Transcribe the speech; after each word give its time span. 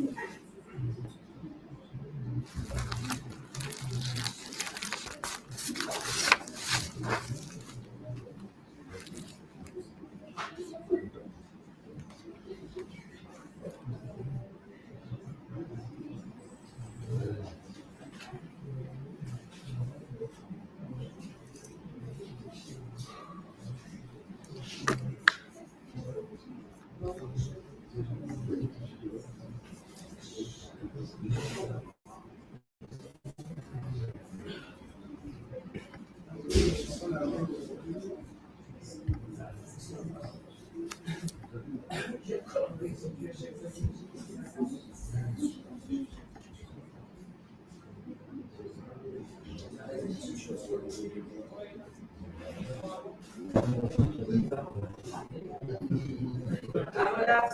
Thank 0.00 0.16
you. 7.30 7.39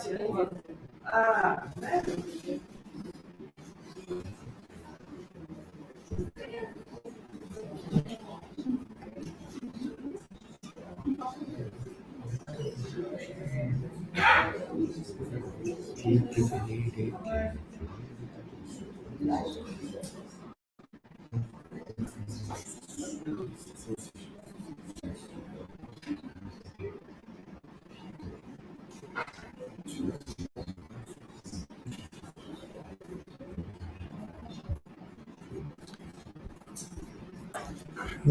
Je 0.05 0.13
ne 0.13 1.86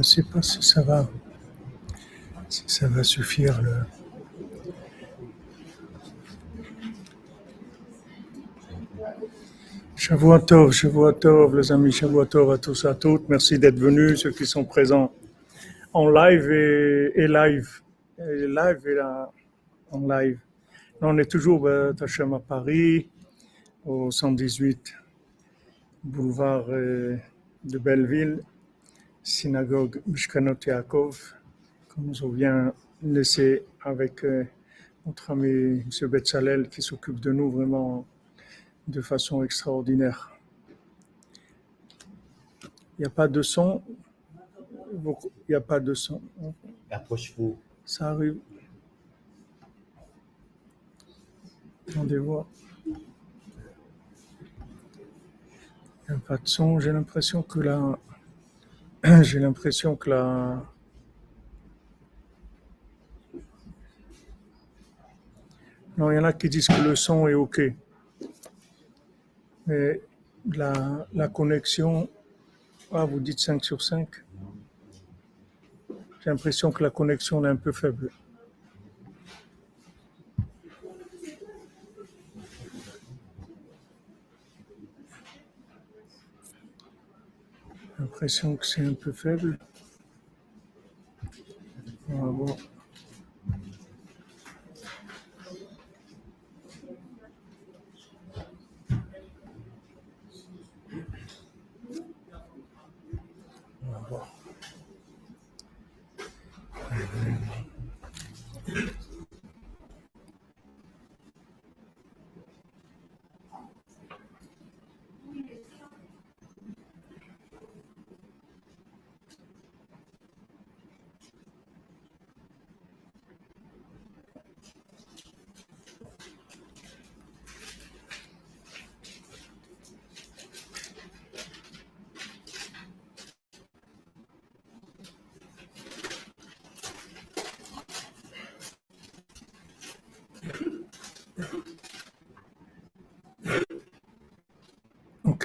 sais 0.06 0.24
pas 0.24 0.42
si 0.42 0.62
ça 0.62 0.84
va, 0.84 1.10
si 2.48 2.64
ça 2.68 2.88
va 2.88 3.04
suffire. 3.04 3.60
Le... 3.62 3.74
Shavuotov, 9.96 10.72
Shavuotov, 10.72 11.58
les 11.58 11.72
amis, 11.72 11.98
à 12.04 12.58
tous 12.58 12.86
à 12.86 12.94
toutes. 12.94 13.28
Merci 13.30 13.58
d'être 13.58 13.80
venus, 13.80 14.22
ceux 14.22 14.32
qui 14.32 14.46
sont 14.46 14.64
présents 14.64 15.12
en 15.94 16.10
live 16.10 16.52
et, 16.52 17.28
live. 17.28 17.82
Et 18.20 18.48
live 18.48 18.88
et 18.88 18.96
là, 18.96 19.32
en 19.92 20.00
live. 20.08 20.40
on 21.02 21.18
est 21.18 21.30
toujours 21.30 21.68
à 21.68 21.94
Tachem 21.94 22.34
à 22.34 22.40
Paris, 22.40 23.10
au 23.86 24.12
118 24.12 24.94
boulevard 26.04 26.66
euh, 26.70 27.18
de 27.64 27.80
Belleville 27.80 28.40
synagogue 29.26 30.02
Mishkanot 30.06 30.60
Yaakov, 30.68 31.34
qu'on 31.90 32.02
nous 32.04 32.32
vient 32.32 32.74
laisser 33.02 33.66
avec 33.82 34.24
euh, 34.24 34.46
notre 35.06 35.32
ami 35.32 35.82
M. 35.82 36.08
Betzalel 36.08 36.70
qui 36.70 36.84
s'occupe 36.84 37.20
de 37.20 37.32
nous 37.32 37.50
vraiment 37.52 38.06
de 38.88 39.02
façon 39.02 39.44
extraordinaire. 39.44 40.32
Il 42.98 43.02
n'y 43.02 43.06
a 43.06 43.10
pas 43.10 43.28
de 43.28 43.42
son. 43.42 43.82
Il 44.94 45.16
n'y 45.50 45.56
a 45.56 45.62
pas 45.62 45.80
de 45.80 45.96
son. 45.96 46.22
Approche-vous. 46.92 47.58
Ça 47.84 48.12
arrive. 48.12 48.38
Attendez 51.90 52.20
voir. 52.20 52.46
Il 52.86 52.92
n'y 56.10 56.16
a 56.16 56.20
pas 56.20 56.38
de 56.38 56.48
son. 56.48 56.80
J'ai 56.80 56.92
l'impression 56.92 57.42
que 57.42 57.60
là, 57.60 57.98
j'ai 59.22 59.40
l'impression 59.40 59.96
que 59.96 60.10
la... 60.10 60.64
Non, 65.98 66.12
il 66.12 66.16
y 66.16 66.18
en 66.18 66.24
a 66.24 66.34
qui 66.34 66.50
disent 66.50 66.68
que 66.68 66.82
le 66.82 66.96
son 66.96 67.28
est 67.28 67.36
OK. 67.36 67.62
Mais 69.68 70.02
la, 70.54 71.08
la 71.14 71.28
connexion... 71.28 72.10
Ah, 72.92 73.06
vous 73.06 73.20
dites 73.20 73.40
5 73.40 73.64
sur 73.64 73.82
5 73.82 74.10
J'ai 76.24 76.30
l'impression 76.30 76.72
que 76.72 76.82
la 76.82 76.90
connexion 76.90 77.46
est 77.46 77.50
un 77.50 77.56
peu 77.56 77.72
faible. 77.72 78.10
L'impression 88.16 88.56
que 88.56 88.66
c'est 88.66 88.86
un 88.86 88.94
peu 88.94 89.12
faible. 89.12 89.60
On 92.08 92.22
va 92.22 92.32
voir. 92.32 92.75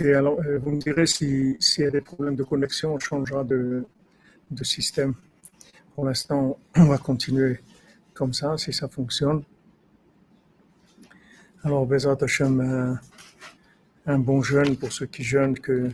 Alors 0.08 0.40
euh, 0.40 0.58
vous 0.58 0.70
me 0.70 0.80
direz 0.80 1.06
s'il 1.06 1.58
y 1.78 1.84
a 1.84 1.90
des 1.90 2.00
problèmes 2.00 2.36
de 2.36 2.42
connexion, 2.42 2.94
on 2.94 2.98
changera 2.98 3.44
de, 3.44 3.84
système. 4.62 5.14
Pour 5.94 6.04
l'instant, 6.04 6.58
on 6.76 6.86
va 6.86 6.98
continuer 6.98 7.60
comme 8.14 8.32
ça, 8.32 8.56
si 8.56 8.72
ça 8.72 8.88
fonctionne. 8.88 9.42
Alors, 11.62 11.86
Bezat 11.86 12.16
Hashem, 12.20 12.60
un, 12.60 13.00
un, 14.06 14.18
bon 14.18 14.42
jeune 14.42 14.76
pour 14.76 14.92
ceux 14.92 15.06
qui 15.06 15.22
jeûnent, 15.22 15.58
que 15.58 15.90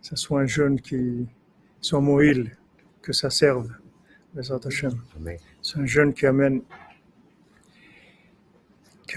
ce 0.00 0.16
soit 0.16 0.40
un 0.40 0.46
jeune 0.46 0.80
qui 0.80 1.26
soit 1.80 2.00
moïl, 2.00 2.56
que 3.02 3.12
ça 3.12 3.30
serve. 3.30 3.70
Bezat 4.34 4.60
Hashem. 4.64 4.94
C'est 5.62 5.78
un 5.78 5.86
jeune 5.86 6.12
qui 6.12 6.26
amène 6.26 6.62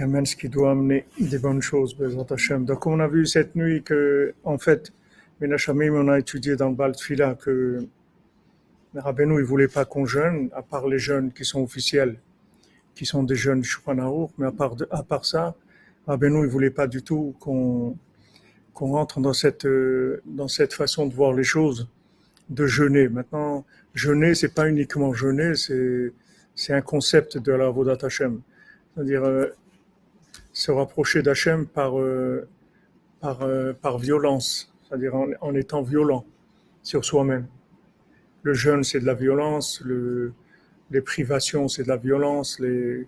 amène 0.04 0.26
ce 0.26 0.36
qui 0.36 0.50
doit 0.50 0.72
amener 0.72 1.06
des 1.20 1.40
bonnes 1.40 1.62
choses, 1.62 1.96
Donc, 1.96 2.88
on 2.88 3.00
a 3.00 3.08
vu 3.08 3.26
cette 3.26 3.56
nuit 3.56 3.84
que, 3.84 4.34
en 4.44 4.58
fait, 4.58 4.92
Menachamim, 5.40 5.94
on 5.94 6.08
a 6.08 6.20
étudié 6.20 6.56
dans 6.56 6.70
le 6.70 6.76
Baltfila 6.76 7.36
que 7.36 7.88
Rabbeinu, 8.96 9.40
il 9.40 9.46
voulait 9.46 9.68
pas 9.68 9.86
qu'on 9.86 10.06
jeûne, 10.06 10.50
à 10.54 10.62
part 10.62 10.88
les 10.88 11.00
jeunes 11.00 11.32
qui 11.32 11.46
sont 11.46 11.62
officiels, 11.62 12.18
qui 12.96 13.06
sont 13.06 13.24
des 13.24 13.36
jeunes 13.36 13.64
Shulchan 13.64 14.32
mais 14.38 14.48
à 14.48 15.04
part, 15.04 15.26
ça, 15.26 15.56
Rabbeinu, 16.08 16.42
il 16.42 16.48
voulait 16.48 16.72
pas 16.72 16.88
du 16.88 17.04
tout 17.04 17.36
qu'on 17.40 17.96
rentre 18.76 19.20
dans 19.20 19.34
cette, 19.34 19.68
dans 20.26 20.48
cette 20.48 20.74
façon 20.74 21.06
de 21.06 21.14
voir 21.14 21.34
les 21.34 21.44
choses, 21.44 21.88
de 22.50 22.66
jeûner. 22.66 23.10
Maintenant, 23.10 23.66
jeûner, 23.94 24.34
c'est 24.34 24.54
pas 24.54 24.68
uniquement 24.68 25.14
jeûner, 25.14 25.56
c'est, 25.56 26.12
c'est 26.56 26.74
un 26.74 26.82
concept 26.82 27.38
de 27.38 27.52
la 27.52 27.70
Vodat 27.70 27.98
Hashem. 28.02 28.42
C'est-à-dire, 28.96 29.24
euh, 29.24 29.48
se 30.58 30.72
rapprocher 30.72 31.22
d'Hachem 31.22 31.68
par, 31.68 32.00
euh, 32.00 32.48
par, 33.20 33.44
euh, 33.44 33.74
par 33.74 34.00
violence, 34.00 34.74
c'est-à-dire 34.82 35.14
en, 35.16 35.54
étant 35.54 35.84
violent 35.84 36.26
sur 36.82 37.06
soi-même. 37.06 37.46
Le 38.42 38.56
jeûne, 38.56 38.84
c'est 38.84 39.00
de 39.00 39.06
la 39.06 39.14
violence, 39.14 39.84
le, 39.86 40.34
les 40.90 41.02
privations, 41.02 41.68
c'est 41.68 41.84
de 41.84 41.88
la 41.88 41.98
violence, 41.98 42.60
les, 42.60 43.06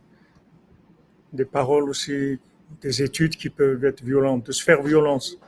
des 1.34 1.44
paroles 1.44 1.90
aussi, 1.90 2.40
des 2.82 3.02
études 3.02 3.36
qui 3.36 3.50
peuvent 3.50 3.84
être 3.84 4.04
violentes, 4.04 4.46
de 4.46 4.52
se 4.52 4.64
faire 4.64 4.84
violence, 4.84 5.40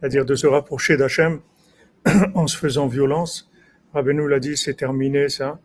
c'est-à-dire 0.00 0.24
de 0.24 0.34
se 0.34 0.48
rapprocher 0.48 0.96
d'Hachem 0.96 1.38
en 2.34 2.48
se 2.48 2.58
faisant 2.58 2.88
violence. 2.88 3.48
Rabbeinu 3.92 4.28
l'a 4.28 4.40
dit, 4.40 4.56
c'est 4.56 4.74
terminé 4.74 5.28
ça. 5.28 5.60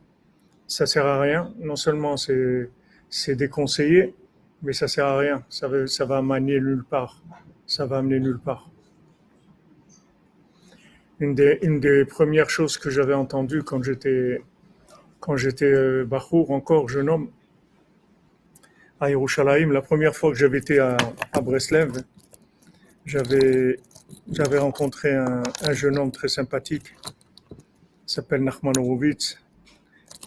Ça 0.68 0.86
sert 0.86 1.08
à 1.08 1.20
rien. 1.20 1.52
Non 1.58 1.76
seulement 1.76 2.16
c'est 2.16 3.36
déconseillé, 3.36 4.14
mais 4.62 4.74
ça 4.74 4.88
sert 4.88 5.06
à 5.06 5.18
rien. 5.18 5.44
Ça 5.50 5.68
va, 5.68 5.88
ça 5.88 6.06
va 6.06 6.18
amener 6.18 6.60
nulle 6.60 6.84
part. 6.84 7.22
Ça 7.66 7.86
va 7.86 7.98
amener 8.00 8.20
nulle 8.20 8.40
part. 8.40 8.70
Une 11.20 11.36
des, 11.36 11.60
une 11.62 11.80
des 11.80 12.06
premières 12.06 12.50
choses 12.50 12.78
que 12.78 12.90
j'avais 12.90 13.14
entendues 13.14 13.64
quand 13.64 13.84
j'étais, 13.84 14.42
quand 15.20 15.36
j'étais 15.36 15.66
euh, 15.66 16.06
Bachour, 16.06 16.52
encore 16.52 16.88
jeune 16.88 17.10
homme, 17.10 17.30
à 19.02 19.10
Yerushalayim, 19.10 19.72
la 19.72 19.82
première 19.82 20.16
fois 20.16 20.32
que 20.32 20.38
j'avais 20.38 20.60
été 20.60 20.80
à, 20.80 20.98
à 21.34 21.42
Breslev, 21.42 22.04
j'avais, 23.06 23.80
j'avais 24.32 24.58
rencontré 24.58 25.14
un, 25.14 25.44
un 25.62 25.74
jeune 25.74 25.98
homme 25.98 26.12
très 26.12 26.28
sympathique, 26.28 26.96
il 27.52 28.12
s'appelle 28.12 28.44
Nachman 28.44 28.74
Horowitz, 28.78 29.38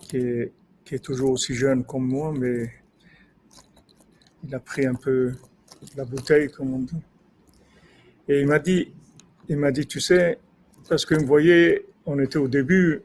qui 0.02 0.18
est, 0.18 0.52
qui 0.84 0.94
est 0.94 1.04
toujours 1.04 1.32
aussi 1.32 1.54
jeune 1.54 1.84
comme 1.84 2.06
moi, 2.06 2.32
mais 2.38 2.70
il 4.44 4.54
a 4.54 4.60
pris 4.60 4.86
un 4.86 4.94
peu 4.94 5.32
la 5.96 6.04
bouteille, 6.04 6.50
comme 6.50 6.74
on 6.74 6.78
dit. 6.80 7.02
Et 8.28 8.40
il 8.40 8.46
m'a 8.46 8.58
dit, 8.58 8.92
il 9.48 9.56
m'a 9.56 9.72
dit, 9.72 9.86
tu 9.86 10.00
sais, 10.00 10.38
parce 10.88 11.04
que 11.04 11.14
vous 11.14 11.26
voyez, 11.26 11.86
on 12.06 12.18
était 12.18 12.38
au 12.38 12.48
début, 12.48 13.02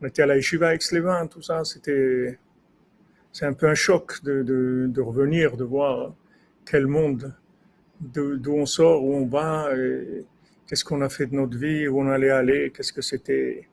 on 0.00 0.06
était 0.06 0.22
à 0.22 0.26
la 0.26 0.36
yeshiva 0.36 0.68
avec 0.68 0.82
Slévin, 0.82 1.26
tout 1.26 1.42
ça, 1.42 1.64
c'était, 1.64 2.38
c'est 3.32 3.46
un 3.46 3.52
peu 3.52 3.68
un 3.68 3.74
choc 3.74 4.22
de, 4.22 4.42
de, 4.42 4.86
de 4.88 5.00
revenir, 5.00 5.56
de 5.56 5.64
voir 5.64 6.14
quel 6.64 6.86
monde, 6.86 7.34
de- 8.00 8.36
d'où 8.36 8.52
on 8.54 8.66
sort, 8.66 9.04
où 9.04 9.14
on 9.14 9.26
va, 9.26 9.70
qu'est-ce 10.66 10.84
qu'on 10.84 11.00
a 11.02 11.08
fait 11.08 11.26
de 11.26 11.34
notre 11.34 11.56
vie, 11.56 11.88
où 11.88 12.00
on 12.00 12.08
allait 12.08 12.30
aller, 12.30 12.72
qu'est-ce 12.74 12.92
que 12.92 13.02
c'était. 13.02 13.68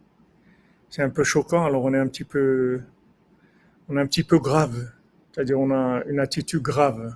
C'est 0.89 1.01
un 1.01 1.09
peu 1.09 1.23
choquant, 1.23 1.65
alors 1.65 1.83
on 1.85 1.93
est 1.93 1.99
un 1.99 2.07
petit 2.07 2.23
peu, 2.23 2.81
on 3.89 3.97
est 3.97 4.01
un 4.01 4.07
petit 4.07 4.23
peu 4.23 4.37
grave, 4.39 4.91
c'est-à-dire 5.33 5.59
on 5.59 5.71
a 5.71 6.03
une 6.05 6.19
attitude 6.19 6.61
grave. 6.61 7.15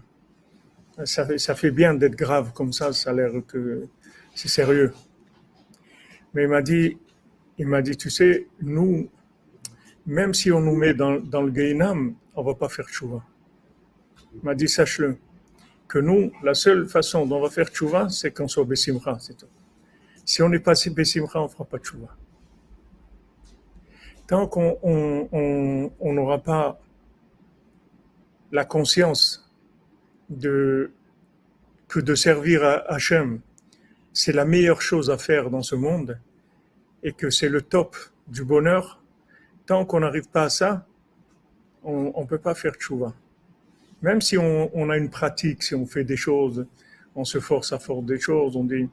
Ça 1.05 1.55
fait, 1.55 1.71
bien 1.71 1.93
d'être 1.93 2.15
grave 2.15 2.51
comme 2.53 2.73
ça, 2.73 2.91
ça 2.91 3.11
a 3.11 3.13
l'air 3.13 3.31
que 3.47 3.85
c'est 4.33 4.47
sérieux. 4.47 4.91
Mais 6.33 6.43
il 6.43 6.49
m'a 6.49 6.63
dit, 6.63 6.97
il 7.59 7.67
m'a 7.67 7.83
dit, 7.83 7.95
tu 7.95 8.09
sais, 8.09 8.47
nous, 8.61 9.07
même 10.07 10.33
si 10.33 10.51
on 10.51 10.59
nous 10.59 10.75
met 10.75 10.95
dans, 10.95 11.11
le 11.11 11.51
Gainam, 11.51 12.15
on 12.35 12.41
va 12.41 12.55
pas 12.55 12.69
faire 12.69 12.87
tchouva. 12.89 13.23
Il 14.33 14.41
m'a 14.43 14.55
dit, 14.55 14.67
sache-le, 14.67 15.17
que 15.87 15.99
nous, 15.99 16.31
la 16.43 16.55
seule 16.55 16.87
façon 16.87 17.27
dont 17.27 17.37
on 17.37 17.41
va 17.41 17.49
faire 17.51 17.67
tchouva, 17.67 18.09
c'est 18.09 18.31
qu'on 18.31 18.47
soit 18.47 18.65
Bessimra, 18.65 19.19
c'est 19.19 19.37
tout. 19.37 19.47
Si 20.25 20.41
on 20.41 20.49
n'est 20.49 20.59
pas 20.59 20.73
Bessimra, 20.95 21.43
on 21.43 21.47
fera 21.47 21.65
pas 21.65 21.77
tchouva. 21.77 22.07
Tant 24.25 24.47
qu'on 24.47 24.77
on, 24.81 25.29
on- 25.31 25.91
on 25.99 26.13
n'aura 26.13 26.39
pas 26.39 26.79
la 28.51 28.65
conscience 28.65 29.49
de, 30.29 30.91
que 31.87 31.99
de 31.99 32.15
servir 32.15 32.63
à 32.63 32.93
Hachem, 32.93 33.39
c'est 34.13 34.33
la 34.33 34.45
meilleure 34.45 34.81
chose 34.81 35.09
à 35.09 35.17
faire 35.17 35.49
dans 35.49 35.61
ce 35.61 35.75
monde 35.75 36.19
et 37.03 37.13
que 37.13 37.29
c'est 37.29 37.49
le 37.49 37.61
top 37.61 37.95
du 38.27 38.43
bonheur, 38.43 39.01
tant 39.65 39.85
qu'on 39.85 39.99
n'arrive 39.99 40.29
pas 40.29 40.43
à 40.43 40.49
ça, 40.49 40.85
on 41.83 42.21
ne 42.21 42.25
peut 42.25 42.39
pas 42.39 42.55
faire 42.55 42.73
tchouva. 42.73 43.13
Même 44.01 44.21
si 44.21 44.37
on, 44.37 44.89
a 44.89 44.97
une 44.97 45.09
pratique, 45.09 45.63
si 45.63 45.73
on 45.73 45.85
fait 45.85 46.03
des 46.03 46.17
choses, 46.17 46.65
on 47.15 47.23
se 47.23 47.39
force 47.39 47.73
à 47.73 47.79
faire 47.79 48.01
des 48.01 48.19
choses, 48.19 48.55
on 48.55 48.63
dit, 48.63 48.89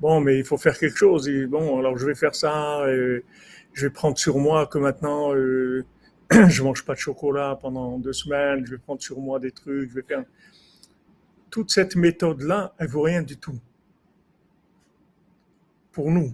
bon, 0.00 0.20
mais 0.20 0.38
il 0.38 0.44
faut 0.44 0.58
faire 0.58 0.78
quelque 0.78 0.96
chose, 0.96 1.28
et 1.28 1.46
bon, 1.46 1.78
alors 1.78 1.96
je 1.96 2.06
vais 2.06 2.14
faire 2.14 2.34
ça, 2.34 2.84
et 2.88 3.24
je 3.72 3.86
vais 3.86 3.90
prendre 3.90 4.18
sur 4.18 4.38
moi 4.38 4.66
que 4.66 4.78
maintenant, 4.78 5.34
euh, 5.34 5.84
je 6.48 6.62
mange 6.62 6.84
pas 6.84 6.94
de 6.94 6.98
chocolat 6.98 7.58
pendant 7.60 7.98
deux 7.98 8.12
semaines, 8.12 8.64
je 8.64 8.72
vais 8.72 8.78
prendre 8.78 9.02
sur 9.02 9.20
moi 9.20 9.38
des 9.38 9.50
trucs, 9.50 9.90
je 9.90 9.94
vais 9.94 10.02
faire... 10.02 10.24
Toute 11.50 11.70
cette 11.70 11.96
méthode-là, 11.96 12.74
elle 12.78 12.88
vaut 12.88 13.02
rien 13.02 13.22
du 13.22 13.36
tout. 13.36 13.58
Pour 15.90 16.10
nous. 16.10 16.32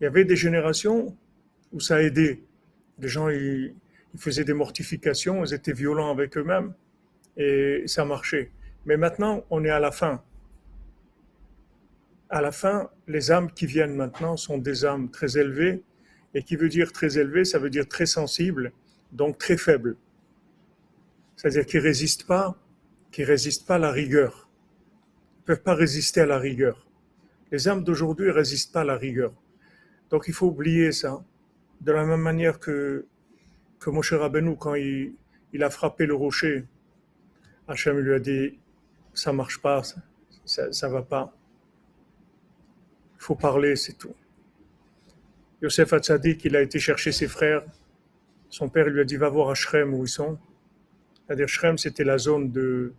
Il 0.00 0.04
y 0.04 0.06
avait 0.06 0.24
des 0.24 0.36
générations 0.36 1.16
où 1.72 1.80
ça 1.80 1.96
a 1.96 2.02
aidé. 2.02 2.44
Les 3.00 3.08
gens, 3.08 3.28
ils, 3.28 3.74
ils 4.14 4.20
faisaient 4.20 4.44
des 4.44 4.54
mortifications, 4.54 5.44
ils 5.44 5.54
étaient 5.54 5.72
violents 5.72 6.10
avec 6.10 6.36
eux-mêmes, 6.36 6.74
et 7.36 7.82
ça 7.86 8.04
marchait. 8.04 8.52
Mais 8.86 8.96
maintenant, 8.96 9.44
on 9.50 9.64
est 9.64 9.70
à 9.70 9.80
la 9.80 9.90
fin. 9.90 10.22
À 12.30 12.40
la 12.40 12.52
fin, 12.52 12.90
les 13.08 13.32
âmes 13.32 13.50
qui 13.50 13.66
viennent 13.66 13.96
maintenant 13.96 14.36
sont 14.36 14.58
des 14.58 14.84
âmes 14.84 15.10
très 15.10 15.36
élevées, 15.36 15.82
et 16.34 16.42
qui 16.42 16.54
veut 16.54 16.68
dire 16.68 16.92
très 16.92 17.18
élevé, 17.18 17.44
ça 17.44 17.58
veut 17.58 17.70
dire 17.70 17.88
très 17.88 18.06
sensible, 18.06 18.72
donc 19.12 19.38
très 19.38 19.56
faible. 19.56 19.96
C'est-à-dire 21.36 21.66
qu'ils 21.66 21.80
résistent 21.80 22.26
pas, 22.26 22.56
qu'ils 23.10 23.24
résistent 23.24 23.66
pas 23.66 23.76
à 23.76 23.78
la 23.78 23.90
rigueur. 23.90 24.48
Ils 25.38 25.44
peuvent 25.44 25.62
pas 25.62 25.74
résister 25.74 26.20
à 26.20 26.26
la 26.26 26.38
rigueur. 26.38 26.86
Les 27.50 27.68
âmes 27.68 27.84
d'aujourd'hui 27.84 28.28
ne 28.28 28.32
résistent 28.32 28.72
pas 28.72 28.80
à 28.80 28.84
la 28.84 28.96
rigueur. 28.96 29.32
Donc 30.10 30.24
il 30.28 30.34
faut 30.34 30.46
oublier 30.46 30.92
ça. 30.92 31.22
De 31.80 31.92
la 31.92 32.04
même 32.04 32.20
manière 32.20 32.58
que, 32.58 33.06
que 33.78 33.90
Moshe 33.90 34.12
Rabbeinu, 34.12 34.56
quand 34.56 34.74
il, 34.74 35.14
a 35.60 35.70
frappé 35.70 36.06
le 36.06 36.14
rocher, 36.14 36.64
Hachem 37.68 37.98
lui 37.98 38.14
a 38.14 38.18
dit, 38.18 38.58
ça 39.12 39.32
marche 39.32 39.60
pas, 39.60 39.82
ça, 39.82 39.96
ça, 40.44 40.72
ça 40.72 40.88
va 40.88 41.02
pas. 41.02 41.32
Il 43.16 43.22
faut 43.22 43.34
parler, 43.34 43.76
c'est 43.76 43.94
tout. 43.94 44.14
Yosef 45.62 45.92
Hatzadik, 45.92 46.44
il 46.44 46.56
a 46.56 46.62
été 46.62 46.78
chercher 46.78 47.10
ses 47.10 47.28
frères. 47.28 47.64
Son 48.54 48.68
père 48.68 48.88
lui 48.88 49.00
a 49.00 49.04
dit, 49.04 49.16
va 49.16 49.28
voir 49.28 49.50
à 49.50 49.54
Shrem 49.54 49.92
où 49.94 50.04
ils 50.04 50.08
sont. 50.08 50.38
C'est-à-dire, 51.26 51.48
Shrem, 51.48 51.76
c'était 51.76 52.04
la 52.04 52.18
zone 52.18 52.52
de, 52.52 52.92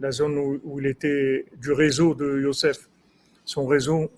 la 0.00 0.10
zone 0.10 0.38
où, 0.38 0.80
il 0.80 0.86
était, 0.86 1.44
du 1.58 1.72
réseau 1.72 2.14
de 2.14 2.40
Yosef. 2.40 2.88
Son 3.44 3.66
réseau 3.66 4.10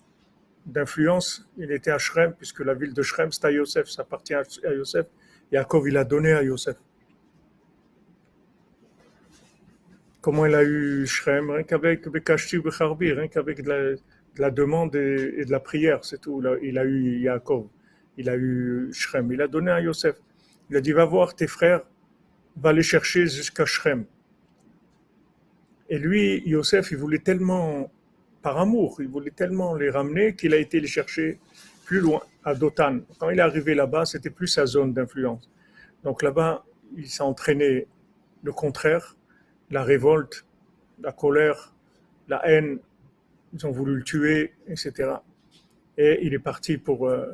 d'influence, 0.65 1.45
il 1.57 1.73
était 1.73 1.91
à 1.91 1.97
Shrem, 1.97 2.33
puisque 2.37 2.61
la 2.61 2.73
ville 2.73 2.93
de 2.93 3.01
Shrem, 3.01 3.33
c'est 3.33 3.43
à 3.43 3.51
Yosef, 3.51 3.89
ça 3.89 4.03
appartient 4.03 4.33
à 4.33 4.43
Yosef. 4.73 5.07
Yaakov, 5.51 5.89
il 5.89 5.97
a 5.97 6.05
donné 6.05 6.31
à 6.31 6.41
Yosef. 6.41 6.77
Comment 10.21 10.45
il 10.45 10.55
a 10.55 10.63
eu 10.63 11.05
Shrem? 11.05 11.49
Rien 11.49 11.63
qu'avec 11.63 12.07
Bekashti 12.07 12.59
Becharbi, 12.59 13.11
rien 13.11 13.27
qu'avec 13.27 13.61
de 13.61 13.67
la, 13.67 13.91
de 13.91 13.99
la 14.39 14.51
demande 14.51 14.95
et, 14.95 15.43
de 15.43 15.51
la 15.51 15.59
prière, 15.59 16.05
c'est 16.05 16.21
tout. 16.21 16.39
Là, 16.39 16.55
Il 16.61 16.77
a 16.77 16.85
eu 16.85 17.19
Yaakov, 17.19 17.67
il 18.15 18.29
a 18.29 18.37
eu 18.37 18.87
Shrem, 18.93 19.33
il 19.33 19.41
a 19.41 19.49
donné 19.49 19.71
à 19.71 19.81
Yosef. 19.81 20.15
Il 20.69 20.75
a 20.75 20.81
dit, 20.81 20.91
va 20.91 21.05
voir 21.05 21.35
tes 21.35 21.47
frères, 21.47 21.81
va 22.57 22.73
les 22.73 22.83
chercher 22.83 23.27
jusqu'à 23.27 23.65
Shrem. 23.65 24.05
Et 25.89 25.97
lui, 25.97 26.43
Yosef, 26.45 26.91
il 26.91 26.97
voulait 26.97 27.19
tellement, 27.19 27.89
par 28.41 28.57
amour, 28.57 28.97
il 28.99 29.07
voulait 29.07 29.31
tellement 29.31 29.75
les 29.75 29.89
ramener 29.89 30.35
qu'il 30.35 30.53
a 30.53 30.57
été 30.57 30.79
les 30.79 30.87
chercher 30.87 31.39
plus 31.85 32.01
loin, 32.01 32.21
à 32.43 32.53
Dotan. 32.53 32.99
Quand 33.17 33.29
il 33.29 33.39
est 33.39 33.41
arrivé 33.41 33.73
là-bas, 33.75 34.05
c'était 34.05 34.29
plus 34.29 34.47
sa 34.47 34.65
zone 34.65 34.93
d'influence. 34.93 35.49
Donc 36.03 36.21
là-bas, 36.21 36.65
il 36.97 37.07
s'est 37.07 37.23
entraîné 37.23 37.87
le 38.43 38.51
contraire, 38.51 39.15
la 39.71 39.83
révolte, 39.83 40.45
la 41.01 41.13
colère, 41.13 41.73
la 42.27 42.45
haine. 42.45 42.79
Ils 43.53 43.65
ont 43.65 43.71
voulu 43.71 43.95
le 43.95 44.03
tuer, 44.03 44.53
etc. 44.67 45.15
Et 45.97 46.19
il 46.23 46.33
est 46.33 46.39
parti 46.39 46.77
pour... 46.77 47.07
euh, 47.07 47.33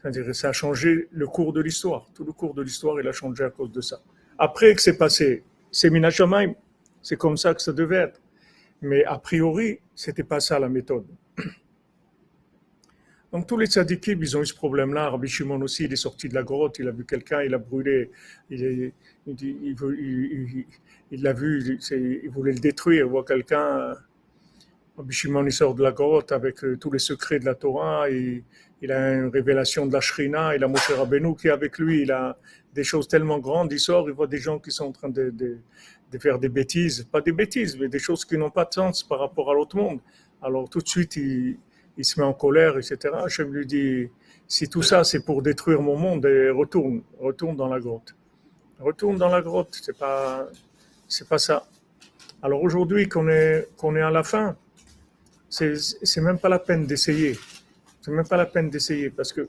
c'est-à-dire, 0.00 0.34
ça 0.34 0.48
a 0.48 0.52
changé 0.52 1.08
le 1.10 1.26
cours 1.26 1.52
de 1.52 1.60
l'histoire. 1.60 2.06
Tout 2.14 2.24
le 2.24 2.32
cours 2.32 2.54
de 2.54 2.62
l'histoire, 2.62 3.00
il 3.00 3.08
a 3.08 3.12
changé 3.12 3.44
à 3.44 3.50
cause 3.50 3.70
de 3.70 3.80
ça. 3.80 4.00
Après 4.38 4.74
que 4.74 4.80
c'est 4.80 4.96
passé, 4.96 5.44
c'est 5.70 5.90
Minashamaim. 5.90 6.54
C'est 7.02 7.16
comme 7.16 7.36
ça 7.36 7.54
que 7.54 7.62
ça 7.62 7.72
devait 7.72 7.96
être. 7.96 8.20
Mais 8.82 9.04
a 9.04 9.18
priori, 9.18 9.80
c'était 9.94 10.22
pas 10.24 10.40
ça 10.40 10.58
la 10.58 10.68
méthode. 10.68 11.06
Donc 13.32 13.46
tous 13.46 13.58
les 13.58 13.66
tzadikim, 13.66 14.18
ils 14.22 14.36
ont 14.36 14.42
eu 14.42 14.46
ce 14.46 14.54
problème-là. 14.54 15.10
Rabbi 15.10 15.28
Shimon 15.28 15.60
aussi, 15.60 15.84
il 15.84 15.92
est 15.92 15.96
sorti 15.96 16.28
de 16.28 16.34
la 16.34 16.42
grotte, 16.42 16.78
il 16.78 16.88
a 16.88 16.90
vu 16.90 17.04
quelqu'un, 17.04 17.42
il 17.42 17.54
a 17.54 17.58
brûlé, 17.58 18.10
il, 18.48 18.92
l'a 21.10 21.32
vu, 21.32 21.78
il, 21.90 22.30
voulait 22.30 22.52
le 22.52 22.58
détruire, 22.58 23.06
il 23.06 23.10
voit 23.10 23.24
quelqu'un. 23.24 23.94
Rabbi 24.96 25.12
Shimon, 25.12 25.44
il 25.44 25.52
sort 25.52 25.74
de 25.74 25.82
la 25.82 25.92
grotte 25.92 26.32
avec 26.32 26.64
euh, 26.64 26.76
tous 26.76 26.90
les 26.90 26.98
secrets 26.98 27.38
de 27.38 27.44
la 27.44 27.54
Torah, 27.54 28.08
il 28.82 28.92
a 28.92 29.12
une 29.14 29.28
révélation 29.28 29.86
de 29.86 29.92
la 29.92 30.00
Shrina, 30.00 30.54
il 30.54 30.64
a 30.64 30.68
Moshe 30.68 30.90
Rabbeinu 30.90 31.36
qui 31.36 31.48
est 31.48 31.50
avec 31.50 31.78
lui, 31.78 32.02
il 32.02 32.12
a 32.12 32.36
des 32.74 32.84
choses 32.84 33.08
tellement 33.08 33.38
grandes, 33.38 33.72
il 33.72 33.80
sort, 33.80 34.08
il 34.08 34.14
voit 34.14 34.26
des 34.26 34.38
gens 34.38 34.58
qui 34.58 34.70
sont 34.70 34.86
en 34.86 34.92
train 34.92 35.08
de, 35.08 35.58
faire 36.18 36.38
des 36.38 36.48
bêtises, 36.48 37.06
pas 37.10 37.20
des 37.20 37.32
bêtises, 37.32 37.76
mais 37.78 37.88
des 37.88 37.98
choses 37.98 38.24
qui 38.24 38.38
n'ont 38.38 38.50
pas 38.50 38.64
de 38.64 38.72
sens 38.72 39.02
par 39.02 39.20
rapport 39.20 39.50
à 39.50 39.54
l'autre 39.54 39.76
monde. 39.76 40.00
Alors 40.42 40.68
tout 40.68 40.80
de 40.80 40.88
suite, 40.88 41.16
il, 41.16 41.58
se 42.02 42.18
met 42.18 42.24
en 42.24 42.32
colère, 42.32 42.78
etc. 42.78 42.96
Hachem 43.14 43.52
lui 43.52 43.66
dit, 43.66 44.08
si 44.48 44.68
tout 44.68 44.82
ça 44.82 45.04
c'est 45.04 45.24
pour 45.24 45.42
détruire 45.42 45.82
mon 45.82 45.96
monde, 45.96 46.24
retourne, 46.24 47.02
retourne 47.18 47.56
dans 47.56 47.68
la 47.68 47.80
grotte. 47.80 48.14
Retourne 48.78 49.18
dans 49.18 49.28
la 49.28 49.42
grotte, 49.42 49.78
c'est 49.82 49.98
pas, 49.98 50.48
c'est 51.06 51.28
pas 51.28 51.38
ça. 51.38 51.66
Alors 52.42 52.62
aujourd'hui 52.62 53.06
qu'on 53.06 53.28
est, 53.28 53.68
qu'on 53.76 53.94
est 53.96 54.00
à 54.00 54.10
la 54.10 54.22
fin, 54.22 54.56
c'est, 55.50 55.76
c'est 55.76 56.22
même 56.22 56.38
pas 56.38 56.48
la 56.48 56.58
peine 56.58 56.86
d'essayer. 56.86 57.36
C'est 58.00 58.10
même 58.10 58.26
pas 58.26 58.36
la 58.36 58.46
peine 58.46 58.70
d'essayer 58.70 59.10
parce 59.10 59.32
que 59.32 59.48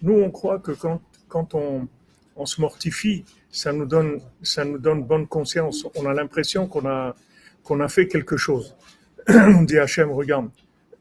nous 0.00 0.14
on 0.14 0.30
croit 0.30 0.58
que 0.58 0.72
quand, 0.72 1.00
quand 1.28 1.54
on, 1.54 1.88
on 2.36 2.46
se 2.46 2.60
mortifie, 2.60 3.24
ça 3.50 3.72
nous 3.72 3.86
donne, 3.86 4.20
ça 4.42 4.64
nous 4.64 4.78
donne 4.78 5.04
bonne 5.04 5.26
conscience. 5.26 5.86
On 5.94 6.06
a 6.06 6.14
l'impression 6.14 6.66
qu'on 6.66 6.86
a, 6.86 7.14
qu'on 7.62 7.80
a 7.80 7.88
fait 7.88 8.08
quelque 8.08 8.36
chose. 8.36 8.74
on 9.28 9.62
dit 9.62 9.78
Hachem, 9.78 10.10
regarde, 10.10 10.50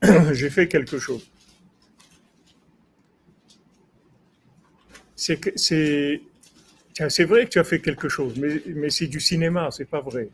j'ai 0.31 0.49
fait 0.49 0.67
quelque 0.67 0.99
chose. 0.99 1.31
C'est, 5.15 5.35
vrai 7.25 7.45
que 7.45 7.49
tu 7.49 7.59
as 7.59 7.63
fait 7.63 7.79
quelque 7.79 8.09
chose, 8.09 8.37
mais, 8.37 8.61
mais 8.65 8.89
c'est 8.89 9.05
du 9.07 9.19
cinéma, 9.19 9.69
c'est 9.71 9.85
pas 9.85 10.01
vrai. 10.01 10.29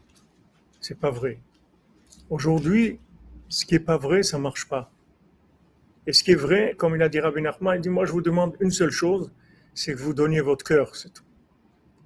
C'est 0.80 0.98
pas 0.98 1.12
vrai. 1.12 1.40
Aujourd'hui, 2.30 3.00
ce 3.50 3.66
qui 3.66 3.76
est 3.76 3.80
pas 3.80 3.98
vrai, 3.98 4.24
ça 4.24 4.38
marche 4.38 4.68
pas. 4.68 4.90
Et 6.08 6.14
ce 6.14 6.24
qui 6.24 6.32
est 6.32 6.36
vrai, 6.36 6.74
comme 6.78 6.96
il 6.96 7.04
a 7.04 7.10
dit 7.10 7.20
Rabbi 7.20 7.42
Nachman, 7.42 7.76
il 7.76 7.82
dit 7.82 7.90
Moi, 7.90 8.06
je 8.06 8.14
vous 8.14 8.22
demande 8.22 8.56
une 8.62 8.72
seule 8.72 8.92
chose, 8.92 9.30
c'est 9.74 9.94
que 9.94 10.00
vous 10.00 10.14
donniez 10.14 10.42
votre 10.42 10.66
cœur, 10.66 10.96
c'est 10.96 11.14
tout. 11.14 11.24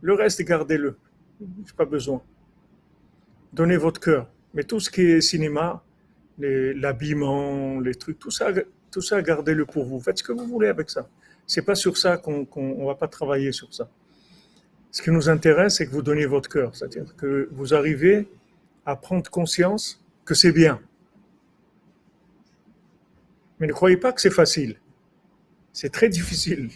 Le 0.01 0.13
reste, 0.13 0.41
gardez-le. 0.41 0.97
J'ai 1.39 1.73
pas 1.77 1.85
besoin. 1.85 2.21
Donnez 3.53 3.77
votre 3.77 3.99
cœur. 3.99 4.27
Mais 4.55 4.63
tout 4.63 4.79
ce 4.79 4.89
qui 4.89 5.01
est 5.01 5.21
cinéma, 5.21 5.83
l'habillement, 6.39 7.79
les, 7.79 7.93
trucs, 7.93 8.17
tout 8.17 8.31
ça, 8.31 8.47
tout 8.91 9.01
ça, 9.01 9.21
gardez-le 9.21 9.65
pour 9.65 9.85
vous. 9.85 9.99
Faites 9.99 10.17
ce 10.17 10.23
que 10.23 10.31
vous 10.31 10.47
voulez 10.47 10.67
avec 10.67 10.89
ça. 10.89 11.07
C'est 11.45 11.61
pas 11.61 11.75
sur 11.75 11.97
ça 11.97 12.17
qu'on 12.17 12.47
ne 12.55 12.85
va 12.85 12.95
pas 12.95 13.07
travailler 13.07 13.51
sur 13.51 13.71
ça. 13.73 13.89
Ce 14.89 15.01
qui 15.01 15.11
nous 15.11 15.29
intéresse, 15.29 15.77
c'est 15.77 15.85
que 15.85 15.91
vous 15.91 16.01
donniez 16.01 16.25
votre 16.25 16.49
cœur, 16.49 16.75
c'est-à-dire 16.75 17.15
que 17.15 17.47
vous 17.51 17.73
arrivez 17.73 18.27
à 18.85 18.95
prendre 18.95 19.29
conscience 19.29 20.03
que 20.25 20.33
c'est 20.33 20.51
bien. 20.51 20.81
Mais 23.61 23.67
ne 23.67 23.73
croyez 23.73 23.97
pas 23.97 24.11
que 24.11 24.19
c'est 24.19 24.31
facile. 24.31 24.75
C'est 25.71 25.91
très 25.91 26.09
difficile 26.09 26.69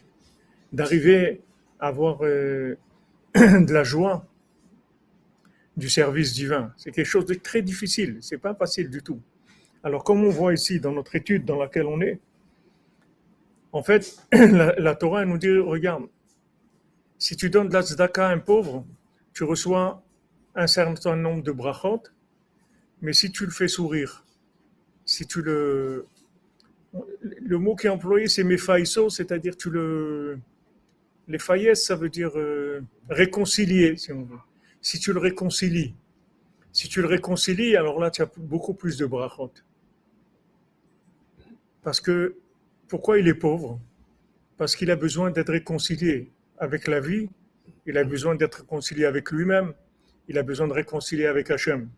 d'arriver 0.71 1.41
à 1.79 1.87
avoir 1.87 2.23
euh, 2.23 2.77
de 3.35 3.73
la 3.73 3.83
joie 3.83 4.27
du 5.75 5.89
service 5.89 6.33
divin. 6.33 6.71
C'est 6.77 6.91
quelque 6.91 7.07
chose 7.07 7.25
de 7.25 7.33
très 7.33 7.63
difficile. 7.63 8.19
C'est 8.21 8.37
pas 8.37 8.53
facile 8.53 8.91
du 8.91 9.01
tout. 9.01 9.19
Alors, 9.83 10.03
comme 10.03 10.23
on 10.23 10.29
voit 10.29 10.53
ici 10.53 10.79
dans 10.79 10.91
notre 10.91 11.15
étude 11.15 11.43
dans 11.43 11.57
laquelle 11.57 11.87
on 11.87 12.01
est, 12.01 12.19
en 13.71 13.81
fait, 13.81 14.15
la, 14.31 14.95
Torah 14.95 15.25
nous 15.25 15.39
dit, 15.39 15.57
regarde, 15.57 16.03
si 17.17 17.35
tu 17.35 17.49
donnes 17.49 17.69
de 17.69 17.73
la 17.73 17.81
tzedaka 17.81 18.27
à 18.27 18.31
un 18.31 18.37
pauvre, 18.37 18.85
tu 19.33 19.43
reçois 19.43 20.03
un 20.53 20.67
certain 20.67 21.15
nombre 21.15 21.41
de 21.41 21.51
brachot, 21.51 22.03
mais 23.01 23.11
si 23.11 23.31
tu 23.31 23.43
le 23.43 23.51
fais 23.51 23.67
sourire, 23.67 24.23
si 25.03 25.25
tu 25.25 25.41
le... 25.41 26.05
Le 27.21 27.57
mot 27.57 27.75
qui 27.75 27.87
est 27.87 27.89
employé, 27.89 28.27
c'est 28.27 28.43
mefaiso, 28.43 29.09
c'est-à-dire 29.09 29.55
tu 29.57 29.69
le... 29.69 30.39
Les 31.27 31.39
faillesses, 31.39 31.85
ça 31.85 31.95
veut 31.95 32.09
dire 32.09 32.31
euh, 32.37 32.81
réconcilier, 33.09 33.97
si 33.97 34.11
on 34.11 34.23
veut. 34.23 34.37
Si 34.81 34.99
tu 34.99 35.11
le 35.11 35.19
réconcilies, 35.19 35.95
si 36.71 36.87
tu 36.87 37.01
le 37.01 37.07
réconcilies, 37.07 37.75
alors 37.75 37.99
là, 37.99 38.11
tu 38.11 38.21
as 38.21 38.29
beaucoup 38.37 38.73
plus 38.73 38.97
de 38.97 39.05
brachot. 39.05 39.51
Parce 41.81 41.99
que, 41.99 42.35
pourquoi 42.87 43.17
il 43.17 43.27
est 43.27 43.33
pauvre? 43.33 43.79
Parce 44.57 44.75
qu'il 44.75 44.91
a 44.91 44.95
besoin 44.95 45.31
d'être 45.31 45.51
réconcilié 45.51 46.29
avec 46.57 46.87
la 46.87 46.99
vie, 46.99 47.29
il 47.85 47.97
a 47.97 48.03
besoin 48.03 48.35
d'être 48.35 48.59
réconcilié 48.61 49.05
avec 49.05 49.31
lui-même, 49.31 49.73
il 50.27 50.37
a 50.37 50.43
besoin 50.43 50.67
de 50.67 50.73
réconcilier 50.73 51.27
avec 51.27 51.49
Hachem. 51.49 51.89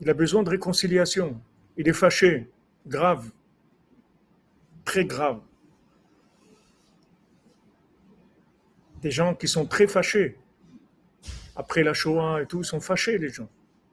Il 0.00 0.10
a 0.10 0.14
besoin 0.14 0.42
de 0.42 0.50
réconciliation. 0.50 1.40
Il 1.76 1.88
est 1.88 1.92
fâché, 1.92 2.48
grave, 2.88 3.30
très 4.84 5.04
grave. 5.04 5.40
Des 9.02 9.10
gens 9.10 9.34
qui 9.34 9.46
sont 9.46 9.66
très 9.66 9.86
fâchés. 9.86 10.36
Après 11.54 11.82
la 11.82 11.92
Shoah 11.92 12.42
et 12.42 12.46
tout, 12.46 12.64
sont 12.64 12.80
fâchés, 12.80 13.18
les 13.18 13.28
gens. 13.28 13.48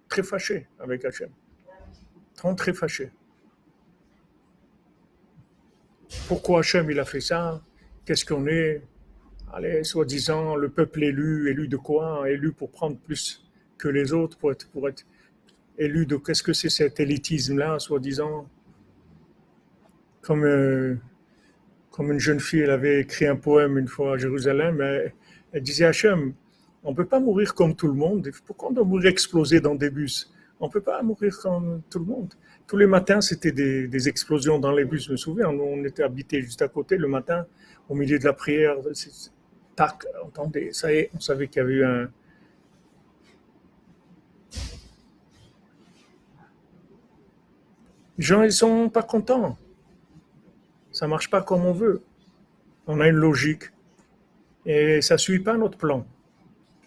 Très 0.07 0.23
fâchés 0.23 0.67
avec 0.79 1.05
Hachem. 1.05 1.29
Très, 2.35 2.55
très 2.55 2.73
fâchés. 2.73 3.11
Pourquoi 6.27 6.59
Hachem 6.59 6.89
il 6.89 6.99
a 6.99 7.05
fait 7.05 7.21
ça? 7.21 7.61
Qu'est-ce 8.05 8.25
qu'on 8.25 8.47
est? 8.47 8.81
Allez, 9.51 9.83
soi-disant, 9.83 10.55
le 10.55 10.69
peuple 10.69 11.03
élu, 11.03 11.49
élu 11.49 11.67
de 11.67 11.77
quoi? 11.77 12.29
Élu 12.29 12.51
pour 12.51 12.71
prendre 12.71 12.97
plus 12.97 13.43
que 13.77 13.87
les 13.87 14.13
autres, 14.13 14.37
pour 14.37 14.51
être, 14.51 14.67
pour 14.69 14.87
être 14.89 15.05
élu 15.77 16.05
de... 16.05 16.17
Qu'est-ce 16.17 16.43
que 16.43 16.53
c'est 16.53 16.69
cet 16.69 16.99
élitisme-là, 16.99 17.79
soi-disant? 17.79 18.47
Comme, 20.25 20.43
euh, 20.43 20.95
comme 21.91 22.11
une 22.11 22.19
jeune 22.19 22.39
fille, 22.39 22.61
elle 22.61 22.71
avait 22.71 23.01
écrit 23.01 23.27
un 23.27 23.35
poème 23.35 23.77
une 23.77 23.87
fois 23.87 24.13
à 24.13 24.17
Jérusalem, 24.17 24.81
elle, 24.81 25.13
elle 25.53 25.61
disait 25.61 25.85
Hachem, 25.85 26.33
on 26.83 26.91
ne 26.91 26.95
peut 26.95 27.05
pas 27.05 27.19
mourir 27.19 27.53
comme 27.53 27.75
tout 27.75 27.87
le 27.87 27.93
monde. 27.93 28.29
Pourquoi 28.45 28.69
on 28.69 28.71
doit 28.71 28.83
mourir 28.83 29.09
explosé 29.09 29.59
dans 29.59 29.75
des 29.75 29.89
bus? 29.89 30.31
On 30.59 30.67
ne 30.67 30.71
peut 30.71 30.81
pas 30.81 31.01
mourir 31.01 31.37
comme 31.41 31.81
tout 31.89 31.99
le 31.99 32.05
monde. 32.05 32.33
Tous 32.67 32.77
les 32.77 32.87
matins, 32.87 33.21
c'était 33.21 33.51
des, 33.51 34.09
explosions 34.09 34.59
dans 34.59 34.71
les 34.71 34.85
bus, 34.85 35.05
je 35.05 35.11
me 35.11 35.17
souviens. 35.17 35.49
On 35.49 35.83
était 35.83 36.03
habité 36.03 36.41
juste 36.41 36.61
à 36.61 36.67
côté 36.67 36.97
le 36.97 37.07
matin, 37.07 37.45
au 37.87 37.95
milieu 37.95 38.17
de 38.17 38.25
la 38.25 38.33
prière. 38.33 38.77
Tac, 39.75 40.05
entendez, 40.23 40.71
ça 40.73 40.93
y 40.93 40.97
est, 40.97 41.11
on 41.15 41.19
savait 41.19 41.47
qu'il 41.47 41.61
y 41.61 41.65
avait 41.65 41.73
eu 41.73 41.85
un. 41.85 42.09
Les 48.17 48.23
gens, 48.23 48.43
ils 48.43 48.51
sont 48.51 48.89
pas 48.89 49.03
contents. 49.03 49.57
Ça 50.95 51.09
marche 51.09 51.29
pas 51.29 51.41
comme 51.41 51.65
on 51.65 51.73
veut. 51.73 52.01
On 52.87 53.01
a 53.01 53.09
une 53.09 53.17
logique. 53.17 53.63
Et 54.65 55.01
ça 55.01 55.17
suit 55.17 55.39
pas 55.39 55.57
notre 55.57 55.77
plan. 55.77 56.05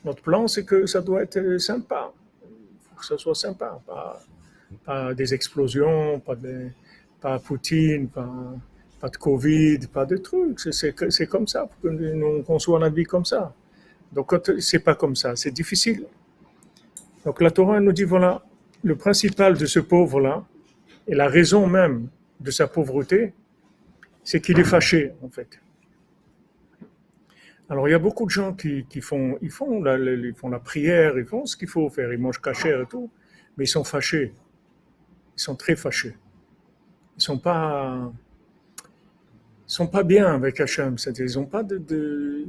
Notre 0.03 0.23
plan, 0.23 0.49
c'est 0.49 0.65
que 0.65 0.87
ça 0.87 1.03
doit 1.03 1.23
être 1.25 1.59
sympa. 1.59 2.11
Il 2.43 2.49
faut 2.89 2.97
que 2.97 3.05
ça 3.05 3.19
soit 3.19 3.35
sympa, 3.35 3.79
pas 4.87 5.13
des 5.13 5.35
explosions, 5.35 6.21
pas 6.21 6.37
de 6.37 6.69
pas 7.21 7.39
Poutine, 7.39 8.09
pas, 8.09 8.33
pas 8.99 9.11
de 9.11 9.17
Covid, 9.19 9.81
pas 9.93 10.07
de 10.07 10.17
trucs. 10.17 10.59
C'est 10.61 11.27
comme 11.27 11.47
ça, 11.47 11.67
pour 11.67 11.79
que 11.83 11.89
nous 11.89 12.43
conçoit 12.45 12.79
la 12.79 12.89
vie 12.89 13.05
comme 13.05 13.27
ça. 13.27 13.53
Donc, 14.11 14.35
c'est 14.59 14.79
pas 14.79 14.95
comme 14.95 15.17
ça, 15.17 15.37
c'est 15.37 15.51
difficile. 15.51 16.07
Donc, 17.27 17.43
la 17.43 17.51
Torah 17.51 17.79
nous 17.79 17.93
dit 17.93 18.05
voilà, 18.05 18.43
le 18.83 18.97
principal 18.97 19.59
de 19.59 19.67
ce 19.67 19.81
pauvre-là, 19.81 20.47
et 21.07 21.15
la 21.15 21.29
raison 21.29 21.67
même 21.67 22.09
de 22.41 22.51
sa 22.51 22.67
pauvreté, 22.67 23.35
c'est 24.29 24.43
qu'il 24.43 24.59
est 24.61 24.71
fâché, 24.77 25.13
en 25.23 25.31
fait. 25.31 25.59
Alors, 27.71 27.89
il 27.89 27.93
y 27.93 27.95
a 27.95 27.99
beaucoup 27.99 28.27
de 28.27 28.31
gens 28.31 28.53
qui, 28.53 28.85
font, 29.01 29.39
la, 29.83 30.59
prière, 30.59 31.19
ils 31.19 31.25
font 31.25 31.47
ce 31.47 31.57
qu'il 31.57 31.69
faut 31.69 31.89
faire, 31.89 32.13
ils 32.13 32.19
mangent 32.19 32.43
cachère 32.43 32.83
et 32.83 32.87
tout, 32.87 33.11
mais 33.57 33.65
ils 33.65 33.75
sont 33.79 33.85
fâchés 33.85 34.35
ils 35.39 35.41
sont 35.41 35.55
très 35.55 35.77
fâchés. 35.77 36.17
Ils 37.17 37.23
sont 37.23 37.39
pas, 37.39 38.13
sont 39.67 39.87
pas 39.87 40.03
bien 40.03 40.35
avec 40.35 40.61
Hachem. 40.61 40.97
Ils 41.19 41.39
ont 41.39 41.47
pas 41.47 41.63
de, 41.63 42.45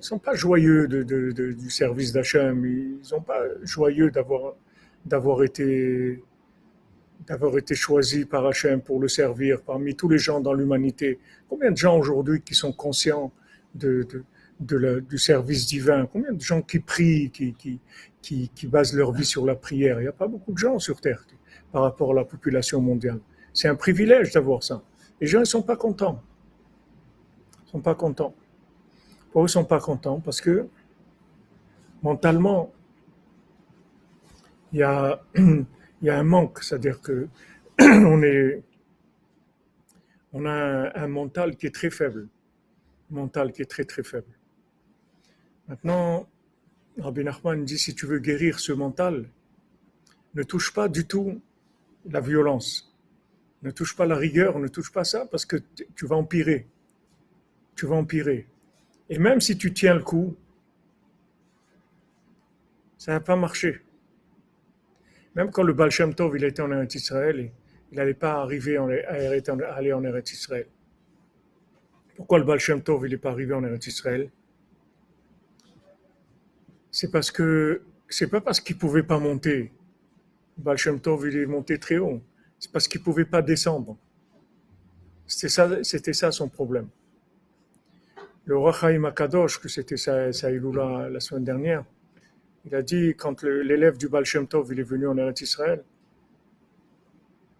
sont 0.00 0.18
pas 0.18 0.34
joyeux 0.34 0.88
du 0.88 1.70
service 1.70 2.12
d'Hachem. 2.12 2.64
Ils 2.64 3.04
sont 3.04 3.20
pas 3.20 3.42
joyeux 3.62 4.10
d'avoir 5.04 5.42
été, 5.44 6.24
d'avoir 7.26 7.56
été 7.58 7.74
choisis 7.74 8.24
par 8.24 8.46
Hachem 8.46 8.80
pour 8.80 9.00
le 9.00 9.08
servir 9.08 9.62
parmi 9.62 9.94
tous 9.94 10.08
les 10.08 10.18
gens 10.18 10.40
dans 10.40 10.52
l'humanité. 10.52 11.18
Combien 11.48 11.70
de 11.70 11.76
gens 11.76 11.98
aujourd'hui 11.98 12.40
qui 12.42 12.54
sont 12.54 12.72
conscients 12.72 13.32
du 13.74 15.18
service 15.18 15.66
divin? 15.66 16.06
Combien 16.06 16.32
de 16.32 16.40
gens 16.40 16.62
qui 16.62 16.78
prient, 16.78 17.30
qui, 17.30 17.78
qui 18.20 18.66
basent 18.66 18.94
leur 18.94 19.12
vie 19.12 19.24
sur 19.24 19.44
la 19.44 19.54
prière? 19.54 20.00
Il 20.00 20.02
n'y 20.02 20.08
a 20.08 20.12
pas 20.12 20.28
beaucoup 20.28 20.52
de 20.52 20.58
gens 20.58 20.78
sur 20.78 21.00
Terre 21.00 21.24
par 21.72 21.82
rapport 21.82 22.12
à 22.12 22.14
la 22.14 22.24
population 22.24 22.80
mondiale. 22.80 23.20
C'est 23.52 23.68
un 23.68 23.74
privilège 23.74 24.32
d'avoir 24.32 24.62
ça. 24.62 24.82
Les 25.20 25.26
gens 25.26 25.40
ne 25.40 25.44
sont 25.44 25.62
pas 25.62 25.76
contents. 25.76 26.22
Ils 27.62 27.66
ne 27.66 27.70
sont 27.72 27.80
pas 27.80 27.94
contents. 27.94 28.34
Pourquoi 29.24 29.42
ils 29.42 29.44
ne 29.44 29.48
sont 29.48 29.64
pas 29.64 29.80
contents? 29.80 30.20
Parce 30.20 30.40
que 30.40 30.68
mentalement, 32.02 32.72
il 34.72 34.80
y 34.80 34.82
a, 34.82 35.22
il 36.06 36.10
y 36.10 36.12
a 36.12 36.18
un 36.20 36.22
manque, 36.22 36.62
c'est-à-dire 36.62 37.00
que 37.00 37.26
on, 37.80 38.22
a 40.46 41.02
un, 41.02 41.08
mental 41.08 41.56
qui 41.56 41.66
est 41.66 41.74
très 41.74 41.90
faible, 41.90 42.28
mental 43.10 43.50
qui 43.50 43.62
est 43.62 43.66
très 43.66 43.84
très 43.84 44.04
faible. 44.04 44.30
Maintenant, 45.66 46.28
Rabbi 46.96 47.24
Nachman 47.24 47.64
dit 47.64 47.76
si 47.76 47.92
tu 47.96 48.06
veux 48.06 48.20
guérir 48.20 48.60
ce 48.60 48.72
mental, 48.72 49.28
ne 50.36 50.44
touche 50.44 50.72
pas 50.72 50.88
du 50.88 51.08
tout 51.08 51.42
la 52.08 52.20
violence. 52.20 52.96
Ne 53.62 53.72
touche 53.72 53.96
pas 53.96 54.06
la 54.06 54.14
rigueur, 54.14 54.60
ne 54.60 54.68
touche 54.68 54.92
pas 54.92 55.02
ça 55.02 55.26
parce 55.26 55.44
que 55.44 55.56
tu 55.96 56.06
vas 56.06 56.14
empirer. 56.14 56.68
Tu 57.74 57.84
vas 57.84 57.96
empirer. 57.96 58.46
Et 59.10 59.18
même 59.18 59.40
si 59.40 59.58
tu 59.58 59.72
tiens 59.72 59.94
le 59.94 60.04
coup, 60.04 60.36
ça 62.96 63.10
n'a 63.10 63.20
pas 63.20 63.34
marché. 63.34 63.82
Même 65.36 65.50
quand 65.50 65.62
le 65.62 65.74
Baal 65.74 65.90
Shem 65.90 66.14
Tov 66.14 66.34
il 66.36 66.44
était 66.44 66.62
en 66.62 66.72
Eretz 66.72 66.94
Israël, 66.94 67.52
il 67.92 67.96
n'allait 67.96 68.14
pas 68.14 68.40
arriver 68.40 68.78
en, 68.78 68.88
à 68.88 69.74
aller 69.74 69.92
en 69.92 70.02
Eretz 70.02 70.32
Israël. 70.32 70.66
Pourquoi 72.16 72.38
le 72.38 72.44
Baal 72.44 72.58
Shem 72.58 72.82
Tov 72.82 73.06
il 73.06 73.10
n'est 73.10 73.18
pas 73.18 73.32
arrivé 73.32 73.52
en 73.52 73.62
Eretz 73.62 73.86
Israël? 73.86 74.30
C'est 76.90 77.10
parce 77.10 77.30
que 77.30 77.82
c'est 78.08 78.28
pas 78.28 78.40
parce 78.40 78.60
qu'il 78.60 78.78
pouvait 78.78 79.02
pas 79.02 79.18
monter. 79.18 79.72
Le 80.56 80.62
Baal 80.64 80.78
Shem 80.78 81.00
Tov 81.00 81.28
il 81.28 81.36
est 81.36 81.46
monté 81.46 81.78
très 81.78 81.98
haut. 81.98 82.22
C'est 82.58 82.72
parce 82.72 82.88
qu'il 82.88 83.02
pouvait 83.02 83.26
pas 83.26 83.42
descendre. 83.42 83.98
C'était 85.26 86.14
ça, 86.14 86.32
son 86.32 86.48
problème. 86.48 86.88
Le 88.46 88.56
roi 88.56 88.72
Chaim 88.72 89.04
Akadosh, 89.04 89.60
que 89.60 89.68
c'était 89.68 89.98
sa 89.98 90.30
la 90.30 91.20
semaine 91.20 91.44
dernière, 91.44 91.84
il 92.66 92.74
a 92.74 92.82
dit, 92.82 93.14
quand 93.16 93.42
l'élève 93.42 93.96
du 93.96 94.08
Baal 94.08 94.24
Shem 94.24 94.46
Tov 94.46 94.72
il 94.72 94.80
est 94.80 94.82
venu 94.82 95.06
en 95.06 95.16
Eretz 95.16 95.40
Israël, 95.40 95.84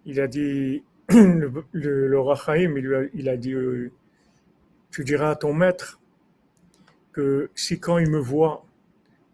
il 0.04 0.20
a 0.20 0.26
dit, 0.26 0.82
le, 1.08 1.64
le, 1.72 2.78
il, 2.78 3.10
il 3.14 3.28
a 3.28 3.36
dit, 3.36 3.52
euh, 3.52 3.90
tu 4.90 5.04
diras 5.04 5.30
à 5.30 5.36
ton 5.36 5.52
maître 5.52 6.00
que 7.12 7.50
si 7.54 7.78
quand 7.78 7.98
il 7.98 8.10
me 8.10 8.18
voit, 8.18 8.66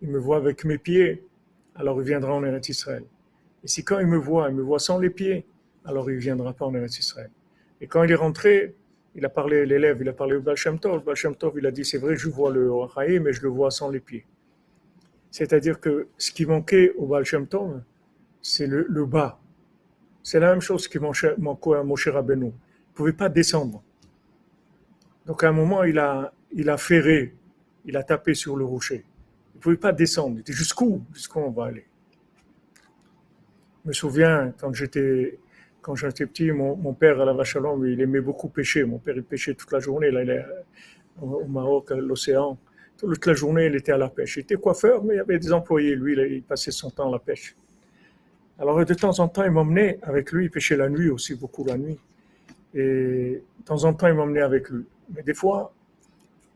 il 0.02 0.08
me 0.08 0.18
voit 0.18 0.36
avec 0.36 0.64
mes 0.64 0.78
pieds, 0.78 1.24
alors 1.74 2.00
il 2.00 2.06
viendra 2.06 2.34
en 2.34 2.44
Eretz 2.44 2.68
Israël. 2.68 3.04
Et 3.64 3.68
si 3.68 3.82
quand 3.82 3.98
il 3.98 4.06
me 4.06 4.18
voit, 4.18 4.50
il 4.50 4.56
me 4.56 4.62
voit 4.62 4.78
sans 4.78 4.98
les 4.98 5.10
pieds, 5.10 5.46
alors 5.84 6.10
il 6.10 6.16
ne 6.16 6.20
viendra 6.20 6.52
pas 6.52 6.66
en 6.66 6.74
Eretz 6.74 6.98
Israël. 6.98 7.30
Et 7.80 7.86
quand 7.86 8.02
il 8.02 8.10
est 8.10 8.16
rentré, 8.16 8.74
il 9.14 9.24
a 9.24 9.28
parlé, 9.28 9.64
l'élève, 9.66 9.98
il 10.00 10.08
a 10.08 10.12
parlé 10.12 10.36
au 10.36 10.40
Baal 10.40 10.56
Shem 10.56 10.78
Tov. 10.78 11.02
Baal 11.04 11.16
Shem 11.16 11.34
Tov, 11.34 11.54
il 11.56 11.66
a 11.66 11.70
dit, 11.70 11.84
c'est 11.84 11.98
vrai, 11.98 12.16
je 12.16 12.28
vois 12.28 12.50
le 12.52 12.72
Rahaï, 12.72 13.20
mais 13.20 13.32
je 13.32 13.42
le 13.42 13.48
vois 13.48 13.70
sans 13.70 13.90
les 13.90 14.00
pieds. 14.00 14.24
C'est-à-dire 15.32 15.80
que 15.80 16.08
ce 16.18 16.30
qui 16.30 16.44
manquait 16.44 16.92
au 16.98 17.06
Baal 17.06 17.24
c'est 18.42 18.66
le, 18.66 19.06
bas. 19.06 19.40
C'est 20.22 20.38
la 20.38 20.50
même 20.50 20.60
chose 20.60 20.86
qui 20.86 20.98
manquait 20.98 21.34
à 21.74 21.82
Moshe 21.82 22.08
Rabbeinu. 22.08 22.46
Il 22.46 22.48
ne 22.48 22.94
pouvait 22.94 23.14
pas 23.14 23.30
descendre. 23.30 23.82
Donc 25.24 25.42
à 25.42 25.48
un 25.48 25.52
moment, 25.52 25.84
il 25.84 25.98
a, 25.98 26.34
il 26.52 26.68
a 26.68 26.76
ferré, 26.76 27.34
il 27.86 27.96
a 27.96 28.02
tapé 28.02 28.34
sur 28.34 28.56
le 28.56 28.66
rocher. 28.66 29.06
Il 29.54 29.56
ne 29.56 29.60
pouvait 29.62 29.76
pas 29.76 29.92
descendre. 29.92 30.36
Il 30.36 30.40
était 30.40 30.52
jusqu'où? 30.52 31.02
Jusqu'où 31.14 31.38
on 31.40 31.50
va 31.50 31.64
aller? 31.64 31.86
Je 33.84 33.88
me 33.88 33.92
souviens, 33.94 34.52
quand 34.60 34.74
j'étais 34.74 35.38
quand 35.80 35.96
j'étais 35.96 36.26
petit, 36.26 36.52
mon, 36.52 36.76
mon, 36.76 36.92
père 36.92 37.20
à 37.20 37.24
la 37.24 37.32
vache 37.32 37.56
à 37.56 37.60
il 37.84 38.00
aimait 38.00 38.20
beaucoup 38.20 38.48
pêcher. 38.48 38.84
Mon 38.84 38.98
père, 38.98 39.16
il 39.16 39.24
pêchait 39.24 39.54
toute 39.54 39.72
la 39.72 39.80
journée. 39.80 40.10
Là, 40.12 40.22
il 40.22 40.30
est 40.30 40.44
au 41.20 41.46
Maroc, 41.46 41.90
à 41.90 41.96
l'océan. 41.96 42.56
Toute 43.02 43.26
la 43.26 43.34
journée, 43.34 43.66
il 43.66 43.74
était 43.74 43.90
à 43.90 43.98
la 43.98 44.08
pêche. 44.08 44.36
Il 44.36 44.40
était 44.40 44.54
coiffeur, 44.54 45.02
mais 45.02 45.14
il 45.14 45.16
y 45.16 45.20
avait 45.20 45.38
des 45.38 45.52
employés. 45.52 45.96
Lui, 45.96 46.14
il 46.36 46.42
passait 46.44 46.70
son 46.70 46.88
temps 46.88 47.08
à 47.08 47.12
la 47.12 47.18
pêche. 47.18 47.56
Alors, 48.60 48.84
de 48.84 48.94
temps 48.94 49.18
en 49.18 49.26
temps, 49.26 49.42
il 49.42 49.50
m'emmenait 49.50 49.98
avec 50.02 50.30
lui. 50.30 50.44
Il 50.44 50.50
pêchait 50.50 50.76
la 50.76 50.88
nuit 50.88 51.10
aussi, 51.10 51.34
beaucoup 51.34 51.64
la 51.64 51.76
nuit. 51.76 51.98
Et 52.74 53.42
de 53.58 53.64
temps 53.64 53.82
en 53.82 53.92
temps, 53.92 54.06
il 54.06 54.14
m'emmenait 54.14 54.42
avec 54.42 54.70
lui. 54.70 54.84
Mais 55.12 55.24
des 55.24 55.34
fois, 55.34 55.74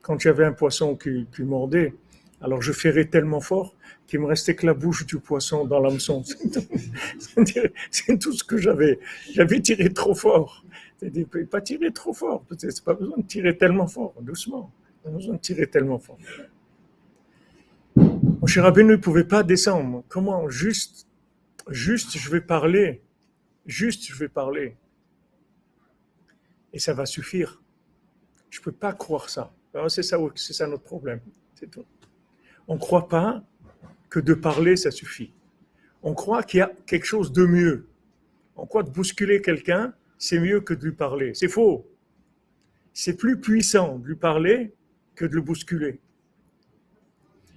quand 0.03 0.21
j'avais 0.21 0.45
un 0.45 0.53
poisson 0.53 0.95
qui, 0.95 1.27
mordait, 1.41 1.93
alors 2.41 2.63
je 2.63 2.71
ferrais 2.71 3.07
tellement 3.07 3.41
fort 3.41 3.75
qu'il 4.07 4.21
me 4.21 4.27
restait 4.27 4.55
que 4.55 4.67
la 4.67 4.75
bouche 4.75 5.05
du 5.05 5.19
poisson 5.19 5.65
dans 5.65 5.81
l'hameçon. 5.81 6.23
C'est 7.91 8.19
tout 8.21 8.33
ce 8.33 8.45
que 8.45 8.57
j'avais. 8.57 9.01
J'avais 9.33 9.61
tiré 9.61 9.93
trop 9.93 10.15
fort. 10.15 10.65
Pas 11.51 11.61
tiré 11.61 11.93
trop 11.93 12.13
fort. 12.13 12.45
C'est 12.57 12.85
pas 12.85 12.95
besoin 12.95 13.17
de 13.17 13.25
tirer 13.25 13.59
tellement 13.59 13.89
fort, 13.89 14.15
doucement. 14.21 14.71
Besoin 15.07 15.35
de 15.35 15.41
tirer 15.41 15.67
tellement 15.69 15.99
fort. 15.99 16.19
Mon 17.95 18.47
cher 18.47 18.65
Abbé 18.65 18.83
ne 18.83 18.97
pouvait 18.97 19.25
pas 19.25 19.43
descendre. 19.43 20.05
Comment 20.09 20.49
Juste, 20.49 21.07
juste, 21.71 22.19
je 22.19 22.31
vais 22.31 22.41
parler. 22.41 23.03
Juste, 23.67 24.07
je 24.07 24.15
vais 24.15 24.29
parler. 24.29 24.77
Et 26.73 26.79
ça 26.79 26.93
va 26.93 27.07
suffire. 27.07 27.63
Je 28.51 28.61
ne 28.61 28.65
peux 28.65 28.73
pas 28.73 28.93
croire 28.93 29.31
ça. 29.31 29.53
C'est 29.89 30.03
ça, 30.03 30.19
ça 30.35 30.67
notre 30.67 30.83
problème. 30.83 31.21
On 32.69 32.75
ne 32.75 32.81
croit 32.81 33.09
pas 33.09 33.45
que 34.09 34.21
de 34.21 34.35
parler, 34.35 34.77
ça 34.77 34.91
suffit. 34.91 35.33
On 36.03 36.15
croit 36.15 36.43
qu'il 36.43 36.59
y 36.59 36.63
a 36.63 36.73
quelque 36.87 37.07
chose 37.07 37.33
de 37.33 37.47
mieux. 37.47 37.87
On 38.57 38.67
croit 38.67 38.83
que 38.83 38.91
bousculer 38.91 39.43
quelqu'un, 39.43 39.95
c'est 40.19 40.39
mieux 40.39 40.61
que 40.61 40.75
de 40.75 40.85
lui 40.85 40.93
parler. 40.93 41.35
C'est 41.35 41.49
faux. 41.49 41.87
C'est 42.93 43.17
plus 43.17 43.41
puissant 43.41 43.99
de 43.99 44.07
lui 44.07 44.17
parler 44.17 44.76
que 45.17 45.25
de 45.25 45.35
le 45.35 45.41
bousculer. 45.41 46.01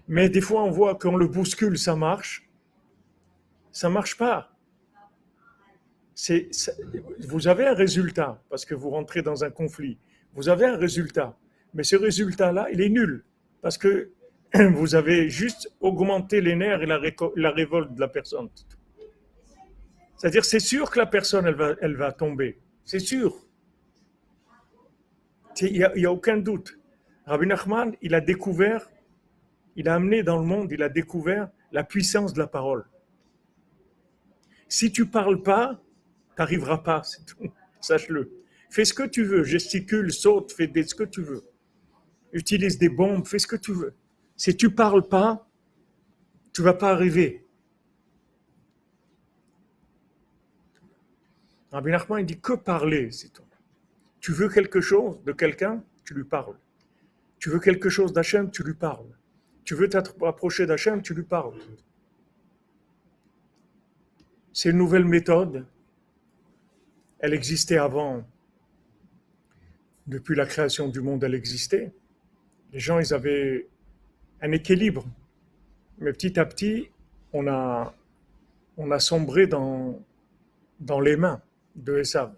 Mais 0.07 0.27
des 0.29 0.41
fois, 0.41 0.63
on 0.63 0.71
voit 0.71 0.95
qu'on 0.95 1.15
le 1.15 1.27
bouscule, 1.27 1.77
ça 1.77 1.95
marche. 1.95 2.49
Ça 3.71 3.89
marche 3.89 4.17
pas. 4.17 4.55
C'est, 6.15 6.49
vous 7.19 7.47
avez 7.47 7.67
un 7.67 7.75
résultat 7.75 8.41
parce 8.49 8.65
que 8.65 8.73
vous 8.73 8.89
rentrez 8.89 9.21
dans 9.21 9.43
un 9.43 9.51
conflit. 9.51 9.99
Vous 10.33 10.49
avez 10.49 10.65
un 10.65 10.77
résultat. 10.77 11.37
Mais 11.73 11.83
ce 11.83 11.95
résultat-là, 11.95 12.67
il 12.71 12.81
est 12.81 12.89
nul. 12.89 13.23
Parce 13.61 13.77
que 13.77 14.11
vous 14.73 14.95
avez 14.95 15.29
juste 15.29 15.71
augmenté 15.79 16.41
les 16.41 16.55
nerfs 16.55 16.81
et 16.81 16.87
la, 16.87 17.51
révolte 17.51 17.93
de 17.93 17.99
la 17.99 18.07
personne. 18.07 18.49
C'est-à-dire, 20.17 20.43
c'est 20.43 20.59
sûr 20.59 20.89
que 20.89 20.97
la 20.97 21.05
personne, 21.05 21.45
elle 21.45 21.55
va, 21.55 21.75
elle 21.81 21.95
va 21.95 22.11
tomber. 22.11 22.59
C'est 22.83 22.99
sûr. 22.99 23.35
Il 25.61 25.73
n'y 25.73 25.83
a, 25.83 26.09
a, 26.09 26.11
aucun 26.11 26.37
doute. 26.37 26.78
Rabbi 27.29 27.45
Nachman, 27.45 27.95
il 28.01 28.15
a 28.15 28.21
découvert, 28.21 28.89
il 29.75 29.87
a 29.87 29.93
amené 29.93 30.23
dans 30.23 30.39
le 30.39 30.45
monde, 30.45 30.71
il 30.71 30.81
a 30.81 30.89
découvert 30.89 31.51
la 31.71 31.83
puissance 31.83 32.33
de 32.33 32.39
la 32.39 32.47
parole. 32.47 32.85
Si 34.67 34.91
tu 34.91 35.05
parles 35.05 35.43
pas, 35.43 35.79
tu 36.29 36.33
n'arriveras 36.39 36.79
pas, 36.79 37.03
c'est 37.03 37.23
tout. 37.27 37.51
Sache-le. 37.81 38.31
Fais 38.71 38.83
ce 38.83 38.95
que 38.95 39.03
tu 39.03 39.23
veux, 39.23 39.43
gesticule, 39.43 40.11
saute, 40.11 40.51
fais 40.53 40.71
ce 40.81 40.95
que 40.95 41.03
tu 41.03 41.21
veux. 41.21 41.43
Utilise 42.33 42.79
des 42.79 42.89
bombes, 42.89 43.27
fais 43.27 43.37
ce 43.37 43.45
que 43.45 43.55
tu 43.55 43.73
veux. 43.73 43.93
Si 44.35 44.57
tu 44.57 44.73
parles 44.73 45.07
pas, 45.07 45.47
tu 46.51 46.63
vas 46.63 46.73
pas 46.73 46.89
arriver. 46.89 47.45
Rabbi 51.71 51.91
Nachman, 51.91 52.21
il 52.21 52.25
dit 52.25 52.39
que 52.41 52.53
parler, 52.53 53.11
c'est 53.11 53.29
tout. 53.29 53.43
Tu 54.19 54.31
veux 54.31 54.49
quelque 54.49 54.81
chose 54.81 55.23
de 55.25 55.31
quelqu'un, 55.31 55.83
tu 56.03 56.15
lui 56.15 56.23
parles. 56.23 56.57
Tu 57.39 57.49
veux 57.49 57.59
quelque 57.59 57.89
chose 57.89 58.11
d'Hachem, 58.13 58.51
tu 58.51 58.63
lui 58.63 58.73
parles. 58.73 59.07
Tu 59.63 59.73
veux 59.73 59.87
t'approcher 59.87 60.65
d'Hachem, 60.65 61.01
tu 61.01 61.13
lui 61.13 61.23
parles. 61.23 61.57
C'est 64.51 64.71
une 64.71 64.77
nouvelle 64.77 65.05
méthode. 65.05 65.65
Elle 67.19 67.33
existait 67.33 67.77
avant. 67.77 68.25
Depuis 70.05 70.35
la 70.35 70.45
création 70.45 70.89
du 70.89 71.01
monde, 71.01 71.23
elle 71.23 71.35
existait. 71.35 71.93
Les 72.73 72.79
gens, 72.79 72.99
ils 72.99 73.13
avaient 73.13 73.67
un 74.41 74.51
équilibre. 74.51 75.05
Mais 75.99 76.11
petit 76.11 76.39
à 76.39 76.45
petit, 76.45 76.89
on 77.31 77.47
a, 77.47 77.93
sombré 78.99 79.47
dans, 79.47 80.01
dans 80.79 80.99
les 80.99 81.15
mains 81.15 81.41
de 81.75 81.99
Esav. 81.99 82.33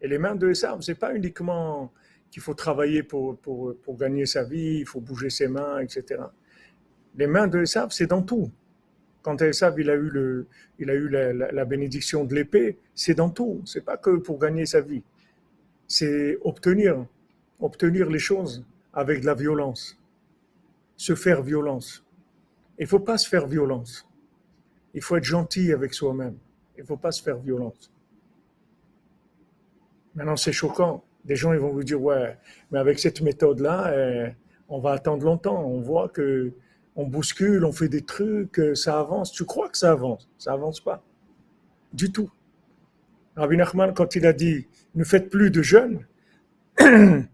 Et 0.00 0.08
les 0.08 0.18
mains 0.18 0.34
de 0.34 0.50
Esav, 0.50 0.80
ce 0.82 0.90
n'est 0.90 0.96
pas 0.96 1.14
uniquement 1.14 1.92
qu'il 2.30 2.42
faut 2.42 2.54
travailler 2.54 3.02
pour, 3.02 3.38
pour, 3.38 3.74
pour, 3.82 3.96
gagner 3.96 4.26
sa 4.26 4.44
vie, 4.44 4.78
il 4.80 4.86
faut 4.86 5.00
bouger 5.00 5.30
ses 5.30 5.48
mains, 5.48 5.80
etc. 5.80 6.20
Les 7.16 7.26
mains 7.26 7.46
de 7.46 7.62
Esav, 7.62 7.90
c'est 7.90 8.06
dans 8.06 8.22
tout. 8.22 8.50
Quand 9.22 9.40
Esav 9.42 9.78
il 9.80 9.90
a 9.90 9.94
eu, 9.94 10.10
le, 10.10 10.46
il 10.78 10.90
a 10.90 10.94
eu 10.94 11.08
la, 11.08 11.64
bénédiction 11.64 12.24
de 12.24 12.34
l'épée, 12.34 12.78
c'est 12.94 13.14
dans 13.14 13.30
tout. 13.30 13.62
C'est 13.64 13.84
pas 13.84 13.96
que 13.96 14.16
pour 14.16 14.38
gagner 14.38 14.66
sa 14.66 14.80
vie. 14.80 15.02
C'est 15.88 16.38
obtenir, 16.42 17.06
obtenir 17.60 18.10
les 18.10 18.18
choses 18.18 18.64
avec 18.92 19.20
de 19.22 19.26
la 19.26 19.34
violence 19.34 19.98
se 20.96 21.14
faire 21.14 21.42
violence. 21.42 22.04
Il 22.78 22.86
faut 22.86 23.00
pas 23.00 23.18
se 23.18 23.28
faire 23.28 23.46
violence. 23.46 24.06
Il 24.94 25.02
faut 25.02 25.16
être 25.16 25.24
gentil 25.24 25.72
avec 25.72 25.94
soi-même. 25.94 26.36
Il 26.76 26.84
faut 26.84 26.96
pas 26.96 27.12
se 27.12 27.22
faire 27.22 27.38
violence. 27.38 27.90
Maintenant, 30.14 30.36
c'est 30.36 30.52
choquant. 30.52 31.04
Des 31.26 31.36
gens 31.36 31.52
ils 31.52 31.58
vont 31.58 31.72
vous 31.72 31.84
dire, 31.84 32.00
ouais, 32.00 32.38
mais 32.70 32.78
avec 32.78 32.98
cette 32.98 33.20
méthode-là, 33.20 33.92
eh, 33.94 34.32
on 34.68 34.78
va 34.78 34.92
attendre 34.92 35.24
longtemps. 35.24 35.62
On 35.64 35.80
voit 35.80 36.08
que 36.08 36.52
on 36.94 37.06
bouscule, 37.06 37.64
on 37.64 37.72
fait 37.72 37.88
des 37.88 38.02
trucs, 38.02 38.60
ça 38.74 38.98
avance. 38.98 39.32
Tu 39.32 39.44
crois 39.44 39.68
que 39.68 39.76
ça 39.76 39.92
avance? 39.92 40.30
Ça 40.38 40.52
avance 40.52 40.80
pas. 40.80 41.02
Du 41.92 42.10
tout. 42.10 42.30
Rabbi 43.36 43.56
Nachman, 43.56 43.92
quand 43.92 44.16
il 44.16 44.24
a 44.24 44.32
dit, 44.32 44.66
ne 44.94 45.04
faites 45.04 45.28
plus 45.28 45.50
de 45.50 45.62
jeûne, 45.62 46.06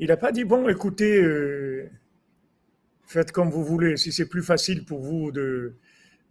Il 0.00 0.08
n'a 0.08 0.16
pas 0.16 0.32
dit, 0.32 0.44
bon, 0.44 0.68
écoutez, 0.68 1.22
euh, 1.22 1.88
Faites 3.06 3.32
comme 3.32 3.50
vous 3.50 3.64
voulez. 3.64 3.96
Si 3.96 4.12
c'est 4.12 4.26
plus 4.28 4.42
facile 4.42 4.84
pour 4.84 5.00
vous 5.00 5.30
de, 5.30 5.74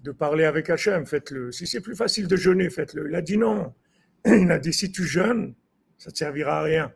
de 0.03 0.11
parler 0.11 0.43
avec 0.43 0.69
Hachem, 0.69 1.05
faites-le. 1.05 1.51
Si 1.51 1.65
c'est 1.65 1.79
plus 1.81 1.95
facile 1.95 2.27
de 2.27 2.35
jeûner, 2.35 2.69
faites-le. 2.69 3.09
Il 3.09 3.15
a 3.15 3.21
dit 3.21 3.37
non. 3.37 3.73
Il 4.25 4.51
a 4.51 4.59
dit 4.59 4.73
si 4.73 4.91
tu 4.91 5.03
jeûnes, 5.03 5.55
ça 5.97 6.09
ne 6.11 6.15
servira 6.15 6.59
à 6.59 6.63
rien. 6.63 6.93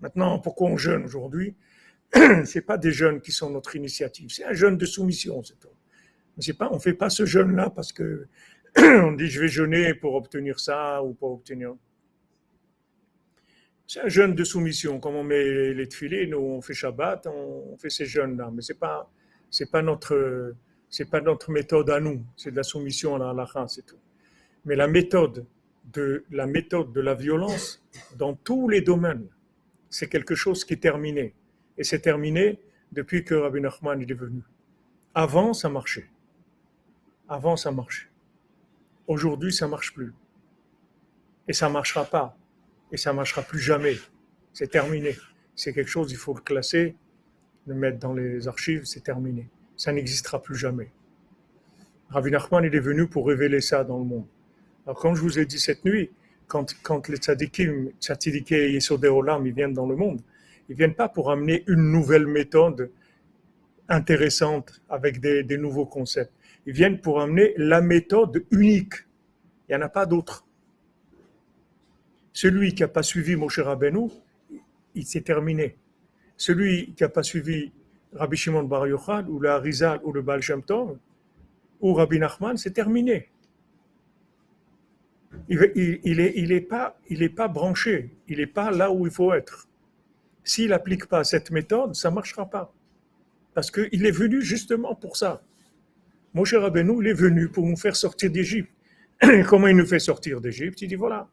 Maintenant, 0.00 0.38
pourquoi 0.40 0.68
on 0.68 0.76
jeûne 0.76 1.04
aujourd'hui? 1.04 1.56
C'est 2.44 2.62
pas 2.62 2.76
des 2.76 2.90
jeûnes 2.90 3.20
qui 3.20 3.32
sont 3.32 3.50
notre 3.50 3.76
initiative, 3.76 4.30
c'est 4.30 4.44
un 4.44 4.54
jeûne 4.54 4.78
de 4.78 4.86
soumission, 4.86 5.42
c'est. 5.42 6.56
Pas, 6.56 6.68
on 6.70 6.76
ne 6.76 6.80
fait 6.80 6.94
pas 6.94 7.10
ce 7.10 7.26
jeûne-là 7.26 7.68
parce 7.68 7.92
que 7.92 8.28
on 8.78 9.12
dit 9.12 9.28
je 9.28 9.40
vais 9.40 9.48
jeûner 9.48 9.92
pour 9.94 10.14
obtenir 10.14 10.58
ça 10.58 11.02
ou 11.02 11.12
pour 11.12 11.32
obtenir. 11.32 11.74
C'est 13.86 14.00
un 14.00 14.08
jeûne 14.08 14.34
de 14.34 14.44
soumission. 14.44 15.00
Comme 15.00 15.16
on 15.16 15.24
met 15.24 15.74
les 15.74 15.88
tefilés, 15.88 16.26
nous 16.26 16.38
on 16.38 16.60
fait 16.62 16.74
Shabbat, 16.74 17.26
on 17.26 17.76
fait 17.76 17.90
ces 17.90 18.06
jeûnes-là. 18.06 18.50
Mais 18.54 18.62
pas, 18.78 19.10
c'est 19.50 19.70
pas 19.70 19.82
notre, 19.82 20.54
c'est 20.90 21.10
pas 21.10 21.20
notre 21.20 21.50
méthode 21.50 21.90
à 21.90 22.00
nous. 22.00 22.24
C'est 22.36 22.50
de 22.50 22.56
la 22.56 22.62
soumission 22.62 23.14
à 23.16 23.32
la 23.32 23.68
c'est 23.68 23.84
tout. 23.84 23.98
Mais 24.64 24.76
la 24.76 24.88
méthode 24.88 25.46
de 25.92 26.24
la 26.30 26.46
méthode 26.46 26.92
de 26.92 27.00
la 27.00 27.14
violence 27.14 27.82
dans 28.16 28.34
tous 28.34 28.68
les 28.68 28.80
domaines, 28.80 29.26
c'est 29.88 30.08
quelque 30.08 30.34
chose 30.34 30.64
qui 30.64 30.74
est 30.74 30.82
terminé. 30.82 31.34
Et 31.76 31.84
c'est 31.84 32.00
terminé 32.00 32.60
depuis 32.92 33.24
que 33.24 33.34
Rabbi 33.34 33.60
Nachman 33.60 34.00
est 34.00 34.12
venu. 34.12 34.42
Avant, 35.14 35.52
ça 35.52 35.68
marchait. 35.68 36.08
Avant, 37.28 37.56
ça 37.56 37.70
marchait. 37.70 38.08
Aujourd'hui, 39.06 39.52
ça 39.52 39.68
marche 39.68 39.94
plus. 39.94 40.12
Et 41.46 41.52
ça 41.52 41.68
marchera 41.68 42.04
pas. 42.04 42.36
Et 42.92 42.96
ça 42.96 43.12
marchera 43.12 43.42
plus 43.42 43.58
jamais. 43.58 43.96
C'est 44.52 44.70
terminé. 44.70 45.16
C'est 45.54 45.72
quelque 45.72 45.90
chose, 45.90 46.10
il 46.12 46.16
faut 46.16 46.34
le 46.34 46.40
classer, 46.40 46.96
le 47.66 47.74
mettre 47.74 47.98
dans 47.98 48.14
les 48.14 48.48
archives, 48.48 48.84
c'est 48.84 49.00
terminé. 49.00 49.48
Ça 49.78 49.92
n'existera 49.92 50.42
plus 50.42 50.56
jamais. 50.56 50.90
Rabbi 52.10 52.32
Nachman, 52.32 52.64
il 52.64 52.74
est 52.74 52.80
venu 52.80 53.06
pour 53.06 53.28
révéler 53.28 53.60
ça 53.60 53.84
dans 53.84 53.98
le 53.98 54.04
monde. 54.04 54.26
Alors, 54.84 54.98
comme 54.98 55.14
je 55.14 55.20
vous 55.20 55.38
ai 55.38 55.46
dit 55.46 55.60
cette 55.60 55.84
nuit, 55.84 56.10
quand, 56.48 56.74
quand 56.82 57.08
les 57.08 57.16
tzadikim, 57.16 57.92
tzadikés 58.00 58.74
et 58.74 59.06
Olam, 59.06 59.46
ils 59.46 59.52
viennent 59.52 59.74
dans 59.74 59.86
le 59.86 59.94
monde, 59.94 60.20
ils 60.68 60.74
viennent 60.74 60.94
pas 60.94 61.08
pour 61.08 61.30
amener 61.30 61.62
une 61.68 61.92
nouvelle 61.92 62.26
méthode 62.26 62.90
intéressante 63.88 64.82
avec 64.88 65.20
des, 65.20 65.44
des 65.44 65.58
nouveaux 65.58 65.86
concepts. 65.86 66.32
Ils 66.66 66.72
viennent 66.72 67.00
pour 67.00 67.20
amener 67.20 67.54
la 67.56 67.80
méthode 67.80 68.44
unique. 68.50 68.94
Il 69.68 69.76
n'y 69.76 69.82
en 69.82 69.86
a 69.86 69.88
pas 69.88 70.06
d'autre. 70.06 70.44
Celui 72.32 72.74
qui 72.74 72.82
n'a 72.82 72.88
pas 72.88 73.04
suivi 73.04 73.36
Moshe 73.36 73.60
Rabbeinu, 73.60 74.08
il 74.96 75.06
s'est 75.06 75.20
terminé. 75.20 75.76
Celui 76.36 76.94
qui 76.94 77.04
n'a 77.04 77.08
pas 77.08 77.22
suivi 77.22 77.70
Rabbi 78.14 78.36
Shimon 78.36 78.64
Bar 78.64 78.86
Yochai, 78.86 79.24
ou 79.28 79.38
le 79.38 79.50
Harizal, 79.50 80.00
ou 80.02 80.12
le 80.12 80.22
Baal 80.22 80.40
ou 81.80 81.94
Rabbi 81.94 82.18
Nachman, 82.18 82.56
c'est 82.56 82.72
terminé. 82.72 83.30
Il 85.48 85.58
n'est 85.58 86.32
il, 86.34 86.66
pas, 86.66 86.98
il 87.08 87.22
est 87.22 87.28
pas 87.28 87.48
branché, 87.48 88.10
il 88.26 88.38
n'est 88.38 88.46
pas 88.46 88.70
là 88.70 88.90
où 88.90 89.06
il 89.06 89.12
faut 89.12 89.32
être. 89.32 89.68
S'il 90.42 90.70
n'applique 90.70 91.06
pas 91.06 91.24
cette 91.24 91.50
méthode, 91.50 91.94
ça 91.94 92.10
ne 92.10 92.14
marchera 92.14 92.48
pas. 92.48 92.72
Parce 93.54 93.70
qu'il 93.70 94.06
est 94.06 94.10
venu 94.10 94.42
justement 94.42 94.94
pour 94.94 95.16
ça. 95.16 95.42
Mon 96.34 96.44
cher 96.44 96.62
Rabbeinu, 96.62 97.02
il 97.02 97.08
est 97.08 97.14
venu 97.14 97.48
pour 97.48 97.66
nous 97.66 97.76
faire 97.76 97.96
sortir 97.96 98.30
d'Égypte. 98.30 98.70
Comment 99.48 99.66
il 99.66 99.76
nous 99.76 99.86
fait 99.86 99.98
sortir 99.98 100.40
d'Égypte? 100.40 100.80
Il 100.82 100.88
dit 100.88 100.94
voilà, 100.94 101.28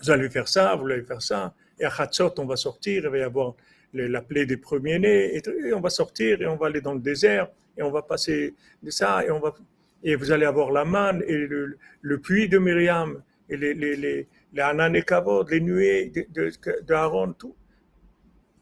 vous 0.00 0.10
allez 0.10 0.30
faire 0.30 0.48
ça, 0.48 0.74
vous 0.76 0.86
allez 0.86 1.02
faire 1.02 1.22
ça, 1.22 1.54
et 1.78 1.84
à 1.84 1.92
Hatzot, 1.96 2.34
on 2.38 2.46
va 2.46 2.56
sortir, 2.56 3.04
il 3.04 3.08
va 3.08 3.18
y 3.18 3.22
avoir 3.22 3.54
la 3.94 4.22
plaie 4.22 4.46
des 4.46 4.56
premiers-nés, 4.56 5.36
et, 5.36 5.72
on 5.72 5.80
va 5.80 5.90
sortir, 5.90 6.42
et 6.42 6.46
on 6.46 6.56
va 6.56 6.66
aller 6.66 6.80
dans 6.80 6.94
le 6.94 7.00
désert, 7.00 7.48
et 7.76 7.82
on 7.82 7.90
va 7.90 8.02
passer 8.02 8.54
de 8.82 8.90
ça, 8.90 9.24
et 9.24 9.30
on 9.30 9.40
va 9.40 9.54
et 10.02 10.14
vous 10.14 10.30
allez 10.30 10.46
avoir 10.46 10.70
la 10.70 10.84
manne, 10.84 11.22
et 11.26 11.46
le, 11.46 12.20
puits 12.20 12.48
de 12.48 12.58
Myriam, 12.58 13.22
et 13.48 13.56
les, 13.56 13.74
les, 13.74 13.96
les, 13.96 14.28
les 14.52 15.02
Kavod, 15.02 15.50
les 15.50 15.60
nuées 15.60 16.12
de, 16.30 16.94
Aaron, 16.94 17.32
tout. 17.32 17.54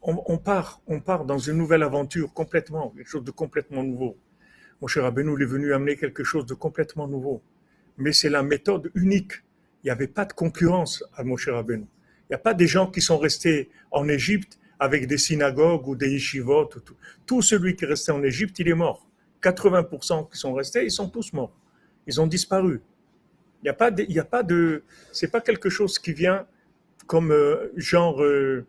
On, 0.02 0.38
part, 0.38 0.80
on 0.86 1.00
part 1.00 1.24
dans 1.24 1.38
une 1.38 1.56
nouvelle 1.56 1.82
aventure 1.82 2.32
complètement, 2.32 2.90
quelque 2.90 3.08
chose 3.08 3.24
de 3.24 3.32
complètement 3.32 3.82
nouveau. 3.82 4.16
Mon 4.80 4.86
cher 4.86 5.04
Abenou 5.04 5.36
est 5.38 5.44
venu 5.46 5.74
amener 5.74 5.96
quelque 5.96 6.22
chose 6.22 6.46
de 6.46 6.54
complètement 6.54 7.08
nouveau. 7.08 7.42
Mais 7.98 8.12
c'est 8.12 8.28
la 8.28 8.44
méthode 8.44 8.92
unique. 8.94 9.32
Il 9.82 9.86
n'y 9.86 9.90
avait 9.90 10.06
pas 10.06 10.24
de 10.24 10.32
concurrence 10.32 11.02
à 11.16 11.24
mon 11.24 11.36
cher 11.36 11.56
Abenou. 11.56 11.88
Il 12.22 12.32
n'y 12.32 12.36
a 12.36 12.38
pas 12.38 12.54
des 12.54 12.68
gens 12.68 12.88
qui 12.88 13.00
sont 13.00 13.18
restés 13.18 13.68
en 13.90 14.08
Égypte 14.08 14.60
avec 14.78 15.06
des 15.06 15.18
synagogues 15.18 15.86
ou 15.88 15.96
des 15.96 16.10
yeshivot. 16.10 16.70
Tout. 17.26 17.42
celui 17.42 17.76
qui 17.76 17.84
est 17.84 17.88
resté 17.88 18.12
en 18.12 18.22
Égypte, 18.22 18.58
il 18.58 18.68
est 18.68 18.74
mort. 18.74 19.06
80% 19.42 20.30
qui 20.30 20.38
sont 20.38 20.52
restés, 20.54 20.84
ils 20.84 20.90
sont 20.90 21.08
tous 21.08 21.32
morts. 21.32 21.56
Ils 22.06 22.20
ont 22.20 22.26
disparu. 22.26 22.80
Il 23.62 23.66
n'y 23.66 23.70
a 23.70 23.74
pas 24.24 24.42
de, 24.42 24.82
pas 25.30 25.40
quelque 25.40 25.68
chose 25.68 25.98
qui 25.98 26.12
vient 26.12 26.46
comme 27.06 27.30
euh, 27.32 27.72
genre, 27.76 28.22
euh, 28.22 28.66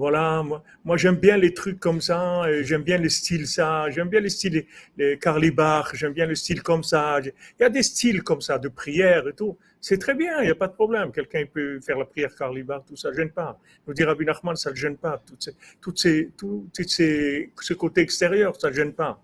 voilà, 0.00 0.42
moi, 0.42 0.64
moi 0.82 0.96
j'aime 0.96 1.16
bien 1.16 1.36
les 1.36 1.52
trucs 1.52 1.78
comme 1.78 2.00
ça, 2.00 2.42
j'aime 2.62 2.82
bien 2.82 2.96
les 2.96 3.10
styles 3.10 3.46
ça, 3.46 3.90
j'aime 3.90 4.08
bien 4.08 4.20
les 4.20 4.30
styles, 4.30 4.64
les, 4.96 5.18
Carly 5.18 5.50
Bach, 5.50 5.90
j'aime 5.92 6.14
bien 6.14 6.24
le 6.24 6.34
style 6.34 6.62
comme 6.62 6.82
ça. 6.82 7.20
Il 7.20 7.32
y 7.60 7.64
a 7.64 7.68
des 7.68 7.82
styles 7.82 8.22
comme 8.22 8.40
ça, 8.40 8.58
de 8.58 8.68
prière 8.68 9.28
et 9.28 9.34
tout. 9.34 9.58
C'est 9.78 9.98
très 9.98 10.14
bien, 10.14 10.40
il 10.40 10.46
n'y 10.46 10.50
a 10.50 10.54
pas 10.54 10.68
de 10.68 10.72
problème. 10.72 11.12
Quelqu'un 11.12 11.44
peut 11.44 11.80
faire 11.82 11.98
la 11.98 12.06
prière 12.06 12.34
Carly 12.34 12.62
Bach, 12.62 12.82
tout 12.88 12.96
ça 12.96 13.10
ne 13.10 13.14
gêne 13.14 13.30
pas. 13.30 13.60
Nous 13.86 13.92
dire 13.92 14.06
Rabbi 14.06 14.24
Nachman, 14.24 14.56
ça 14.56 14.70
ne 14.70 14.74
gêne 14.74 14.96
pas. 14.96 15.22
Tout, 15.26 15.36
ces, 15.38 15.54
toutes 15.82 15.98
ces, 15.98 16.30
tout, 16.34 16.66
ces, 16.86 17.52
ce 17.60 17.74
côté 17.74 18.00
extérieur, 18.00 18.58
ça 18.58 18.70
ne 18.70 18.74
gêne 18.74 18.94
pas. 18.94 19.22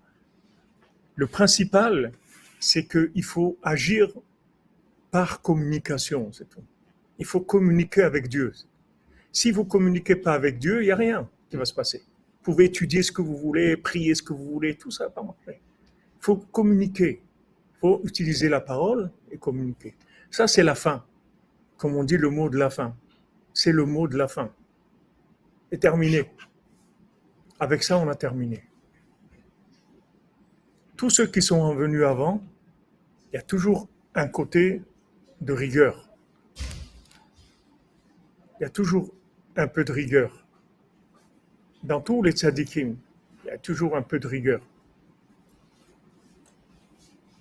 Le 1.15 1.25
principal, 1.25 2.11
c'est 2.59 2.85
qu'il 2.85 3.23
faut 3.23 3.57
agir 3.63 4.09
par 5.09 5.41
communication, 5.41 6.31
c'est 6.31 6.47
tout. 6.47 6.63
Il 7.17 7.25
faut 7.25 7.41
communiquer 7.41 8.03
avec 8.03 8.27
Dieu. 8.27 8.53
Si 9.37 9.51
vous 9.51 9.65
communiquez 9.65 10.15
pas 10.15 10.33
avec 10.33 10.57
Dieu, 10.57 10.81
il 10.81 10.85
n'y 10.85 10.91
a 10.91 10.95
rien 10.95 11.29
qui 11.47 11.57
va 11.57 11.65
se 11.65 11.73
passer. 11.75 11.99
Vous 11.99 12.41
pouvez 12.41 12.65
étudier 12.65 13.03
ce 13.03 13.11
que 13.11 13.21
vous 13.21 13.37
voulez, 13.37 13.77
prier 13.77 14.15
ce 14.15 14.23
que 14.23 14.33
vous 14.33 14.49
voulez, 14.51 14.75
tout 14.75 14.89
ça 14.89 15.11
pas 15.11 15.21
marcher. 15.21 15.61
Il 15.85 16.21
faut 16.21 16.37
communiquer. 16.37 17.21
Il 17.21 17.79
faut 17.79 18.01
utiliser 18.03 18.49
la 18.49 18.61
parole 18.61 19.11
et 19.29 19.37
communiquer. 19.37 19.95
Ça, 20.31 20.47
c'est 20.47 20.63
la 20.63 20.73
fin. 20.73 21.05
Comme 21.77 21.95
on 21.95 22.03
dit 22.03 22.17
le 22.17 22.31
mot 22.31 22.49
de 22.49 22.57
la 22.57 22.71
fin. 22.71 22.97
C'est 23.53 23.71
le 23.71 23.85
mot 23.85 24.07
de 24.07 24.17
la 24.17 24.27
fin. 24.27 24.51
Et 25.71 25.77
terminé. 25.77 26.31
Avec 27.59 27.83
ça, 27.83 27.99
on 27.99 28.07
a 28.07 28.15
terminé. 28.15 28.63
Tous 30.95 31.11
ceux 31.11 31.27
qui 31.27 31.43
sont 31.43 31.75
venus 31.75 32.05
avant, 32.05 32.43
il 33.31 33.35
y 33.35 33.37
a 33.37 33.43
toujours 33.43 33.87
un 34.15 34.29
côté 34.29 34.81
de 35.41 35.53
rigueur. 35.53 36.09
Il 38.59 38.63
y 38.63 38.65
a 38.65 38.69
toujours 38.69 39.13
un 39.57 39.67
peu 39.67 39.83
de 39.83 39.91
rigueur. 39.91 40.45
Dans 41.83 41.99
tous 41.99 42.21
les 42.21 42.31
tzadikim, 42.31 42.95
il 43.43 43.47
y 43.47 43.49
a 43.49 43.57
toujours 43.57 43.95
un 43.97 44.01
peu 44.01 44.19
de 44.19 44.27
rigueur. 44.27 44.61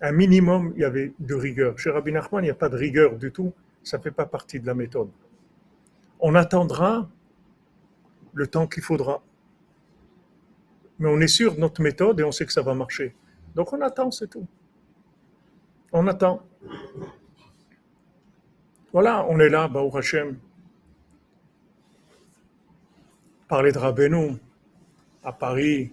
Un 0.00 0.12
minimum, 0.12 0.72
il 0.76 0.82
y 0.82 0.84
avait 0.84 1.12
de 1.18 1.34
rigueur. 1.34 1.78
Chez 1.78 1.90
Rabbi 1.90 2.12
Nachman, 2.12 2.42
il 2.42 2.46
n'y 2.46 2.50
a 2.50 2.54
pas 2.54 2.68
de 2.68 2.76
rigueur 2.76 3.16
du 3.16 3.32
tout. 3.32 3.52
Ça 3.82 3.98
ne 3.98 4.02
fait 4.02 4.10
pas 4.10 4.26
partie 4.26 4.60
de 4.60 4.66
la 4.66 4.74
méthode. 4.74 5.10
On 6.20 6.34
attendra 6.34 7.08
le 8.34 8.46
temps 8.46 8.66
qu'il 8.66 8.82
faudra. 8.82 9.22
Mais 10.98 11.08
on 11.08 11.20
est 11.20 11.28
sûr 11.28 11.54
de 11.54 11.60
notre 11.60 11.82
méthode 11.82 12.20
et 12.20 12.24
on 12.24 12.32
sait 12.32 12.46
que 12.46 12.52
ça 12.52 12.62
va 12.62 12.74
marcher. 12.74 13.14
Donc 13.54 13.72
on 13.72 13.80
attend, 13.80 14.10
c'est 14.10 14.28
tout. 14.28 14.46
On 15.92 16.06
attend. 16.06 16.42
Voilà, 18.92 19.26
on 19.28 19.38
est 19.38 19.48
là, 19.48 19.68
Baou 19.68 19.94
Hashem 19.96 20.38
parler 23.48 23.72
de 23.72 23.78
Rabbeinu 23.78 24.36
à 25.22 25.32
Paris, 25.32 25.92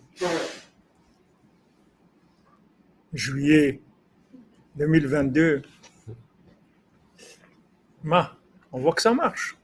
juillet 3.13 3.79
2022. 4.75 5.61
Ma, 8.03 8.35
on 8.71 8.79
voit 8.79 8.93
que 8.93 9.01
ça 9.01 9.13
marche. 9.13 9.57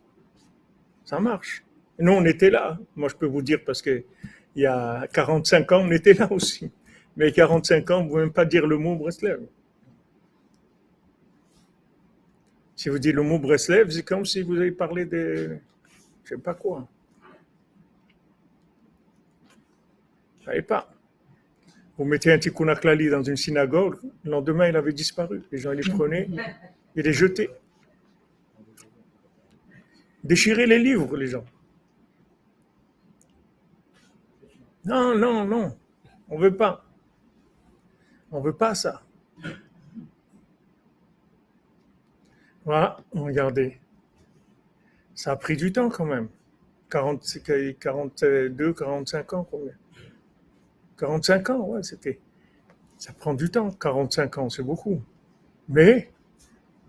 Ça 1.04 1.19
marche. 1.19 1.63
Nous, 1.97 2.12
on 2.12 2.23
était 2.25 2.49
là. 2.49 2.78
Moi, 2.95 3.10
je 3.10 3.15
peux 3.15 3.25
vous 3.25 3.41
dire 3.41 3.60
parce 3.65 3.82
que 3.82 4.04
il 4.56 4.63
y 4.63 4.65
a 4.65 5.08
45 5.13 5.71
ans, 5.71 5.82
on 5.86 5.91
était 5.91 6.13
là 6.13 6.32
aussi. 6.32 6.71
Mais 7.17 7.32
45 7.32 7.91
ans, 7.91 7.97
vous 7.97 8.04
ne 8.04 8.10
pouvez 8.10 8.21
même 8.23 8.34
pas 8.34 8.45
dire 8.45 8.65
le 8.65 8.78
mot 8.78 8.95
Breslev. 8.95 9.41
Si 12.75 12.88
vous 12.88 12.99
dites 12.99 13.13
le 13.13 13.23
mot 13.23 13.39
Breslev, 13.39 13.89
c'est 13.89 14.04
comme 14.04 14.25
si 14.25 14.41
vous 14.41 14.56
avez 14.56 14.71
parlé 14.71 15.06
de 15.06 15.58
je 16.23 16.36
ne 16.36 16.38
sais 16.38 16.43
pas 16.43 16.54
quoi. 16.54 16.88
Pas. 20.62 20.90
Vous 21.98 22.06
mettez 22.06 22.32
un 22.32 22.40
tikkun 22.40 22.74
klali 22.76 23.10
dans 23.10 23.24
une 23.24 23.36
synagogue, 23.36 23.98
le 24.24 24.32
lendemain, 24.32 24.68
il 24.70 24.76
avait 24.76 24.94
disparu. 24.94 25.44
Les 25.52 25.58
gens 25.58 25.72
les 25.72 25.82
prenaient 25.82 26.30
et 26.96 27.02
les 27.02 27.14
jetaient. 27.14 27.50
Déchirer 30.24 30.66
les 30.66 30.80
livres, 30.80 31.18
les 31.18 31.28
gens. 31.28 31.46
Non, 34.86 35.16
non, 35.18 35.46
non, 35.46 35.78
on 36.30 36.38
veut 36.38 36.56
pas. 36.56 36.86
On 38.32 38.40
veut 38.40 38.56
pas 38.56 38.76
ça. 38.76 39.02
Voilà, 42.64 42.98
regardez. 43.12 43.80
Ça 45.16 45.32
a 45.32 45.36
pris 45.36 45.58
du 45.58 45.72
temps 45.74 45.90
quand 45.90 46.06
même. 46.06 46.30
40, 46.90 47.24
42, 47.80 48.74
45 48.74 49.34
ans, 49.34 49.48
combien 49.50 49.74
45 51.00 51.50
ans, 51.50 51.62
ouais, 51.62 51.84
c'était. 51.84 52.20
Ça 52.98 53.14
prend 53.14 53.34
du 53.34 53.50
temps, 53.50 53.72
45 53.72 54.38
ans, 54.38 54.50
c'est 54.50 54.64
beaucoup. 54.64 55.02
Mais, 55.70 56.12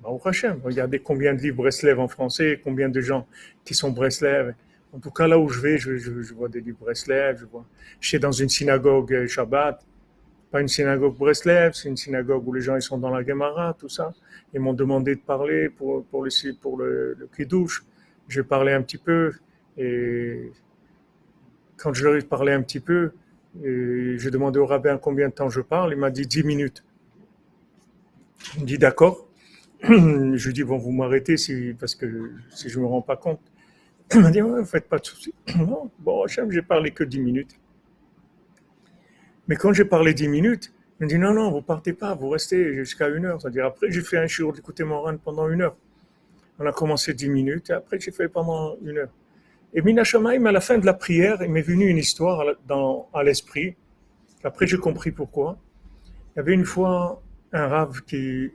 au 0.02 0.18
prochain, 0.18 0.58
regardez 0.64 0.98
combien 0.98 1.34
de 1.34 1.40
livres 1.40 1.58
Breslev 1.58 2.00
en 2.00 2.08
français, 2.08 2.60
combien 2.62 2.88
de 2.88 3.00
gens 3.00 3.26
qui 3.64 3.74
sont 3.74 3.90
Breslev. 3.90 4.54
En 4.92 4.98
tout 4.98 5.10
cas, 5.10 5.28
là 5.28 5.38
où 5.38 5.48
je 5.48 5.60
vais, 5.60 5.78
je, 5.78 6.34
vois 6.34 6.48
des 6.48 6.60
livres 6.60 6.78
Breslev, 6.80 7.46
je 8.00 8.08
suis 8.08 8.18
dans 8.18 8.32
une 8.32 8.48
synagogue 8.48 9.12
euh, 9.12 9.28
Shabbat, 9.28 9.86
pas 10.50 10.60
une 10.60 10.68
synagogue 10.68 11.16
Breslev, 11.16 11.74
c'est 11.74 11.88
une 11.88 11.96
synagogue 11.96 12.46
où 12.48 12.52
les 12.52 12.60
gens 12.60 12.74
ils 12.74 12.82
sont 12.82 12.98
dans 12.98 13.10
la 13.10 13.24
Gemara, 13.24 13.76
tout 13.78 13.88
ça. 13.88 14.12
Ils 14.52 14.58
m'ont 14.58 14.72
demandé 14.72 15.14
de 15.14 15.20
parler 15.20 15.68
pour, 15.68 16.04
pour, 16.06 16.24
le, 16.24 16.54
pour 16.60 16.76
le, 16.76 17.28
Kiddush. 17.36 17.84
Je 18.26 18.40
parlais 18.40 18.72
un 18.72 18.82
petit 18.82 18.98
peu 18.98 19.32
et 19.76 20.50
quand 21.76 21.94
je 21.94 22.04
leur 22.04 22.16
ai 22.16 22.22
parlé 22.22 22.52
un 22.52 22.62
petit 22.62 22.80
peu, 22.80 23.12
j'ai 23.62 24.30
demandé 24.30 24.58
au 24.58 24.66
rabbin 24.66 24.98
combien 24.98 25.28
de 25.28 25.34
temps 25.34 25.48
je 25.48 25.60
parle. 25.60 25.92
Il 25.92 25.98
m'a 25.98 26.10
dit 26.10 26.26
10 26.26 26.44
minutes. 26.44 26.84
Il 28.56 28.62
me 28.62 28.66
dit 28.66 28.78
d'accord. 28.78 29.26
Je 29.82 30.46
lui 30.46 30.52
dis 30.52 30.62
bon, 30.62 30.76
vous 30.76 30.92
m'arrêtez 30.92 31.36
parce 31.78 31.94
que 31.94 32.32
si 32.50 32.68
je 32.68 32.78
ne 32.78 32.84
me 32.84 32.88
rends 32.88 33.02
pas 33.02 33.16
compte. 33.16 33.40
Il 34.14 34.20
m'a 34.20 34.30
dit 34.30 34.42
ne 34.42 34.62
faites 34.62 34.88
pas 34.88 34.98
de 34.98 35.06
soucis. 35.06 35.34
Bon, 35.98 36.26
j'ai 36.26 36.62
parlé 36.62 36.90
que 36.90 37.04
10 37.04 37.20
minutes. 37.20 37.58
Mais 39.48 39.56
quand 39.56 39.72
j'ai 39.72 39.84
parlé 39.84 40.14
10 40.14 40.28
minutes, 40.28 40.72
il 41.00 41.04
me 41.04 41.08
dit 41.08 41.18
non, 41.18 41.32
non, 41.32 41.50
vous 41.50 41.62
partez 41.62 41.92
pas, 41.92 42.14
vous 42.14 42.28
restez 42.28 42.74
jusqu'à 42.74 43.08
une 43.08 43.24
heure. 43.24 43.40
C'est-à-dire 43.40 43.66
après, 43.66 43.90
j'ai 43.90 44.02
fait 44.02 44.18
un 44.18 44.26
jour 44.26 44.52
d'écouter 44.52 44.84
mon 44.84 45.00
run 45.00 45.16
pendant 45.16 45.48
une 45.48 45.62
heure. 45.62 45.76
On 46.58 46.66
a 46.66 46.72
commencé 46.72 47.14
10 47.14 47.30
minutes 47.30 47.70
et 47.70 47.72
après, 47.72 47.98
j'ai 47.98 48.10
fait 48.10 48.28
pendant 48.28 48.76
une 48.84 48.98
heure. 48.98 49.10
Et 49.72 49.82
Minashamaim, 49.82 50.46
à 50.46 50.52
la 50.52 50.60
fin 50.60 50.78
de 50.78 50.86
la 50.86 50.94
prière, 50.94 51.42
il 51.42 51.50
m'est 51.50 51.62
venu 51.62 51.86
une 51.86 51.98
histoire 51.98 52.44
à 53.14 53.22
l'esprit. 53.22 53.76
Après, 54.42 54.66
j'ai 54.66 54.78
compris 54.78 55.12
pourquoi. 55.12 55.58
Il 56.34 56.38
y 56.38 56.40
avait 56.40 56.54
une 56.54 56.64
fois 56.64 57.22
un 57.52 57.68
rave 57.68 58.02
qui, 58.02 58.50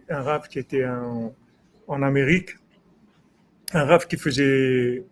était 0.56 0.86
en, 0.86 2.02
Amérique, 2.02 2.56
un 3.74 3.86
rave 3.86 4.08
qui 4.08 4.18
faisait, 4.18 5.06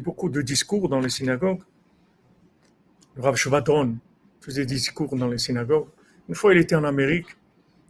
beaucoup 0.00 0.28
de 0.28 0.42
discours 0.42 0.88
dans 0.88 1.00
les 1.00 1.08
synagogues. 1.08 1.62
Le 3.16 3.22
rave 3.22 3.36
Shvadron 3.36 3.96
faisait 4.40 4.64
des 4.64 4.74
discours 4.76 5.16
dans 5.16 5.28
les 5.28 5.38
synagogues. 5.38 5.88
Une 6.28 6.36
fois, 6.36 6.54
il 6.54 6.60
était 6.60 6.76
en 6.76 6.84
Amérique 6.84 7.36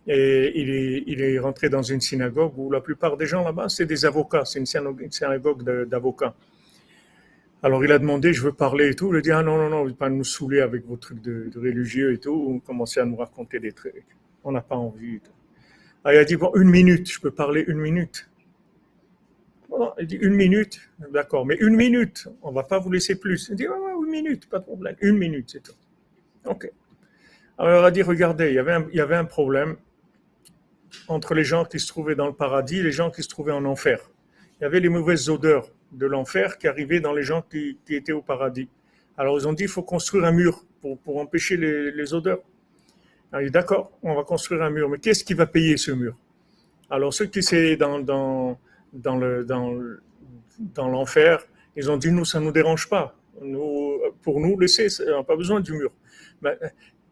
et 0.07 0.53
il 0.59 1.21
est 1.21 1.39
rentré 1.39 1.69
dans 1.69 1.83
une 1.83 2.01
synagogue 2.01 2.55
où 2.57 2.71
la 2.71 2.81
plupart 2.81 3.19
des 3.19 3.27
gens 3.27 3.45
là-bas, 3.45 3.69
c'est 3.69 3.85
des 3.85 4.07
avocats. 4.07 4.47
C'est 4.47 4.59
une 4.59 5.11
synagogue 5.11 5.87
d'avocats. 5.87 6.35
Alors 7.63 7.85
il 7.85 7.93
a 7.93 7.99
demandé, 7.99 8.33
je 8.33 8.43
veux 8.43 8.53
parler 8.53 8.89
et 8.91 8.95
tout. 8.95 9.13
Il 9.13 9.19
a 9.19 9.21
dit, 9.21 9.31
ah 9.31 9.43
non, 9.43 9.59
non, 9.59 9.69
non, 9.69 9.83
vous 9.83 9.91
ne 9.91 9.95
pas 9.95 10.09
nous 10.09 10.25
saouler 10.25 10.61
avec 10.61 10.87
vos 10.87 10.97
trucs 10.97 11.21
de, 11.21 11.51
religieux 11.57 12.13
et 12.13 12.19
tout. 12.19 12.33
On 12.49 12.59
commençait 12.59 13.01
à 13.01 13.05
nous 13.05 13.17
raconter 13.17 13.61
des 13.61 13.73
trucs. 13.73 14.07
On 14.45 14.53
n'a 14.53 14.63
pas 14.63 14.77
envie. 14.77 15.21
Alors, 16.03 16.19
il 16.19 16.23
a 16.23 16.25
dit, 16.25 16.37
bon, 16.37 16.51
une 16.55 16.71
minute, 16.71 17.11
je 17.11 17.21
peux 17.21 17.31
parler 17.31 17.65
une 17.69 17.79
minute? 17.79 18.27
il 19.99 20.07
dit, 20.07 20.17
une 20.17 20.35
minute, 20.35 20.91
d'accord, 21.13 21.47
mais 21.47 21.57
une 21.61 21.77
minute, 21.77 22.29
on 22.43 22.51
ne 22.51 22.55
va 22.55 22.63
pas 22.63 22.79
vous 22.79 22.91
laisser 22.91 23.19
plus. 23.19 23.49
Il 23.51 23.57
dit, 23.57 23.69
ouais, 23.69 23.79
ouais, 23.79 23.93
une 24.05 24.11
minute, 24.11 24.49
pas 24.49 24.59
de 24.59 24.65
problème, 24.65 24.97
une 25.01 25.17
minute, 25.17 25.51
c'est 25.51 25.63
tout. 25.63 25.77
Ok. 26.45 26.71
Alors 27.59 27.83
il 27.83 27.87
a 27.87 27.91
dit, 27.91 28.03
regardez, 28.03 28.49
il 28.49 28.55
y 28.55 28.59
avait 28.59 28.73
un, 28.73 28.87
il 28.91 28.97
y 28.97 29.01
avait 29.01 29.17
un 29.17 29.27
problème 29.27 29.77
entre 31.09 31.35
les 31.35 31.45
gens 31.45 31.65
qui 31.65 31.79
se 31.79 31.87
trouvaient 31.87 32.15
dans 32.15 32.27
le 32.27 32.33
paradis 32.33 32.79
et 32.79 32.83
les 32.83 32.93
gens 32.93 33.11
qui 33.11 33.23
se 33.23 33.29
trouvaient 33.29 33.53
en 33.53 33.65
enfer. 33.65 34.11
Il 34.59 34.65
y 34.65 34.67
avait 34.67 34.81
les 34.81 34.89
mauvaises 34.89 35.29
odeurs 35.29 35.71
de 35.93 36.07
l'enfer 36.07 36.59
qui 36.59 36.69
arrivait 36.69 37.01
dans 37.01 37.13
les 37.13 37.23
gens 37.23 37.43
qui, 37.43 37.77
étaient 37.89 38.13
au 38.13 38.23
paradis. 38.23 38.69
Alors 39.17 39.39
ils 39.39 39.47
ont 39.47 39.53
dit 39.53 39.65
il 39.65 39.69
faut 39.69 39.83
construire 39.83 40.25
un 40.25 40.33
mur 40.33 40.65
pour, 40.81 41.19
empêcher 41.19 41.57
les, 41.57 42.15
odeurs. 42.15 42.41
Alors 43.33 43.45
dit 43.45 43.51
d'accord, 43.51 43.91
on 44.03 44.15
va 44.15 44.25
construire 44.25 44.63
un 44.63 44.71
mur, 44.71 44.89
mais 44.89 44.99
qu'est-ce 44.99 45.25
qui 45.25 45.35
va 45.35 45.47
payer 45.47 45.77
ce 45.77 45.93
mur? 45.93 46.17
Alors 46.89 47.13
ceux 47.13 47.27
qui 47.27 47.41
étaient 47.41 47.77
dans, 47.77 47.99
dans, 48.01 48.59
dans, 48.93 49.17
le, 49.17 49.45
dans, 49.45 49.79
dans 50.59 50.89
l'enfer, 50.89 51.45
ils 51.77 51.91
ont 51.91 51.97
dit 51.97 52.11
nous, 52.11 52.25
ça 52.25 52.41
ne 52.41 52.47
nous 52.47 52.53
dérange 52.53 52.89
pas. 52.89 53.17
Pour 54.23 54.41
nous, 54.41 54.59
laissez, 54.59 54.89
on 55.09 55.19
n'a 55.19 55.23
pas 55.23 55.37
besoin 55.37 55.61
du 55.61 55.73
mur. 55.73 55.93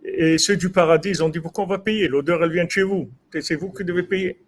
Et 0.05 0.38
ceux 0.38 0.57
du 0.57 0.71
paradis, 0.71 1.11
ils 1.11 1.23
ont 1.23 1.29
dit 1.29 1.41
pourquoi 1.41 1.64
on 1.64 1.67
va 1.67 1.79
payer? 1.79 2.09
L'odeur, 2.09 2.43
elle 2.43 2.53
vient 2.53 2.64
de 2.64 2.71
chez 2.71 2.83
vous. 2.83 3.11
C'est 3.41 3.57
vous 3.57 3.73
qui 3.73 3.85
devez 3.85 4.03
payer. 4.03 4.38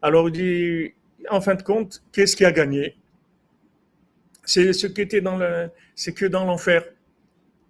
Alors 0.00 0.28
il 0.28 0.32
dit, 0.32 0.94
en 1.30 1.40
fin 1.40 1.54
de 1.54 1.62
compte, 1.62 2.02
qu'est-ce 2.12 2.36
qui 2.36 2.44
a 2.44 2.52
gagné? 2.52 2.96
C'est 4.44 4.72
ce 4.72 4.86
qui 4.86 5.00
était 5.00 5.20
dans 5.20 5.36
le, 5.36 5.70
c'est 5.94 6.12
que 6.12 6.26
dans 6.26 6.44
l'enfer. 6.44 6.84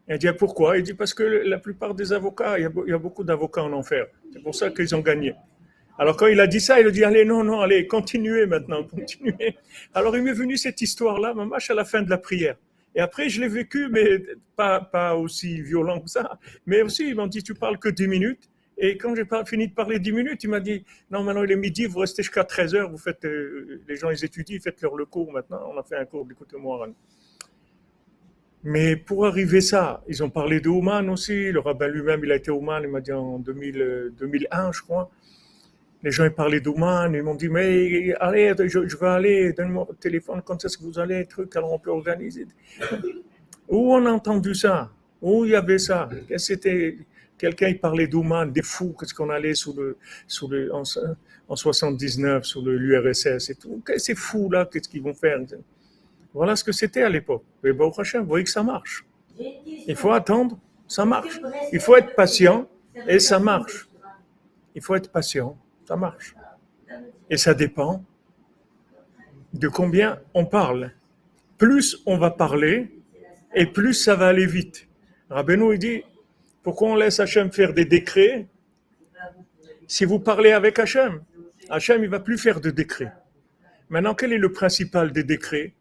Il 0.09 0.19
dit 0.19 0.29
pourquoi? 0.39 0.79
Il 0.79 0.83
dit 0.83 0.95
parce 0.95 1.15
que 1.15 1.23
la 1.23 1.59
plupart 1.59 1.95
des 1.95 2.13
avocats, 2.13 2.59
il 2.59 2.63
y 2.63 2.93
a, 2.93 2.99
beaucoup 2.99 3.25
d'avocats 3.25 3.63
en 3.63 3.73
enfer. 3.73 4.07
C'est 4.33 4.43
pour 4.43 4.55
ça 4.55 4.71
qu'ils 4.71 4.95
ont 4.95 5.01
gagné. 5.01 5.35
Alors 5.99 6.17
quand 6.17 6.27
il 6.27 6.41
a 6.41 6.47
dit 6.47 6.61
ça, 6.61 6.81
il 6.81 6.87
a 6.87 6.91
dit 6.91 7.05
allez 7.05 7.25
non 7.25 7.45
non 7.45 7.61
allez 7.61 7.87
continuez 7.87 8.47
maintenant 8.47 8.83
continuez. 8.85 9.57
Alors 9.95 10.17
il 10.17 10.23
m'est 10.23 10.33
venu 10.33 10.57
cette 10.57 10.81
histoire 10.81 11.21
là, 11.21 11.35
ma 11.35 11.57
à 11.57 11.75
la 11.75 11.85
fin 11.85 12.03
de 12.03 12.11
la 12.11 12.19
prière. 12.19 12.57
Et 12.95 13.01
après 13.01 13.29
je 13.29 13.41
l'ai 13.41 13.49
vécu 13.49 13.89
mais 13.91 14.23
pas 14.57 14.81
pas 14.81 15.15
aussi 15.15 15.61
violent 15.63 16.01
que 16.01 16.11
ça. 16.11 16.39
Mais 16.67 16.83
aussi 16.83 17.09
ils 17.09 17.15
m'ont 17.15 17.27
dit 17.27 17.43
tu 17.43 17.55
parles 17.55 17.79
que 17.79 17.89
10 17.89 18.09
minutes. 18.09 18.51
Et 18.85 18.97
quand 18.99 19.15
j'ai 19.15 19.25
fini 19.47 19.69
de 19.69 19.73
parler 19.73 20.01
10 20.01 20.11
minutes, 20.11 20.43
il 20.43 20.51
m'a 20.51 20.59
dit 20.59 20.85
Non, 21.09 21.23
maintenant 21.23 21.45
il 21.45 21.53
est 21.53 21.57
midi, 21.57 21.87
vous 21.87 22.01
restez 22.01 22.25
jusqu'à 22.25 22.43
13 22.43 22.75
heures, 22.75 22.91
vous 22.91 22.99
faites, 22.99 23.25
euh, 23.25 23.81
les 23.89 23.95
gens 23.97 24.11
ils 24.11 24.25
étudient, 24.25 24.59
faites 24.61 24.83
leur 24.83 24.97
le 24.97 25.07
cours 25.07 25.31
maintenant. 25.31 25.71
On 25.73 25.79
a 25.79 25.85
fait 25.85 25.97
un 25.97 26.05
cours 26.05 26.27
d'écoute-moi. 26.27 26.89
Mais 28.65 28.97
pour 28.97 29.25
arriver 29.25 29.61
ça, 29.61 30.03
ils 30.09 30.25
ont 30.25 30.31
parlé 30.31 30.61
de 30.61 30.69
Ouman 30.69 31.09
aussi. 31.11 31.53
Le 31.53 31.61
rabbin 31.61 31.87
lui-même, 31.87 32.23
il 32.25 32.33
a 32.33 32.35
été 32.35 32.51
Ouman, 32.51 32.83
il 32.83 32.89
m'a 32.89 33.01
dit 33.01 33.13
en 33.13 33.39
2000, 33.39 34.15
2001, 34.19 34.69
euh, 34.69 34.73
je 34.73 34.83
crois. 34.83 35.09
Les 36.03 36.11
gens, 36.11 36.25
ils 36.25 36.33
parlaient 36.33 36.61
d'Ouman, 36.61 37.15
ils 37.15 37.23
m'ont 37.23 37.37
dit, 37.37 37.49
mais 37.49 38.13
allez, 38.15 38.53
je, 38.67 38.97
vais 38.97 39.07
aller, 39.07 39.53
donne-moi 39.53 39.85
votre 39.85 40.01
téléphone, 40.01 40.43
quand 40.45 40.65
est-ce 40.65 40.77
que 40.77 40.83
vous 40.83 40.99
allez, 40.99 41.25
truc, 41.27 41.55
alors 41.55 41.73
on 41.73 41.79
peut 41.79 41.91
organiser. 41.91 42.49
Où 43.69 43.95
on 43.95 44.05
a 44.07 44.11
entendu 44.11 44.53
ça? 44.57 44.91
Où 45.21 45.45
il 45.45 45.53
y 45.53 45.55
avait 45.55 45.79
ça? 45.79 46.09
C'était? 46.37 46.97
Quelqu'un 47.43 47.71
il 47.71 47.81
parlait 47.81 48.07
d'Ouman, 48.07 48.53
des 48.53 48.63
fous, 48.63 48.95
qu'est-ce 48.97 49.13
qu'on 49.13 49.29
allait 49.29 49.57
sous 49.57 49.73
le, 49.73 49.97
sous 50.29 50.47
le, 50.47 50.73
en, 50.73 50.85
en 51.49 51.57
79 51.57 52.45
sur 52.45 52.63
l'URSS 52.63 53.51
et 53.51 53.57
tout. 53.57 53.83
Ces 53.97 54.15
fous-là, 54.15 54.69
qu'est-ce 54.71 54.89
qu'ils 54.89 55.03
vont 55.03 55.13
faire? 55.13 55.41
Voilà 56.33 56.55
ce 56.55 56.63
que 56.63 56.71
c'était 56.71 57.03
à 57.03 57.09
l'époque. 57.09 57.43
Mais 57.65 57.75
prochain, 57.75 58.21
vous 58.21 58.29
voyez 58.29 58.45
que 58.45 58.51
ça 58.51 58.63
marche. 58.63 59.05
Il 59.89 59.97
faut 59.97 60.13
attendre, 60.13 60.57
ça 60.87 61.05
marche. 61.05 61.41
Il 61.73 61.81
faut 61.81 61.97
être 61.97 62.15
patient 62.15 62.69
et 63.09 63.19
ça 63.19 63.41
marche. 63.41 63.89
Il 64.77 64.81
faut 64.81 64.95
être 64.95 65.11
patient, 65.11 65.59
ça 65.85 65.97
marche. 65.97 66.37
Et 67.29 67.37
ça 67.37 67.55
dépend 67.55 68.05
de 69.53 69.67
combien 69.67 70.21
on 70.33 70.47
parle. 70.47 70.93
Plus 71.59 72.01
on 72.07 72.19
va 72.19 72.31
parler 72.31 73.03
et 73.53 73.67
plus 73.67 73.95
ça 73.95 74.15
va 74.15 74.29
aller 74.29 74.47
vite. 74.47 74.87
Rabbeinu, 75.29 75.73
il 75.73 75.79
dit, 75.81 76.03
pourquoi 76.63 76.91
on 76.91 76.95
laisse 76.95 77.19
Hachem 77.19 77.51
faire 77.51 77.75
des 77.75 77.85
décrets 77.85 78.47
Si 79.87 80.05
vous 80.05 80.21
parlez 80.21 80.53
avec 80.53 80.79
Hachem, 80.79 81.23
Hachem, 81.69 82.05
il 82.05 82.11
va 82.11 82.21
plus 82.21 82.39
faire 82.39 82.61
de 82.61 82.71
décrets. 82.71 83.13
Maintenant, 83.89 84.15
quel 84.15 84.33
est 84.33 84.39
le 84.39 84.53
principal 84.53 85.13
des 85.13 85.25
décrets? 85.25 85.75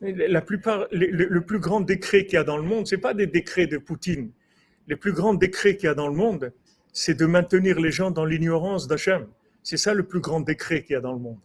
La 0.00 0.42
plupart, 0.42 0.88
le, 0.90 1.40
plus 1.40 1.60
grand 1.60 1.80
décret 1.80 2.26
qu'il 2.26 2.34
y 2.34 2.38
a 2.38 2.44
dans 2.44 2.56
le 2.56 2.64
monde, 2.64 2.86
ce 2.86 2.96
n'est 2.96 3.00
pas 3.00 3.14
des 3.14 3.26
décrets 3.26 3.66
de 3.66 3.78
Poutine. 3.78 4.30
Les 4.88 4.96
plus 4.96 5.12
grands 5.12 5.34
décrets 5.34 5.76
qu'il 5.76 5.86
y 5.86 5.90
a 5.90 5.94
dans 5.94 6.08
le 6.08 6.14
monde, 6.14 6.52
c'est 6.92 7.14
de 7.14 7.24
maintenir 7.24 7.80
les 7.80 7.92
gens 7.92 8.10
dans 8.10 8.24
l'ignorance 8.24 8.88
d'Hachem. 8.88 9.26
C'est 9.62 9.76
ça 9.76 9.94
le 9.94 10.02
plus 10.02 10.20
grand 10.20 10.40
décret 10.40 10.82
qu'il 10.82 10.94
y 10.94 10.96
a 10.96 11.00
dans 11.00 11.12
le 11.12 11.20
monde. 11.20 11.38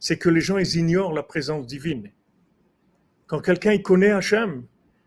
C'est 0.00 0.18
que 0.18 0.28
les 0.28 0.40
gens, 0.40 0.58
ils 0.58 0.76
ignorent 0.76 1.14
la 1.14 1.22
présence 1.22 1.66
divine. 1.66 2.10
Quand 3.26 3.40
quelqu'un 3.40 3.72
il 3.72 3.82
connaît 3.82 4.10
Hachem, 4.10 4.64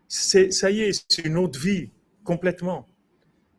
ça 0.08 0.70
y 0.70 0.80
est, 0.80 1.04
c'est 1.08 1.24
une 1.24 1.36
autre 1.36 1.60
vie 1.60 1.90
complètement. 2.28 2.86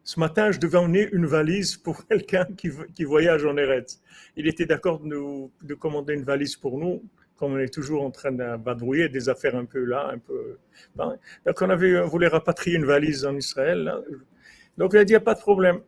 Ce 0.03 0.19
matin, 0.19 0.51
je 0.51 0.59
devais 0.59 0.77
emmener 0.77 1.09
une 1.11 1.25
valise 1.25 1.75
pour 1.75 2.05
quelqu'un 2.09 2.45
qui, 2.55 3.03
voyage 3.03 3.43
en 3.43 3.57
Eretz. 3.57 3.99
Il 4.35 4.47
était 4.47 4.67
d'accord 4.67 4.99
de, 4.99 5.73
commander 5.73 6.13
une 6.13 6.23
valise 6.23 6.55
pour 6.55 6.77
nous, 6.77 7.01
comme 7.35 7.53
on 7.53 7.57
est 7.57 7.73
toujours 7.73 8.03
en 8.03 8.11
train 8.11 8.31
de 8.31 9.07
des 9.07 9.27
affaires 9.27 9.55
un 9.55 9.65
peu 9.65 9.83
là, 9.83 10.11
un 10.13 10.19
peu. 10.19 10.59
Donc 11.45 11.61
on 11.61 11.69
avait, 11.71 11.99
voulait 12.01 12.27
rapatrier 12.27 12.77
une 12.77 12.85
valise 12.85 13.25
en 13.25 13.35
Israël. 13.35 13.91
Donc 14.77 14.91
il 14.93 14.99
a 14.99 15.03
dit, 15.03 15.13
il 15.13 15.17
n'y 15.17 15.23
a 15.23 15.27
pas 15.31 15.33
de 15.33 15.39
problème. 15.49 15.79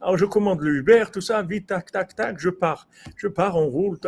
Alors 0.00 0.18
je 0.18 0.24
commande 0.24 0.60
le 0.60 0.72
Uber, 0.78 1.04
tout 1.12 1.20
ça, 1.20 1.40
vite, 1.42 1.68
tac, 1.68 1.92
tac, 1.92 2.16
tac, 2.16 2.40
je 2.40 2.50
pars. 2.50 2.88
Je 3.16 3.28
pars, 3.28 3.56
on 3.56 3.68
roule, 3.68 3.98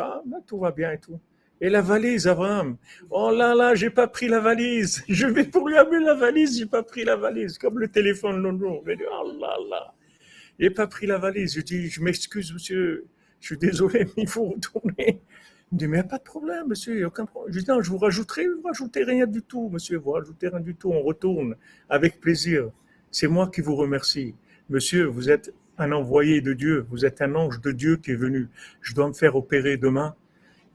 tout 0.48 0.58
va 0.58 0.72
bien 0.72 0.90
et 0.90 0.98
tout. 0.98 1.20
Et 1.60 1.70
la 1.70 1.80
valise, 1.80 2.26
Abraham. 2.26 2.76
Oh 3.10 3.30
là 3.30 3.54
là, 3.54 3.74
j'ai 3.74 3.90
pas 3.90 4.08
pris 4.08 4.28
la 4.28 4.40
valise. 4.40 5.02
Je 5.08 5.26
vais 5.26 5.44
pour 5.44 5.68
lui 5.68 5.76
amener 5.76 6.04
la 6.04 6.14
valise, 6.14 6.58
j'ai 6.58 6.66
pas 6.66 6.82
pris 6.82 7.04
la 7.04 7.16
valise. 7.16 7.56
Comme 7.56 7.78
le 7.78 7.88
téléphone, 7.88 8.42
non, 8.42 8.52
non. 8.52 8.82
Je 8.86 8.92
oh 8.92 9.38
là 9.40 9.56
là. 9.70 9.94
J'ai 10.58 10.70
pas 10.70 10.86
pris 10.86 11.06
la 11.06 11.16
valise. 11.16 11.54
Je 11.54 11.62
dis, 11.62 11.88
je 11.88 12.02
m'excuse, 12.02 12.52
monsieur. 12.52 13.06
Je 13.40 13.46
suis 13.46 13.58
désolé, 13.58 14.04
mais 14.04 14.24
il 14.24 14.28
faut 14.28 14.44
retourner. 14.50 15.20
Il 15.72 15.74
me 15.74 15.78
dit, 15.78 15.88
mais 15.88 16.02
pas 16.02 16.18
de 16.18 16.22
problème, 16.22 16.68
monsieur, 16.68 16.96
il 16.96 17.04
a 17.04 17.08
aucun 17.08 17.26
problème. 17.26 17.54
Je 17.54 17.60
dis, 17.60 17.68
non, 17.68 17.80
je 17.80 17.90
vous 17.90 17.98
rajouterai, 17.98 18.46
vous 18.46 18.62
rajoutez 18.62 19.02
rien 19.02 19.26
du 19.26 19.42
tout, 19.42 19.68
monsieur, 19.68 19.98
vous 19.98 20.12
rajoutez 20.12 20.48
rien 20.48 20.60
du 20.60 20.74
tout, 20.74 20.90
on 20.92 21.02
retourne 21.02 21.56
avec 21.88 22.20
plaisir. 22.20 22.70
C'est 23.10 23.28
moi 23.28 23.50
qui 23.52 23.62
vous 23.62 23.74
remercie. 23.74 24.34
Monsieur, 24.68 25.04
vous 25.04 25.30
êtes 25.30 25.52
un 25.78 25.92
envoyé 25.92 26.40
de 26.40 26.52
Dieu, 26.52 26.86
vous 26.90 27.04
êtes 27.04 27.20
un 27.20 27.34
ange 27.34 27.60
de 27.60 27.72
Dieu 27.72 27.96
qui 27.96 28.12
est 28.12 28.16
venu. 28.16 28.48
Je 28.80 28.94
dois 28.94 29.08
me 29.08 29.12
faire 29.12 29.36
opérer 29.36 29.76
demain. 29.76 30.14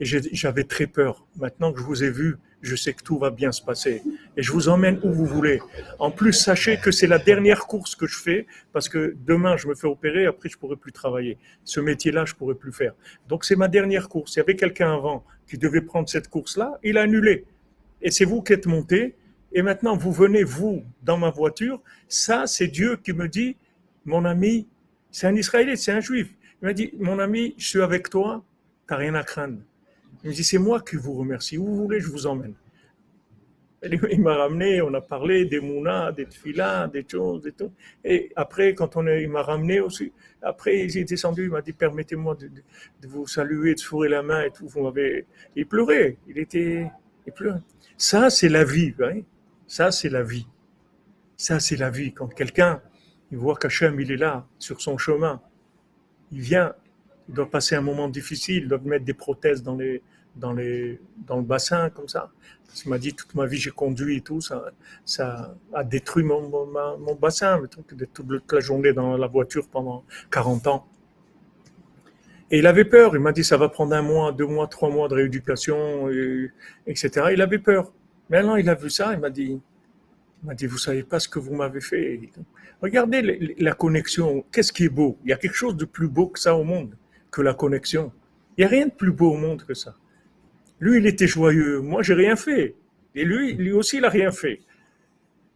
Et 0.01 0.05
j'avais 0.05 0.63
très 0.63 0.87
peur. 0.87 1.27
Maintenant 1.37 1.71
que 1.71 1.79
je 1.79 1.85
vous 1.85 2.03
ai 2.03 2.09
vu, 2.09 2.37
je 2.61 2.75
sais 2.75 2.91
que 2.93 3.03
tout 3.03 3.19
va 3.19 3.29
bien 3.29 3.51
se 3.51 3.61
passer. 3.61 4.01
Et 4.35 4.41
je 4.41 4.51
vous 4.51 4.67
emmène 4.67 4.99
où 5.03 5.11
vous 5.11 5.27
voulez. 5.27 5.61
En 5.99 6.09
plus, 6.09 6.33
sachez 6.33 6.77
que 6.77 6.89
c'est 6.89 7.05
la 7.05 7.19
dernière 7.19 7.67
course 7.67 7.93
que 7.93 8.07
je 8.07 8.17
fais, 8.17 8.47
parce 8.73 8.89
que 8.89 9.15
demain, 9.27 9.57
je 9.57 9.67
me 9.67 9.75
fais 9.75 9.85
opérer, 9.85 10.25
après, 10.25 10.49
je 10.49 10.57
pourrai 10.57 10.75
plus 10.75 10.91
travailler. 10.91 11.37
Ce 11.63 11.79
métier-là, 11.79 12.25
je 12.25 12.33
pourrai 12.33 12.55
plus 12.55 12.73
faire. 12.73 12.95
Donc, 13.29 13.45
c'est 13.45 13.55
ma 13.55 13.67
dernière 13.67 14.09
course. 14.09 14.35
Il 14.35 14.39
y 14.39 14.41
avait 14.41 14.55
quelqu'un 14.55 14.91
avant 14.91 15.23
qui 15.47 15.59
devait 15.59 15.81
prendre 15.81 16.09
cette 16.09 16.29
course-là, 16.29 16.79
il 16.81 16.97
a 16.97 17.03
annulé. 17.03 17.45
Et 18.01 18.09
c'est 18.09 18.25
vous 18.25 18.41
qui 18.41 18.53
êtes 18.53 18.65
monté. 18.65 19.15
Et 19.53 19.61
maintenant, 19.61 19.95
vous 19.95 20.11
venez, 20.11 20.43
vous, 20.43 20.83
dans 21.03 21.17
ma 21.17 21.29
voiture. 21.29 21.79
Ça, 22.07 22.47
c'est 22.47 22.67
Dieu 22.67 22.97
qui 23.03 23.13
me 23.13 23.27
dit, 23.27 23.55
mon 24.05 24.25
ami, 24.25 24.67
c'est 25.11 25.27
un 25.27 25.35
Israélite, 25.35 25.77
c'est 25.77 25.91
un 25.91 25.99
Juif. 25.99 26.33
Il 26.61 26.65
m'a 26.65 26.73
dit, 26.73 26.91
mon 26.99 27.19
ami, 27.19 27.53
je 27.59 27.67
suis 27.67 27.81
avec 27.81 28.09
toi, 28.09 28.43
t'as 28.87 28.95
rien 28.95 29.13
à 29.13 29.23
craindre. 29.23 29.59
Il 30.23 30.29
me 30.29 30.35
dit, 30.35 30.43
c'est 30.43 30.57
moi 30.57 30.81
qui 30.81 30.95
vous 30.95 31.13
remercie. 31.13 31.57
Où 31.57 31.65
vous 31.65 31.83
voulez, 31.83 31.99
je 31.99 32.09
vous 32.09 32.27
emmène. 32.27 32.53
Il 34.11 34.21
m'a 34.21 34.35
ramené, 34.35 34.79
on 34.81 34.93
a 34.93 35.01
parlé 35.01 35.45
des 35.45 35.59
mounas, 35.59 36.11
des 36.11 36.27
tfilas, 36.27 36.87
des 36.87 37.03
choses 37.07 37.47
et 37.47 37.51
tout. 37.51 37.71
Et 38.03 38.31
après, 38.35 38.75
quand 38.75 38.95
on 38.95 39.07
il 39.07 39.27
m'a 39.27 39.41
ramené 39.41 39.79
aussi, 39.79 40.11
après, 40.43 40.85
il 40.85 40.97
est 40.97 41.03
descendu, 41.03 41.45
il 41.45 41.49
m'a 41.49 41.61
dit, 41.61 41.73
permettez-moi 41.73 42.35
de, 42.35 43.07
vous 43.07 43.25
saluer, 43.25 43.73
de 43.73 43.79
fourrer 43.79 44.09
la 44.09 44.21
main 44.21 44.43
et 44.43 44.51
tout. 44.51 44.67
Vous 44.67 44.83
m'avez, 44.83 45.25
il 45.55 45.65
pleurait, 45.65 46.17
il 46.27 46.37
était, 46.37 46.91
il 47.25 47.33
pleurait. 47.33 47.61
Ça, 47.97 48.29
c'est 48.29 48.49
la 48.49 48.63
vie, 48.63 48.93
hein? 49.01 49.21
Ça, 49.65 49.91
c'est 49.91 50.09
la 50.09 50.21
vie. 50.21 50.45
Ça, 51.35 51.59
c'est 51.59 51.77
la 51.77 51.89
vie. 51.89 52.13
Quand 52.13 52.27
quelqu'un, 52.27 52.81
il 53.31 53.37
voit 53.37 53.55
qu'Hachem, 53.55 53.99
il 53.99 54.11
est 54.11 54.17
là, 54.17 54.45
sur 54.59 54.79
son 54.79 54.97
chemin, 54.97 55.41
il 56.31 56.41
vient, 56.41 56.75
il 57.29 57.35
doit 57.35 57.49
passer 57.49 57.75
un 57.75 57.81
moment 57.81 58.09
difficile, 58.09 58.63
il 58.63 58.67
doit 58.67 58.79
mettre 58.83 59.05
des 59.05 59.13
prothèses 59.13 59.63
dans, 59.63 59.75
les, 59.75 60.01
dans, 60.35 60.53
les, 60.53 60.99
dans 61.25 61.37
le 61.37 61.43
bassin, 61.43 61.89
comme 61.89 62.07
ça. 62.07 62.31
Il 62.85 62.89
m'a 62.89 62.97
dit, 62.97 63.13
toute 63.13 63.35
ma 63.35 63.45
vie, 63.45 63.57
j'ai 63.57 63.71
conduit 63.71 64.17
et 64.17 64.21
tout, 64.21 64.39
ça, 64.39 64.71
ça 65.03 65.55
a 65.73 65.83
détruit 65.83 66.23
mon, 66.23 66.49
mon, 66.49 67.15
bassin, 67.15 67.61
toute 68.13 68.51
la 68.51 68.59
journée 68.59 68.93
dans 68.93 69.17
la 69.17 69.27
voiture 69.27 69.67
pendant 69.67 70.03
40 70.31 70.67
ans. 70.67 70.87
Et 72.49 72.59
il 72.59 72.67
avait 72.67 72.85
peur, 72.85 73.15
il 73.15 73.21
m'a 73.21 73.31
dit, 73.31 73.43
ça 73.43 73.57
va 73.57 73.69
prendre 73.69 73.93
un 73.93 74.01
mois, 74.01 74.31
deux 74.31 74.45
mois, 74.45 74.67
trois 74.67 74.89
mois 74.89 75.07
de 75.07 75.15
rééducation, 75.15 76.09
etc. 76.85 77.27
Il 77.31 77.41
avait 77.41 77.59
peur. 77.59 77.91
Maintenant, 78.29 78.55
il 78.55 78.69
a 78.69 78.75
vu 78.75 78.89
ça, 78.89 79.13
il 79.13 79.19
m'a 79.19 79.29
dit, 79.29 79.59
il 80.43 80.47
m'a 80.47 80.53
dit, 80.53 80.65
vous 80.65 80.77
savez 80.77 81.03
pas 81.03 81.19
ce 81.19 81.29
que 81.29 81.39
vous 81.39 81.53
m'avez 81.53 81.81
fait. 81.81 82.19
Regardez 82.81 83.55
la 83.57 83.73
connexion. 83.73 84.43
Qu'est-ce 84.51 84.73
qui 84.73 84.85
est 84.85 84.89
beau? 84.89 85.17
Il 85.23 85.29
y 85.29 85.33
a 85.33 85.37
quelque 85.37 85.55
chose 85.55 85.75
de 85.75 85.85
plus 85.85 86.07
beau 86.07 86.27
que 86.27 86.39
ça 86.39 86.55
au 86.55 86.63
monde 86.63 86.95
que 87.31 87.41
la 87.41 87.53
connexion. 87.53 88.11
Il 88.57 88.61
n'y 88.61 88.65
a 88.65 88.67
rien 88.67 88.85
de 88.87 88.91
plus 88.91 89.11
beau 89.11 89.31
au 89.31 89.37
monde 89.37 89.63
que 89.63 89.73
ça. 89.73 89.95
Lui, 90.79 90.97
il 90.97 91.07
était 91.07 91.27
joyeux. 91.27 91.79
Moi, 91.79 92.03
j'ai 92.03 92.13
rien 92.13 92.35
fait. 92.35 92.75
Et 93.15 93.23
lui, 93.23 93.53
lui 93.53 93.71
aussi, 93.71 93.97
il 93.97 94.01
n'a 94.01 94.09
rien 94.09 94.31
fait. 94.31 94.59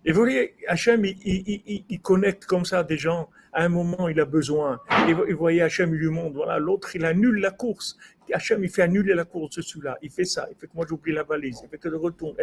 Et 0.06 0.12
vous 0.12 0.20
voyez, 0.20 0.54
Hachem, 0.68 1.04
il, 1.04 2.00
connecte 2.02 2.46
comme 2.46 2.64
ça 2.64 2.84
des 2.84 2.98
gens. 2.98 3.30
À 3.52 3.64
un 3.64 3.70
moment, 3.70 4.08
il 4.08 4.20
a 4.20 4.26
besoin. 4.26 4.80
Et 5.08 5.14
vous 5.14 5.26
voyez, 5.38 5.62
Hachem, 5.62 5.94
il 5.94 6.00
lui 6.00 6.10
montre. 6.10 6.36
Voilà, 6.36 6.60
l'autre, 6.60 6.96
il 6.96 7.04
annule 7.06 7.40
la 7.40 7.52
course. 7.52 7.98
Hachem, 8.32 8.64
il 8.64 8.70
fait 8.70 8.84
annuler 8.84 9.16
la 9.16 9.26
course 9.26 9.56
de 9.58 9.62
celui-là. 9.62 9.98
Il 10.02 10.12
fait 10.12 10.26
ça. 10.26 10.48
Il 10.52 10.56
fait 10.58 10.68
que 10.68 10.74
moi, 10.76 10.86
j'oublie 10.88 11.14
la 11.14 11.24
valise. 11.24 11.60
Il 11.64 11.70
fait 11.70 11.80
que 11.80 11.90
je 11.90 11.96
retourne. 11.96 12.36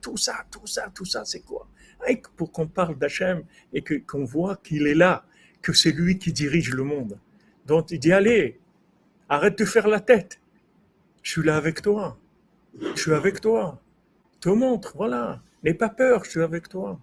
Tout 0.00 0.16
ça, 0.16 0.46
tout 0.50 0.66
ça, 0.66 0.90
tout 0.94 1.04
ça, 1.04 1.24
c'est 1.24 1.40
quoi? 1.40 1.68
Pour 2.36 2.52
qu'on 2.52 2.68
parle 2.68 2.96
d'Hachem 2.96 3.42
et 3.72 3.82
qu'on 3.82 4.24
voit 4.24 4.56
qu'il 4.56 4.86
est 4.86 4.94
là, 4.94 5.24
que 5.60 5.72
c'est 5.72 5.92
lui 5.92 6.18
qui 6.18 6.32
dirige 6.32 6.72
le 6.72 6.84
monde. 6.84 7.18
Donc 7.66 7.90
il 7.90 7.98
dit, 7.98 8.12
allez, 8.12 8.58
arrête 9.28 9.58
de 9.58 9.64
faire 9.64 9.88
la 9.88 10.00
tête. 10.00 10.40
Je 11.22 11.32
suis 11.32 11.42
là 11.42 11.56
avec 11.56 11.82
toi. 11.82 12.16
Je 12.80 13.00
suis 13.00 13.12
avec 13.12 13.40
toi. 13.40 13.80
Te 14.40 14.48
montre, 14.48 14.92
voilà. 14.96 15.40
N'aie 15.64 15.74
pas 15.74 15.88
peur, 15.88 16.24
je 16.24 16.30
suis 16.30 16.42
avec 16.42 16.68
toi. 16.68 17.00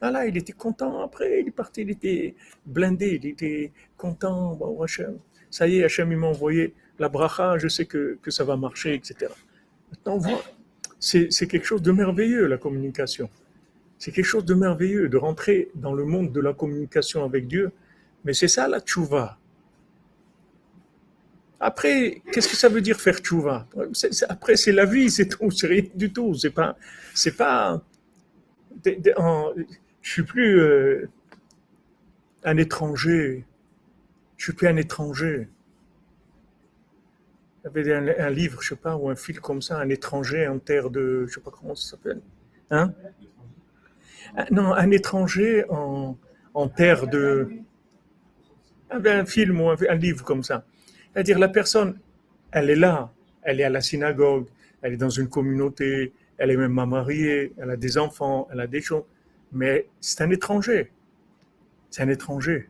Voilà, 0.00 0.26
il 0.26 0.36
était 0.36 0.52
content 0.52 1.00
après, 1.00 1.40
il 1.40 1.48
est 1.48 1.52
parti, 1.52 1.82
il 1.82 1.90
était 1.90 2.34
blindé, 2.66 3.18
il 3.22 3.30
était 3.30 3.72
content. 3.96 4.54
Bon, 4.54 4.82
Hachem, 4.82 5.18
ça 5.50 5.66
y 5.66 5.78
est, 5.78 5.84
Hachem, 5.84 6.12
il 6.12 6.18
m'a 6.18 6.26
envoyé 6.26 6.74
la 6.98 7.08
bracha, 7.08 7.56
je 7.56 7.68
sais 7.68 7.86
que, 7.86 8.18
que 8.20 8.30
ça 8.30 8.44
va 8.44 8.56
marcher, 8.56 8.94
etc. 8.94 9.32
Maintenant, 9.90 10.20
c'est, 10.98 11.32
c'est 11.32 11.46
quelque 11.46 11.64
chose 11.64 11.82
de 11.82 11.92
merveilleux, 11.92 12.46
la 12.46 12.58
communication. 12.58 13.30
C'est 13.98 14.12
quelque 14.12 14.26
chose 14.26 14.44
de 14.44 14.54
merveilleux 14.54 15.08
de 15.08 15.16
rentrer 15.16 15.70
dans 15.74 15.94
le 15.94 16.04
monde 16.04 16.32
de 16.32 16.40
la 16.40 16.52
communication 16.52 17.24
avec 17.24 17.46
Dieu. 17.46 17.72
Mais 18.24 18.34
c'est 18.34 18.48
ça 18.48 18.68
la 18.68 18.80
tchouva. 18.80 19.38
Après, 21.66 22.22
qu'est-ce 22.30 22.48
que 22.48 22.54
ça 22.54 22.68
veut 22.68 22.80
dire 22.80 23.00
faire 23.00 23.18
tchouva? 23.18 23.66
Après, 24.28 24.54
c'est 24.54 24.70
la 24.70 24.84
vie, 24.84 25.10
c'est 25.10 25.26
tout, 25.26 25.50
c'est 25.50 25.66
rien 25.66 25.82
du 25.96 26.12
tout. 26.12 26.32
C'est 26.32 26.52
pas, 26.52 26.76
c'est 27.12 27.36
pas. 27.36 27.82
je 28.84 29.64
suis 30.00 30.22
plus 30.22 30.60
euh, 30.60 31.10
un 32.44 32.56
étranger. 32.56 33.44
Je 34.36 34.44
suis 34.44 34.52
plus 34.52 34.68
un 34.68 34.76
étranger. 34.76 35.48
Il 37.64 37.66
avait 37.66 37.92
un, 37.92 38.30
livre, 38.30 38.62
je 38.62 38.68
sais 38.68 38.76
pas, 38.76 38.94
ou 38.94 39.10
un 39.10 39.16
fil 39.16 39.40
comme 39.40 39.60
ça, 39.60 39.80
un 39.80 39.88
étranger 39.88 40.46
en 40.46 40.60
terre 40.60 40.88
de, 40.88 41.26
je 41.26 41.34
sais 41.34 41.40
pas 41.40 41.50
comment 41.50 41.74
ça 41.74 41.90
s'appelle. 41.90 42.20
Hein? 42.70 42.94
Non, 44.52 44.72
un 44.72 44.92
étranger 44.92 45.64
en, 45.68 46.16
terre 46.68 47.08
de. 47.08 47.48
Un 48.88 49.26
film 49.26 49.60
ou 49.60 49.70
un 49.70 49.94
livre 49.96 50.22
comme 50.22 50.44
ça. 50.44 50.64
C'est-à-dire 51.16 51.38
la 51.38 51.48
personne, 51.48 51.98
elle 52.52 52.68
est 52.68 52.76
là, 52.76 53.10
elle 53.40 53.58
est 53.58 53.64
à 53.64 53.70
la 53.70 53.80
synagogue, 53.80 54.48
elle 54.82 54.92
est 54.92 54.98
dans 54.98 55.08
une 55.08 55.30
communauté, 55.30 56.12
elle 56.36 56.50
est 56.50 56.58
même 56.58 56.74
mariée, 56.74 57.54
elle 57.56 57.70
a 57.70 57.76
des 57.78 57.96
enfants, 57.96 58.46
elle 58.52 58.60
a 58.60 58.66
des 58.66 58.82
choses, 58.82 59.04
mais 59.50 59.88
c'est 59.98 60.20
un 60.20 60.28
étranger. 60.28 60.92
C'est 61.88 62.02
un 62.02 62.10
étranger. 62.10 62.68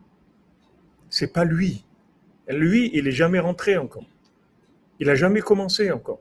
C'est 1.11 1.33
pas 1.33 1.45
lui. 1.45 1.85
Lui, 2.47 2.89
il 2.95 3.07
n'est 3.07 3.11
jamais 3.11 3.41
rentré 3.41 3.77
encore. 3.77 4.09
Il 5.01 5.09
n'a 5.09 5.17
jamais 5.17 5.41
commencé 5.41 5.91
encore. 5.91 6.21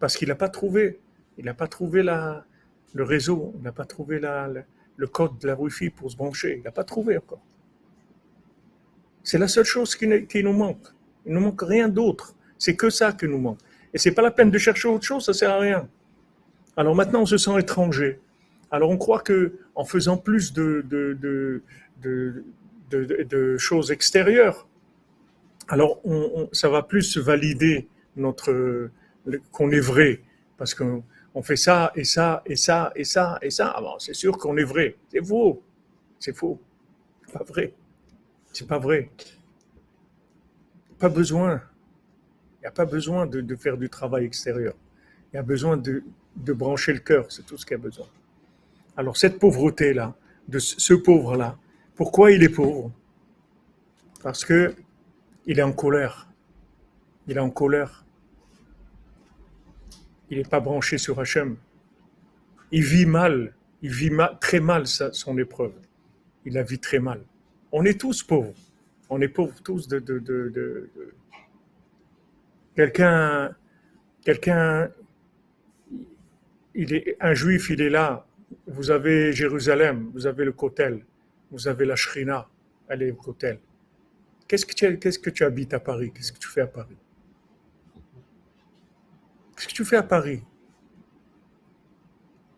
Parce 0.00 0.18
qu'il 0.18 0.28
n'a 0.28 0.34
pas 0.34 0.50
trouvé. 0.50 1.00
Il 1.38 1.46
n'a 1.46 1.54
pas 1.54 1.66
trouvé 1.66 2.02
la, 2.02 2.44
le 2.92 3.04
réseau. 3.04 3.54
Il 3.56 3.62
n'a 3.62 3.72
pas 3.72 3.86
trouvé 3.86 4.20
le 4.20 5.06
code 5.06 5.38
de 5.38 5.46
la 5.46 5.58
Wi-Fi 5.58 5.88
pour 5.88 6.10
se 6.10 6.16
brancher. 6.18 6.56
Il 6.58 6.62
n'a 6.62 6.72
pas 6.72 6.84
trouvé 6.84 7.16
encore. 7.16 7.40
C'est 9.22 9.38
la 9.38 9.48
seule 9.48 9.64
chose 9.64 9.96
qui 9.96 10.42
nous 10.42 10.52
manque. 10.52 10.88
Il 11.26 11.34
nous 11.34 11.40
manque 11.40 11.62
rien 11.62 11.88
d'autre. 11.88 12.34
C'est 12.58 12.76
que 12.76 12.90
ça 12.90 13.12
qui 13.12 13.26
nous 13.26 13.38
manque. 13.38 13.58
Et 13.94 13.98
c'est 13.98 14.12
pas 14.12 14.22
la 14.22 14.30
peine 14.30 14.50
de 14.50 14.58
chercher 14.58 14.88
autre 14.88 15.04
chose, 15.04 15.24
ça 15.24 15.32
sert 15.32 15.50
à 15.50 15.58
rien. 15.58 15.88
Alors 16.76 16.94
maintenant, 16.94 17.22
on 17.22 17.26
se 17.26 17.38
sent 17.38 17.58
étranger. 17.58 18.20
Alors 18.70 18.90
on 18.90 18.98
croit 18.98 19.20
que 19.20 19.58
en 19.74 19.84
faisant 19.84 20.16
plus 20.18 20.52
de, 20.52 20.84
de, 20.88 21.62
de, 22.90 23.56
choses 23.56 23.90
extérieures, 23.90 24.68
alors 25.68 26.00
ça 26.52 26.68
va 26.68 26.82
plus 26.82 27.16
valider 27.16 27.88
notre 28.16 28.90
qu'on 29.52 29.70
est 29.70 29.80
vrai, 29.80 30.20
parce 30.56 30.74
qu'on 30.74 31.42
fait 31.42 31.56
ça 31.56 31.92
et 31.94 32.04
ça 32.04 32.42
et 32.46 32.56
ça 32.56 32.92
et 32.94 33.04
ça 33.04 33.38
et 33.42 33.50
ça. 33.50 33.68
Alors 33.68 34.00
c'est 34.00 34.14
sûr 34.14 34.36
qu'on 34.36 34.56
est 34.56 34.64
vrai. 34.64 34.96
C'est 35.10 35.24
faux. 35.24 35.62
C'est 36.18 36.36
faux. 36.36 36.60
C'est 37.26 37.32
pas 37.32 37.44
vrai. 37.44 37.74
C'est 38.52 38.66
pas 38.66 38.78
vrai 38.78 39.10
pas 40.98 41.08
besoin. 41.08 41.62
Il 42.58 42.62
n'y 42.62 42.66
a 42.66 42.72
pas 42.72 42.84
besoin 42.84 43.26
de, 43.26 43.56
faire 43.56 43.76
du 43.76 43.88
travail 43.88 44.24
extérieur. 44.24 44.74
Il 45.32 45.36
y 45.36 45.38
a 45.38 45.42
besoin 45.42 45.76
de, 45.76 46.02
brancher 46.36 46.92
le 46.92 47.00
cœur, 47.00 47.30
c'est 47.30 47.46
tout 47.46 47.56
ce 47.56 47.64
qu'il 47.64 47.76
y 47.76 47.80
a 47.80 47.82
besoin. 47.82 48.06
Alors 48.96 49.16
cette 49.16 49.38
pauvreté-là, 49.38 50.14
de 50.48 50.58
ce 50.58 50.94
pauvre-là, 50.94 51.56
pourquoi 51.94 52.32
il 52.32 52.42
est 52.42 52.48
pauvre? 52.48 52.90
Parce 54.22 54.44
que 54.44 54.74
il 55.46 55.58
est 55.58 55.62
en 55.62 55.72
colère. 55.72 56.28
Il 57.26 57.36
est 57.36 57.40
en 57.40 57.50
colère. 57.50 58.04
Il 60.30 60.38
n'est 60.38 60.44
pas 60.44 60.60
branché 60.60 60.98
sur 60.98 61.20
Hachem. 61.20 61.56
Il 62.72 62.82
vit 62.82 63.06
mal. 63.06 63.54
Il 63.82 63.92
vit 63.92 64.10
très 64.40 64.60
mal 64.60 64.86
son 64.86 65.38
épreuve. 65.38 65.72
Il 66.44 66.54
la 66.54 66.62
vit 66.62 66.78
très 66.78 66.98
mal. 66.98 67.22
On 67.70 67.84
est 67.84 68.00
tous 68.00 68.22
pauvres 68.22 68.54
on 69.10 69.20
est 69.20 69.28
pauvres 69.28 69.62
tous 69.62 69.88
de, 69.88 70.90
quelqu'un 72.74 73.54
Quelqu'un, 74.24 74.90
il 76.74 76.92
est, 76.92 77.16
un 77.20 77.32
juif, 77.32 77.70
il 77.70 77.80
est 77.80 77.88
là. 77.88 78.26
Vous 78.66 78.90
avez 78.90 79.32
Jérusalem, 79.32 80.10
vous 80.12 80.26
avez 80.26 80.44
le 80.44 80.52
Kotel, 80.52 81.06
vous 81.50 81.66
avez 81.66 81.86
la 81.86 81.96
Shrina, 81.96 82.46
elle 82.88 83.02
est 83.04 83.10
au 83.10 83.14
Kotel. 83.14 83.58
Qu'est-ce 84.46 84.66
que 84.66 84.74
tu, 84.74 84.98
qu'est-ce 84.98 85.18
que 85.18 85.30
tu 85.30 85.44
habites 85.44 85.72
à 85.72 85.80
Paris? 85.80 86.12
Qu'est-ce 86.14 86.32
que 86.32 86.38
tu 86.38 86.48
fais 86.48 86.60
à 86.60 86.66
Paris? 86.66 86.98
Qu'est-ce 89.56 89.68
que 89.68 89.72
tu 89.72 89.84
fais 89.84 89.96
à 89.96 90.02
Paris? 90.02 90.42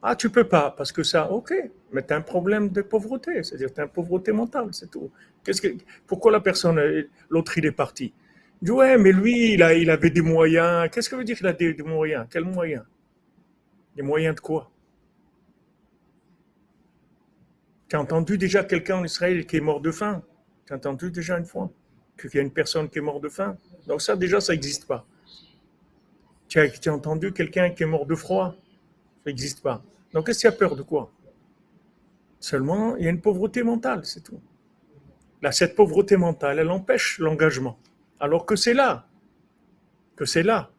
Ah, 0.02 0.16
tu 0.16 0.30
peux 0.30 0.48
pas, 0.48 0.70
parce 0.70 0.90
que 0.92 1.02
ça, 1.02 1.30
ok, 1.30 1.52
mais 1.92 2.04
tu 2.06 2.12
as 2.12 2.16
un 2.16 2.20
problème 2.20 2.68
de 2.68 2.82
pauvreté, 2.82 3.42
c'est-à-dire 3.42 3.72
tu 3.72 3.80
as 3.80 3.84
une 3.84 3.90
pauvreté 3.90 4.32
mentale, 4.32 4.68
c'est 4.72 4.90
tout. 4.90 5.10
Pourquoi 6.06 6.32
la 6.32 6.40
personne, 6.40 6.80
l'autre, 7.28 7.58
il 7.58 7.66
est 7.66 7.72
parti? 7.72 8.12
Il 8.62 8.66
dit, 8.66 8.70
ouais, 8.70 8.98
mais 8.98 9.12
lui, 9.12 9.54
il, 9.54 9.62
avait 9.62 10.10
des 10.10 10.20
moyens. 10.20 10.90
Qu'est-ce 10.90 11.08
que 11.08 11.16
veut 11.16 11.24
dire 11.24 11.36
qu'il 11.36 11.46
a 11.46 11.52
des, 11.52 11.74
moyens? 11.82 12.26
Quels 12.30 12.44
moyens? 12.44 12.84
Des 13.96 14.02
moyens 14.02 14.34
de 14.34 14.40
quoi? 14.40 14.70
Tu 17.88 17.96
as 17.96 18.00
entendu 18.00 18.38
déjà 18.38 18.62
quelqu'un 18.62 18.98
en 18.98 19.04
Israël 19.04 19.46
qui 19.46 19.56
est 19.56 19.60
mort 19.60 19.80
de 19.80 19.90
faim? 19.90 20.22
Tu 20.66 20.72
as 20.72 20.76
entendu 20.76 21.10
déjà 21.10 21.38
une 21.38 21.46
fois 21.46 21.70
qu'il 22.20 22.34
y 22.34 22.38
a 22.38 22.42
une 22.42 22.52
personne 22.52 22.88
qui 22.88 22.98
est 22.98 23.02
morte 23.02 23.22
de 23.22 23.28
faim? 23.28 23.56
Donc 23.86 24.02
ça, 24.02 24.14
déjà, 24.14 24.40
ça 24.40 24.52
n'existe 24.52 24.86
pas. 24.86 25.06
Tu 26.48 26.58
as, 26.60 26.92
entendu 26.92 27.32
quelqu'un 27.32 27.70
qui 27.70 27.82
est 27.82 27.86
mort 27.86 28.06
de 28.06 28.14
froid? 28.14 28.54
Ça 29.24 29.30
n'existe 29.30 29.62
pas. 29.62 29.82
Donc, 30.12 30.26
qu'est-ce 30.26 30.40
qu'il 30.40 30.48
a 30.48 30.52
peur 30.52 30.76
de 30.76 30.82
quoi? 30.82 31.10
Seulement, 32.40 32.96
il 32.96 33.04
y 33.04 33.06
a 33.06 33.10
une 33.10 33.20
pauvreté 33.20 33.62
mentale, 33.62 34.04
c'est 34.04 34.22
tout. 34.22 34.40
Là, 35.42 35.52
cette 35.52 35.76
pauvreté 35.76 36.16
mentale, 36.16 36.58
elle 36.58 36.70
empêche 36.70 37.18
l'engagement. 37.18 37.78
Alors 38.18 38.46
que 38.46 38.56
c'est 38.56 38.74
là. 38.74 39.06
Que 40.16 40.24
c'est 40.24 40.42
là. 40.42 40.70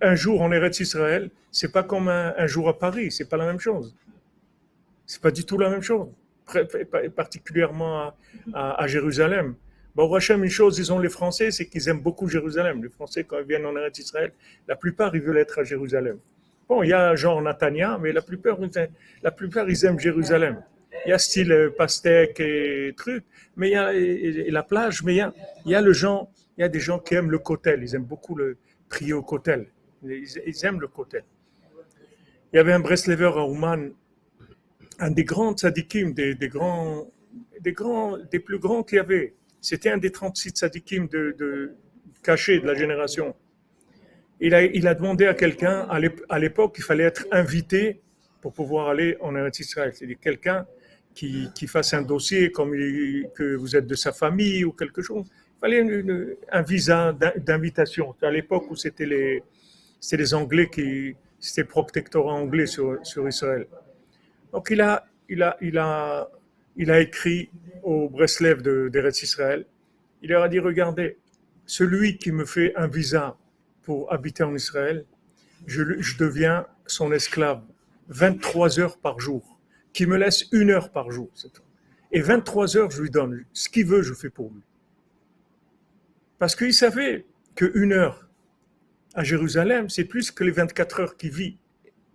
Un 0.00 0.14
jour 0.14 0.40
en 0.42 0.52
Eretz 0.52 0.80
Israël, 0.80 1.30
c'est 1.50 1.72
pas 1.72 1.82
comme 1.82 2.08
un, 2.08 2.46
jour 2.46 2.68
à 2.68 2.78
Paris, 2.78 3.10
c'est 3.10 3.28
pas 3.28 3.36
la 3.36 3.46
même 3.46 3.58
chose. 3.58 3.94
C'est 5.06 5.20
pas 5.20 5.30
du 5.30 5.44
tout 5.44 5.58
la 5.58 5.70
même 5.70 5.82
chose. 5.82 6.08
Particulièrement 7.16 8.14
à, 8.54 8.86
Jérusalem. 8.86 9.54
Bon, 9.94 10.12
Hachem, 10.14 10.44
une 10.44 10.50
chose, 10.50 10.78
ils 10.78 10.92
ont 10.92 10.98
les 10.98 11.08
Français, 11.08 11.50
c'est 11.50 11.66
qu'ils 11.66 11.88
aiment 11.88 12.00
beaucoup 12.00 12.28
Jérusalem. 12.28 12.82
Les 12.82 12.90
Français, 12.90 13.24
quand 13.24 13.38
ils 13.38 13.46
viennent 13.46 13.64
en 13.66 13.74
Eretz 13.76 13.98
Israël, 13.98 14.32
la 14.68 14.76
plupart, 14.76 15.14
ils 15.16 15.22
veulent 15.22 15.38
être 15.38 15.58
à 15.58 15.64
Jérusalem. 15.64 16.18
Bon, 16.68 16.82
il 16.82 16.88
y 16.88 16.92
a 16.92 17.14
genre 17.14 17.40
Natania, 17.40 17.96
mais 18.00 18.12
la 18.12 18.22
plupart, 18.22 18.58
la 19.22 19.30
plupart, 19.30 19.68
ils 19.70 19.84
aiment 19.84 20.00
Jérusalem. 20.00 20.62
Il 21.04 21.10
y 21.10 21.12
a 21.12 21.18
style 21.18 21.52
euh, 21.52 21.70
pastèque 21.70 22.40
et 22.40 22.92
trucs, 22.96 23.24
mais 23.56 23.70
il 23.70 23.72
y 23.72 24.48
a 24.48 24.50
la 24.50 24.62
plage, 24.64 25.04
mais 25.04 25.14
il 25.14 25.18
y 25.18 25.20
a, 25.20 25.32
il 25.64 25.70
y 25.70 25.74
a 25.76 25.80
le 25.80 25.92
gens, 25.92 26.28
il 26.58 26.62
y 26.62 26.64
a 26.64 26.68
des 26.68 26.80
gens 26.80 26.98
qui 26.98 27.14
aiment 27.14 27.30
le 27.30 27.38
cotel. 27.38 27.82
Ils 27.82 27.94
aiment 27.94 28.04
beaucoup 28.04 28.34
le 28.34 28.56
prier 28.88 29.12
au 29.12 29.22
cotel. 29.22 29.68
Ils, 30.02 30.64
aiment 30.64 30.80
le 30.80 30.88
cotel. 30.88 31.24
Il 32.52 32.56
y 32.56 32.58
avait 32.58 32.72
un 32.72 32.80
Breslever 32.80 33.32
à 33.36 33.44
Ouman, 33.44 33.90
un 34.98 35.10
des 35.10 35.24
grands 35.24 35.52
tzadikim, 35.52 36.14
des, 36.14 36.34
des 36.34 36.48
grands, 36.48 37.06
des 37.60 37.72
grands, 37.72 38.18
des 38.18 38.40
plus 38.40 38.58
grands 38.58 38.82
qu'il 38.82 38.96
y 38.96 39.00
avait. 39.00 39.34
C'était 39.60 39.90
un 39.90 39.98
des 39.98 40.10
36 40.10 40.50
tzadikim 40.50 41.08
de, 41.08 41.34
de, 41.38 41.76
cachés 42.22 42.60
de 42.60 42.66
la 42.66 42.74
génération. 42.74 43.34
Il 44.40 44.54
a, 44.54 44.94
demandé 44.94 45.26
à 45.26 45.34
quelqu'un, 45.34 45.86
à 46.28 46.38
l'époque, 46.38 46.74
il 46.78 46.84
fallait 46.84 47.04
être 47.04 47.26
invité 47.32 48.00
pour 48.42 48.52
pouvoir 48.52 48.88
aller 48.88 49.16
en 49.20 49.34
Eretz 49.34 49.60
Israël. 49.60 49.92
C'est-à-dire 49.94 50.18
quelqu'un 50.20 50.66
qui, 51.14 51.48
qui, 51.54 51.66
fasse 51.66 51.94
un 51.94 52.02
dossier 52.02 52.52
comme 52.52 52.72
que 52.72 53.56
vous 53.56 53.76
êtes 53.76 53.86
de 53.86 53.94
sa 53.94 54.12
famille 54.12 54.64
ou 54.64 54.72
quelque 54.72 55.00
chose. 55.00 55.24
Il 55.56 55.60
fallait 55.60 56.04
un 56.52 56.62
visa 56.62 57.16
d'invitation. 57.38 58.14
À 58.20 58.30
l'époque 58.30 58.70
où 58.70 58.76
c'était 58.76 59.06
les, 59.06 59.42
les 60.12 60.34
Anglais 60.34 60.68
qui, 60.70 61.16
c'était 61.40 61.64
protectorat 61.64 62.34
anglais 62.34 62.66
sur, 62.66 62.98
sur 63.02 63.28
Israël. 63.28 63.66
Donc 64.52 64.68
il 64.70 64.80
a, 64.80 65.06
il 65.28 65.42
a, 65.42 65.56
il 65.60 65.78
a, 65.78 66.28
il 66.76 66.90
a 66.90 67.00
écrit 67.00 67.50
au 67.82 68.08
Breslev 68.08 68.62
d'Eretz 68.90 69.22
Israël. 69.22 69.64
Il 70.22 70.30
leur 70.30 70.42
a 70.42 70.48
dit, 70.48 70.58
regardez, 70.58 71.18
celui 71.66 72.16
qui 72.18 72.32
me 72.32 72.44
fait 72.44 72.74
un 72.76 72.88
visa 72.88 73.36
pour 73.86 74.12
habiter 74.12 74.42
en 74.42 74.54
Israël, 74.54 75.06
je, 75.66 75.82
deviens 76.18 76.66
son 76.86 77.12
esclave 77.12 77.62
23 78.08 78.78
heures 78.78 78.98
par 78.98 79.18
jour, 79.18 79.58
qui 79.94 80.04
me 80.04 80.16
laisse 80.16 80.44
une 80.52 80.70
heure 80.70 80.90
par 80.90 81.10
jour. 81.10 81.30
Et 82.12 82.20
23 82.20 82.76
heures, 82.76 82.90
je 82.90 83.00
lui 83.00 83.10
donne. 83.10 83.44
Ce 83.54 83.70
qu'il 83.70 83.86
veut, 83.86 84.02
je 84.02 84.12
fais 84.12 84.28
pour 84.28 84.50
lui. 84.52 84.62
Parce 86.38 86.54
qu'il 86.54 86.74
savait 86.74 87.24
qu'une 87.54 87.92
heure 87.92 88.28
à 89.14 89.24
Jérusalem, 89.24 89.88
c'est 89.88 90.04
plus 90.04 90.30
que 90.30 90.44
les 90.44 90.50
24 90.50 91.00
heures 91.00 91.16
qu'il 91.16 91.30
vit, 91.30 91.56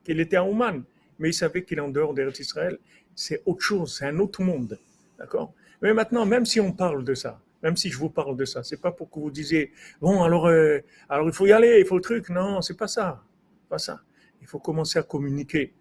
qu'il 0.03 0.19
était 0.19 0.35
à 0.35 0.43
Oman. 0.43 0.83
Mais 1.17 1.29
il 1.29 1.33
savait 1.33 1.63
qu'il 1.63 1.79
est 1.79 1.81
en 1.81 1.89
dehors 1.89 2.13
d'Eretz 2.13 2.39
Israël 2.39 2.77
c'est 3.15 3.41
autre 3.45 3.61
chose, 3.61 3.97
c'est 3.97 4.05
un 4.05 4.19
autre 4.19 4.41
monde. 4.41 4.79
D'accord? 5.17 5.53
Mais 5.81 5.93
maintenant, 5.93 6.25
même 6.25 6.45
si 6.45 6.59
on 6.59 6.71
parle 6.71 7.03
de 7.03 7.13
ça, 7.13 7.39
même 7.63 7.77
si 7.77 7.89
je 7.89 7.97
vous 7.97 8.09
parle 8.09 8.35
de 8.35 8.45
ça, 8.45 8.63
c'est 8.63 8.81
pas 8.81 8.91
pour 8.91 9.09
que 9.09 9.19
vous 9.19 9.31
disiez 9.31 9.71
bon 10.01 10.23
alors 10.23 10.47
euh, 10.47 10.79
alors 11.09 11.27
il 11.27 11.33
faut 11.33 11.45
y 11.45 11.51
aller, 11.51 11.79
il 11.79 11.85
faut 11.85 11.95
le 11.95 12.01
truc. 12.01 12.29
Non, 12.29 12.61
c'est 12.61 12.77
pas 12.77 12.87
ça, 12.87 13.23
pas 13.69 13.77
ça. 13.77 14.01
Il 14.41 14.47
faut 14.47 14.59
commencer 14.59 14.99
à 14.99 15.03
communiquer 15.03 15.73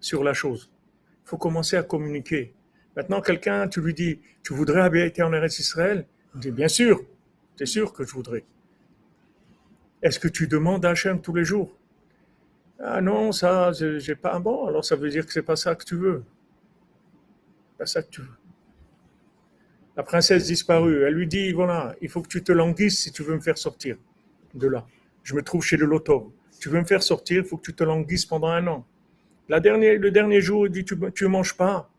sur 0.00 0.22
la 0.24 0.32
chose. 0.32 0.70
Il 1.24 1.28
faut 1.30 1.38
commencer 1.38 1.76
à 1.76 1.82
communiquer. 1.82 2.54
Maintenant, 2.96 3.20
quelqu'un, 3.20 3.68
tu 3.68 3.80
lui 3.80 3.94
dis, 3.94 4.20
tu 4.42 4.52
voudrais 4.54 4.80
habiter 4.80 5.22
en 5.22 5.32
Eretz 5.32 5.58
Israël? 5.58 6.06
Il 6.34 6.40
dit, 6.40 6.50
bien 6.50 6.68
sûr, 6.68 7.00
c'est 7.56 7.66
sûr 7.66 7.92
que 7.92 8.04
je 8.04 8.12
voudrais. 8.12 8.44
Est-ce 10.02 10.18
que 10.18 10.28
tu 10.28 10.46
demandes 10.48 10.84
à 10.84 10.90
Hachem 10.90 11.20
tous 11.20 11.34
les 11.34 11.44
jours? 11.44 11.76
Ah 12.78 13.00
non, 13.00 13.32
ça, 13.32 13.72
j'ai 13.72 14.14
pas. 14.14 14.38
Bon, 14.38 14.66
alors 14.66 14.84
ça 14.84 14.96
veut 14.96 15.10
dire 15.10 15.26
que 15.26 15.32
c'est 15.32 15.42
pas 15.42 15.56
ça 15.56 15.74
que 15.74 15.84
tu 15.84 15.96
veux 15.96 16.24
ça 17.86 18.02
que 18.02 18.10
tu 18.10 18.22
veux. 18.22 18.39
La 20.00 20.04
princesse 20.04 20.46
disparue, 20.46 21.02
elle 21.02 21.12
lui 21.12 21.26
dit, 21.26 21.52
voilà, 21.52 21.94
il 22.00 22.08
faut 22.08 22.22
que 22.22 22.28
tu 22.28 22.42
te 22.42 22.52
languisses 22.52 23.02
si 23.02 23.12
tu 23.12 23.22
veux 23.22 23.34
me 23.34 23.40
faire 23.40 23.58
sortir 23.58 23.98
de 24.54 24.66
là. 24.66 24.86
Je 25.22 25.34
me 25.34 25.42
trouve 25.42 25.62
chez 25.62 25.76
le 25.76 25.84
loto. 25.84 26.34
Tu 26.58 26.70
veux 26.70 26.80
me 26.80 26.86
faire 26.86 27.02
sortir, 27.02 27.42
il 27.42 27.44
faut 27.44 27.58
que 27.58 27.64
tu 27.64 27.74
te 27.74 27.84
languisses 27.84 28.24
pendant 28.24 28.48
un 28.48 28.66
an. 28.66 28.86
La 29.50 29.60
dernière, 29.60 30.00
le 30.00 30.10
dernier 30.10 30.40
jour, 30.40 30.66
il 30.66 30.72
dit, 30.72 30.86
tu 30.86 30.96
ne 30.96 31.28
manges 31.28 31.54
pas. 31.54 31.90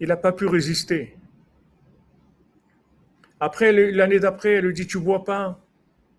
Il 0.00 0.08
n'a 0.08 0.18
pas 0.18 0.32
pu 0.32 0.44
résister. 0.44 1.16
Après, 3.40 3.72
l'année 3.72 4.20
d'après, 4.20 4.56
elle 4.56 4.66
lui 4.66 4.74
dit, 4.74 4.86
tu 4.86 4.98
bois 4.98 5.24
pas 5.24 5.58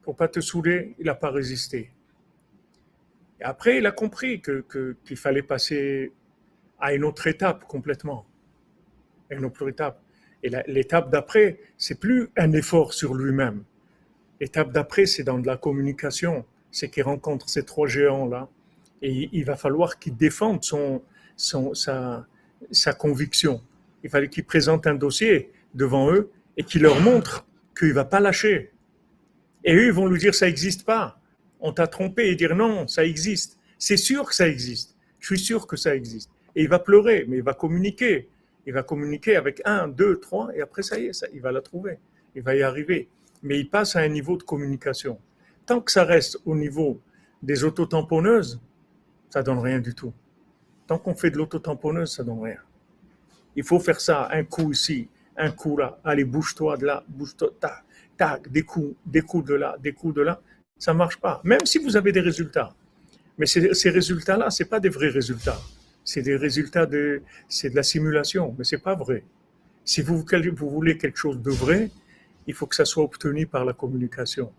pour 0.01 0.15
pas 0.15 0.27
te 0.27 0.39
saouler. 0.39 0.95
Il 0.97 1.05
n'a 1.05 1.13
pas 1.13 1.29
résisté. 1.29 1.91
Après, 3.41 3.77
il 3.77 3.85
a 3.85 3.91
compris 3.91 4.41
qu'il 4.41 4.63
que, 4.63 4.97
qu'il 5.05 5.17
fallait 5.17 5.43
passer 5.43 6.13
à 6.79 6.93
une 6.93 7.03
autre 7.03 7.27
étape 7.27 7.65
complètement. 7.65 8.25
une 9.29 9.45
autre 9.45 9.67
étape. 9.69 10.01
Et 10.41 10.49
l'étape 10.67 11.11
d'après, 11.11 11.59
c'est 11.77 11.99
plus 11.99 12.29
un 12.37 12.51
effort 12.53 12.93
sur 12.93 13.13
lui-même. 13.13 13.63
L'étape 14.39 14.71
d'après, 14.71 15.05
c'est 15.05 15.23
dans 15.23 15.37
de 15.37 15.47
la 15.47 15.57
communication. 15.57 16.45
C'est 16.71 16.89
qu'il 16.89 17.03
rencontre 17.03 17.49
ces 17.49 17.63
trois 17.63 17.87
géants-là. 17.87 18.47
Et 19.01 19.29
il 19.31 19.43
va 19.45 19.55
falloir 19.55 19.99
qu'il 19.99 20.15
défende 20.15 20.63
son, 20.63 21.01
son, 21.35 21.73
sa, 21.73 22.25
sa 22.71 22.93
conviction. 22.93 23.61
Il 24.03 24.09
fallait 24.09 24.29
qu'il 24.29 24.45
présente 24.45 24.87
un 24.87 24.95
dossier 24.95 25.51
devant 25.73 26.11
eux 26.11 26.31
et 26.57 26.63
qu'il 26.63 26.81
leur 26.81 26.99
montre 27.01 27.45
qu'il 27.77 27.89
ne 27.89 27.93
va 27.93 28.05
pas 28.05 28.19
lâcher. 28.19 28.71
Et 29.63 29.75
eux, 29.75 29.87
ils 29.87 29.93
vont 29.93 30.07
lui 30.07 30.19
dire 30.19 30.33
ça 30.33 30.45
n'existe 30.45 30.85
pas 30.85 31.19
on 31.59 31.73
t'a 31.73 31.87
trompé 31.87 32.29
et 32.29 32.35
dire 32.35 32.55
non, 32.55 32.87
ça 32.87 33.05
existe. 33.05 33.59
C'est 33.77 33.97
sûr 33.97 34.25
que 34.27 34.35
ça 34.35 34.47
existe. 34.47 34.95
Je 35.19 35.27
suis 35.27 35.39
sûr 35.39 35.67
que 35.67 35.75
ça 35.75 35.95
existe. 35.95 36.31
Et 36.55 36.63
il 36.63 36.69
va 36.69 36.79
pleurer, 36.79 37.25
mais 37.27 37.37
il 37.37 37.43
va 37.43 37.53
communiquer. 37.53 38.29
Il 38.65 38.73
va 38.73 38.83
communiquer 38.83 39.35
avec 39.35 39.61
un, 39.65 39.87
deux, 39.87 40.19
trois, 40.19 40.49
et 40.55 40.61
après, 40.61 40.83
ça 40.83 40.99
y 40.99 41.05
est, 41.05 41.25
il 41.33 41.41
va 41.41 41.51
la 41.51 41.61
trouver. 41.61 41.97
Il 42.35 42.43
va 42.43 42.55
y 42.55 42.61
arriver. 42.61 43.07
Mais 43.41 43.59
il 43.59 43.69
passe 43.69 43.95
à 43.95 43.99
un 43.99 44.07
niveau 44.07 44.37
de 44.37 44.43
communication. 44.43 45.19
Tant 45.65 45.81
que 45.81 45.91
ça 45.91 46.03
reste 46.03 46.37
au 46.45 46.55
niveau 46.55 47.01
des 47.41 47.63
autotamponneuses, 47.63 48.59
ça 49.29 49.43
donne 49.43 49.59
rien 49.59 49.79
du 49.79 49.95
tout. 49.95 50.13
Tant 50.87 50.97
qu'on 50.97 51.15
fait 51.15 51.31
de 51.31 51.37
l'autotamponneuse, 51.37 52.15
ça 52.15 52.23
donne 52.23 52.41
rien. 52.41 52.57
Il 53.55 53.63
faut 53.63 53.79
faire 53.79 54.01
ça, 54.01 54.27
un 54.31 54.43
coup 54.43 54.71
ici, 54.71 55.07
un 55.37 55.51
coup 55.51 55.77
là. 55.77 55.99
Allez, 56.03 56.25
bouge-toi 56.25 56.77
de 56.77 56.85
là, 56.85 57.03
bouge-toi, 57.07 57.51
tac, 57.59 57.83
tac, 58.17 58.51
des 58.51 58.63
coups, 58.63 58.95
des 59.05 59.21
coups 59.21 59.45
de 59.47 59.55
là, 59.55 59.77
des 59.79 59.93
coups 59.93 60.15
de 60.15 60.21
là 60.21 60.41
ça 60.79 60.93
ne 60.93 60.97
marche 60.97 61.17
pas. 61.17 61.41
Même 61.43 61.65
si 61.65 61.77
vous 61.77 61.97
avez 61.97 62.11
des 62.11 62.21
résultats. 62.21 62.73
Mais 63.37 63.45
ces, 63.45 63.89
résultats-là, 63.89 64.49
ce 64.49 64.63
pas 64.63 64.79
des 64.79 64.89
vrais 64.89 65.09
résultats. 65.09 65.59
C'est 66.03 66.21
des 66.21 66.35
résultats 66.35 66.85
de, 66.85 67.21
c'est 67.47 67.69
de 67.69 67.75
la 67.75 67.83
simulation, 67.83 68.55
mais 68.57 68.63
c'est 68.63 68.81
pas 68.81 68.95
vrai. 68.95 69.23
Si 69.85 70.01
vous, 70.01 70.25
vous 70.55 70.69
voulez 70.69 70.97
quelque 70.97 71.17
chose 71.17 71.41
de 71.41 71.51
vrai, 71.51 71.89
il 72.47 72.53
faut 72.53 72.65
que 72.65 72.75
ça 72.75 72.85
soit 72.85 73.03
obtenu 73.03 73.45
par 73.45 73.65
la 73.65 73.73
communication. 73.73 74.51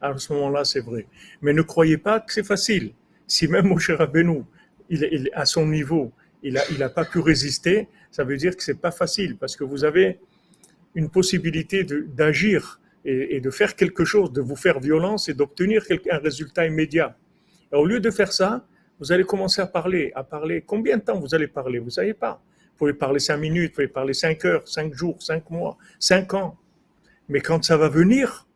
À 0.00 0.16
ce 0.16 0.32
moment-là, 0.32 0.64
c'est 0.64 0.80
vrai. 0.80 1.06
Mais 1.42 1.52
ne 1.52 1.62
croyez 1.62 1.98
pas 1.98 2.20
que 2.20 2.32
c'est 2.32 2.46
facile. 2.46 2.92
Si 3.26 3.48
même 3.48 3.66
Moshe 3.66 3.90
Rabbeinu, 3.90 4.42
il, 4.88 5.08
il, 5.12 5.30
à 5.34 5.44
son 5.44 5.66
niveau, 5.66 6.12
il 6.42 6.54
n'a 6.54 6.62
il 6.70 6.82
a 6.82 6.88
pas 6.88 7.04
pu 7.04 7.18
résister, 7.18 7.88
ça 8.10 8.24
veut 8.24 8.36
dire 8.36 8.56
que 8.56 8.62
c'est 8.62 8.80
pas 8.80 8.90
facile 8.90 9.36
parce 9.36 9.56
que 9.56 9.64
vous 9.64 9.84
avez, 9.84 10.18
une 10.94 11.10
possibilité 11.10 11.84
d'agir 11.84 12.80
et, 13.04 13.40
de 13.40 13.50
faire 13.50 13.76
quelque 13.76 14.04
chose, 14.04 14.32
de 14.32 14.40
vous 14.40 14.56
faire 14.56 14.80
violence 14.80 15.28
et 15.28 15.34
d'obtenir 15.34 15.82
un 16.10 16.18
résultat 16.18 16.66
immédiat. 16.66 17.16
au 17.72 17.86
lieu 17.86 18.00
de 18.00 18.10
faire 18.10 18.32
ça, 18.32 18.66
vous 18.98 19.12
allez 19.12 19.24
commencer 19.24 19.60
à 19.60 19.66
parler, 19.66 20.12
à 20.14 20.24
parler. 20.24 20.62
Combien 20.66 20.96
de 20.96 21.02
temps 21.02 21.18
vous 21.18 21.34
allez 21.34 21.46
parler? 21.46 21.78
Vous 21.78 21.86
ne 21.86 21.90
savez 21.90 22.14
pas. 22.14 22.42
Vous 22.72 22.76
pouvez 22.78 22.94
parler 22.94 23.18
cinq 23.18 23.38
minutes, 23.38 23.70
vous 23.70 23.76
pouvez 23.76 23.88
parler 23.88 24.14
cinq 24.14 24.44
heures, 24.44 24.66
cinq 24.66 24.94
jours, 24.94 25.20
cinq 25.22 25.50
mois, 25.50 25.76
cinq 25.98 26.34
ans. 26.34 26.56
Mais 27.28 27.40
quand 27.40 27.62
ça 27.64 27.76
va 27.76 27.88
venir, 27.88 28.46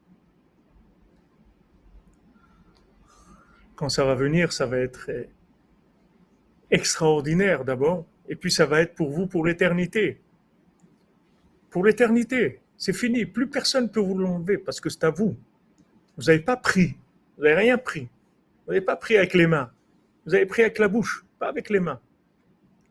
quand 3.74 3.88
ça 3.88 4.04
va 4.04 4.14
venir, 4.14 4.52
ça 4.52 4.66
va 4.66 4.78
être 4.78 5.10
extraordinaire 6.70 7.64
d'abord, 7.64 8.06
et 8.28 8.36
puis 8.36 8.50
ça 8.50 8.64
va 8.64 8.80
être 8.80 8.94
pour 8.94 9.10
vous 9.10 9.26
pour 9.26 9.44
l'éternité. 9.44 10.20
Pour 11.70 11.84
l'éternité, 11.84 12.60
c'est 12.76 12.92
fini. 12.92 13.26
Plus 13.26 13.48
personne 13.48 13.84
ne 13.84 13.88
peut 13.88 14.00
vous 14.00 14.16
l'enlever 14.16 14.58
parce 14.58 14.80
que 14.80 14.88
c'est 14.88 15.04
à 15.04 15.10
vous. 15.10 15.36
Vous 16.16 16.24
n'avez 16.24 16.40
pas 16.40 16.56
pris. 16.56 16.96
Vous 17.36 17.44
n'avez 17.44 17.54
rien 17.54 17.78
pris. 17.78 18.08
Vous 18.66 18.72
n'avez 18.72 18.84
pas 18.84 18.96
pris 18.96 19.16
avec 19.16 19.34
les 19.34 19.46
mains. 19.46 19.70
Vous 20.26 20.34
avez 20.34 20.46
pris 20.46 20.62
avec 20.62 20.78
la 20.78 20.88
bouche, 20.88 21.24
pas 21.38 21.48
avec 21.48 21.70
les 21.70 21.80
mains. 21.80 22.00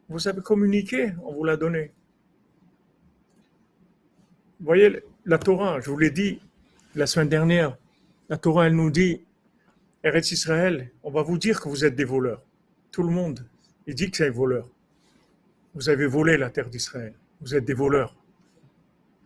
Vous 0.09 0.27
avez 0.27 0.41
communiqué, 0.41 1.13
on 1.23 1.33
vous 1.33 1.43
l'a 1.43 1.57
donné. 1.57 1.91
Vous 4.59 4.65
voyez, 4.65 5.01
la 5.25 5.37
Torah, 5.37 5.79
je 5.79 5.89
vous 5.89 5.97
l'ai 5.97 6.11
dit 6.11 6.41
la 6.95 7.07
semaine 7.07 7.29
dernière, 7.29 7.77
la 8.29 8.37
Torah, 8.37 8.67
elle 8.67 8.75
nous 8.75 8.91
dit, 8.91 9.21
Eretz 10.03 10.31
Israël, 10.31 10.91
on 11.03 11.11
va 11.11 11.21
vous 11.21 11.37
dire 11.37 11.61
que 11.61 11.69
vous 11.69 11.85
êtes 11.85 11.95
des 11.95 12.05
voleurs. 12.05 12.41
Tout 12.91 13.03
le 13.03 13.09
monde, 13.09 13.45
dit 13.87 14.11
que 14.11 14.17
c'est 14.17 14.25
des 14.25 14.29
voleurs. 14.29 14.69
Vous 15.73 15.89
avez 15.89 16.05
volé 16.05 16.37
la 16.37 16.49
terre 16.49 16.69
d'Israël. 16.69 17.13
Vous 17.39 17.55
êtes 17.55 17.65
des 17.65 17.73
voleurs. 17.73 18.15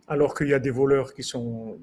Alors 0.08 0.34
qu'il 0.34 0.48
y 0.48 0.54
a 0.54 0.58
des 0.58 0.70
voleurs 0.70 1.12
qui 1.14 1.22
sont, 1.22 1.78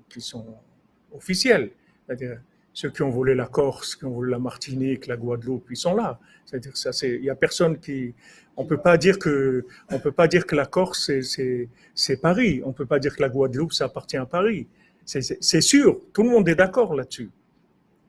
officiels. 1.11 1.71
C'est-à-dire, 2.05 2.41
ceux 2.74 2.89
qui 2.89 3.03
ont 3.03 3.09
volé 3.09 3.36
la 3.36 3.45
Corse, 3.45 3.95
qui 3.95 4.05
ont 4.05 4.11
volé 4.11 4.32
la 4.32 4.39
Martinique, 4.39 5.07
la 5.07 5.15
Guadeloupe, 5.15 5.67
ils 5.69 5.78
sont 5.78 5.95
là. 5.95 6.19
C'est-à-dire 6.45 6.74
il 7.03 7.24
y 7.24 7.30
a 7.30 7.36
personne 7.36 7.80
qui, 7.80 8.13
on 8.57 8.65
peut 8.65 8.78
pas 8.78 8.97
dire 8.97 9.19
que, 9.19 9.65
on 9.89 9.99
peut 9.99 10.11
pas 10.11 10.28
dire 10.28 10.45
que 10.45 10.55
la 10.55 10.65
Corse 10.65 11.11
c'est, 11.21 12.21
Paris. 12.21 12.61
On 12.65 12.74
peut 12.74 12.86
pas 12.86 12.99
dire 12.99 13.15
que 13.15 13.21
la 13.21 13.30
Guadeloupe 13.30 13.74
ça 13.74 13.86
appartient 13.86 14.17
à 14.17 14.26
Paris. 14.26 14.67
C'est, 15.05 15.61
sûr, 15.61 15.99
tout 16.13 16.24
le 16.24 16.30
monde 16.30 16.47
est 16.47 16.55
d'accord 16.55 16.95
là-dessus. 16.95 17.30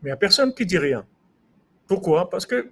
Mais 0.02 0.08
il 0.08 0.12
y 0.12 0.12
a 0.12 0.16
personne 0.16 0.54
qui 0.54 0.64
dit 0.64 0.78
rien. 0.78 1.04
Pourquoi? 1.86 2.30
Parce 2.30 2.46
que 2.46 2.70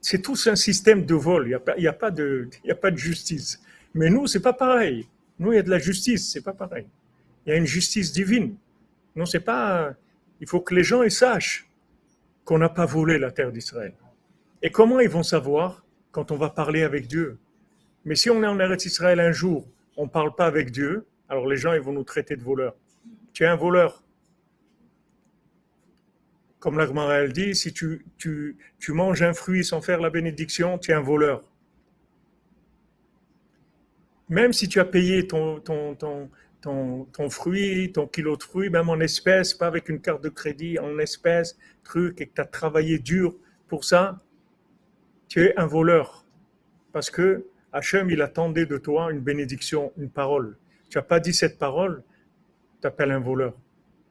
c'est 0.00 0.22
tout 0.22 0.36
un 0.46 0.56
système 0.56 1.04
de 1.04 1.14
vol. 1.14 1.46
Il 1.46 1.48
n'y 1.80 1.86
a, 1.86 1.92
pas, 1.92 2.10
de, 2.10 2.48
il 2.64 2.70
a 2.70 2.76
pas 2.76 2.90
de 2.90 2.96
justice. 2.96 3.60
Mais 3.92 4.08
nous, 4.08 4.26
c'est 4.26 4.40
pas 4.40 4.52
pareil. 4.52 5.06
Nous, 5.38 5.52
il 5.52 5.56
y 5.56 5.58
a 5.58 5.62
de 5.62 5.70
la 5.70 5.78
justice, 5.78 6.30
c'est 6.30 6.42
pas 6.42 6.52
pareil. 6.52 6.86
Il 7.44 7.50
y 7.50 7.52
a 7.52 7.56
une 7.56 7.66
justice 7.66 8.12
divine. 8.12 8.54
Non, 9.18 9.26
c'est 9.26 9.40
pas. 9.40 9.96
Il 10.40 10.46
faut 10.46 10.60
que 10.60 10.72
les 10.72 10.84
gens 10.84 11.02
ils 11.02 11.10
sachent 11.10 11.68
qu'on 12.44 12.58
n'a 12.58 12.68
pas 12.68 12.86
volé 12.86 13.18
la 13.18 13.32
terre 13.32 13.50
d'Israël. 13.50 13.92
Et 14.62 14.70
comment 14.70 15.00
ils 15.00 15.08
vont 15.08 15.24
savoir 15.24 15.84
quand 16.12 16.30
on 16.30 16.36
va 16.36 16.50
parler 16.50 16.84
avec 16.84 17.08
Dieu? 17.08 17.36
Mais 18.04 18.14
si 18.14 18.30
on 18.30 18.40
est 18.44 18.46
en 18.46 18.60
Eretz 18.60 18.84
Israël 18.84 19.18
un 19.18 19.32
jour, 19.32 19.66
on 19.96 20.04
ne 20.04 20.08
parle 20.08 20.36
pas 20.36 20.46
avec 20.46 20.70
Dieu, 20.70 21.04
alors 21.28 21.48
les 21.48 21.56
gens 21.56 21.72
ils 21.72 21.80
vont 21.80 21.92
nous 21.92 22.04
traiter 22.04 22.36
de 22.36 22.44
voleurs. 22.44 22.76
Tu 23.32 23.42
es 23.42 23.48
un 23.48 23.56
voleur. 23.56 24.04
Comme 26.60 26.78
la 26.78 26.86
elle 27.16 27.32
dit, 27.32 27.56
si 27.56 27.72
tu, 27.72 28.56
manges 28.88 29.22
un 29.22 29.32
fruit 29.32 29.64
sans 29.64 29.80
faire 29.80 30.00
la 30.00 30.10
bénédiction, 30.10 30.78
tu 30.78 30.92
es 30.92 30.94
un 30.94 31.00
voleur. 31.00 31.42
Même 34.28 34.52
si 34.52 34.68
tu 34.68 34.78
as 34.78 34.84
payé 34.84 35.26
ton, 35.26 35.58
ton, 35.58 36.30
ton, 36.60 37.30
fruit, 37.30 37.92
ton 37.92 38.06
kilo 38.06 38.36
de 38.36 38.42
fruits, 38.42 38.70
même 38.70 38.88
en 38.88 39.00
espèces, 39.00 39.54
pas 39.54 39.66
avec 39.66 39.88
une 39.88 40.00
carte 40.00 40.22
de 40.22 40.28
crédit, 40.28 40.78
en 40.78 40.98
espèces, 40.98 41.58
truc, 41.84 42.20
et 42.20 42.26
que 42.26 42.34
tu 42.34 42.40
as 42.40 42.46
travaillé 42.46 42.98
dur 42.98 43.36
pour 43.68 43.84
ça, 43.84 44.20
tu 45.28 45.44
es 45.44 45.56
un 45.58 45.66
voleur. 45.66 46.26
Parce 46.92 47.10
que 47.10 47.46
Hachem, 47.72 48.10
il 48.10 48.22
attendait 48.22 48.66
de 48.66 48.78
toi 48.78 49.12
une 49.12 49.20
bénédiction, 49.20 49.92
une 49.98 50.10
parole. 50.10 50.56
Tu 50.88 50.98
n'as 50.98 51.02
pas 51.02 51.20
dit 51.20 51.34
cette 51.34 51.58
parole, 51.58 52.02
t'appelles 52.80 53.12
un 53.12 53.20
voleur. 53.20 53.54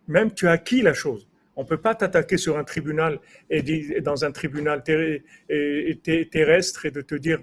Même 0.07 0.33
tu 0.33 0.47
as 0.47 0.51
acquis 0.51 0.81
la 0.81 0.93
chose. 0.93 1.27
On 1.55 1.63
ne 1.63 1.67
peut 1.67 1.81
pas 1.81 1.95
t'attaquer 1.95 2.37
sur 2.37 2.57
un 2.57 2.63
tribunal 2.63 3.19
et 3.49 3.99
dans 4.01 4.23
un 4.23 4.31
tribunal 4.31 4.83
terrestre 4.83 6.85
et 6.85 6.91
de 6.91 7.01
te 7.01 7.15
dire 7.15 7.39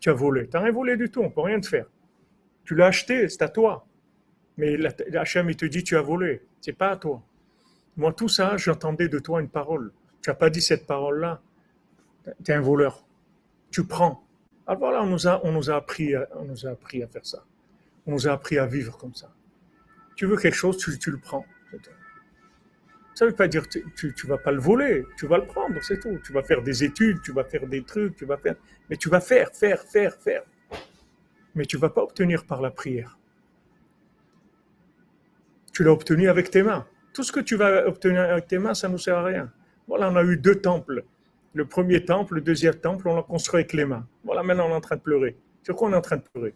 tu 0.00 0.08
as 0.08 0.14
volé. 0.14 0.48
Tu 0.48 0.52
n'as 0.54 0.62
rien 0.62 0.72
volé 0.72 0.96
du 0.96 1.10
tout, 1.10 1.20
on 1.20 1.24
ne 1.24 1.28
peut 1.28 1.42
rien 1.42 1.60
te 1.60 1.66
faire. 1.66 1.84
Tu 2.64 2.74
l'as 2.74 2.86
acheté, 2.86 3.28
c'est 3.28 3.42
à 3.42 3.50
toi. 3.50 3.86
Mais 4.60 4.76
Hachem, 5.16 5.48
il 5.48 5.56
te 5.56 5.64
dit, 5.64 5.82
tu 5.82 5.96
as 5.96 6.02
volé. 6.02 6.42
C'est 6.60 6.74
pas 6.74 6.90
à 6.90 6.96
toi. 6.98 7.22
Moi, 7.96 8.12
tout 8.12 8.28
ça, 8.28 8.58
j'entendais 8.58 9.08
de 9.08 9.18
toi 9.18 9.40
une 9.40 9.48
parole. 9.48 9.90
Tu 10.20 10.28
n'as 10.28 10.34
pas 10.34 10.50
dit 10.50 10.60
cette 10.60 10.86
parole-là. 10.86 11.40
Tu 12.44 12.52
es 12.52 12.54
un 12.54 12.60
voleur. 12.60 13.06
Tu 13.70 13.86
prends. 13.86 14.22
Alors 14.66 14.80
voilà, 14.80 15.02
on 15.02 15.06
nous 15.06 15.26
a, 15.26 15.40
on 15.46 15.52
nous 15.52 15.70
a, 15.70 15.76
appris, 15.76 16.12
on 16.36 16.44
nous 16.44 16.66
a 16.66 16.70
appris 16.72 17.02
à 17.02 17.08
faire 17.08 17.24
ça. 17.24 17.42
On 18.04 18.12
nous 18.12 18.28
a 18.28 18.32
appris 18.32 18.58
à 18.58 18.66
vivre 18.66 18.98
comme 18.98 19.14
ça. 19.14 19.32
Tu 20.14 20.26
veux 20.26 20.36
quelque 20.36 20.56
chose, 20.56 20.76
tu, 20.76 21.10
le 21.10 21.16
prends. 21.16 21.46
Ça 23.14 23.24
ne 23.24 23.30
veut 23.30 23.36
pas 23.36 23.48
dire 23.48 23.66
que 23.66 23.78
tu 23.96 24.14
ne 24.24 24.28
vas 24.28 24.36
pas 24.36 24.52
le 24.52 24.60
voler, 24.60 25.06
tu 25.16 25.26
vas 25.26 25.38
le 25.38 25.46
prendre, 25.46 25.82
c'est 25.82 26.00
tout. 26.00 26.18
Tu 26.22 26.34
vas 26.34 26.42
faire 26.42 26.60
des 26.62 26.84
études, 26.84 27.22
tu 27.22 27.32
vas 27.32 27.44
faire 27.44 27.66
des 27.66 27.82
trucs, 27.82 28.14
tu 28.14 28.26
vas 28.26 28.36
faire. 28.36 28.56
Mais 28.90 28.98
tu 28.98 29.08
vas 29.08 29.22
faire, 29.22 29.50
faire, 29.54 29.80
faire, 29.80 30.14
faire. 30.16 30.42
Mais 31.54 31.64
tu 31.64 31.76
ne 31.76 31.80
vas 31.80 31.88
pas 31.88 32.02
obtenir 32.02 32.44
par 32.44 32.60
la 32.60 32.70
prière 32.70 33.16
tu 35.80 35.84
l'as 35.84 35.92
obtenu 35.92 36.28
avec 36.28 36.50
tes 36.50 36.62
mains. 36.62 36.86
Tout 37.14 37.22
ce 37.22 37.32
que 37.32 37.40
tu 37.40 37.56
vas 37.56 37.86
obtenir 37.86 38.20
avec 38.20 38.46
tes 38.46 38.58
mains, 38.58 38.74
ça 38.74 38.86
ne 38.86 38.92
nous 38.92 38.98
sert 38.98 39.16
à 39.16 39.24
rien. 39.24 39.50
Voilà, 39.88 40.10
on 40.10 40.16
a 40.16 40.22
eu 40.22 40.36
deux 40.36 40.56
temples. 40.56 41.04
Le 41.54 41.64
premier 41.64 42.04
temple, 42.04 42.34
le 42.34 42.42
deuxième 42.42 42.74
temple, 42.74 43.08
on 43.08 43.16
l'a 43.16 43.22
construit 43.22 43.60
avec 43.60 43.72
les 43.72 43.86
mains. 43.86 44.06
Voilà, 44.22 44.42
maintenant 44.42 44.66
on 44.66 44.72
est 44.72 44.74
en 44.74 44.82
train 44.82 44.96
de 44.96 45.00
pleurer. 45.00 45.38
Sur 45.62 45.76
quoi 45.76 45.88
on 45.88 45.94
est 45.94 45.96
en 45.96 46.02
train 46.02 46.18
de 46.18 46.22
pleurer? 46.22 46.54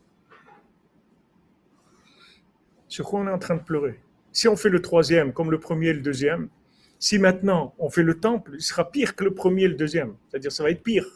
Sur 2.86 3.06
quoi 3.06 3.20
on 3.20 3.26
est 3.26 3.30
en 3.30 3.38
train 3.38 3.56
de 3.56 3.62
pleurer? 3.62 3.98
Si 4.30 4.46
on 4.46 4.56
fait 4.56 4.68
le 4.68 4.82
troisième 4.82 5.32
comme 5.32 5.50
le 5.50 5.58
premier 5.58 5.88
et 5.88 5.94
le 5.94 6.02
deuxième, 6.02 6.50
si 6.98 7.18
maintenant 7.18 7.74
on 7.78 7.88
fait 7.88 8.02
le 8.02 8.20
temple, 8.20 8.50
il 8.56 8.60
sera 8.60 8.90
pire 8.90 9.16
que 9.16 9.24
le 9.24 9.32
premier 9.32 9.62
et 9.62 9.68
le 9.68 9.74
deuxième. 9.74 10.16
C'est-à-dire 10.28 10.52
ça 10.52 10.64
va 10.64 10.70
être 10.70 10.82
pire. 10.82 11.06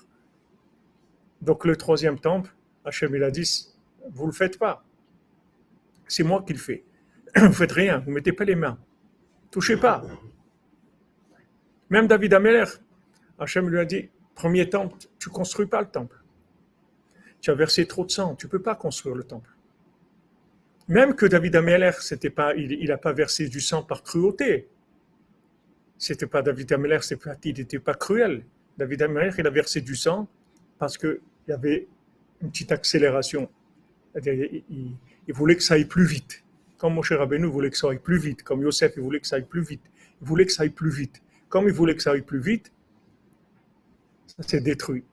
Donc 1.42 1.66
le 1.66 1.76
troisième 1.76 2.18
temple, 2.18 2.54
Hachem 2.86 3.14
il 3.14 3.22
a 3.22 3.30
dit, 3.30 3.68
vous 4.09 4.22
ne 4.22 4.28
le 4.28 4.34
faites 4.34 4.59
pas. 4.59 4.82
C'est 6.06 6.24
moi 6.24 6.42
qui 6.46 6.54
le 6.54 6.59
fais. 6.59 6.84
Vous 7.37 7.53
faites 7.53 7.72
rien, 7.72 7.99
vous 7.99 8.11
mettez 8.11 8.33
pas 8.33 8.45
les 8.45 8.55
mains. 8.55 8.79
Touchez 9.51 9.76
pas. 9.76 10.05
Même 11.91 12.07
David 12.07 12.35
Ameller, 12.35 12.64
Hachem 13.39 13.68
lui 13.68 13.79
a 13.79 13.85
dit, 13.85 14.09
premier 14.35 14.68
temple, 14.68 14.97
tu 15.18 15.31
construis 15.31 15.66
pas 15.66 15.81
le 15.81 15.89
temple. 15.89 16.16
Tu 17.41 17.51
as 17.51 17.55
versé 17.55 17.87
trop 17.87 18.05
de 18.05 18.11
sang, 18.11 18.35
tu 18.35 18.49
peux 18.49 18.61
pas 18.61 18.74
construire 18.74 19.14
le 19.14 19.24
temple. 19.24 19.51
Même 20.89 21.14
que 21.14 21.26
David 21.26 21.57
Ameller, 21.57 21.93
c'était 22.01 22.31
pas, 22.31 22.55
il 22.55 22.89
n'a 22.89 22.99
pas 22.99 23.12
versé 23.12 23.49
du 23.49 23.61
sang 23.61 23.83
par 23.83 24.03
cruauté. 24.03 24.68
C'était 25.99 26.26
pas 26.26 26.43
David 26.43 26.72
Ameller, 26.72 27.01
il 27.45 27.55
n'était 27.55 27.79
pas 27.79 27.95
cruel. 27.95 28.45
David 28.76 29.03
Ameller, 29.03 29.31
il 29.39 29.47
a 29.47 29.51
versé 29.51 29.81
du 29.81 29.97
sang 29.97 30.29
parce 30.79 30.97
qu'il 30.97 31.20
y 31.49 31.53
avait 31.53 31.87
une 32.41 32.51
petite 32.51 32.72
accélération. 32.72 33.51
Il, 34.24 34.62
il 35.26 35.35
voulait 35.35 35.57
que 35.57 35.62
ça 35.62 35.74
aille 35.74 35.85
plus 35.85 36.07
vite. 36.07 36.43
Comme 36.79 36.95
Moshe 36.95 37.12
Rabbeinu 37.12 37.47
voulait 37.47 37.70
que 37.70 37.76
ça 37.76 37.91
aille 37.91 37.99
plus 37.99 38.18
vite, 38.18 38.45
comme 38.45 38.62
Yosef 38.62 38.97
voulait 38.99 39.20
que 39.20 39.26
ça 39.26 39.37
aille 39.37 39.43
plus 39.43 39.62
vite, 39.62 39.83
il 40.20 40.26
voulait 40.26 40.47
que 40.47 40.53
ça 40.53 40.62
aille 40.62 40.70
plus 40.70 40.91
vite. 40.91 41.22
Comme 41.49 41.66
il 41.66 41.72
voulait 41.72 41.97
que 41.97 42.03
ça 42.03 42.12
aille 42.12 42.22
plus 42.22 42.41
vite, 42.41 42.72
ça 44.26 44.43
s'est 44.45 44.61
détruit. 44.61 45.05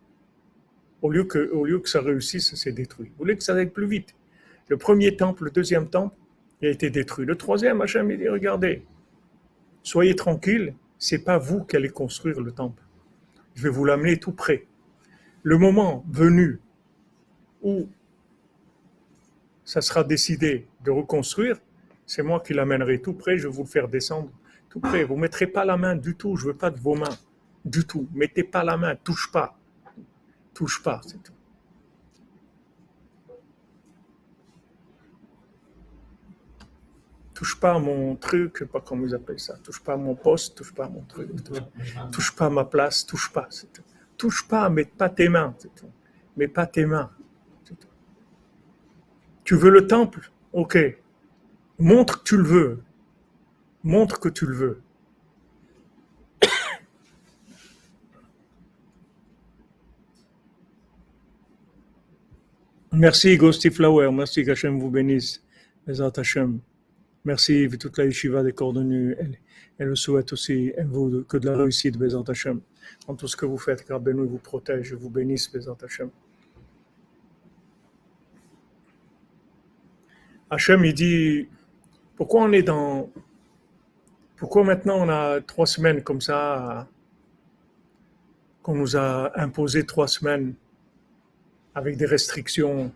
Au 1.02 1.10
lieu, 1.10 1.24
que, 1.24 1.52
au 1.52 1.66
lieu 1.66 1.80
que 1.80 1.90
ça 1.90 2.02
réussisse, 2.02 2.52
ça 2.52 2.56
s'est 2.56 2.72
détruit. 2.72 3.12
Il 3.14 3.18
voulait 3.18 3.36
que 3.36 3.44
ça 3.44 3.56
aille 3.56 3.70
plus 3.70 3.88
vite. 3.88 4.16
Le 4.68 4.78
premier 4.78 5.16
temple, 5.16 5.46
le 5.46 5.52
deuxième 5.52 5.90
temple, 5.90 6.16
il 6.62 6.68
a 6.68 6.72
été 6.72 6.90
détruit. 6.90 7.26
Le 7.26 7.36
troisième, 7.36 7.82
Hachem, 7.82 8.10
il 8.12 8.20
dit, 8.20 8.30
regardez, 8.30 8.86
soyez 9.82 10.16
tranquille, 10.16 10.76
c'est 11.00 11.24
pas 11.24 11.38
vous 11.38 11.64
qui 11.64 11.76
allez 11.76 11.90
construire 11.90 12.42
le 12.42 12.52
temple. 12.52 12.84
Je 13.56 13.64
vais 13.64 13.70
vous 13.70 13.86
l'amener 13.86 14.18
tout 14.18 14.32
près. 14.32 14.68
Le 15.44 15.58
moment 15.58 16.06
venu 16.10 16.60
où 17.62 17.88
ça 19.66 19.82
sera 19.82 20.04
décidé 20.04 20.68
de 20.84 20.92
reconstruire, 20.92 21.58
c'est 22.06 22.24
moi 22.24 22.40
qui 22.40 22.54
l'amènerai 22.54 23.02
tout 23.02 23.14
près, 23.14 23.38
je 23.38 23.48
vais 23.48 23.54
vous 23.54 23.64
le 23.64 23.68
faire 23.68 23.88
descendre 23.88 24.32
tout 24.70 24.80
près. 24.80 25.04
Vous 25.04 25.16
ne 25.16 25.22
mettrez 25.22 25.48
pas 25.48 25.66
la 25.66 25.76
main 25.76 25.96
du 25.96 26.16
tout, 26.16 26.38
je 26.38 26.46
ne 26.46 26.52
veux 26.52 26.58
pas 26.58 26.70
de 26.70 26.80
vos 26.80 26.96
mains, 26.96 27.18
du 27.66 27.86
tout. 27.86 28.08
Mettez 28.14 28.44
pas 28.44 28.64
la 28.64 28.78
main, 28.78 28.96
touche 28.96 29.32
pas. 29.32 29.58
Touche 30.54 30.82
pas, 30.82 31.02
c'est 31.04 31.22
tout. 31.22 31.34
touche 37.36 37.60
pas 37.60 37.74
à 37.74 37.80
mon 37.80 38.16
truc, 38.16 38.64
pas 38.72 38.80
comment 38.80 39.06
ils 39.06 39.14
appellent 39.14 39.40
ça, 39.40 39.58
touche 39.58 39.84
pas 39.84 39.94
à 39.94 39.98
mon 39.98 40.16
poste, 40.16 40.56
touche 40.56 40.74
pas 40.74 40.86
à 40.86 40.90
mon 40.90 41.02
truc, 41.02 41.30
touche, 42.12 42.32
pas 42.34 42.46
à 42.46 42.50
ma 42.50 42.64
place, 42.64 43.06
touche 43.06 43.32
pas. 43.32 43.50
Touche 44.18 44.48
pas, 44.48 44.70
mets 44.70 44.86
pas 44.86 45.10
tes 45.10 45.28
mains. 45.28 45.54
Mets 46.38 46.48
pas 46.48 46.66
tes 46.66 46.86
mains. 46.86 47.12
Tu 49.46 49.56
veux 49.56 49.70
le 49.70 49.88
temple? 49.88 50.30
Ok. 50.54 50.78
Montre 51.78 52.24
que 52.24 52.28
tu 52.28 52.36
le 52.38 52.44
veux. 52.44 52.84
Montre 53.84 54.20
que 54.20 54.30
tu 54.30 54.48
le 54.48 54.56
veux. 54.56 54.82
Merci 62.92 63.38
Ghosty 63.38 63.70
Flower, 63.70 64.10
merci 64.12 64.44
qu'Hachem 64.44 64.80
vous 64.80 64.90
bénisse, 64.90 65.44
Bezat 65.86 66.14
Hachem. 66.18 66.60
Merci 67.24 67.70
toute 67.80 68.00
la 68.00 68.06
yeshiva 68.06 68.42
des 68.42 68.54
coordonnées. 68.54 69.16
Elle, 69.20 69.38
elle 69.78 69.90
le 69.90 69.96
souhaite 69.96 70.34
aussi, 70.34 70.74
vous, 70.88 71.24
que 71.24 71.38
de 71.38 71.46
la 71.46 71.56
réussite, 71.56 72.00
Bezat 72.00 72.24
Hachem. 72.28 72.62
Dans 73.08 73.14
tout 73.14 73.28
ce 73.28 73.36
que 73.36 73.46
vous 73.46 73.60
faites, 73.60 73.86
car 73.86 74.00
Benoît 74.00 74.26
vous 74.26 74.40
protège, 74.40 74.94
vous 74.94 75.12
bénisse, 75.12 75.52
Bezat 75.52 75.78
Hachem. 75.84 76.10
Hachem, 80.50 80.86
il 80.86 80.94
dit, 80.94 81.48
pourquoi 82.16 82.44
on 82.44 82.52
est 82.52 82.64
dans... 82.64 83.10
Pourquoi 84.38 84.64
maintenant 84.64 84.98
on 84.98 85.10
a 85.10 85.42
trois 85.42 85.66
semaines 85.66 86.04
comme 86.04 86.22
ça, 86.22 86.88
qu'on 88.62 88.76
nous 88.76 88.98
a 88.98 89.40
imposé 89.40 89.86
trois 89.86 90.08
semaines 90.08 90.56
avec 91.74 91.98
des 91.98 92.06
restrictions, 92.06 92.92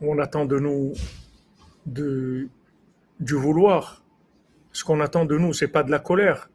où 0.00 0.12
on 0.12 0.18
attend 0.18 0.44
de 0.44 0.58
nous 0.58 0.92
de, 1.86 2.48
du 3.20 3.34
vouloir. 3.34 4.02
Ce 4.72 4.84
qu'on 4.84 5.00
attend 5.00 5.24
de 5.24 5.36
nous, 5.38 5.52
c'est 5.52 5.68
pas 5.68 5.82
de 5.82 5.90
la 5.90 5.98
colère, 5.98 6.50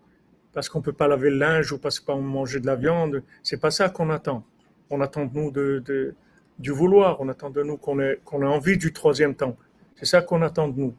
parce 0.53 0.70
qu'on 0.70 0.82
peut 0.82 0.93
pas 0.93 1.07
laver 1.07 1.30
le 1.30 1.38
linge 1.38 1.72
ou 1.72 1.78
parce 1.78 1.99
qu'on 1.99 2.18
peut 2.18 2.22
pas 2.22 2.28
manger 2.28 2.60
de 2.60 2.66
la 2.66 2.76
viande. 2.76 3.24
C'est 3.43 3.60
pas 3.60 3.72
ça 3.72 3.89
qu'on 3.89 4.10
attend. 4.10 4.43
On 4.89 4.99
attend 5.01 5.26
de 5.26 5.34
nous 5.38 5.51
de, 5.51 6.16
du 6.60 6.72
vouloir. 6.72 7.20
On 7.22 7.30
attend 7.30 7.49
de 7.49 7.64
nous 7.64 7.78
qu'on 7.78 7.99
ait, 7.99 8.20
envie 8.32 8.78
du 8.78 8.93
troisième 8.93 9.36
temple. 9.36 9.66
C'est 9.95 10.05
ça 10.05 10.22
qu'on 10.22 10.41
attend 10.41 10.68
de 10.68 10.80
nous. 10.80 10.95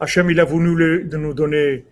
Hachem, 0.00 0.30
il 0.30 0.40
a 0.40 0.44
voulu 0.44 1.04
de 1.04 1.16
nous 1.16 1.34
donner 1.34 1.84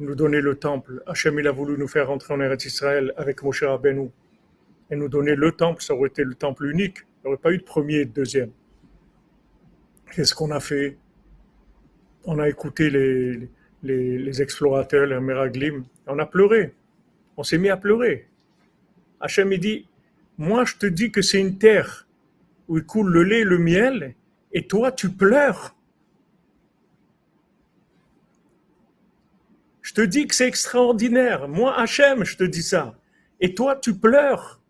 nous 0.00 0.14
donner 0.14 0.40
le 0.40 0.56
temple. 0.56 1.02
Hachem, 1.06 1.38
il 1.38 1.46
a 1.46 1.52
voulu 1.52 1.78
nous 1.78 1.88
faire 1.88 2.08
rentrer 2.08 2.34
en 2.34 2.40
Eretz 2.40 2.64
Israël 2.64 3.12
avec 3.16 3.42
Moshe 3.42 3.62
Rabbeinu 3.62 4.10
et 4.90 4.96
nous 4.96 5.08
donner 5.08 5.34
le 5.34 5.52
temple. 5.52 5.82
Ça 5.82 5.94
aurait 5.94 6.08
été 6.08 6.24
le 6.24 6.34
temple 6.34 6.66
unique. 6.66 6.98
Il 6.98 7.28
n'y 7.28 7.34
aurait 7.34 7.40
pas 7.40 7.52
eu 7.52 7.58
de 7.58 7.62
premier 7.62 7.98
et 7.98 8.04
de 8.04 8.12
deuxième. 8.12 8.50
Qu'est-ce 10.12 10.34
qu'on 10.34 10.50
a 10.50 10.60
fait 10.60 10.96
On 12.24 12.38
a 12.38 12.48
écouté 12.48 12.90
les, 12.90 13.48
les, 13.82 14.42
explorateurs, 14.42 15.06
les 15.06 15.20
Meraglim. 15.20 15.84
On 16.06 16.18
a 16.18 16.26
pleuré. 16.26 16.74
On 17.36 17.42
s'est 17.42 17.58
mis 17.58 17.68
à 17.68 17.76
pleurer. 17.76 18.28
Hachem, 19.20 19.52
il 19.52 19.60
dit, 19.60 19.88
moi 20.38 20.64
je 20.64 20.76
te 20.76 20.86
dis 20.86 21.10
que 21.10 21.22
c'est 21.22 21.40
une 21.40 21.58
terre 21.58 22.08
où 22.68 22.78
il 22.78 22.84
coule 22.84 23.12
le 23.12 23.22
lait 23.22 23.44
le 23.44 23.58
miel, 23.58 24.14
et 24.52 24.66
toi 24.66 24.92
tu 24.92 25.10
pleures. 25.10 25.74
Je 29.84 29.92
te 29.92 30.00
dis 30.00 30.26
que 30.26 30.34
c'est 30.34 30.48
extraordinaire. 30.48 31.46
Moi, 31.46 31.78
Hachem, 31.78 32.24
je 32.24 32.38
te 32.38 32.42
dis 32.42 32.62
ça. 32.62 32.98
Et 33.38 33.54
toi, 33.54 33.76
tu 33.76 33.94
pleures 33.94 34.62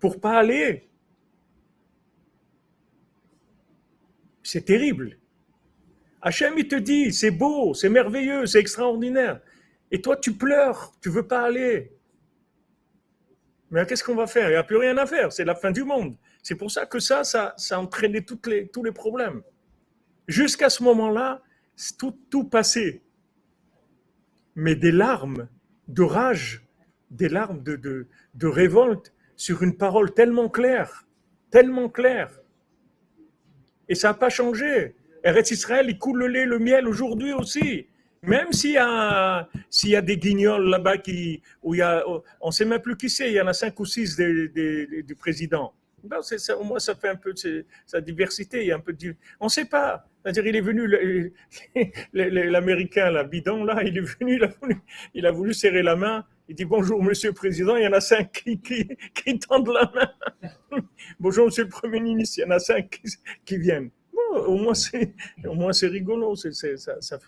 pour 0.00 0.20
pas 0.20 0.36
aller. 0.36 0.90
C'est 4.42 4.64
terrible. 4.64 5.16
Hachem, 6.20 6.54
il 6.58 6.66
te 6.66 6.74
dit, 6.74 7.12
c'est 7.12 7.30
beau, 7.30 7.72
c'est 7.72 7.88
merveilleux, 7.88 8.46
c'est 8.46 8.58
extraordinaire. 8.58 9.40
Et 9.92 10.02
toi, 10.02 10.16
tu 10.16 10.32
pleures, 10.32 10.92
tu 11.00 11.08
veux 11.08 11.26
pas 11.26 11.42
aller. 11.44 11.92
Mais 13.72 13.84
qu'est-ce 13.86 14.04
qu'on 14.04 14.14
va 14.14 14.28
faire? 14.28 14.48
Il 14.48 14.52
n'y 14.52 14.56
a 14.56 14.62
plus 14.62 14.76
rien 14.76 14.96
à 14.98 15.06
faire, 15.06 15.32
c'est 15.32 15.44
la 15.44 15.56
fin 15.56 15.72
du 15.72 15.82
monde. 15.82 16.14
C'est 16.44 16.54
pour 16.54 16.70
ça 16.70 16.86
que 16.86 17.00
ça, 17.00 17.24
ça, 17.24 17.54
ça 17.56 17.76
a 17.76 17.78
entraîné 17.80 18.24
toutes 18.24 18.46
les, 18.46 18.68
tous 18.68 18.84
les 18.84 18.92
problèmes. 18.92 19.42
Jusqu'à 20.28 20.70
ce 20.70 20.84
moment-là, 20.84 21.42
tout, 21.98 22.16
tout 22.30 22.44
passé 22.44 23.02
mais 24.54 24.74
des 24.74 24.92
larmes 24.92 25.48
de 25.88 26.02
rage, 26.02 26.64
des 27.10 27.28
larmes 27.28 27.62
de, 27.62 27.76
de, 27.76 28.46
révolte 28.46 29.12
sur 29.36 29.62
une 29.62 29.76
parole 29.76 30.12
tellement 30.14 30.48
claire, 30.48 31.06
tellement 31.50 31.88
claire. 31.88 32.40
Et 33.88 33.94
ça 33.94 34.08
n'a 34.08 34.14
pas 34.14 34.28
changé. 34.28 34.94
Eretz 35.24 35.50
Israël, 35.50 35.86
il 35.88 35.98
coule 35.98 36.20
le 36.20 36.26
lait, 36.28 36.46
le 36.46 36.58
miel 36.58 36.88
aujourd'hui 36.88 37.32
aussi. 37.32 37.86
Même 38.24 38.52
s'il 38.52 38.72
y 38.72 38.78
a, 38.78 39.48
y 39.82 39.96
a 39.96 40.02
des 40.02 40.16
guignols 40.16 40.68
là-bas 40.68 40.98
qui, 40.98 41.42
où 41.60 41.74
y 41.74 41.82
a, 41.82 42.04
on 42.40 42.46
ne 42.46 42.52
sait 42.52 42.64
même 42.64 42.80
plus 42.80 42.96
qui 42.96 43.10
c'est, 43.10 43.28
il 43.28 43.34
y 43.34 43.40
en 43.40 43.48
a 43.48 43.52
cinq 43.52 43.78
ou 43.80 43.84
six 43.84 44.16
du 44.16 45.16
président. 45.18 45.74
Ça, 46.20 46.56
au 46.58 46.64
moins, 46.64 46.78
ça 46.78 46.94
fait 46.94 47.08
un 47.08 47.16
peu 47.16 47.32
de 47.32 47.64
sa 47.86 48.00
diversité. 48.00 48.60
Il 48.62 48.66
y 48.66 48.72
a 48.72 48.76
un 48.76 48.80
peu 48.80 48.92
de, 48.92 49.14
on 49.40 49.46
ne 49.46 49.50
sait 49.50 49.64
pas. 49.64 50.06
C'est-à-dire, 50.22 50.46
il 50.46 50.56
est 50.56 50.60
venu, 50.60 50.86
l'Américain, 52.12 53.10
la 53.10 53.24
bidon, 53.24 53.64
là, 53.64 53.82
il 53.82 53.98
est 53.98 54.00
venu, 54.00 54.40
il 55.14 55.26
a, 55.26 55.30
voulu, 55.32 55.52
serrer 55.52 55.82
la 55.82 55.96
main. 55.96 56.24
Il 56.48 56.54
dit 56.54 56.64
bonjour, 56.64 57.02
monsieur 57.02 57.30
le 57.30 57.34
président. 57.34 57.76
Il 57.76 57.82
y 57.82 57.86
en 57.86 57.92
a 57.92 58.00
cinq 58.00 58.44
qui, 58.62 59.38
tendent 59.38 59.72
la 59.72 59.90
main. 59.94 60.80
bonjour, 61.20 61.46
monsieur 61.46 61.64
le 61.64 61.70
premier 61.70 62.00
ministre. 62.00 62.38
Il 62.38 62.42
y 62.42 62.44
en 62.44 62.50
a 62.50 62.60
cinq 62.60 63.00
qui, 63.44 63.58
viennent. 63.58 63.90
au 64.14 64.56
moins, 64.56 64.74
c'est, 64.74 65.12
au 65.44 65.54
moins, 65.54 65.72
c'est 65.72 65.88
rigolo. 65.88 66.36
C'est, 66.36 66.52
ça, 66.52 67.00
ça. 67.00 67.18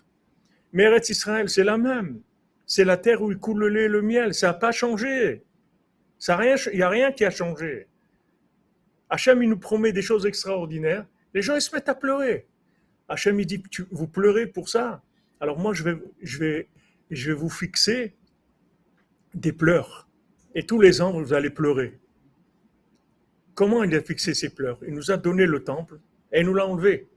Mais 0.75 0.91
Israël, 1.07 1.47
c'est 1.47 1.63
la 1.63 1.77
même. 1.77 2.19
C'est 2.65 2.83
la 2.83 2.97
terre 2.97 3.21
où 3.21 3.31
il 3.31 3.37
coule 3.37 3.59
le 3.59 3.69
lait 3.69 3.85
et 3.85 3.87
le 3.87 4.01
miel. 4.01 4.33
Ça 4.33 4.47
n'a 4.47 4.53
pas 4.53 4.73
changé. 4.73 5.41
Ça 6.19 6.35
rien, 6.35 6.57
il 6.73 6.75
n'y 6.75 6.83
a 6.83 6.89
rien 6.89 7.13
qui 7.13 7.23
a 7.23 7.29
changé. 7.29 7.87
Hachem, 9.09 9.41
il 9.41 9.47
nous 9.47 9.57
promet 9.57 9.93
des 9.93 10.01
choses 10.01 10.25
extraordinaires. 10.25 11.05
Les 11.33 11.41
gens, 11.41 11.55
ils 11.55 11.61
se 11.61 11.73
mettent 11.73 11.87
à 11.87 11.95
pleurer. 11.95 12.45
Hachem, 13.07 13.39
il 13.39 13.45
dit, 13.45 13.63
vous 13.89 14.07
pleurez 14.07 14.47
pour 14.47 14.67
ça. 14.67 15.01
Alors 15.39 15.57
moi, 15.57 15.73
je 15.73 15.83
vais, 15.83 15.97
je, 16.21 16.63
je 17.09 17.31
vais 17.31 17.37
vous 17.37 17.49
fixer 17.49 18.13
des 19.33 19.53
pleurs. 19.53 20.09
Et 20.55 20.65
tous 20.65 20.81
les 20.81 21.01
ans, 21.01 21.13
vous 21.13 21.33
allez 21.33 21.51
pleurer. 21.51 21.97
Comment 23.53 23.81
il 23.85 23.95
a 23.95 24.01
fixé 24.01 24.33
ces 24.33 24.49
pleurs? 24.49 24.79
Il 24.85 24.93
nous 24.93 25.09
a 25.09 25.15
donné 25.15 25.45
le 25.45 25.63
temple 25.63 25.99
et 26.33 26.41
il 26.41 26.45
nous 26.45 26.53
l'a 26.53 26.67
enlevé. 26.67 27.07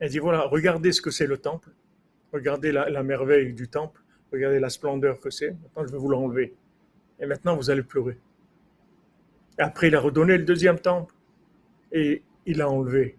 Il 0.00 0.08
dit, 0.08 0.18
voilà, 0.18 0.42
regardez 0.42 0.90
ce 0.90 1.00
que 1.00 1.12
c'est 1.12 1.28
le 1.28 1.38
temple. 1.38 1.70
Regardez 2.36 2.70
la, 2.70 3.02
merveille 3.02 3.54
du 3.54 3.66
temple. 3.66 4.02
Regardez 4.30 4.60
la 4.60 4.68
splendeur 4.68 5.18
que 5.20 5.30
c'est. 5.30 5.52
Maintenant, 5.52 5.86
je 5.86 5.92
vais 5.92 5.98
vous 5.98 6.10
l'enlever. 6.10 6.54
Et 7.18 7.24
maintenant, 7.24 7.56
vous 7.56 7.70
allez 7.70 7.82
pleurer. 7.82 8.18
Et 9.58 9.62
après, 9.62 9.88
il 9.88 9.96
a 9.96 10.00
redonné 10.00 10.36
le 10.36 10.44
deuxième 10.44 10.78
temple 10.78 11.14
et 11.92 12.22
il 12.44 12.58
l'a 12.58 12.68
enlevé. 12.68 13.16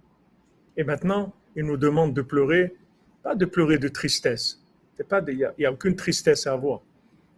Et 0.78 0.84
maintenant, 0.84 1.34
il 1.55 1.65
nous 1.65 1.78
demande 1.78 2.13
de 2.13 2.22
pleurer, 2.22 2.76
pas 3.24 3.34
de 3.34 3.45
pleurer 3.45 3.80
de 3.80 3.88
tristesse. 3.88 4.61
Il 4.99 5.49
n'y 5.57 5.65
a, 5.65 5.72
aucune 5.72 5.95
tristesse 5.95 6.45
à 6.45 6.53
avoir. 6.53 6.82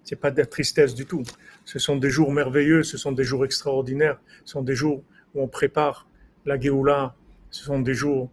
Ce 0.04 0.14
n'est 0.14 0.20
pas 0.20 0.32
de 0.32 0.38
la 0.38 0.46
tristesse 0.46 0.94
du 0.94 1.06
tout. 1.06 1.24
Ce 1.64 1.80
sont 1.80 1.96
des 1.96 2.10
jours 2.10 2.34
merveilleux, 2.34 2.84
ce 2.84 2.98
sont 2.98 3.14
des 3.14 3.24
jours 3.24 3.46
extraordinaires, 3.46 4.20
ce 4.44 4.52
sont 4.52 4.64
des 4.64 4.76
jours 4.76 5.02
où 5.34 5.42
on 5.42 5.48
prépare 5.48 6.10
la 6.46 6.60
Géoula, 6.60 7.16
ce 7.52 7.64
sont 7.64 7.80
des 7.80 7.94
jours 7.94 8.30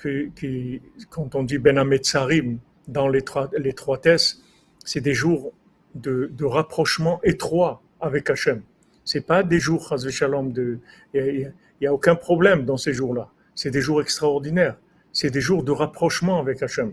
qui, 0.00 0.80
quand 1.10 1.34
on 1.34 1.42
dit 1.42 1.58
Ben 1.58 1.78
Sarim, 2.02 2.58
dans 2.88 3.08
l'étroitesse, 3.08 4.42
c'est 4.84 5.00
des 5.00 5.14
jours 5.14 5.52
de, 5.94 6.44
rapprochement 6.44 7.20
étroit 7.22 7.82
avec 8.00 8.30
Hachem. 8.30 8.62
C'est 9.04 9.26
pas 9.26 9.42
des 9.42 9.58
jours. 9.58 9.94
Il 11.14 11.52
n'y 11.80 11.86
a, 11.86 11.92
aucun 11.92 12.14
problème 12.14 12.64
dans 12.64 12.76
ces 12.76 12.92
jours-là. 12.92 13.30
C'est 13.54 13.70
des 13.70 13.80
jours 13.80 14.00
extraordinaires. 14.00 14.76
C'est 15.12 15.30
des 15.30 15.40
jours 15.40 15.62
de 15.62 15.72
rapprochement 15.72 16.40
avec 16.40 16.62
Hachem. 16.62 16.92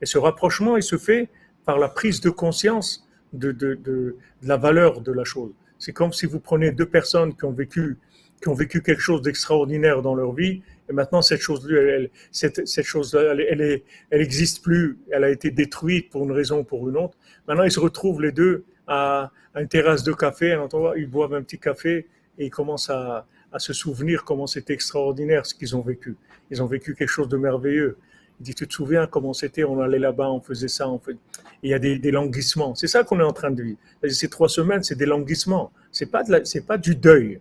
Et 0.00 0.06
ce 0.06 0.18
rapprochement, 0.18 0.76
il 0.76 0.82
se 0.82 0.98
fait 0.98 1.28
par 1.64 1.78
la 1.78 1.88
prise 1.88 2.20
de 2.20 2.30
conscience 2.30 3.08
de, 3.32 3.52
de, 3.52 3.74
de, 3.74 4.16
la 4.42 4.56
valeur 4.56 5.00
de 5.00 5.12
la 5.12 5.24
chose. 5.24 5.52
C'est 5.78 5.92
comme 5.92 6.12
si 6.12 6.26
vous 6.26 6.40
prenez 6.40 6.70
deux 6.70 6.86
personnes 6.86 7.34
qui 7.34 7.44
ont 7.44 7.52
vécu, 7.52 7.98
qui 8.42 8.48
ont 8.48 8.54
vécu 8.54 8.82
quelque 8.82 9.00
chose 9.00 9.22
d'extraordinaire 9.22 10.02
dans 10.02 10.14
leur 10.14 10.32
vie, 10.32 10.62
et 10.90 10.92
maintenant 10.92 11.22
cette 11.22 11.40
chose-là, 11.40 11.80
elle, 11.80 12.10
cette, 12.32 12.66
cette 12.66 12.84
chose 12.84 13.14
elle, 13.14 13.40
elle, 13.40 13.82
elle 14.10 14.20
existe 14.20 14.62
plus, 14.62 14.98
elle 15.10 15.24
a 15.24 15.30
été 15.30 15.50
détruite 15.50 16.10
pour 16.10 16.24
une 16.24 16.32
raison 16.32 16.60
ou 16.60 16.64
pour 16.64 16.88
une 16.88 16.96
autre. 16.96 17.16
Maintenant, 17.46 17.64
ils 17.64 17.72
se 17.72 17.80
retrouvent 17.80 18.20
les 18.20 18.32
deux 18.32 18.64
à, 18.86 19.30
une 19.54 19.68
terrasse 19.68 20.02
de 20.02 20.12
café, 20.12 20.58
ils 20.96 21.08
boivent 21.08 21.34
un 21.34 21.42
petit 21.42 21.58
café 21.58 22.06
et 22.38 22.46
ils 22.46 22.50
commencent 22.50 22.90
à, 22.90 23.26
se 23.58 23.74
souvenir 23.74 24.24
comment 24.24 24.46
c'était 24.46 24.72
extraordinaire 24.72 25.44
ce 25.44 25.54
qu'ils 25.54 25.76
ont 25.76 25.82
vécu. 25.82 26.16
Ils 26.50 26.62
ont 26.62 26.66
vécu 26.66 26.94
quelque 26.94 27.10
chose 27.10 27.28
de 27.28 27.36
merveilleux. 27.36 27.98
Il 28.40 28.44
dit, 28.44 28.54
tu 28.54 28.66
te 28.66 28.72
souviens 28.72 29.06
comment 29.06 29.34
c'était, 29.34 29.62
on 29.62 29.78
allait 29.78 29.98
là-bas, 29.98 30.30
on 30.30 30.40
faisait 30.40 30.68
ça, 30.68 30.88
on 30.88 30.98
fait... 30.98 31.16
il 31.62 31.70
y 31.70 31.74
a 31.74 31.78
des, 31.78 32.10
languissements. 32.10 32.74
C'est 32.74 32.86
ça 32.86 33.04
qu'on 33.04 33.20
est 33.20 33.24
en 33.24 33.34
train 33.34 33.50
de 33.50 33.62
vivre. 33.62 33.78
Ces 34.08 34.30
trois 34.30 34.48
semaines, 34.48 34.82
c'est 34.82 34.96
des 34.96 35.04
languissements. 35.04 35.70
C'est 35.92 36.10
pas 36.10 36.24
c'est 36.44 36.66
pas 36.66 36.78
du 36.78 36.94
deuil. 36.94 37.40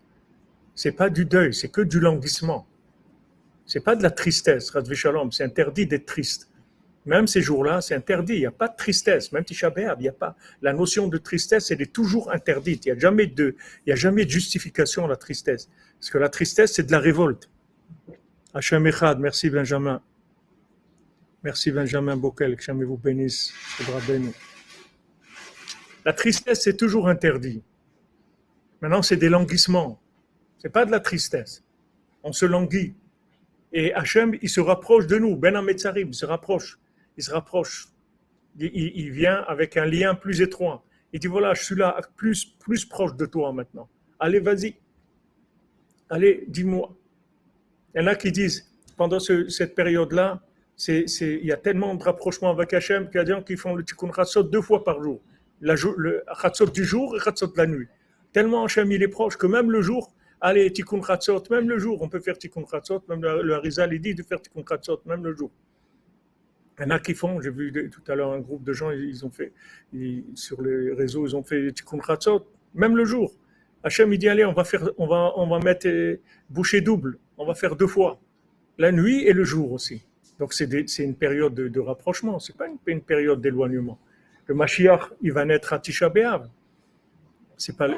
C'est 0.76 0.94
pas 0.94 1.10
du 1.10 1.26
deuil, 1.26 1.54
c'est 1.54 1.70
que 1.70 1.82
du 1.82 2.00
languissement. 2.00 2.68
C'est 3.66 3.84
pas 3.84 3.96
de 3.96 4.04
la 4.04 4.12
tristesse, 4.12 4.72
Shalom. 4.94 5.32
C'est 5.32 5.44
interdit 5.44 5.88
d'être 5.88 6.06
triste. 6.06 6.50
Même 7.06 7.28
ces 7.28 7.42
jours-là, 7.42 7.82
c'est 7.82 7.96
interdit. 7.96 8.34
Il 8.34 8.40
n'y 8.40 8.46
a 8.46 8.52
pas 8.52 8.68
de 8.68 8.76
tristesse. 8.76 9.32
Même 9.32 9.44
Tisha 9.44 9.72
il 9.76 10.02
n'y 10.02 10.08
a 10.08 10.12
pas. 10.12 10.36
La 10.62 10.74
notion 10.74 11.08
de 11.08 11.18
tristesse, 11.18 11.72
elle 11.72 11.82
est 11.82 11.92
toujours 11.92 12.32
interdite. 12.32 12.86
Il 12.86 12.92
n'y 12.92 12.98
a 12.98 13.00
jamais 13.00 13.28
de, 13.28 13.56
il 13.86 13.90
y 13.90 13.94
a 13.94 13.96
jamais 13.96 14.28
justification 14.28 15.06
à 15.06 15.08
la 15.08 15.16
tristesse. 15.16 15.70
Parce 16.00 16.10
que 16.10 16.18
la 16.18 16.30
tristesse, 16.30 16.74
c'est 16.74 16.84
de 16.84 16.92
la 16.92 17.00
révolte. 17.00 17.50
Hachem 18.54 18.86
Echad, 18.86 19.20
merci 19.20 19.50
Benjamin. 19.50 20.02
Merci 21.44 21.72
Benjamin 21.72 22.18
Bokel, 22.18 22.56
que 22.56 22.64
jamais 22.64 22.84
vous 22.84 22.98
bénisse. 22.98 23.54
La 26.04 26.14
tristesse, 26.14 26.64
c'est 26.64 26.76
toujours 26.76 27.08
interdit. 27.08 27.64
Maintenant, 28.82 29.02
c'est 29.02 29.16
des 29.16 29.30
languissements. 29.30 30.01
C'est 30.62 30.70
pas 30.70 30.86
de 30.86 30.92
la 30.92 31.00
tristesse. 31.00 31.64
On 32.24 32.32
se 32.32 32.46
languit. 32.46 32.94
Et 33.74 33.94
Hachem, 33.94 34.38
il 34.42 34.50
se 34.50 34.60
rapproche 34.60 35.08
de 35.08 35.18
nous. 35.18 35.36
Ben 35.36 35.56
Ametzarim, 35.56 36.10
il 36.10 36.16
se 36.16 36.26
rapproche 36.26 36.78
il 37.18 37.24
se 37.24 37.32
rapproche. 37.32 37.88
Il, 38.60 39.12
vient 39.12 39.44
avec 39.48 39.78
un 39.78 39.86
lien 39.86 40.14
plus 40.14 40.42
étroit. 40.42 40.84
Il 41.14 41.20
dit 41.20 41.28
voilà, 41.28 41.54
je 41.54 41.64
suis 41.64 41.76
là 41.76 42.00
plus, 42.18 42.46
plus 42.46 42.86
proche 42.86 43.16
de 43.16 43.26
toi 43.26 43.54
maintenant. 43.54 43.88
Allez, 44.20 44.40
vas-y. 44.40 44.76
Allez, 46.10 46.44
dis-moi. 46.48 46.96
Il 47.94 48.02
y 48.02 48.04
en 48.04 48.08
a 48.08 48.16
qui 48.16 48.32
disent, 48.32 48.70
pendant 48.98 49.20
cette 49.20 49.74
période-là, 49.76 50.42
il 50.88 51.46
y 51.46 51.52
a 51.52 51.58
tellement 51.58 51.96
de 51.96 52.04
rapprochement 52.04 52.50
avec 52.50 52.74
Hachem 52.74 53.08
qu'il 53.08 53.16
y 53.16 53.20
a 53.20 53.24
des 53.24 53.32
gens 53.32 53.44
qui 53.44 53.56
font 53.56 53.76
le 53.76 53.84
tikkun 53.84 54.12
chatzot 54.12 54.44
deux 54.44 54.62
fois 54.62 54.84
par 54.84 55.02
jour. 55.02 55.22
Le 55.62 56.24
chatzot 56.42 56.66
du 56.68 56.84
jour 56.84 57.16
et 57.16 57.20
chatzot 57.20 57.48
de 57.48 57.58
la 57.58 57.68
nuit. 57.68 57.88
Tellement 58.34 58.66
Hachem 58.66 58.92
il 58.92 59.02
est 59.04 59.08
proche 59.08 59.38
que 59.38 59.48
même 59.48 59.72
le 59.72 59.82
jour, 59.82 60.14
allez, 60.42 60.72
tikkun 60.74 61.02
chatzot, 61.02 61.44
même 61.50 61.70
le 61.70 61.78
jour, 61.78 62.02
on 62.02 62.10
peut 62.10 62.20
faire 62.20 62.38
tikkun 62.38 62.66
chatzot, 62.70 63.04
même 63.08 63.22
le, 63.22 63.54
Harizal, 63.54 63.94
il 63.94 64.02
dit 64.02 64.16
de 64.16 64.24
faire 64.24 64.42
tikkun 64.42 64.64
chatzot, 64.68 65.02
même 65.06 65.24
le 65.24 65.34
jour. 65.34 65.52
Il 66.80 66.84
y 66.84 66.88
en 66.88 66.90
a 66.90 67.00
qui 67.00 67.14
font, 67.14 67.40
j'ai 67.42 67.52
vu 67.52 67.92
tout 67.92 68.12
à 68.12 68.16
l'heure 68.16 68.32
un 68.32 68.40
groupe 68.40 68.64
de 68.64 68.74
gens, 68.74 68.90
ils 68.90 69.24
ont 69.24 69.30
fait, 69.30 69.54
sur 70.34 70.62
les 70.64 70.94
réseaux, 70.94 71.28
ils 71.28 71.36
ont 71.36 71.44
fait 71.44 71.72
Tikkun 71.72 72.02
Chatzot, 72.02 72.48
même 72.74 72.98
le 72.98 73.06
jour. 73.06 73.32
Hachem, 73.84 74.12
il 74.12 74.18
dit, 74.18 74.28
allez, 74.28 74.46
on 74.46 74.54
va, 74.54 74.64
faire, 74.64 74.90
on 74.98 75.08
va, 75.08 75.60
mettre 75.60 75.88
euh, 75.88 76.20
bouchée 76.50 76.82
double, 76.82 77.20
on 77.38 77.46
va 77.46 77.54
faire 77.54 77.76
deux 77.76 77.88
fois, 77.88 78.20
la 78.80 78.92
nuit 78.92 79.24
et 79.28 79.34
le 79.34 79.44
jour 79.44 79.72
aussi. 79.72 80.04
Donc 80.40 80.54
c'est 80.54 81.04
une 81.04 81.16
période 81.16 81.54
de, 81.54 81.80
rapprochement, 81.80 82.40
c'est 82.40 82.58
pas 82.58 82.66
une, 82.88 83.02
période 83.02 83.42
d'éloignement. 83.42 84.00
Le 84.48 84.56
Mashiach, 84.56 85.12
il 85.22 85.34
va 85.34 85.46
naître 85.46 85.74
à 85.74 85.80
Tisha 85.80 86.10
B'Av. 86.10 86.50
C'est 87.58 87.78
pas, 87.78 87.90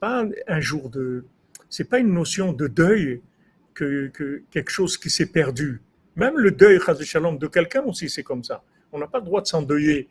pas 0.00 0.24
un 0.48 0.60
jour 0.60 0.90
de, 0.90 1.24
c'est 1.70 1.88
pas 1.88 1.98
une 1.98 2.12
notion 2.12 2.52
de 2.52 2.66
deuil 2.66 3.22
que, 3.72 4.08
que 4.08 4.42
quelque 4.50 4.70
chose 4.70 4.98
qui 4.98 5.08
s'est 5.08 5.32
perdu. 5.32 5.80
Même 6.16 6.36
le 6.36 6.50
deuil, 6.50 6.78
shalom, 7.02 7.38
de 7.38 7.46
quelqu'un 7.46 7.82
aussi, 7.84 8.10
c'est 8.10 8.22
comme 8.22 8.44
ça. 8.44 8.62
On 8.92 8.98
n'a 8.98 9.06
pas 9.06 9.20
le 9.20 9.24
droit 9.24 9.40
de 9.40 9.46
s'endeuiller 9.46 10.08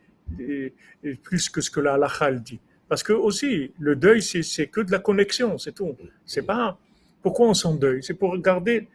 plus 1.24 1.50
que 1.50 1.62
ce 1.62 1.70
que 1.70 1.80
la 1.80 1.94
halakha 1.94 2.32
dit. 2.32 2.60
Parce 2.88 3.04
que 3.04 3.14
aussi, 3.14 3.72
le 3.78 3.96
deuil, 3.96 4.22
c'est 4.24 4.68
que 4.68 4.82
de 4.82 4.92
la 4.92 5.00
connexion, 5.00 5.58
c'est 5.58 5.74
tout. 5.74 5.96
C'est 6.26 6.46
pas 6.46 6.80
pourquoi 7.22 7.50
on 7.50 7.54
s'endeuille, 7.54 8.02
c'est 8.02 8.14
pour 8.14 8.36
garder 8.40 8.88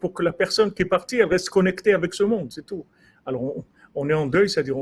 pour 0.00 0.14
que 0.14 0.22
la 0.22 0.32
personne 0.32 0.72
qui 0.72 0.82
est 0.82 0.86
partie 0.86 1.22
reste 1.22 1.50
connectée 1.50 1.92
avec 1.92 2.14
ce 2.14 2.22
monde, 2.22 2.50
c'est 2.50 2.64
tout. 2.64 2.86
Alors 3.26 3.64
on, 3.94 4.08
est 4.08 4.14
en 4.14 4.26
deuil, 4.26 4.48
c'est-à-dire 4.48 4.76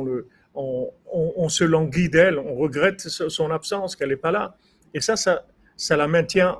on, 0.55 1.49
se 1.49 1.64
languit 1.64 2.09
d'elle, 2.09 2.39
on 2.39 2.55
regrette 2.55 3.01
son 3.01 3.51
absence, 3.51 3.97
qu'elle 3.97 4.11
n'est 4.11 4.16
pas 4.16 4.31
là, 4.31 4.57
et 4.95 5.01
ça, 5.01 5.16
ça 5.16 5.97
la 5.97 6.07
maintient 6.07 6.59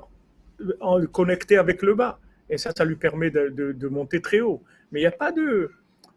en 0.81 1.05
connectée 1.07 1.59
avec 1.59 1.83
le 1.83 1.95
bas, 1.95 2.19
et 2.49 2.59
ça, 2.59 2.73
ça 2.77 2.85
lui 2.85 2.97
permet 2.97 3.31
de, 3.31 3.49
de 3.49 3.89
monter 3.89 4.21
très 4.21 4.41
haut. 4.41 4.63
Mais 4.93 5.01
il 5.01 5.03
n'y 5.03 5.09
a 5.09 5.13
pas 5.13 5.33
de, 5.33 5.71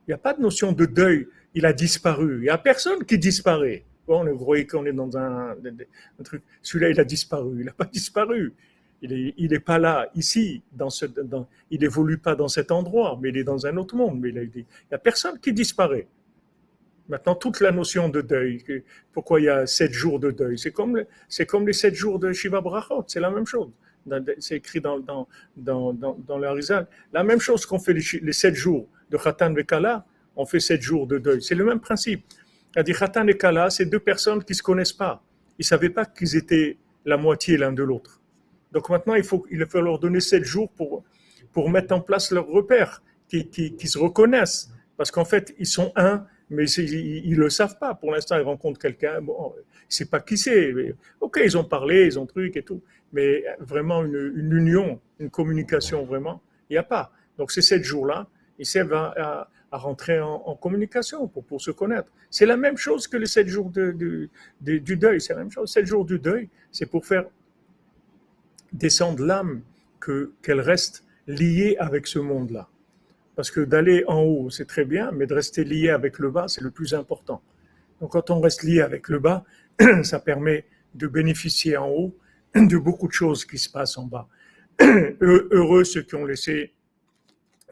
il 0.10 0.14
a 0.14 0.18
pas 0.18 0.34
de 0.34 0.42
notion 0.42 0.72
de 0.72 0.86
deuil. 0.88 1.28
Il 1.54 1.68
a 1.68 1.74
disparu. 1.74 2.38
Il 2.38 2.42
n'y 2.42 2.50
a 2.50 2.58
personne 2.58 3.06
qui 3.06 3.20
disparaît. 3.20 3.84
Bon, 4.08 4.28
on 4.28 4.66
qu'on 4.66 4.86
est 4.88 4.92
dans 4.92 5.16
un, 5.18 5.56
truc. 6.24 6.42
Celui-là, 6.64 6.90
il 6.90 7.00
a 7.00 7.04
disparu. 7.04 7.58
Il 7.60 7.66
n'a 7.66 7.74
pas 7.74 7.86
disparu. 7.86 8.54
Il 9.04 9.12
n'est 9.12 9.36
il 9.38 9.54
est 9.54 9.60
pas 9.60 9.78
là, 9.78 10.10
ici, 10.16 10.64
dans 10.74 10.90
ce, 10.90 11.06
dans, 11.06 11.48
il 11.70 11.84
évolue 11.84 12.18
pas 12.18 12.34
dans 12.34 12.48
cet 12.48 12.72
endroit, 12.72 13.20
mais 13.22 13.30
il 13.30 13.38
est 13.38 13.44
dans 13.44 13.68
un 13.68 13.78
autre 13.78 13.96
monde. 13.96 14.20
Mais 14.20 14.30
il 14.30 14.50
n'y 14.52 14.66
a 14.92 14.98
personne 14.98 15.40
qui 15.40 15.54
disparaît. 15.54 16.08
Maintenant, 17.08 17.36
toute 17.36 17.60
la 17.60 17.72
notion 17.72 18.10
de 18.10 18.22
deuil, 18.22 18.64
pourquoi 19.14 19.42
il 19.42 19.44
y 19.44 19.50
a 19.50 19.68
sept 19.68 19.94
jours 19.94 20.20
de 20.20 20.32
deuil, 20.32 20.58
c'est 20.58 20.72
comme, 20.72 21.04
c'est 21.28 21.46
comme 21.46 21.68
les 21.68 21.74
sept 21.74 21.94
jours 21.94 22.18
de 22.18 22.32
Shiva 22.34 22.62
Brachot, 22.62 23.04
c'est 23.08 23.20
la 23.20 23.30
même 23.30 23.46
chose 23.46 23.70
c'est 24.40 24.56
écrit 24.56 24.82
dans, 24.82 25.00
dans, 25.00 25.28
dans, 25.56 25.94
dans, 25.94 26.38
l'Arizal. 26.38 26.88
La 27.14 27.24
même 27.24 27.40
chose 27.40 27.66
qu'on 27.66 27.80
fait 27.80 27.94
les, 27.94 28.34
sept 28.34 28.56
jours 28.56 28.88
de 29.10 29.18
Khatan 29.18 29.56
et 29.56 29.66
Kala, 29.66 30.06
on 30.36 30.46
fait 30.46 30.60
sept 30.60 30.82
jours 30.82 31.08
de 31.08 31.18
deuil. 31.18 31.42
C'est 31.42 31.56
le 31.56 31.66
même 31.66 31.80
principe. 31.80 32.24
dit 32.84 32.94
Khatan 32.94 33.28
et 33.28 33.38
Kala, 33.38 33.70
c'est 33.70 33.86
deux 33.86 34.00
personnes 34.00 34.44
qui 34.44 34.54
ne 34.54 34.58
se 34.58 34.64
connaissent 34.64 34.94
pas. 34.94 35.24
Ils 35.58 35.64
ne 35.64 35.66
savaient 35.66 35.90
pas 35.90 36.06
qu'ils 36.06 36.36
étaient 36.36 36.78
la 37.06 37.18
moitié 37.18 37.58
l'un 37.58 37.72
de 37.72 37.84
l'autre. 37.84 38.22
Donc 38.72 38.90
maintenant, 38.90 39.16
il 39.16 39.24
faut, 39.24 39.46
leur 39.76 40.00
donner 40.00 40.20
sept 40.20 40.44
jours 40.44 40.70
pour, 40.72 41.04
pour 41.52 41.70
mettre 41.70 41.94
en 41.94 42.02
place 42.02 42.32
leurs 42.32 42.48
repères, 42.48 43.02
qui, 43.28 43.48
qui, 43.50 43.76
qui 43.76 43.88
se 43.88 43.98
reconnaissent. 43.98 44.72
Parce 44.98 45.12
qu'en 45.12 45.26
fait, 45.26 45.56
ils 45.60 45.68
sont 45.68 45.92
un, 45.96 46.26
mais 46.50 46.70
ils 46.72 47.32
ne 47.32 47.40
le 47.40 47.50
savent 47.50 47.78
pas. 47.78 47.94
Pour 47.94 48.12
l'instant, 48.12 48.38
ils 48.38 48.44
rencontrent 48.44 48.80
quelqu'un, 48.80 49.22
bon, 49.22 49.54
ne 49.90 49.94
sait 49.94 50.06
pas 50.06 50.20
qui 50.20 50.38
c'est. 50.38 50.74
Ok, 51.20 51.40
ils 51.44 51.58
ont 51.58 51.64
parlé, 51.64 52.06
ils 52.06 52.20
ont 52.20 52.26
truc 52.26 52.56
et 52.58 52.64
tout 52.64 52.82
mais 53.14 53.44
vraiment 53.60 54.04
une, 54.04 54.52
union, 54.52 55.00
une 55.20 55.30
communication 55.30 56.04
vraiment, 56.06 56.42
il 56.70 56.74
n'y 56.74 56.78
a 56.78 56.84
pas. 56.84 57.12
Donc 57.38 57.52
ces 57.52 57.62
sept 57.62 57.84
jours-là, 57.84 58.28
ils 58.58 58.66
servent 58.66 58.94
à, 58.94 59.50
rentrer 59.72 60.20
en, 60.20 60.56
communication 60.56 61.28
pour, 61.28 61.44
pour 61.44 61.62
se 61.62 61.72
connaître. 61.72 62.10
C'est 62.30 62.48
la 62.48 62.58
même 62.58 62.78
chose 62.78 63.08
que 63.08 63.18
les 63.18 63.28
sept 63.28 63.48
jours 63.48 63.70
de, 63.70 64.30
du 64.62 64.98
deuil, 64.98 65.22
c'est 65.22 65.34
la 65.34 65.40
même 65.40 65.52
chose. 65.52 65.72
Sept 65.72 65.86
jours 65.86 66.06
du 66.06 66.20
deuil, 66.20 66.50
c'est 66.72 66.88
pour 66.88 67.06
faire 67.06 67.26
descendre 68.74 69.24
l'âme, 69.24 69.62
que, 70.00 70.32
qu'elle 70.42 70.62
reste 70.62 71.04
liée 71.28 71.76
avec 71.80 72.08
ce 72.08 72.20
monde-là. 72.20 72.68
Parce 73.36 73.52
que 73.52 73.62
d'aller 73.62 74.04
en 74.08 74.22
haut, 74.22 74.50
c'est 74.50 74.66
très 74.66 74.86
bien, 74.86 75.12
mais 75.12 75.28
de 75.28 75.34
rester 75.34 75.64
lié 75.64 75.90
avec 75.90 76.20
le 76.20 76.32
bas, 76.32 76.48
c'est 76.48 76.62
le 76.62 76.72
plus 76.72 76.94
important. 76.94 77.42
Donc 78.00 78.14
quand 78.14 78.30
on 78.30 78.40
reste 78.40 78.64
lié 78.64 78.82
avec 78.82 79.10
le 79.10 79.20
bas, 79.20 79.44
ça 80.04 80.20
permet 80.20 80.66
de 80.96 81.08
bénéficier 81.08 81.78
en 81.78 81.90
haut 81.90 82.18
de 82.56 82.78
beaucoup 82.78 83.08
de 83.08 83.14
choses 83.14 83.46
qui 83.46 83.58
se 83.58 83.70
passent 83.70 83.98
en 83.98 84.06
bas. 84.06 84.28
Heureux 84.82 85.84
ceux 85.84 86.02
qui 86.02 86.16
ont 86.16 86.26
laissé 86.26 86.74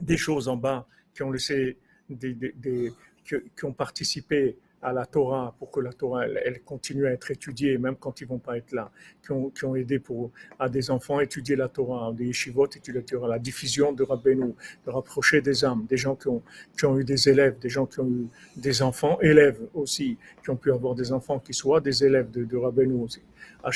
des 0.01 0.17
choses 0.17 0.47
en 0.47 0.55
bas, 0.55 0.87
qui 1.13 1.23
ont 1.23 1.31
laissé 1.31 1.77
des, 2.09 2.93
qui, 3.25 3.65
ont 3.65 3.73
participé 3.73 4.57
à 4.81 4.93
la 4.93 5.05
Torah 5.05 5.55
pour 5.57 5.71
que 5.71 5.79
la 5.79 5.91
Torah 5.91 6.25
elle, 6.27 6.61
continue 6.63 7.07
à 7.07 7.11
être 7.11 7.31
étudiée 7.31 7.77
même 7.77 7.95
quand 7.95 8.21
ils 8.21 8.27
vont 8.27 8.37
pas 8.37 8.57
être 8.57 8.71
là, 8.71 8.91
qui 9.23 9.31
ont, 9.31 9.49
qui 9.49 9.65
ont 9.65 9.75
aidé 9.75 9.99
pour 9.99 10.31
à 10.59 10.69
des 10.69 10.91
enfants 10.91 11.19
étudier 11.19 11.55
la 11.55 11.67
Torah, 11.67 12.13
des 12.13 12.25
yeshivot 12.25 12.67
étudier 12.67 12.93
la 12.93 13.01
Torah, 13.01 13.27
la 13.27 13.39
diffusion 13.39 13.91
de 13.91 14.03
Rabbeinu, 14.03 14.53
de 14.85 14.91
rapprocher 14.91 15.41
des 15.41 15.65
âmes, 15.65 15.85
des 15.89 15.97
gens 15.97 16.15
qui 16.15 16.27
ont, 16.27 16.41
qui 16.77 16.85
ont 16.85 16.97
eu 16.99 17.03
des 17.03 17.27
élèves, 17.29 17.57
des 17.59 17.69
gens 17.69 17.85
qui 17.85 17.99
ont 17.99 18.09
eu 18.09 18.27
des 18.55 18.81
enfants, 18.81 19.19
élèves 19.21 19.59
aussi, 19.73 20.17
qui 20.43 20.49
ont 20.49 20.55
pu 20.55 20.71
avoir 20.71 20.95
des 20.95 21.11
enfants 21.11 21.39
qui 21.39 21.53
soient 21.53 21.81
des 21.81 22.03
élèves 22.03 22.29
de, 22.31 22.43
de 22.43 22.57
Rabbeinu 22.57 23.01
aussi. 23.03 23.21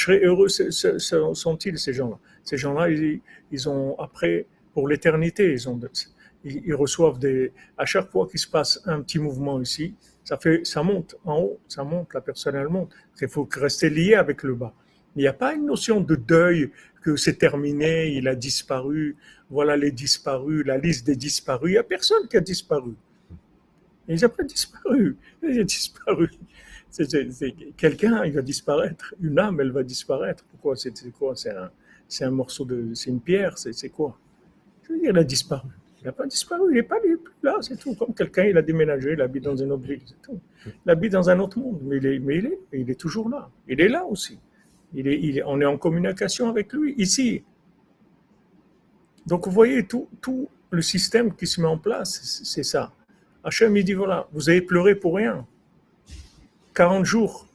Heureux 0.10 0.48
sont-ils 0.48 1.78
ces 1.78 1.94
gens-là? 1.94 2.18
Ces 2.44 2.58
gens-là, 2.58 2.90
ils, 2.90 3.70
ont 3.70 3.98
après, 4.00 4.46
pour 4.74 4.88
l'éternité, 4.88 5.52
ils, 5.52 5.70
ont, 5.70 5.80
ils, 6.44 6.74
reçoivent 6.74 7.20
des. 7.20 7.52
À 7.78 7.86
chaque 7.86 8.10
fois 8.10 8.28
qu'il 8.28 8.40
se 8.40 8.48
passe 8.48 8.82
un 8.86 9.02
petit 9.02 9.20
mouvement 9.20 9.62
ici, 9.62 9.96
ça, 10.24 10.38
fait, 10.38 10.66
ça 10.66 10.84
monte 10.84 11.16
en 11.26 11.40
haut, 11.40 11.60
ça 11.68 11.84
monte, 11.84 12.14
la 12.14 12.22
personne 12.22 12.56
elle 12.56 12.70
monte. 12.70 12.92
Il 13.22 13.28
faut 13.28 13.48
rester 13.52 13.90
lié 13.90 14.16
avec 14.16 14.44
le 14.44 14.56
bas. 14.56 14.74
Il 15.16 15.20
n'y 15.20 15.28
a 15.28 15.34
pas 15.34 15.54
une 15.54 15.66
notion 15.66 16.00
de 16.02 16.16
deuil 16.16 16.72
que 17.02 17.16
c'est 17.16 17.36
terminé, 17.36 18.14
il 18.14 18.28
a 18.28 18.36
disparu, 18.36 19.18
voilà 19.50 19.76
les 19.76 19.92
disparus, 19.92 20.66
la 20.66 20.78
liste 20.78 21.06
des 21.06 21.16
disparus. 21.16 21.72
Il 21.72 21.74
n'y 21.74 21.78
a 21.78 21.84
personne 21.84 22.28
qui 22.28 22.38
a 22.38 22.42
disparu. 22.42 22.94
Il 24.08 24.20
n'a 24.20 24.30
pas 24.30 24.44
disparu. 24.44 25.18
Il 25.44 25.60
a 25.60 25.64
disparu 25.64 26.30
quelqu'un, 27.78 28.26
il 28.26 28.34
va 28.34 28.42
disparaître. 28.42 29.16
Une 29.22 29.40
âme, 29.40 29.60
elle 29.62 29.72
va 29.72 29.84
disparaître. 29.84 30.44
Pourquoi? 30.46 30.76
C'est 30.76 30.94
quoi? 31.12 31.36
C'est 31.36 32.26
un, 32.26 32.32
morceau 32.32 32.66
de, 32.66 32.94
c'est 32.94 33.10
une 33.10 33.22
pierre. 33.22 33.58
C'est 33.58 33.90
quoi? 33.90 34.18
Je 34.88 34.94
il 35.02 35.18
a 35.18 35.24
disparu. 35.24 35.70
Il 36.02 36.06
n'a 36.06 36.12
pas 36.12 36.26
disparu. 36.26 36.72
Il 36.72 36.76
n'est 36.76 36.84
pas 36.84 36.98
là. 37.44 37.58
C'est 37.62 37.78
tout. 37.78 37.94
Comme 37.96 38.14
quelqu'un, 38.14 38.46
il 38.46 38.58
a 38.58 38.62
déménagé, 38.62 39.14
il 39.14 39.22
habite 39.22 39.44
dans 39.44 39.56
une 39.56 39.72
autre 39.72 39.88
ville. 39.88 40.02
C'est 40.06 40.22
tout. 40.22 40.40
Il 40.66 40.90
habite 40.90 41.12
dans 41.12 41.30
un 41.30 41.40
autre 41.40 41.60
monde, 41.60 41.82
mais 41.84 41.98
il 41.98 42.06
est, 42.06 42.20
mais 42.20 42.38
il 42.38 42.46
est, 42.48 42.60
il 42.74 42.90
est 42.90 43.00
toujours 43.00 43.30
là. 43.30 43.50
Il 43.68 43.80
est 43.80 43.90
là 43.90 44.06
aussi. 44.06 44.40
Il 44.94 45.08
est, 45.08 45.44
on 45.46 45.62
est 45.62 45.66
en 45.66 45.78
communication 45.78 46.50
avec 46.50 46.74
lui 46.74 46.96
ici. 46.98 47.44
Donc 49.26 49.46
vous 49.46 49.54
voyez 49.54 49.86
tout, 49.86 50.10
tout 50.20 50.50
le 50.72 50.82
système 50.82 51.34
qui 51.36 51.48
se 51.48 51.62
met 51.62 51.68
en 51.68 51.78
place, 51.78 52.42
c'est 52.44 52.64
ça. 52.64 52.92
Hachem, 53.44 53.78
il 53.78 53.84
dit 53.84 53.94
voilà, 53.94 54.28
vous 54.34 54.50
avez 54.50 54.62
pleuré 54.62 54.96
pour 54.96 55.16
rien. 55.16 55.46
40 56.74 57.06
jours. 57.06 57.48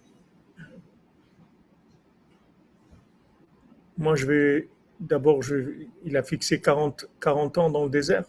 Moi, 3.99 4.15
je 4.15 4.27
vais 4.27 4.69
d'abord, 5.01 5.41
il 6.05 6.17
a 6.17 6.23
fixé 6.23 6.61
40, 6.61 7.07
40 7.21 7.59
ans 7.59 7.71
dans 7.71 7.85
le 7.85 7.91
désert. 7.91 8.25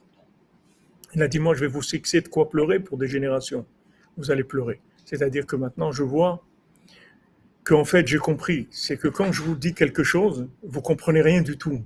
Il 1.16 1.22
a 1.22 1.28
dit, 1.28 1.40
moi, 1.40 1.56
je 1.56 1.62
vais 1.62 1.68
vous 1.68 1.82
fixer 1.82 2.22
de 2.22 2.28
quoi 2.28 2.50
pleurer 2.50 2.80
pour 2.80 2.98
des 2.98 3.08
générations. 3.08 3.66
Vous 4.18 4.32
allez 4.32 4.44
pleurer. 4.44 4.82
C'est-à-dire 5.06 5.46
que 5.46 5.56
maintenant, 5.56 5.92
je 5.92 6.04
vois 6.04 6.44
qu'en 7.64 7.86
fait, 7.86 8.08
j'ai 8.08 8.18
compris. 8.18 8.68
C'est 8.72 8.98
que 8.98 9.08
quand 9.08 9.32
je 9.32 9.42
vous 9.42 9.56
dis 9.56 9.74
quelque 9.74 10.04
chose, 10.04 10.48
vous 10.64 10.82
comprenez 10.82 11.22
rien 11.22 11.42
du 11.42 11.58
tout. 11.58 11.82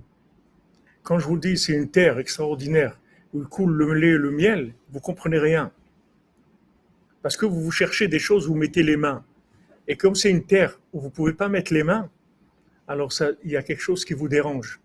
Quand 1.03 1.17
je 1.17 1.25
vous 1.25 1.37
dis 1.37 1.57
c'est 1.57 1.73
une 1.73 1.89
terre 1.89 2.19
extraordinaire 2.19 2.99
où 3.33 3.41
il 3.41 3.47
coule 3.47 3.73
le 3.73 3.93
lait 3.93 4.09
et 4.09 4.17
le 4.17 4.29
miel, 4.29 4.73
vous 4.91 4.99
comprenez 4.99 5.39
rien. 5.39 5.71
Parce 7.23 7.37
que 7.37 7.45
vous 7.45 7.61
vous 7.61 7.71
cherchez 7.71 8.07
des 8.07 8.19
choses 8.19 8.47
vous 8.47 8.55
mettez 8.55 8.83
les 8.83 8.97
mains. 8.97 9.23
Et 9.87 9.97
comme 9.97 10.15
c'est 10.15 10.29
une 10.29 10.45
terre 10.45 10.79
où 10.93 10.99
vous 10.99 11.07
ne 11.07 11.11
pouvez 11.11 11.33
pas 11.33 11.49
mettre 11.49 11.73
les 11.73 11.83
mains, 11.83 12.09
alors 12.87 13.11
ça, 13.11 13.29
il 13.43 13.51
y 13.51 13.57
a 13.57 13.63
quelque 13.63 13.81
chose 13.81 14.05
qui 14.05 14.13
vous 14.13 14.27
dérange. 14.27 14.79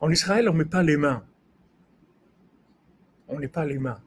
En 0.00 0.10
Israël, 0.10 0.48
on 0.48 0.52
ne 0.52 0.58
met 0.58 0.64
pas 0.64 0.82
les 0.82 0.96
mains. 0.96 1.24
On 3.28 3.38
n'est 3.38 3.48
pas 3.48 3.64
les 3.64 3.78
mains. 3.78 4.00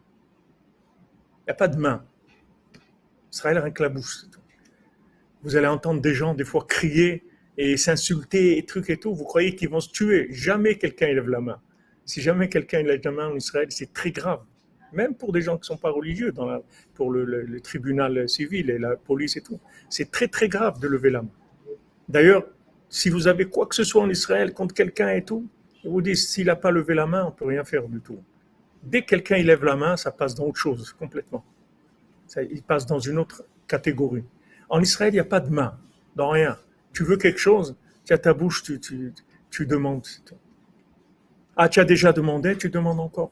Il 1.42 1.48
n'y 1.48 1.52
a 1.52 1.56
pas 1.56 1.68
de 1.68 1.78
main. 1.78 2.06
Israël, 3.32 3.62
bouche. 3.94 4.26
Vous 5.44 5.56
allez 5.56 5.68
entendre 5.68 6.02
des 6.02 6.14
gens, 6.14 6.34
des 6.34 6.44
fois, 6.44 6.66
crier 6.68 7.24
et 7.58 7.78
s'insulter 7.78 8.58
et 8.58 8.66
trucs 8.66 8.90
et 8.90 8.98
tout. 8.98 9.14
Vous 9.14 9.24
croyez 9.24 9.56
qu'ils 9.56 9.70
vont 9.70 9.80
se 9.80 9.90
tuer. 9.90 10.28
Jamais 10.32 10.78
quelqu'un 10.78 11.08
lève 11.08 11.30
la 11.30 11.42
main. 11.42 11.62
Si 12.06 12.22
jamais 12.22 12.50
quelqu'un 12.50 12.84
lève 12.84 13.02
la 13.04 13.12
main 13.12 13.28
en 13.28 13.36
Israël, 13.36 13.68
c'est 13.70 13.94
très 13.94 14.12
grave. 14.12 14.42
Même 14.94 15.16
pour 15.16 15.34
des 15.34 15.42
gens 15.42 15.56
qui 15.56 15.62
ne 15.62 15.76
sont 15.76 15.78
pas 15.78 15.92
religieux, 15.92 16.34
pour 16.94 17.12
le, 17.12 17.60
tribunal 17.62 18.28
civil 18.30 18.70
et 18.70 18.78
la 18.78 18.96
police 18.96 19.36
et 19.36 19.42
tout. 19.42 19.60
C'est 19.90 20.12
très, 20.12 20.28
très 20.28 20.48
grave 20.48 20.80
de 20.80 20.88
lever 20.88 21.10
la 21.10 21.22
main. 21.22 21.32
D'ailleurs, 22.08 22.46
si 22.90 23.10
vous 23.10 23.28
avez 23.28 23.46
quoi 23.46 23.66
que 23.68 23.76
ce 23.76 23.84
soit 23.84 24.02
en 24.02 24.10
Israël 24.10 24.54
contre 24.54 24.74
quelqu'un 24.74 25.10
et 25.10 25.24
tout, 25.24 25.48
je 25.84 25.90
vous 25.90 26.02
dis, 26.02 26.16
s'il 26.16 26.48
n'a 26.48 26.56
pas 26.56 26.72
levé 26.72 26.94
la 26.94 27.06
main, 27.06 27.24
on 27.24 27.28
ne 27.28 27.36
peut 27.36 27.46
rien 27.46 27.64
faire 27.64 27.88
du 27.88 28.00
tout. 28.00 28.24
Dès 28.88 29.02
que 29.02 29.08
quelqu'un 29.08 29.38
lève 29.44 29.66
la 29.66 29.76
main, 29.76 29.98
ça 29.98 30.12
passe 30.12 30.34
dans 30.34 30.46
autre 30.46 30.60
chose 30.60 30.94
complètement. 30.94 31.44
Ça, 32.26 32.42
il 32.42 32.64
passe 32.64 32.86
dans 32.86 33.00
une 33.00 33.18
autre 33.18 33.44
catégorie. 33.68 34.24
En 34.70 34.82
Israël, 34.82 35.12
il 35.12 35.18
n'y 35.18 35.20
a 35.20 35.26
pas 35.26 35.42
de 35.42 35.50
main, 35.50 35.78
dans 36.16 36.30
rien. 36.30 36.58
Tu 36.94 37.04
veux 37.04 37.18
quelque 37.18 37.40
chose, 37.40 37.76
tu 38.06 38.14
as 38.14 38.18
ta 38.18 38.34
bouche, 38.34 38.64
tu, 38.64 38.80
tu, 38.80 39.14
tu 39.50 39.66
demandes. 39.66 40.08
Ah, 41.58 41.68
tu 41.68 41.82
as 41.82 41.86
déjà 41.86 42.14
demandé, 42.14 42.56
tu 42.56 42.70
demandes 42.70 43.02
encore. 43.02 43.32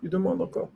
Tu 0.00 0.08
demandes 0.08 0.40
encore. 0.40 0.70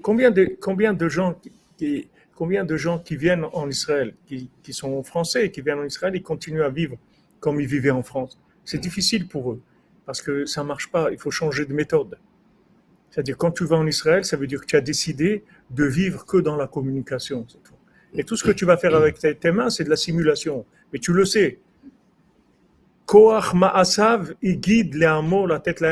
Combien 0.00 0.30
de, 0.30 0.56
combien 0.58 0.94
de 0.94 1.08
gens 1.10 1.38
qui, 1.76 2.08
combien 2.34 2.64
de 2.64 2.76
gens 2.78 2.98
qui 2.98 3.16
viennent 3.16 3.44
en 3.52 3.68
Israël, 3.68 4.14
qui, 4.26 4.48
qui 4.62 4.72
sont 4.72 5.02
français, 5.02 5.50
qui 5.50 5.60
viennent 5.60 5.80
en 5.80 5.84
Israël, 5.84 6.14
ils 6.16 6.22
continuent 6.22 6.62
à 6.62 6.70
vivre 6.70 6.96
comme 7.40 7.60
ils 7.60 7.66
vivaient 7.66 7.90
en 7.90 8.02
France? 8.02 8.38
C'est 8.64 8.78
difficile 8.78 9.28
pour 9.28 9.52
eux 9.52 9.62
parce 10.06 10.22
que 10.22 10.44
ça 10.46 10.62
ne 10.62 10.68
marche 10.68 10.90
pas. 10.90 11.10
Il 11.10 11.18
faut 11.18 11.30
changer 11.30 11.64
de 11.64 11.72
méthode. 11.72 12.18
C'est-à-dire, 13.10 13.36
quand 13.36 13.50
tu 13.50 13.64
vas 13.64 13.76
en 13.76 13.86
Israël, 13.86 14.24
ça 14.24 14.36
veut 14.36 14.46
dire 14.46 14.60
que 14.62 14.66
tu 14.66 14.76
as 14.76 14.80
décidé 14.80 15.44
de 15.70 15.84
vivre 15.84 16.24
que 16.24 16.38
dans 16.38 16.56
la 16.56 16.66
communication. 16.66 17.46
Et 18.14 18.24
tout 18.24 18.36
ce 18.36 18.44
que 18.44 18.50
tu 18.50 18.64
vas 18.64 18.76
faire 18.76 18.94
avec 18.94 19.18
tes 19.18 19.52
mains, 19.52 19.70
c'est 19.70 19.84
de 19.84 19.90
la 19.90 19.96
simulation. 19.96 20.64
Mais 20.92 20.98
tu 20.98 21.12
le 21.12 21.24
sais. 21.24 21.60
Koach 23.04 23.52
ma'asav 23.52 24.34
guide 24.42 24.94
la 24.94 25.60
tête 25.60 25.82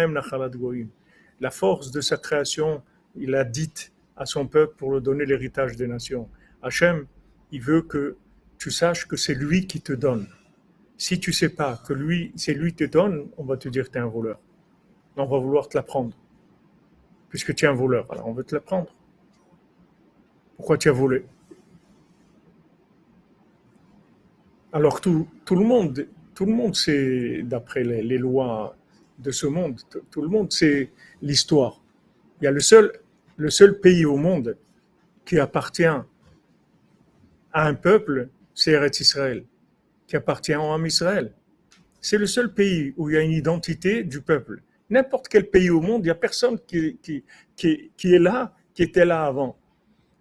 La 1.40 1.50
force 1.50 1.90
de 1.90 2.00
sa 2.00 2.16
création, 2.16 2.82
il 3.16 3.34
a 3.34 3.44
dit 3.44 3.90
à 4.16 4.24
son 4.24 4.46
peuple 4.46 4.74
pour 4.76 4.94
lui 4.94 5.02
donner 5.02 5.26
l'héritage 5.26 5.76
des 5.76 5.86
nations. 5.86 6.28
Hachem, 6.62 7.06
il 7.52 7.61
veut 7.61 7.82
que 7.82 8.16
tu 8.58 8.70
saches 8.70 9.06
que 9.06 9.16
c'est 9.16 9.34
lui 9.34 9.66
qui 9.66 9.80
te 9.80 9.92
donne. 9.92 10.26
Si 11.01 11.18
tu 11.18 11.32
sais 11.32 11.48
pas 11.48 11.80
que 11.88 11.94
lui, 11.94 12.30
c'est 12.36 12.53
lui 12.53 12.72
qui 12.72 12.84
te 12.84 12.92
donne, 12.92 13.30
on 13.38 13.44
va 13.44 13.57
te 13.57 13.70
dire 13.70 13.86
que 13.86 13.92
tu 13.92 13.96
es 13.96 14.03
un 14.03 14.07
voleur. 14.07 14.38
On 15.16 15.24
va 15.24 15.38
vouloir 15.38 15.66
te 15.66 15.78
la 15.78 15.82
prendre. 15.82 16.14
Puisque 17.30 17.55
tu 17.55 17.64
es 17.64 17.68
un 17.68 17.72
voleur, 17.72 18.07
alors 18.12 18.28
on 18.28 18.34
veut 18.34 18.44
te 18.44 18.55
la 18.55 18.61
prendre. 18.61 18.94
Pourquoi 20.57 20.76
tu 20.76 20.90
as 20.90 20.92
volé? 20.92 21.24
Alors 24.74 25.01
tout, 25.01 25.26
tout 25.46 25.57
le 25.57 25.64
monde, 25.64 26.07
tout 26.34 26.44
le 26.44 26.53
monde 26.53 26.76
sait, 26.76 27.44
d'après 27.44 27.82
les, 27.82 28.18
lois 28.18 28.76
de 29.18 29.30
ce 29.30 29.46
monde, 29.46 29.80
tout, 30.11 30.20
le 30.20 30.28
monde 30.28 30.53
sait 30.53 30.92
l'histoire. 31.22 31.80
Il 32.42 32.44
y 32.44 32.46
a 32.46 32.51
le 32.51 32.61
seul, 32.61 32.92
le 33.38 33.48
seul 33.48 33.80
pays 33.80 34.05
au 34.05 34.18
monde 34.18 34.55
qui 35.24 35.38
appartient 35.38 35.82
à 35.84 36.05
un 37.55 37.72
peuple, 37.72 38.28
c'est 38.55 38.72
Eretz 38.72 39.01
Israël, 39.01 39.46
qui 40.11 40.16
appartient 40.16 40.52
à 40.52 40.61
un 40.61 40.84
Israël. 40.84 41.32
C'est 42.00 42.18
le 42.18 42.26
seul 42.26 42.52
pays 42.52 42.92
où 42.96 43.08
il 43.08 43.14
y 43.14 43.16
a 43.16 43.20
une 43.20 43.30
identité 43.30 44.02
du 44.02 44.20
peuple. 44.20 44.61
N'importe 44.90 45.28
quel 45.28 45.48
pays 45.48 45.70
au 45.70 45.80
monde, 45.80 46.02
il 46.02 46.06
n'y 46.06 46.11
a 46.11 46.16
personne 46.16 46.58
qui, 46.66 46.98
qui, 47.00 47.22
qui, 47.54 48.14
est 48.14 48.18
là, 48.18 48.52
qui 48.74 48.82
était 48.82 49.04
là 49.04 49.24
avant. 49.24 49.56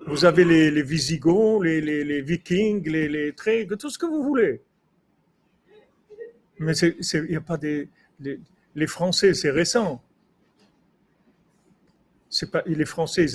Vous 0.06 0.26
avez 0.26 0.46
les, 0.46 0.84
Visigoths, 0.84 1.64
les, 1.64 2.22
Vikings, 2.22 2.88
les, 2.88 3.10
les 3.10 3.34
tout 3.80 3.90
ce 3.90 3.98
que 3.98 4.06
vous 4.06 4.22
voulez. 4.22 4.62
Mais 6.60 6.74
il 6.78 7.24
n'y 7.24 7.36
a 7.36 7.42
pas 7.42 7.58
des. 7.58 7.90
Les, 8.76 8.88
Français, 8.88 9.34
c'est 9.34 9.50
récent. 9.50 10.04
Pas 12.52 12.62
les 12.68 12.86
Français, 12.86 13.26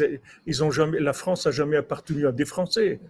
ils, 0.46 0.62
ont 0.62 0.70
jamais. 0.70 1.00
La 1.00 1.12
France 1.12 1.46
n'a 1.46 1.52
jamais 1.52 1.78
appartenu 1.78 2.28
à 2.28 2.32
des 2.32 2.44
Français. 2.44 3.00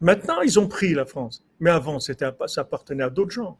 Maintenant, 0.00 0.40
ils 0.42 0.58
ont 0.58 0.68
pris 0.68 0.94
la 0.94 1.06
France. 1.06 1.42
Mais 1.60 1.70
avant, 1.70 1.98
ça 2.00 2.14
appartenait 2.56 3.04
à 3.04 3.10
d'autres 3.10 3.30
gens. 3.30 3.56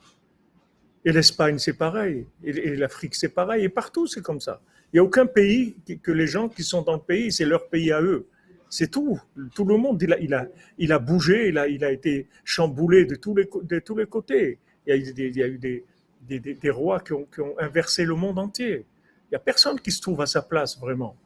Et 1.05 1.13
l'Espagne, 1.13 1.59
c'est 1.59 1.75
pareil. 1.77 2.27
Et, 2.43 2.77
l'Afrique, 2.77 3.15
c'est 3.15 3.29
pareil. 3.29 3.65
Et 3.65 3.69
partout, 3.69 4.07
c'est 4.07 4.23
comme 4.23 4.41
ça. 4.41 4.61
Il 4.93 4.97
n'y 4.97 5.01
a 5.01 5.05
aucun 5.05 5.27
pays 5.27 5.77
que 6.03 6.13
les 6.13 6.27
gens 6.27 6.49
qui 6.49 6.63
sont 6.63 6.83
dans 6.83 6.95
le 6.95 7.01
pays, 7.01 7.33
c'est 7.33 7.45
leur 7.45 7.69
pays 7.69 7.93
à 7.93 8.01
eux. 8.01 8.27
C'est 8.71 8.91
tout. 8.91 9.21
Tout 9.55 9.65
le 9.65 9.77
monde, 9.77 10.03
il 10.03 10.13
a, 10.13 10.19
il 10.19 10.35
a, 10.35 10.49
il 10.79 10.93
a 10.93 10.99
bougé, 10.99 11.49
il 11.49 11.59
a, 11.59 11.69
il 11.69 11.85
a 11.85 11.93
été 11.93 12.27
chamboulé 12.43 13.05
de 13.05 13.15
tous 13.15 13.35
les, 13.35 13.49
de 13.63 13.79
tous 13.79 13.97
les 13.97 14.07
côtés. 14.07 14.59
Il 14.87 14.91
y 14.91 15.43
a, 15.43 15.47
eu 15.47 15.59
des, 15.59 15.85
des, 16.23 16.41
des, 16.41 16.71
rois 16.71 17.01
qui 17.01 17.13
ont, 17.13 17.27
qui 17.33 17.41
ont, 17.41 17.55
inversé 17.59 18.05
le 18.05 18.15
monde 18.15 18.39
entier. 18.39 18.87
Il 19.27 19.33
n'y 19.33 19.37
a 19.37 19.41
personne 19.41 19.79
qui 19.81 19.91
se 19.93 20.01
trouve 20.01 20.21
à 20.21 20.27
sa 20.27 20.43
place, 20.43 20.79
vraiment. 20.79 21.17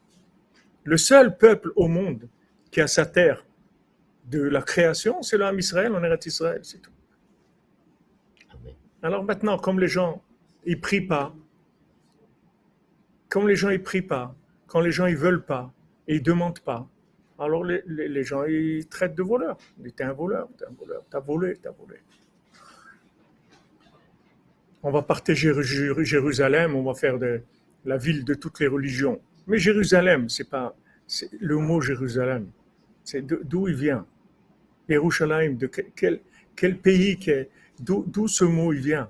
Le 0.85 0.97
seul 0.97 1.37
peuple 1.37 1.73
au 1.77 1.89
monde 1.89 2.29
qui 2.71 2.81
a 2.81 2.87
sa 2.87 3.07
terre 3.07 3.45
de 4.31 4.43
la 4.43 4.63
création, 4.63 5.23
c'est 5.23 5.39
l'âme 5.39 5.59
Israël, 5.59 5.93
on 5.95 6.03
est 6.03 6.27
Israël, 6.27 6.61
c'est 6.63 6.81
tout. 6.83 6.91
Alors 9.03 9.25
maintenant, 9.25 9.59
comme 9.59 9.79
les 9.81 9.89
gens, 9.89 10.23
ils 10.65 10.81
prient 10.81 11.07
pas, 11.07 11.35
comme 13.29 13.47
les 13.49 13.57
gens, 13.57 13.71
ils 13.71 13.83
prient 13.83 14.03
pas, 14.03 14.35
quand 14.67 14.81
les 14.81 14.93
gens, 14.93 15.07
ils 15.07 15.17
veulent 15.17 15.45
pas, 15.45 15.73
et 16.07 16.17
ils 16.17 16.23
demandent 16.23 16.61
pas, 16.61 16.89
alors 17.39 17.65
les, 17.65 17.83
les, 17.87 18.25
gens, 18.25 18.45
ils 18.45 18.87
traitent 18.87 19.15
de 19.15 19.23
voleur. 19.23 19.57
Ils 19.79 19.85
disent, 19.85 19.95
un 20.01 20.13
voleur, 20.13 20.49
t'es 20.59 20.65
un 20.65 20.75
voleur, 20.77 21.05
t'as 21.09 21.21
volé, 21.21 21.57
t'as 21.63 21.71
volé. 21.71 21.97
On 24.83 24.91
va 24.91 25.03
partager 25.03 25.53
Jérusalem, 25.63 26.75
on 26.75 26.83
va 26.83 26.95
faire 26.95 27.19
de, 27.19 27.43
la 27.85 27.97
ville 27.97 28.25
de 28.25 28.35
toutes 28.35 28.61
les 28.61 28.67
religions. 28.67 29.21
Mais 29.47 29.59
Jérusalem, 29.59 30.29
c'est 30.29 30.49
pas 30.49 30.77
le 31.41 31.57
mot 31.57 31.81
Jérusalem. 31.81 32.51
C'est 33.05 33.25
d'où 33.25 33.69
il 33.69 33.75
vient? 33.75 34.07
Jérusalem, 34.89 35.57
de 35.57 35.67
quel, 35.67 36.21
quel 36.57 36.79
pays, 36.79 37.19
d'où 37.81 38.29
ce 38.29 38.45
mot 38.45 38.73
il 38.73 38.81
vient? 38.81 39.09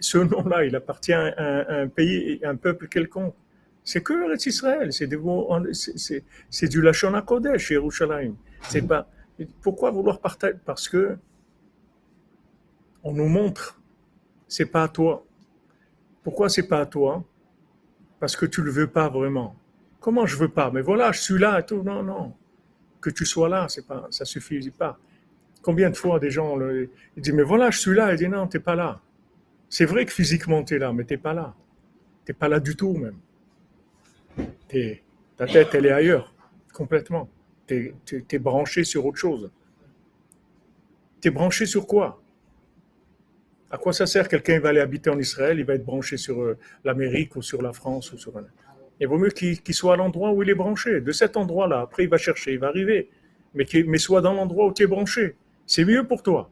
ce 0.00 0.18
nom-là, 0.18 0.64
il 0.64 0.76
appartient 0.76 1.12
à 1.12 1.80
un, 1.80 1.88
pays, 1.88 2.40
un 2.44 2.56
peuple 2.56 2.88
quelconque. 2.88 3.34
C'est 3.82 4.02
que 4.02 4.12
Eretz 4.24 4.46
Israël, 4.46 4.90
c'est 4.92 6.68
du 6.68 6.82
Lachon 6.82 7.14
HaKodesh, 7.14 7.70
Yerushalayim. 7.70 8.34
C'est 8.68 8.82
pas, 8.82 9.08
pourquoi 9.60 9.90
vouloir 9.90 10.20
partager? 10.20 10.56
Parce 10.64 10.88
que 10.88 11.16
on 13.02 13.12
nous 13.12 13.28
montre, 13.28 13.80
c'est 14.48 14.66
pas 14.66 14.84
à 14.84 14.88
toi. 14.88 15.26
Pourquoi 16.22 16.48
c'est 16.48 16.66
pas 16.66 16.80
à 16.80 16.86
toi? 16.86 17.22
Parce 18.20 18.36
que 18.36 18.46
tu 18.46 18.62
le 18.62 18.70
veux 18.70 18.86
pas 18.86 19.08
vraiment. 19.10 19.54
Comment 20.00 20.24
je 20.24 20.36
veux 20.36 20.48
pas? 20.48 20.70
Mais 20.70 20.80
voilà, 20.80 21.12
je 21.12 21.20
suis 21.20 21.38
là 21.38 21.60
et 21.60 21.66
tout. 21.66 21.82
Non, 21.82 22.02
non. 22.02 22.34
Que 23.04 23.10
tu 23.10 23.26
sois 23.26 23.50
là, 23.50 23.66
c'est 23.68 23.86
pas, 23.86 24.06
ça 24.10 24.24
suffit 24.24 24.70
pas. 24.70 24.98
Combien 25.60 25.90
de 25.90 25.96
fois 25.96 26.18
des 26.18 26.30
gens 26.30 26.58
ils 26.58 26.88
disent 27.22 27.34
mais 27.34 27.42
voilà, 27.42 27.70
je 27.70 27.78
suis 27.78 27.94
là. 27.94 28.12
Ils 28.12 28.16
disent 28.16 28.28
non, 28.28 28.46
t'es 28.46 28.60
pas 28.60 28.74
là. 28.74 29.02
C'est 29.68 29.84
vrai 29.84 30.06
que 30.06 30.12
physiquement 30.12 30.64
tu 30.64 30.76
es 30.76 30.78
là, 30.78 30.92
mais 30.92 31.04
t'es 31.04 31.18
pas 31.18 31.34
là. 31.34 31.54
T'es 32.24 32.32
pas 32.32 32.48
là 32.48 32.60
du 32.60 32.76
tout 32.76 32.94
même 32.94 33.18
ta 35.36 35.46
tête, 35.46 35.74
elle 35.74 35.86
est 35.86 35.92
ailleurs, 35.92 36.34
complètement. 36.72 37.28
Tu 37.66 37.94
es, 38.30 38.38
branché 38.38 38.84
sur 38.84 39.06
autre 39.06 39.18
chose. 39.18 39.50
Tu 41.20 41.28
es 41.28 41.30
branché 41.30 41.66
sur 41.66 41.86
quoi? 41.86 42.22
À 43.70 43.78
quoi 43.78 43.92
ça 43.92 44.06
sert? 44.06 44.28
Quelqu'un 44.28 44.60
va 44.60 44.68
aller 44.68 44.80
habiter 44.80 45.10
en 45.10 45.18
Israël, 45.18 45.58
il 45.58 45.64
va 45.64 45.74
être 45.74 45.84
branché 45.84 46.16
sur 46.16 46.40
euh, 46.42 46.58
l'Amérique 46.84 47.34
ou 47.36 47.42
sur 47.42 47.62
la 47.62 47.72
France 47.72 48.12
ou 48.12 48.18
sur 48.18 48.32
Il 49.00 49.08
vaut 49.08 49.18
mieux 49.18 49.30
qu'il 49.30 49.74
soit 49.74 49.94
à 49.94 49.96
l'endroit 49.96 50.32
où 50.32 50.42
il 50.42 50.50
est 50.50 50.54
branché, 50.54 51.00
de 51.00 51.12
cet 51.12 51.36
endroit-là. 51.36 51.80
Après, 51.80 52.04
il 52.04 52.08
va 52.08 52.18
chercher, 52.18 52.52
il 52.52 52.58
va 52.58 52.68
arriver. 52.68 53.10
Mais, 53.54 53.98
soit 53.98 54.20
dans 54.20 54.32
l'endroit 54.32 54.66
où 54.66 54.72
tu 54.72 54.82
es 54.82 54.86
branché. 54.86 55.36
C'est 55.66 55.84
mieux 55.84 56.06
pour 56.06 56.22
toi. 56.22 56.50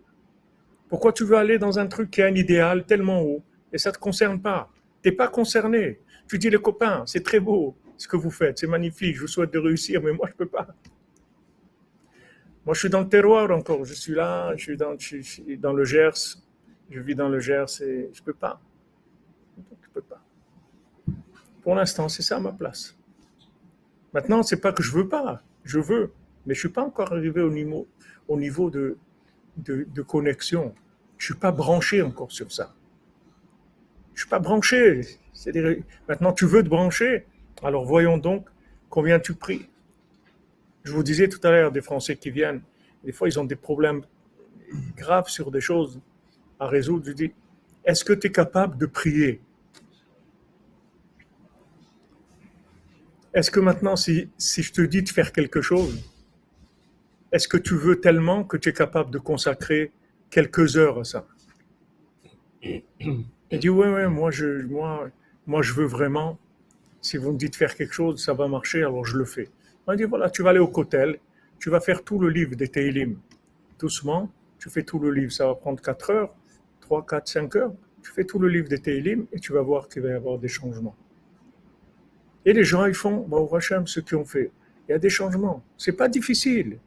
Pourquoi 0.88 1.12
tu 1.12 1.24
veux 1.24 1.36
aller 1.36 1.58
dans 1.58 1.78
un 1.78 1.86
truc 1.86 2.10
qui 2.10 2.22
a 2.22 2.26
un 2.26 2.34
idéal 2.34 2.84
tellement 2.84 3.22
haut 3.22 3.42
et 3.72 3.78
ça 3.78 3.90
ne 3.90 3.94
te 3.94 3.98
concerne 3.98 4.40
pas? 4.40 4.70
Tu 5.02 5.08
n'es 5.08 5.14
pas 5.14 5.28
concerné. 5.28 6.00
Tu 6.28 6.38
dis 6.38 6.50
les 6.50 6.58
copains, 6.58 7.04
c'est 7.06 7.22
très 7.22 7.40
beau 7.40 7.76
ce 7.96 8.08
que 8.08 8.16
vous 8.16 8.30
faites, 8.30 8.58
c'est 8.58 8.66
magnifique, 8.66 9.16
je 9.16 9.20
vous 9.20 9.28
souhaite 9.28 9.52
de 9.52 9.58
réussir, 9.58 10.02
mais 10.02 10.12
moi 10.12 10.26
je 10.26 10.32
ne 10.32 10.36
peux 10.36 10.46
pas. 10.46 10.66
Moi 12.66 12.74
je 12.74 12.80
suis 12.80 12.88
dans 12.88 13.00
le 13.00 13.08
terroir 13.08 13.50
encore, 13.50 13.84
je 13.84 13.94
suis 13.94 14.14
là, 14.14 14.54
je 14.56 14.62
suis 14.62 14.76
dans, 14.76 14.96
dans 15.58 15.72
le 15.72 15.84
Gers, 15.84 16.38
je 16.90 17.00
vis 17.00 17.14
dans 17.14 17.28
le 17.28 17.38
Gers 17.38 17.80
et 17.80 18.10
je 18.12 18.20
ne 18.20 18.24
peux 18.24 18.34
pas. 18.34 18.60
Pour 21.62 21.74
l'instant, 21.74 22.08
c'est 22.08 22.22
ça 22.22 22.40
ma 22.40 22.52
place. 22.52 22.96
Maintenant, 24.12 24.42
c'est 24.42 24.60
pas 24.60 24.72
que 24.72 24.82
je 24.82 24.92
veux 24.92 25.08
pas, 25.08 25.42
je 25.64 25.78
veux, 25.78 26.12
mais 26.44 26.54
je 26.54 26.60
suis 26.60 26.68
pas 26.68 26.82
encore 26.82 27.12
arrivé 27.12 27.40
au 27.40 27.50
niveau, 27.50 27.88
au 28.28 28.36
niveau 28.36 28.68
de, 28.68 28.98
de, 29.56 30.02
connexion. 30.02 30.74
Je 31.18 31.26
suis 31.26 31.34
pas 31.34 31.52
branché 31.52 32.02
encore 32.02 32.32
sur 32.32 32.50
ça. 32.52 32.74
Je 34.14 34.22
suis 34.22 34.28
pas 34.28 34.40
branché. 34.40 35.02
Maintenant, 36.08 36.32
tu 36.32 36.46
veux 36.46 36.62
te 36.62 36.68
brancher? 36.68 37.26
Alors 37.62 37.84
voyons 37.84 38.18
donc 38.18 38.48
combien 38.90 39.20
tu 39.20 39.34
pries. 39.34 39.68
Je 40.82 40.92
vous 40.92 41.04
disais 41.04 41.28
tout 41.28 41.40
à 41.44 41.50
l'heure 41.50 41.70
des 41.70 41.80
Français 41.80 42.16
qui 42.16 42.30
viennent. 42.30 42.60
Des 43.04 43.12
fois, 43.12 43.28
ils 43.28 43.38
ont 43.38 43.44
des 43.44 43.56
problèmes 43.56 44.02
graves 44.96 45.28
sur 45.28 45.50
des 45.50 45.60
choses 45.60 46.00
à 46.58 46.66
résoudre. 46.66 47.06
Je 47.06 47.12
dis, 47.12 47.32
est-ce 47.84 48.04
que 48.04 48.12
tu 48.12 48.26
es 48.26 48.30
capable 48.32 48.76
de 48.78 48.86
prier? 48.86 49.40
Est-ce 53.34 53.50
que 53.50 53.60
maintenant, 53.60 53.96
si, 53.96 54.28
je 54.38 54.72
te 54.72 54.82
dis 54.82 55.02
de 55.02 55.08
faire 55.08 55.32
quelque 55.32 55.62
chose, 55.62 56.04
est-ce 57.32 57.48
que 57.48 57.56
tu 57.56 57.74
veux 57.74 57.98
tellement 57.98 58.44
que 58.44 58.58
tu 58.58 58.68
es 58.68 58.72
capable 58.74 59.10
de 59.10 59.18
consacrer 59.18 59.90
quelques 60.28 60.76
heures 60.76 60.98
à 60.98 61.04
ça? 61.04 61.26
Il 62.62 63.58
dit, 63.58 63.70
oui, 63.70 63.86
oui, 63.88 64.06
moi 64.08 64.30
je, 64.30 64.66
moi, 64.66 65.08
moi 65.46 65.62
je 65.62 65.72
veux 65.72 65.86
vraiment, 65.86 66.38
si 67.00 67.16
vous 67.16 67.32
me 67.32 67.38
dites 67.38 67.56
faire 67.56 67.74
quelque 67.74 67.94
chose, 67.94 68.22
ça 68.22 68.34
va 68.34 68.48
marcher, 68.48 68.80
alors 68.80 69.04
je 69.06 69.16
le 69.16 69.24
fais. 69.24 69.48
On 69.86 69.94
dit, 69.94 70.04
voilà, 70.04 70.28
tu 70.28 70.42
vas 70.42 70.50
aller 70.50 70.58
au 70.58 70.68
cotel, 70.68 71.18
tu 71.58 71.70
vas 71.70 71.80
faire 71.80 72.04
tout 72.04 72.18
le 72.18 72.28
livre 72.28 72.54
des 72.54 72.68
Teilim. 72.68 73.16
Doucement, 73.78 74.30
tu 74.58 74.68
fais 74.68 74.82
tout 74.82 74.98
le 74.98 75.10
livre, 75.10 75.32
ça 75.32 75.46
va 75.46 75.54
prendre 75.54 75.80
4 75.80 76.10
heures, 76.10 76.34
3, 76.80 77.06
4, 77.06 77.28
5 77.28 77.56
heures. 77.56 77.72
Tu 78.02 78.12
fais 78.12 78.24
tout 78.24 78.38
le 78.38 78.48
livre 78.48 78.68
des 78.68 78.78
Teilim 78.78 79.26
et 79.32 79.40
tu 79.40 79.52
vas 79.52 79.62
voir 79.62 79.88
qu'il 79.88 80.02
va 80.02 80.10
y 80.10 80.12
avoir 80.12 80.38
des 80.38 80.48
changements. 80.48 80.96
Et 82.44 82.52
les 82.52 82.64
gens, 82.64 82.84
ils 82.86 82.94
font, 82.94 83.26
bon, 83.28 83.46
Hachem, 83.54 83.86
ce 83.86 84.00
qu'ils 84.00 84.16
ont 84.16 84.24
fait. 84.24 84.50
Il 84.88 84.92
y 84.92 84.94
a 84.94 84.98
des 84.98 85.10
changements. 85.10 85.62
C'est 85.76 85.92
pas 85.92 86.08
difficile. 86.08 86.78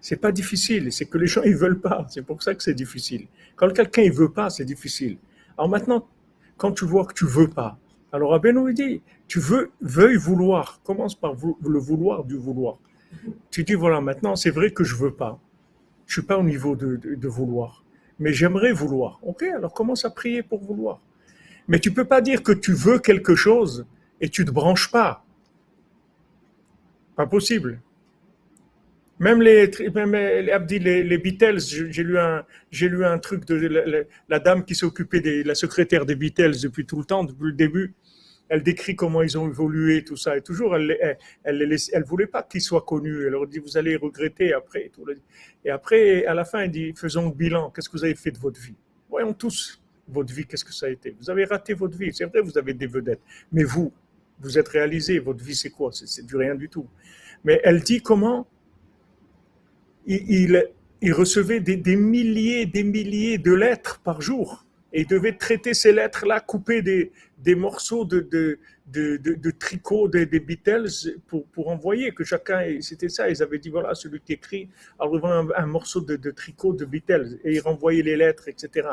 C'est 0.00 0.16
pas 0.16 0.32
difficile. 0.32 0.92
C'est 0.92 1.06
que 1.06 1.18
les 1.18 1.28
gens, 1.28 1.42
ils 1.42 1.54
veulent 1.54 1.80
pas. 1.80 2.06
C'est 2.10 2.22
pour 2.22 2.42
ça 2.42 2.54
que 2.54 2.62
c'est 2.62 2.74
difficile. 2.74 3.28
Quand 3.54 3.72
quelqu'un, 3.72 4.02
il 4.02 4.12
veut 4.12 4.32
pas, 4.32 4.50
c'est 4.50 4.64
difficile. 4.64 5.18
Alors 5.56 5.68
maintenant, 5.68 6.08
quand 6.56 6.72
tu 6.72 6.84
vois 6.84 7.06
que 7.06 7.14
tu 7.14 7.26
veux 7.26 7.48
pas, 7.48 7.78
alors 8.10 8.34
Abenou, 8.34 8.68
il 8.68 8.74
dit, 8.74 9.02
tu 9.28 9.38
veux, 9.38 9.70
veuille 9.80 10.16
vouloir. 10.16 10.80
Commence 10.82 11.14
par 11.14 11.34
le 11.34 11.78
vouloir 11.78 12.24
du 12.24 12.36
vouloir. 12.36 12.78
Tu 13.50 13.62
dis, 13.62 13.74
voilà, 13.74 14.00
maintenant, 14.00 14.34
c'est 14.34 14.50
vrai 14.50 14.72
que 14.72 14.82
je 14.82 14.96
veux 14.96 15.14
pas. 15.14 15.38
Je 16.06 16.14
suis 16.14 16.22
pas 16.22 16.36
au 16.36 16.42
niveau 16.42 16.74
de, 16.74 16.96
de 16.96 17.28
vouloir. 17.28 17.84
Mais 18.18 18.32
j'aimerais 18.32 18.72
vouloir. 18.72 19.20
Ok, 19.22 19.44
alors 19.44 19.72
commence 19.72 20.04
à 20.04 20.10
prier 20.10 20.42
pour 20.42 20.60
vouloir. 20.60 21.00
Mais 21.68 21.78
tu 21.78 21.92
peux 21.92 22.04
pas 22.04 22.20
dire 22.20 22.42
que 22.42 22.52
tu 22.52 22.72
veux 22.72 22.98
quelque 22.98 23.34
chose 23.36 23.86
et 24.22 24.30
tu 24.30 24.42
ne 24.42 24.46
te 24.46 24.52
branches 24.52 24.90
pas. 24.90 25.26
Pas 27.16 27.26
possible. 27.26 27.80
Même 29.18 29.42
les, 29.42 29.70
même 29.94 30.12
les, 30.14 30.78
les, 30.78 31.02
les 31.02 31.18
Beatles, 31.18 31.58
j'ai 31.58 32.02
lu 32.02 32.18
un, 32.18 32.44
lu 32.72 33.04
un 33.04 33.18
truc 33.18 33.44
de 33.44 34.06
la, 34.28 34.38
dame 34.38 34.64
qui 34.64 34.74
s'occupait 34.74 35.20
de 35.20 35.46
la 35.46 35.54
secrétaire 35.54 36.06
des 36.06 36.16
Beatles 36.16 36.54
depuis 36.62 36.86
tout 36.86 36.98
le 36.98 37.04
temps, 37.04 37.22
depuis 37.24 37.48
le 37.48 37.52
début. 37.52 37.94
Elle 38.48 38.62
décrit 38.62 38.96
comment 38.96 39.22
ils 39.22 39.38
ont 39.38 39.48
évolué, 39.48 40.04
tout 40.04 40.16
ça. 40.16 40.36
Et 40.36 40.42
toujours, 40.42 40.76
elle, 40.76 40.96
elle, 41.00 41.62
elle, 41.62 41.76
elle 41.92 42.04
voulait 42.04 42.26
pas 42.26 42.42
qu'ils 42.42 42.60
soient 42.60 42.82
connus. 42.82 43.24
Elle 43.24 43.32
leur 43.32 43.46
dit, 43.46 43.60
vous 43.60 43.76
allez 43.76 43.96
regretter 43.96 44.52
après. 44.52 44.90
Et 45.64 45.70
après, 45.70 46.26
à 46.26 46.34
la 46.34 46.44
fin, 46.44 46.60
elle 46.60 46.70
dit, 46.70 46.92
faisons 46.94 47.28
le 47.28 47.34
bilan. 47.34 47.70
Qu'est-ce 47.70 47.88
que 47.88 47.96
vous 47.96 48.04
avez 48.04 48.14
fait 48.14 48.30
de 48.30 48.38
votre 48.38 48.60
vie? 48.60 48.74
Voyons 49.08 49.32
tous 49.32 49.80
votre 50.08 50.34
vie, 50.34 50.44
qu'est-ce 50.46 50.64
que 50.64 50.74
ça 50.74 50.86
a 50.86 50.90
été. 50.90 51.16
Vous 51.18 51.30
avez 51.30 51.44
raté 51.44 51.74
votre 51.74 51.96
vie. 51.96 52.12
C'est 52.12 52.24
vrai, 52.24 52.40
vous 52.40 52.58
avez 52.58 52.74
des 52.74 52.86
vedettes. 52.86 53.22
Mais 53.52 53.64
vous, 53.64 53.92
vous 54.42 54.58
êtes 54.58 54.68
réalisé, 54.68 55.18
votre 55.18 55.42
vie 55.42 55.54
c'est 55.54 55.70
quoi? 55.70 55.90
C'est 55.92 56.26
du 56.26 56.36
rien 56.36 56.54
du 56.54 56.68
tout. 56.68 56.86
Mais 57.44 57.60
elle 57.64 57.80
dit 57.80 58.00
comment 58.00 58.46
il, 60.06 61.12
recevait 61.12 61.60
des, 61.60 61.96
milliers, 61.96 62.66
des 62.66 62.82
milliers 62.82 63.38
de 63.38 63.52
lettres 63.52 64.00
par 64.02 64.20
jour. 64.20 64.66
Et 64.92 65.02
il 65.02 65.06
devait 65.06 65.36
traiter 65.36 65.74
ces 65.74 65.92
lettres-là, 65.92 66.40
couper 66.40 66.82
des, 66.82 67.54
morceaux 67.54 68.04
de, 68.04 68.58
tricot 69.58 70.08
des, 70.08 70.26
Beatles 70.26 71.18
pour, 71.26 71.68
envoyer, 71.68 72.12
que 72.12 72.24
chacun, 72.24 72.60
c'était 72.80 73.08
ça, 73.08 73.30
ils 73.30 73.42
avaient 73.42 73.58
dit, 73.58 73.70
voilà, 73.70 73.94
celui 73.94 74.20
qui 74.20 74.34
écrit, 74.34 74.68
alors 75.00 75.24
un, 75.26 75.48
un 75.56 75.66
morceau 75.66 76.00
de, 76.00 76.16
de 76.16 76.30
tricot 76.30 76.74
de 76.74 76.84
Beatles, 76.84 77.38
et 77.44 77.54
il 77.54 77.60
renvoyait 77.60 78.02
les 78.02 78.16
lettres, 78.16 78.48
etc. 78.48 78.88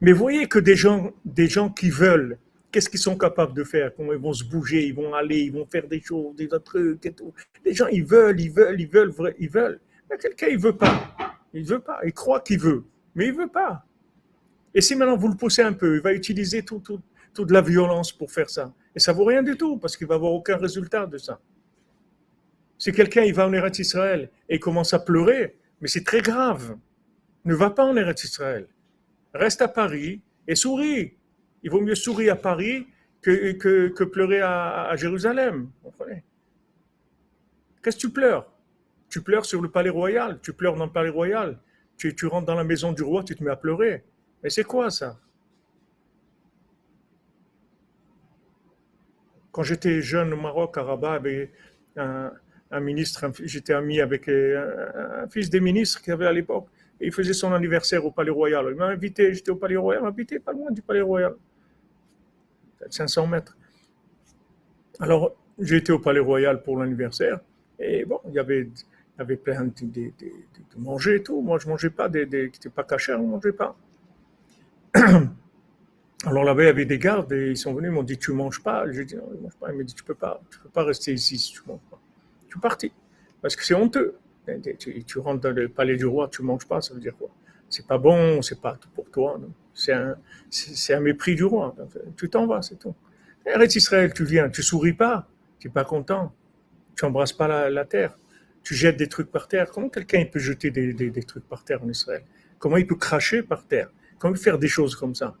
Mais 0.00 0.12
voyez 0.12 0.46
que 0.46 0.58
des 0.58 0.76
gens, 0.76 1.12
des 1.24 1.48
gens 1.48 1.70
qui 1.70 1.90
veulent 1.90 2.38
qu'est-ce 2.70 2.88
qu'ils 2.88 3.00
sont 3.00 3.16
capables 3.16 3.54
de 3.54 3.64
faire? 3.64 3.94
Comment 3.94 4.12
ils 4.12 4.18
vont 4.18 4.32
se 4.32 4.44
bouger, 4.44 4.86
ils 4.86 4.94
vont 4.94 5.14
aller, 5.14 5.40
ils 5.40 5.52
vont 5.52 5.66
faire 5.66 5.86
des 5.86 6.00
choses, 6.00 6.34
des 6.36 6.48
trucs 6.64 7.04
et 7.06 7.12
tout. 7.12 7.32
Les 7.64 7.74
gens, 7.74 7.86
ils 7.86 8.04
veulent, 8.04 8.40
ils 8.40 8.52
veulent, 8.52 8.80
ils 8.80 8.88
veulent, 8.88 9.34
ils 9.38 9.50
veulent. 9.50 9.80
Mais 10.10 10.18
quelqu'un, 10.18 10.48
il 10.48 10.58
veut 10.58 10.76
pas. 10.76 11.16
Il 11.52 11.64
veut 11.64 11.80
pas. 11.80 12.00
Il 12.04 12.12
croit 12.12 12.40
qu'il 12.40 12.60
veut, 12.60 12.84
mais 13.14 13.26
il 13.28 13.34
veut 13.34 13.48
pas. 13.48 13.84
Et 14.74 14.80
si 14.80 14.94
maintenant 14.94 15.16
vous 15.16 15.28
le 15.28 15.36
poussez 15.36 15.62
un 15.62 15.72
peu, 15.72 15.96
il 15.96 16.02
va 16.02 16.12
utiliser 16.12 16.62
tout, 16.62 16.80
tout, 16.80 17.00
toute 17.34 17.50
la 17.50 17.60
violence 17.60 18.12
pour 18.12 18.30
faire 18.30 18.50
ça. 18.50 18.72
Et 18.94 18.98
ça 18.98 19.12
vaut 19.12 19.24
rien 19.24 19.42
du 19.42 19.56
tout, 19.56 19.78
parce 19.78 19.96
qu'il 19.96 20.06
va 20.06 20.16
avoir 20.16 20.32
aucun 20.32 20.56
résultat 20.56 21.06
de 21.06 21.18
ça. 21.18 21.40
Si 22.76 22.92
quelqu'un 22.92 23.22
il 23.22 23.34
va 23.34 23.46
en 23.46 23.52
Eretz 23.52 23.78
Israël 23.80 24.30
et 24.48 24.60
commence 24.60 24.94
à 24.94 25.00
pleurer, 25.00 25.56
mais 25.80 25.88
c'est 25.88 26.04
très 26.04 26.20
grave. 26.20 26.76
Ne 27.44 27.54
va 27.54 27.70
pas 27.70 27.84
en 27.84 27.96
Eretz 27.96 28.24
Israël. 28.24 28.68
Reste 29.34 29.62
à 29.62 29.68
Paris 29.68 30.20
et 30.46 30.54
souris. 30.54 31.14
Il 31.62 31.70
vaut 31.70 31.80
mieux 31.80 31.94
sourire 31.94 32.34
à 32.34 32.36
Paris 32.36 32.86
que, 33.22 34.04
pleurer 34.04 34.40
à, 34.40 34.94
Jérusalem. 34.96 35.70
Qu'est-ce 37.82 37.96
que 37.96 38.00
tu 38.00 38.10
pleures? 38.10 38.50
Tu 39.08 39.22
pleures 39.22 39.46
sur 39.46 39.62
le 39.62 39.70
palais 39.70 39.90
royal, 39.90 40.38
tu 40.42 40.52
pleures 40.52 40.76
dans 40.76 40.86
le 40.86 40.92
palais 40.92 41.08
royal, 41.08 41.58
tu, 41.96 42.14
rentres 42.26 42.46
dans 42.46 42.54
la 42.54 42.64
maison 42.64 42.92
du 42.92 43.02
roi, 43.02 43.24
tu 43.24 43.34
te 43.34 43.42
mets 43.42 43.50
à 43.50 43.56
pleurer. 43.56 44.04
Mais 44.42 44.50
c'est 44.50 44.64
quoi 44.64 44.90
ça? 44.90 45.18
Quand 49.50 49.62
j'étais 49.62 50.02
jeune 50.02 50.32
au 50.32 50.36
Maroc, 50.36 50.76
à 50.78 50.82
Rabat, 50.82 51.20
un, 51.96 52.80
ministre, 52.80 53.32
j'étais 53.42 53.72
ami 53.72 54.00
avec 54.00 54.28
un, 54.28 55.22
un, 55.22 55.28
fils 55.28 55.50
des 55.50 55.60
ministres 55.60 56.00
qu'il 56.00 56.10
y 56.10 56.14
avait 56.14 56.26
à 56.26 56.32
l'époque, 56.32 56.68
il 57.00 57.12
faisait 57.12 57.32
son 57.32 57.52
anniversaire 57.52 58.04
au 58.04 58.10
Palais 58.10 58.30
Royal. 58.30 58.66
Il 58.70 58.76
m'a 58.76 58.86
invité, 58.86 59.32
j'étais 59.32 59.50
au 59.50 59.56
Palais 59.56 59.76
Royal, 59.76 60.04
invité 60.04 60.38
pas 60.38 60.52
loin 60.52 60.70
du 60.70 60.82
Palais 60.82 61.00
Royal. 61.00 61.34
500 62.90 63.26
mètres. 63.26 63.56
Alors, 65.00 65.36
été 65.58 65.92
au 65.92 65.98
Palais 65.98 66.20
Royal 66.20 66.62
pour 66.62 66.78
l'anniversaire, 66.78 67.40
et 67.78 68.04
bon, 68.04 68.20
il 68.28 68.34
y 68.34 68.38
avait, 68.38 68.62
il 68.62 69.18
y 69.18 69.20
avait 69.20 69.36
plein 69.36 69.64
de, 69.64 69.72
de, 69.86 70.10
manger 70.76 71.16
et 71.16 71.22
tout. 71.22 71.40
Moi, 71.40 71.58
je 71.58 71.66
ne 71.66 71.70
mangeais 71.70 71.90
pas 71.90 72.08
qui 72.08 72.18
n'étaient 72.18 72.68
pas 72.68 72.84
cachés, 72.84 73.14
on 73.14 73.22
ne 73.22 73.28
mangeait 73.28 73.52
pas. 73.52 73.76
Alors 76.26 76.42
là-bas, 76.42 76.62
il 76.64 76.66
y 76.66 76.70
avait 76.70 76.84
des 76.84 76.98
gardes 76.98 77.32
et 77.32 77.50
ils 77.50 77.56
sont 77.56 77.72
venus, 77.74 77.90
ils 77.90 77.94
m'ont 77.94 78.02
dit 78.02 78.18
Tu 78.18 78.32
ne 78.32 78.36
manges 78.36 78.60
pas 78.60 78.90
J'ai 78.90 79.04
dit 79.04 79.14
Non, 79.14 79.28
je 79.30 79.36
ne 79.36 79.42
mange 79.42 79.56
pas. 79.56 79.70
Ils 79.70 79.78
m'ont 79.78 79.84
dit 79.84 79.94
Tu 79.94 80.02
ne 80.02 80.06
peux, 80.06 80.14
peux 80.14 80.68
pas 80.68 80.84
rester 80.84 81.12
ici 81.12 81.38
si 81.38 81.52
tu 81.52 81.60
ne 81.62 81.72
manges 81.72 81.86
pas. 81.88 82.00
Je 82.46 82.54
suis 82.54 82.60
parti. 82.60 82.92
Parce 83.40 83.54
que 83.54 83.64
c'est 83.64 83.74
honteux. 83.74 84.16
Tu, 84.78 85.04
tu, 85.04 85.18
rentres 85.18 85.40
dans 85.40 85.54
le 85.54 85.68
palais 85.68 85.96
du 85.96 86.06
roi, 86.06 86.28
tu 86.28 86.42
manges 86.42 86.66
pas, 86.66 86.80
ça 86.80 86.94
veut 86.94 87.00
dire 87.00 87.16
quoi? 87.16 87.28
C'est 87.68 87.86
pas 87.86 87.98
bon, 87.98 88.40
c'est 88.42 88.60
pas 88.60 88.78
pour 88.94 89.10
toi. 89.10 89.40
C'est 89.74 89.92
un, 89.92 90.16
un 90.90 91.00
mépris 91.00 91.34
du 91.34 91.44
roi. 91.44 91.74
Tu 92.16 92.28
t'en 92.30 92.46
vas, 92.46 92.62
c'est 92.62 92.78
tout. 92.78 92.94
Arrête 93.52 93.74
Israël, 93.74 94.12
tu 94.14 94.24
viens, 94.24 94.48
tu 94.48 94.62
souris 94.62 94.92
pas, 94.92 95.28
tu 95.58 95.68
n'es 95.68 95.72
pas 95.72 95.84
content, 95.84 96.34
tu 96.96 97.04
embrasses 97.04 97.32
pas 97.32 97.68
la, 97.70 97.84
terre, 97.84 98.16
tu 98.62 98.74
jettes 98.74 98.96
des 98.96 99.08
trucs 99.08 99.30
par 99.30 99.48
terre. 99.48 99.70
Comment 99.70 99.88
quelqu'un 99.88 100.24
peut 100.24 100.38
jeter 100.38 100.70
des, 100.70 100.92
des, 100.92 101.22
trucs 101.22 101.48
par 101.48 101.64
terre 101.64 101.82
en 101.82 101.88
Israël? 101.88 102.24
Comment 102.58 102.76
il 102.76 102.86
peut 102.86 102.96
cracher 102.96 103.42
par 103.42 103.66
terre? 103.66 103.90
Comment 104.18 104.34
il 104.34 104.38
peut 104.38 104.42
faire 104.42 104.58
des 104.58 104.68
choses 104.68 104.96
comme 104.96 105.14
ça? 105.14 105.36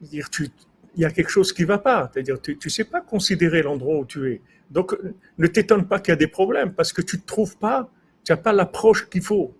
Dire, 0.00 0.28
tu, 0.28 0.48
il 0.96 1.00
y 1.00 1.04
a 1.04 1.10
quelque 1.10 1.30
chose 1.30 1.52
qui 1.52 1.64
va 1.64 1.78
pas. 1.78 2.10
C'est-à-dire, 2.12 2.40
tu 2.40 2.58
ne 2.62 2.70
sais 2.70 2.84
pas 2.84 3.00
considérer 3.00 3.62
l'endroit 3.62 3.98
où 3.98 4.04
tu 4.04 4.32
es. 4.32 4.40
Donc, 4.72 4.96
ne 5.36 5.46
t'étonne 5.46 5.86
pas 5.86 6.00
qu'il 6.00 6.12
y 6.12 6.14
a 6.14 6.16
des 6.16 6.26
problèmes 6.26 6.72
parce 6.72 6.92
que 6.92 7.02
tu 7.02 7.16
ne 7.16 7.22
trouves 7.22 7.58
pas, 7.58 7.90
tu 8.24 8.32
n'as 8.32 8.38
pas 8.38 8.52
l'approche 8.54 9.08
qu'il 9.10 9.22
faut. 9.22 9.54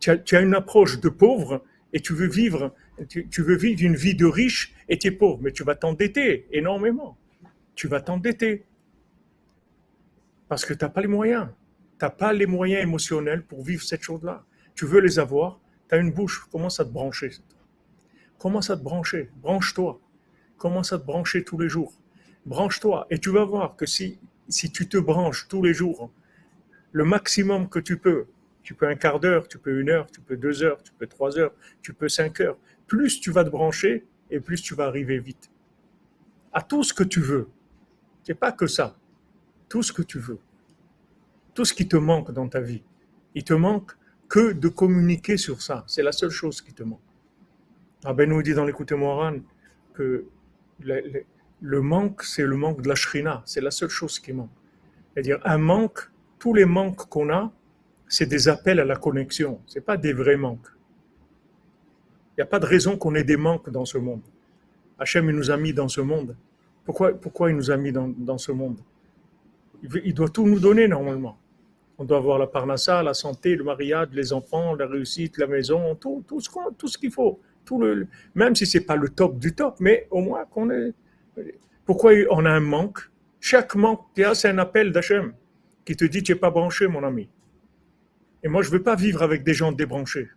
Tu 0.00 0.10
as, 0.10 0.18
tu 0.18 0.36
une 0.36 0.54
approche 0.54 1.00
de 1.00 1.08
pauvre 1.08 1.64
et 1.94 2.00
tu 2.00 2.12
veux 2.12 2.28
vivre, 2.28 2.74
tu, 3.08 3.42
veux 3.42 3.56
vivre 3.56 3.82
une 3.82 3.96
vie 3.96 4.14
de 4.14 4.26
riche 4.26 4.74
et 4.88 4.98
tu 4.98 5.08
es 5.08 5.10
pauvre, 5.10 5.40
mais 5.42 5.52
tu 5.52 5.64
vas 5.64 5.74
t'endetter 5.74 6.46
énormément. 6.52 7.16
Tu 7.74 7.88
vas 7.88 8.02
t'endetter 8.02 8.66
parce 10.48 10.66
que 10.66 10.74
tu 10.74 10.84
n'as 10.84 10.90
pas 10.90 11.00
les 11.00 11.08
moyens. 11.08 11.48
Tu 11.98 12.04
n'as 12.04 12.10
pas 12.10 12.32
les 12.34 12.46
moyens 12.46 12.82
émotionnels 12.82 13.42
pour 13.44 13.64
vivre 13.64 13.82
cette 13.82 14.02
chose-là. 14.02 14.44
Tu 14.74 14.84
veux 14.84 15.00
les 15.00 15.18
avoir, 15.18 15.58
tu 15.88 15.94
as 15.94 15.98
une 15.98 16.12
bouche, 16.12 16.46
commence 16.52 16.80
à 16.80 16.84
te 16.84 16.90
brancher. 16.90 17.30
Commence 18.38 18.68
à 18.68 18.76
te 18.76 18.82
brancher, 18.82 19.30
branche-toi. 19.36 19.98
commence 20.58 20.92
à 20.92 20.98
te 20.98 21.04
brancher 21.04 21.44
tous 21.44 21.58
les 21.58 21.68
jours. 21.68 21.94
Branche-toi 22.48 23.06
et 23.10 23.18
tu 23.18 23.28
vas 23.28 23.44
voir 23.44 23.76
que 23.76 23.84
si, 23.84 24.18
si 24.48 24.72
tu 24.72 24.88
te 24.88 24.96
branches 24.96 25.48
tous 25.48 25.62
les 25.62 25.74
jours, 25.74 26.10
le 26.92 27.04
maximum 27.04 27.68
que 27.68 27.78
tu 27.78 27.98
peux, 27.98 28.24
tu 28.62 28.72
peux 28.72 28.88
un 28.88 28.94
quart 28.94 29.20
d'heure, 29.20 29.48
tu 29.48 29.58
peux 29.58 29.78
une 29.78 29.90
heure, 29.90 30.10
tu 30.10 30.22
peux 30.22 30.38
deux 30.38 30.62
heures, 30.62 30.82
tu 30.82 30.90
peux 30.94 31.06
trois 31.06 31.38
heures, 31.38 31.52
tu 31.82 31.92
peux 31.92 32.08
cinq 32.08 32.40
heures, 32.40 32.56
plus 32.86 33.20
tu 33.20 33.30
vas 33.30 33.44
te 33.44 33.50
brancher 33.50 34.06
et 34.30 34.40
plus 34.40 34.62
tu 34.62 34.74
vas 34.74 34.86
arriver 34.86 35.18
vite. 35.18 35.50
À 36.54 36.62
tout 36.62 36.82
ce 36.82 36.94
que 36.94 37.04
tu 37.04 37.20
veux. 37.20 37.50
C'est 38.22 38.34
pas 38.34 38.52
que 38.52 38.66
ça. 38.66 38.96
Tout 39.68 39.82
ce 39.82 39.92
que 39.92 40.00
tu 40.00 40.18
veux. 40.18 40.38
Tout 41.52 41.66
ce 41.66 41.74
qui 41.74 41.86
te 41.86 41.98
manque 41.98 42.32
dans 42.32 42.48
ta 42.48 42.60
vie. 42.60 42.82
Il 43.34 43.44
te 43.44 43.52
manque 43.52 43.92
que 44.26 44.52
de 44.52 44.68
communiquer 44.68 45.36
sur 45.36 45.60
ça. 45.60 45.84
C'est 45.86 46.02
la 46.02 46.12
seule 46.12 46.30
chose 46.30 46.62
qui 46.62 46.72
te 46.72 46.82
manque. 46.82 47.02
Ben 48.04 48.26
nous 48.26 48.42
dit 48.42 48.54
dans 48.54 48.64
l'écoute 48.64 48.92
Moran 48.92 49.36
que 49.92 50.24
le, 51.60 51.80
manque, 51.80 52.22
c'est 52.22 52.44
le 52.44 52.56
manque 52.56 52.82
de 52.82 52.88
la 52.88 52.94
shrina. 52.94 53.42
C'est 53.44 53.60
la 53.60 53.70
seule 53.70 53.88
chose 53.88 54.18
qui 54.18 54.32
manque. 54.32 54.50
C'est-à-dire, 55.12 55.38
un 55.44 55.58
manque, 55.58 56.10
tous 56.38 56.54
les 56.54 56.64
manques 56.64 57.08
qu'on 57.08 57.30
a, 57.30 57.52
c'est 58.06 58.26
des 58.26 58.48
appels 58.48 58.80
à 58.80 58.84
la 58.84 58.96
connexion. 58.96 59.60
Ce 59.66 59.78
pas 59.80 59.96
des 59.96 60.12
vrais 60.12 60.36
manques. 60.36 60.68
Il 62.32 62.40
n'y 62.40 62.42
a 62.42 62.46
pas 62.46 62.60
de 62.60 62.66
raison 62.66 62.96
qu'on 62.96 63.14
ait 63.14 63.24
des 63.24 63.36
manques 63.36 63.70
dans 63.70 63.84
ce 63.84 63.98
monde. 63.98 64.22
Hachem, 64.98 65.28
il 65.28 65.36
nous 65.36 65.50
a 65.50 65.56
mis 65.56 65.72
dans 65.72 65.88
ce 65.88 66.00
monde. 66.00 66.36
Pourquoi, 66.84 67.12
pourquoi 67.12 67.50
il 67.50 67.56
nous 67.56 67.70
a 67.70 67.76
mis 67.76 67.92
dans, 67.92 68.08
dans 68.08 68.38
ce 68.38 68.52
monde? 68.52 68.78
Il, 69.82 70.14
doit 70.14 70.28
tout 70.28 70.46
nous 70.46 70.58
donner 70.58 70.88
normalement. 70.88 71.38
On 71.98 72.04
doit 72.04 72.18
avoir 72.18 72.38
la 72.38 72.46
parnassa, 72.46 73.02
la 73.02 73.14
santé, 73.14 73.54
le 73.54 73.64
mariage, 73.64 74.08
les 74.12 74.32
enfants, 74.32 74.74
la 74.74 74.86
réussite, 74.86 75.38
la 75.38 75.46
maison, 75.46 75.94
tout, 75.96 76.24
tout 76.26 76.40
ce, 76.40 76.50
tout 76.76 76.88
ce 76.88 76.98
qu'il 76.98 77.12
faut 77.12 77.40
le, 77.76 78.06
même 78.34 78.54
si 78.54 78.64
c'est 78.64 78.80
pas 78.80 78.96
le 78.96 79.10
top 79.10 79.38
du 79.38 79.54
top, 79.54 79.76
mais 79.80 80.06
au 80.10 80.22
moins 80.22 80.46
qu'on 80.46 80.70
est. 80.70 80.94
Pourquoi 81.84 82.12
on 82.30 82.44
a 82.44 82.50
un 82.50 82.60
manque? 82.60 83.00
Chaque 83.40 83.74
manque, 83.74 84.04
c'est 84.34 84.48
un 84.48 84.58
appel 84.58 84.92
d'Hachem 84.92 85.32
qui 85.84 85.96
te 85.96 86.04
dit 86.04 86.22
tu 86.22 86.32
n'es 86.32 86.38
pas 86.38 86.50
branché, 86.50 86.86
mon 86.86 87.02
ami. 87.04 87.28
Et 88.42 88.48
moi, 88.48 88.62
je 88.62 88.70
veux 88.70 88.82
pas 88.82 88.94
vivre 88.94 89.22
avec 89.22 89.42
des 89.42 89.54
gens 89.54 89.72
débranchés. 89.72 90.28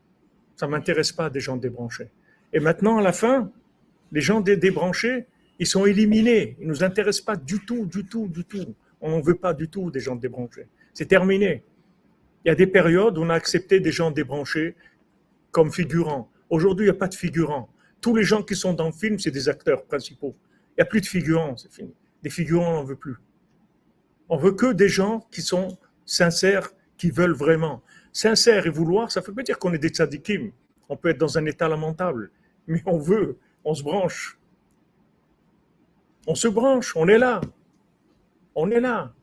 Ça 0.55 0.67
m'intéresse 0.67 1.11
pas 1.11 1.29
des 1.29 1.39
gens 1.39 1.57
débranchés. 1.57 2.09
Et 2.53 2.59
maintenant, 2.59 2.97
à 2.97 3.01
la 3.01 3.13
fin, 3.13 3.51
les 4.11 4.21
gens 4.21 4.41
débranchés, 4.41 5.25
ils 5.59 5.67
sont 5.67 5.85
éliminés. 5.85 6.57
Ils 6.59 6.67
nous 6.67 6.83
intéressent 6.83 7.25
pas 7.25 7.35
du 7.35 7.59
tout, 7.65 7.85
du 7.85 8.05
tout, 8.05 8.27
du 8.27 8.43
tout. 8.45 8.75
On 8.99 9.17
ne 9.17 9.23
veut 9.23 9.35
pas 9.35 9.53
du 9.53 9.67
tout 9.67 9.91
des 9.91 9.99
gens 9.99 10.15
débranchés. 10.15 10.67
C'est 10.93 11.07
terminé. 11.07 11.63
Il 12.43 12.49
y 12.49 12.51
a 12.51 12.55
des 12.55 12.67
périodes 12.67 13.17
où 13.17 13.21
on 13.21 13.29
a 13.29 13.35
accepté 13.35 13.79
des 13.79 13.91
gens 13.91 14.11
débranchés 14.11 14.75
comme 15.51 15.71
figurants. 15.71 16.29
Aujourd'hui, 16.49 16.85
il 16.85 16.89
n'y 16.89 16.95
a 16.95 16.99
pas 16.99 17.07
de 17.07 17.15
figurants. 17.15 17.69
Tous 18.01 18.15
les 18.15 18.23
gens 18.23 18.41
qui 18.41 18.55
sont 18.55 18.73
dans 18.73 18.87
le 18.87 18.91
film, 18.91 19.19
c'est 19.19 19.31
des 19.31 19.47
acteurs 19.47 19.85
principaux. 19.85 20.35
Il 20.71 20.81
n'y 20.81 20.83
a 20.83 20.85
plus 20.85 21.01
de 21.01 21.05
figurants, 21.05 21.57
c'est 21.57 21.71
fini. 21.71 21.93
Des 22.23 22.29
figurants, 22.29 22.69
on 22.69 22.75
n'en 22.77 22.83
veut 22.83 22.95
plus. 22.95 23.17
On 24.29 24.37
veut 24.37 24.53
que 24.53 24.71
des 24.71 24.87
gens 24.87 25.27
qui 25.31 25.41
sont 25.41 25.77
sincères, 26.05 26.69
qui 26.97 27.11
veulent 27.11 27.33
vraiment. 27.33 27.81
Sincère 28.13 28.65
et 28.65 28.69
vouloir, 28.69 29.11
ça 29.11 29.21
ne 29.21 29.25
veut 29.25 29.33
pas 29.33 29.43
dire 29.43 29.59
qu'on 29.59 29.73
est 29.73 29.77
des 29.77 29.89
tzadikim. 29.89 30.51
On 30.89 30.95
peut 30.95 31.09
être 31.09 31.17
dans 31.17 31.37
un 31.37 31.45
état 31.45 31.67
lamentable, 31.67 32.31
mais 32.67 32.81
on 32.85 32.97
veut, 32.97 33.37
on 33.63 33.73
se 33.73 33.83
branche. 33.83 34.37
On 36.27 36.35
se 36.35 36.47
branche, 36.47 36.95
on 36.95 37.07
est 37.07 37.17
là. 37.17 37.41
On 38.55 38.69
est 38.69 38.79
là. 38.79 39.13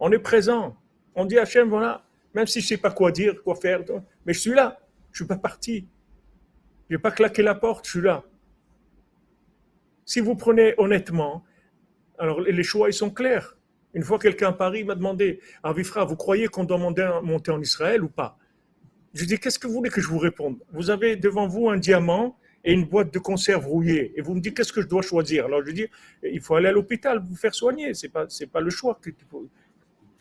On 0.00 0.12
est 0.12 0.18
présent. 0.18 0.76
On 1.14 1.24
dit 1.24 1.38
à 1.38 1.42
Hachem, 1.42 1.68
voilà, 1.68 2.04
même 2.34 2.46
si 2.46 2.60
je 2.60 2.66
ne 2.66 2.68
sais 2.68 2.76
pas 2.76 2.90
quoi 2.90 3.10
dire, 3.10 3.42
quoi 3.42 3.56
faire, 3.56 3.80
mais 4.24 4.32
je 4.32 4.40
suis 4.40 4.54
là. 4.54 4.78
Je 5.10 5.22
ne 5.22 5.26
suis 5.26 5.34
pas 5.34 5.40
parti. 5.40 5.88
Je 6.88 6.94
n'ai 6.94 7.02
pas 7.02 7.10
claqué 7.10 7.42
la 7.42 7.54
porte, 7.54 7.86
je 7.86 7.90
suis 7.90 8.00
là. 8.00 8.22
Si 10.08 10.20
vous 10.20 10.34
prenez 10.36 10.72
honnêtement, 10.78 11.44
alors 12.18 12.40
les 12.40 12.62
choix, 12.62 12.88
ils 12.88 12.94
sont 12.94 13.10
clairs. 13.10 13.58
Une 13.92 14.02
fois, 14.02 14.18
quelqu'un 14.18 14.48
à 14.48 14.52
Paris 14.52 14.82
m'a 14.82 14.94
demandé, 14.94 15.38
Arvifra, 15.62 16.06
vous 16.06 16.16
croyez 16.16 16.48
qu'on 16.48 16.64
doit 16.64 16.78
monter 16.78 17.50
en 17.50 17.60
Israël 17.60 18.02
ou 18.02 18.08
pas? 18.08 18.38
Je 19.12 19.26
dis, 19.26 19.38
qu'est-ce 19.38 19.58
que 19.58 19.66
vous 19.66 19.74
voulez 19.74 19.90
que 19.90 20.00
je 20.00 20.08
vous 20.08 20.16
réponde? 20.16 20.56
Vous 20.72 20.88
avez 20.88 21.16
devant 21.16 21.46
vous 21.46 21.68
un 21.68 21.76
diamant 21.76 22.38
et 22.64 22.72
une 22.72 22.86
boîte 22.86 23.12
de 23.12 23.18
conserve 23.18 23.66
rouillée. 23.66 24.14
Et 24.16 24.22
vous 24.22 24.34
me 24.34 24.40
dites, 24.40 24.56
qu'est-ce 24.56 24.72
que 24.72 24.80
je 24.80 24.86
dois 24.86 25.02
choisir? 25.02 25.44
Alors 25.44 25.62
je 25.62 25.72
dis, 25.72 25.86
il 26.22 26.40
faut 26.40 26.54
aller 26.54 26.68
à 26.68 26.72
l'hôpital, 26.72 27.22
vous 27.22 27.36
faire 27.36 27.54
soigner. 27.54 27.92
Ce 27.92 28.06
n'est 28.06 28.46
pas, 28.50 28.60
le 28.62 28.70
choix. 28.70 28.98
Que, 29.02 29.10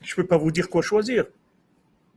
je 0.01 0.11
ne 0.11 0.15
peux 0.17 0.27
pas 0.27 0.37
vous 0.37 0.51
dire 0.51 0.69
quoi 0.69 0.81
choisir. 0.81 1.23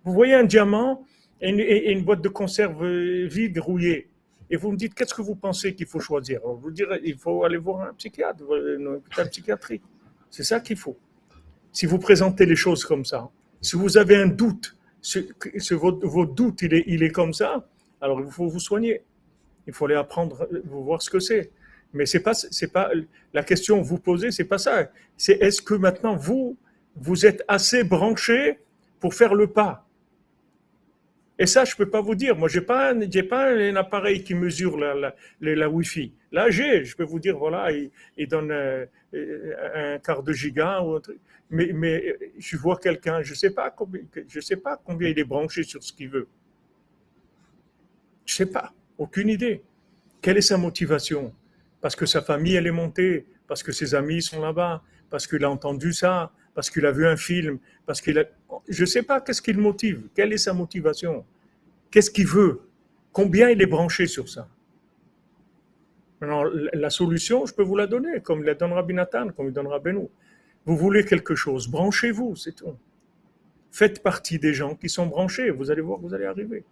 Vous 0.02 0.12
voyez 0.12 0.34
un 0.34 0.42
diamant 0.42 1.04
et 1.40 1.92
une 1.92 2.02
boîte 2.02 2.20
de 2.20 2.28
conserve 2.28 2.84
vide, 2.84 3.60
rouillée 3.60 4.09
et 4.50 4.56
vous 4.56 4.72
me 4.72 4.76
dites 4.76 4.94
qu'est-ce 4.94 5.14
que 5.14 5.22
vous 5.22 5.36
pensez 5.36 5.74
qu'il 5.74 5.86
faut 5.86 6.00
choisir 6.00 6.40
On 6.44 6.54
vous 6.54 6.72
dirait 6.72 7.00
il 7.04 7.16
faut 7.16 7.44
aller 7.44 7.56
voir 7.56 7.88
un 7.88 7.94
psychiatre, 7.94 8.42
un 8.42 8.86
hôpital 8.86 9.30
psychiatrique. 9.30 9.82
C'est 10.28 10.42
ça 10.42 10.60
qu'il 10.60 10.76
faut. 10.76 10.98
Si 11.72 11.86
vous 11.86 11.98
présentez 11.98 12.46
les 12.46 12.56
choses 12.56 12.84
comme 12.84 13.04
ça, 13.04 13.30
si 13.60 13.76
vous 13.76 13.96
avez 13.96 14.16
un 14.16 14.26
doute, 14.26 14.76
ce, 15.00 15.20
votre, 15.74 16.34
doute 16.34 16.62
il 16.62 16.74
est, 16.74 16.84
il 16.88 17.02
est 17.04 17.12
comme 17.12 17.32
ça, 17.32 17.68
alors 18.00 18.20
il 18.20 18.30
faut 18.30 18.48
vous 18.48 18.58
soigner. 18.58 19.02
Il 19.66 19.72
faut 19.72 19.86
aller 19.86 19.94
apprendre, 19.94 20.48
vous 20.64 20.82
voir 20.82 21.00
ce 21.00 21.10
que 21.10 21.20
c'est. 21.20 21.50
Mais 21.92 22.06
c'est 22.06 22.20
pas, 22.20 22.34
c'est 22.34 22.72
pas 22.72 22.90
la 23.32 23.44
question 23.44 23.80
que 23.80 23.86
vous 23.86 23.98
posez, 23.98 24.32
c'est 24.32 24.44
pas 24.44 24.58
ça. 24.58 24.90
C'est 25.16 25.34
est-ce 25.34 25.62
que 25.62 25.74
maintenant 25.74 26.16
vous, 26.16 26.56
vous 26.96 27.24
êtes 27.24 27.44
assez 27.46 27.84
branché 27.84 28.58
pour 28.98 29.14
faire 29.14 29.34
le 29.34 29.46
pas 29.46 29.86
et 31.40 31.46
ça, 31.46 31.64
je 31.64 31.72
ne 31.72 31.76
peux 31.78 31.88
pas 31.88 32.02
vous 32.02 32.14
dire. 32.14 32.36
Moi, 32.36 32.48
je 32.50 32.60
n'ai 32.60 32.66
pas, 32.66 32.94
pas 33.30 33.50
un 33.50 33.76
appareil 33.76 34.22
qui 34.22 34.34
mesure 34.34 34.76
la, 34.76 35.14
la, 35.40 35.70
Wi-Fi. 35.70 36.12
Là, 36.32 36.50
j'ai, 36.50 36.84
je 36.84 36.94
peux 36.94 37.02
vous 37.02 37.18
dire, 37.18 37.38
voilà, 37.38 37.72
il, 37.72 38.28
donne 38.28 38.50
euh, 38.50 38.84
un 39.74 39.98
quart 40.00 40.22
de 40.22 40.34
giga 40.34 40.82
ou 40.82 40.96
un 40.96 41.00
truc. 41.00 41.18
Mais, 41.48 41.70
mais 41.72 42.14
je 42.38 42.58
vois 42.58 42.76
quelqu'un, 42.76 43.22
je 43.22 43.30
ne 43.30 43.36
sais, 43.36 43.48
sais 44.40 44.56
pas 44.56 44.76
combien 44.84 45.08
il 45.08 45.18
est 45.18 45.24
branché 45.24 45.62
sur 45.62 45.82
ce 45.82 45.94
qu'il 45.94 46.10
veut. 46.10 46.28
Je 48.26 48.34
ne 48.34 48.36
sais 48.36 48.52
pas, 48.52 48.74
aucune 48.98 49.30
idée. 49.30 49.62
Quelle 50.20 50.36
est 50.36 50.42
sa 50.42 50.58
motivation? 50.58 51.32
Parce 51.80 51.96
que 51.96 52.04
sa 52.04 52.20
famille, 52.20 52.56
elle 52.56 52.66
est 52.66 52.70
montée, 52.70 53.24
parce 53.46 53.62
que 53.62 53.72
ses 53.72 53.94
amis 53.94 54.20
sont 54.20 54.42
là-bas, 54.42 54.82
parce 55.08 55.26
qu'il 55.26 55.42
a 55.42 55.50
entendu 55.50 55.94
ça, 55.94 56.32
parce 56.54 56.70
qu'il 56.70 56.84
a 56.86 56.92
vu 56.92 57.06
un 57.06 57.16
film, 57.16 57.58
parce 57.86 58.00
qu'il 58.00 58.18
a... 58.18 58.24
Je 58.68 58.82
ne 58.82 58.86
sais 58.86 59.02
pas 59.02 59.20
qu'est-ce 59.20 59.42
qui 59.42 59.52
le 59.52 59.62
motive, 59.62 60.08
quelle 60.14 60.32
est 60.32 60.38
sa 60.38 60.52
motivation, 60.52 61.24
qu'est-ce 61.90 62.10
qu'il 62.10 62.26
veut, 62.26 62.60
combien 63.12 63.50
il 63.50 63.60
est 63.62 63.66
branché 63.66 64.06
sur 64.06 64.28
ça. 64.28 64.48
la 66.20 66.90
solution, 66.90 67.46
je 67.46 67.54
peux 67.54 67.62
vous 67.62 67.76
la 67.76 67.86
donner, 67.86 68.20
comme 68.20 68.42
la 68.42 68.54
donne 68.54 68.72
Rabbi 68.72 68.94
comme 69.36 69.46
il 69.46 69.52
donnera 69.52 69.78
Benou. 69.78 70.10
Vous 70.66 70.76
voulez 70.76 71.04
quelque 71.04 71.34
chose, 71.34 71.68
branchez-vous, 71.68 72.36
c'est 72.36 72.52
tout. 72.52 72.76
Faites 73.72 74.02
partie 74.02 74.38
des 74.38 74.52
gens 74.52 74.74
qui 74.74 74.88
sont 74.88 75.06
branchés, 75.06 75.50
vous 75.50 75.70
allez 75.70 75.80
voir, 75.80 75.98
vous 75.98 76.12
allez 76.12 76.26
arriver. 76.26 76.64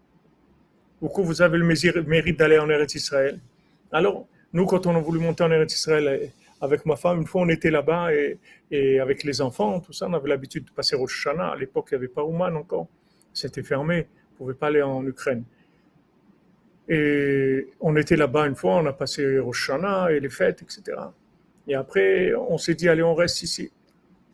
Pourquoi 1.00 1.24
vous 1.24 1.40
avez 1.42 1.58
le 1.58 1.64
mérite 1.64 2.38
d'aller 2.38 2.58
en 2.58 2.68
Eretz 2.68 2.94
Israël 2.94 3.38
Alors, 3.92 4.26
nous, 4.52 4.66
quand 4.66 4.86
on 4.86 4.96
a 4.96 5.00
voulu 5.00 5.20
monter 5.20 5.44
en 5.44 5.50
Eretz 5.50 5.74
Israël, 5.74 6.30
avec 6.60 6.86
ma 6.86 6.96
femme, 6.96 7.20
une 7.20 7.26
fois 7.26 7.42
on 7.42 7.48
était 7.48 7.70
là-bas 7.70 8.10
et, 8.70 9.00
avec 9.00 9.24
les 9.24 9.40
enfants, 9.40 9.80
tout 9.80 9.92
ça, 9.92 10.06
on 10.08 10.14
avait 10.14 10.28
l'habitude 10.28 10.64
de 10.64 10.70
passer 10.70 10.96
au 10.96 11.06
Shana. 11.06 11.50
À 11.50 11.56
l'époque, 11.56 11.88
il 11.90 11.94
n'y 11.94 11.98
avait 11.98 12.08
pas 12.08 12.24
Ouman 12.24 12.56
encore. 12.56 12.88
C'était 13.32 13.62
fermé. 13.62 14.06
On 14.30 14.32
ne 14.32 14.38
pouvait 14.38 14.54
pas 14.54 14.68
aller 14.68 14.82
en 14.82 15.06
Ukraine. 15.06 15.44
Et 16.88 17.68
on 17.80 17.94
était 17.96 18.16
là-bas 18.16 18.46
une 18.46 18.54
fois, 18.54 18.76
on 18.76 18.86
a 18.86 18.92
passé 18.92 19.38
au 19.38 19.52
Shana 19.52 20.10
et 20.10 20.20
les 20.20 20.30
fêtes, 20.30 20.62
etc. 20.62 20.98
Et 21.66 21.74
après, 21.74 22.34
on 22.34 22.56
s'est 22.56 22.74
dit, 22.74 22.88
allez, 22.88 23.02
on 23.02 23.14
reste 23.14 23.42
ici. 23.42 23.70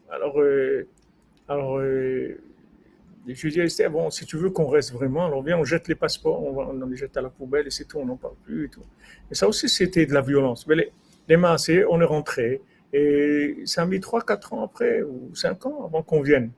Alors, 0.08 0.40
euh, 0.40 0.86
alors 1.48 1.78
euh, 1.78 2.38
je 3.26 3.48
lui 3.48 3.60
ai 3.60 3.66
dit, 3.66 3.82
bon, 3.90 4.10
si 4.10 4.24
tu 4.24 4.36
veux 4.36 4.50
qu'on 4.50 4.68
reste 4.68 4.92
vraiment, 4.92 5.26
alors 5.26 5.42
viens, 5.42 5.58
on 5.58 5.64
jette 5.64 5.88
les 5.88 5.94
passeports, 5.94 6.42
on, 6.42 6.72
les 6.86 6.96
jette 6.96 7.16
à 7.16 7.22
la 7.22 7.30
poubelle 7.30 7.66
et 7.66 7.70
c'est 7.70 7.86
tout, 7.86 7.98
on 7.98 8.04
n'en 8.04 8.16
parle 8.16 8.34
plus 8.44 8.66
et. 8.66 8.70
Et 9.30 9.34
ça 9.34 9.48
aussi, 9.48 9.68
c'était 9.68 10.06
de 10.06 10.12
la 10.12 10.20
violence. 10.20 10.66
Mais 10.66 10.76
les, 10.76 10.92
les 11.28 11.36
massés, 11.36 11.84
on 11.88 12.00
est 12.00 12.04
rentré. 12.06 12.60
Et 12.92 13.62
ça 13.64 13.82
a 13.82 13.86
mis 13.86 13.98
3-4 13.98 14.54
ans 14.54 14.64
après, 14.64 15.02
ou 15.02 15.34
5 15.34 15.66
ans 15.66 15.84
avant 15.86 16.02
qu'on 16.02 16.22
vienne. 16.22 16.52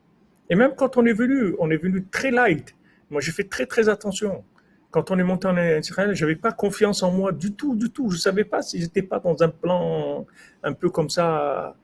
Et 0.50 0.54
même 0.54 0.72
quand 0.76 0.96
on 0.96 1.06
est 1.06 1.12
venu, 1.12 1.54
on 1.58 1.70
est 1.70 1.76
venu 1.76 2.04
très 2.10 2.30
light. 2.30 2.74
Moi, 3.10 3.20
j'ai 3.20 3.32
fait 3.32 3.44
très, 3.44 3.66
très 3.66 3.88
attention. 3.88 4.44
Quand 4.90 5.10
on 5.10 5.18
est 5.18 5.24
monté 5.24 5.48
en 5.48 5.56
Israël, 5.56 6.14
je 6.14 6.24
n'avais 6.24 6.36
pas 6.36 6.52
confiance 6.52 7.02
en 7.02 7.10
moi 7.10 7.32
du 7.32 7.52
tout, 7.52 7.74
du 7.74 7.90
tout. 7.90 8.10
Je 8.10 8.16
ne 8.16 8.20
savais 8.20 8.44
pas 8.44 8.62
si 8.62 8.80
j'étais 8.80 9.02
pas 9.02 9.18
dans 9.18 9.42
un 9.42 9.48
plan 9.48 10.26
un 10.62 10.72
peu 10.72 10.90
comme 10.90 11.10
ça, 11.10 11.76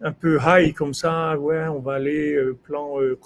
un 0.00 0.12
peu 0.12 0.38
high 0.44 0.74
comme 0.74 0.94
ça. 0.94 1.38
Ouais, 1.38 1.66
on 1.68 1.78
va 1.78 1.94
aller, 1.94 2.34
euh, 2.34 2.56
plan 2.62 3.00
euh, 3.00 3.18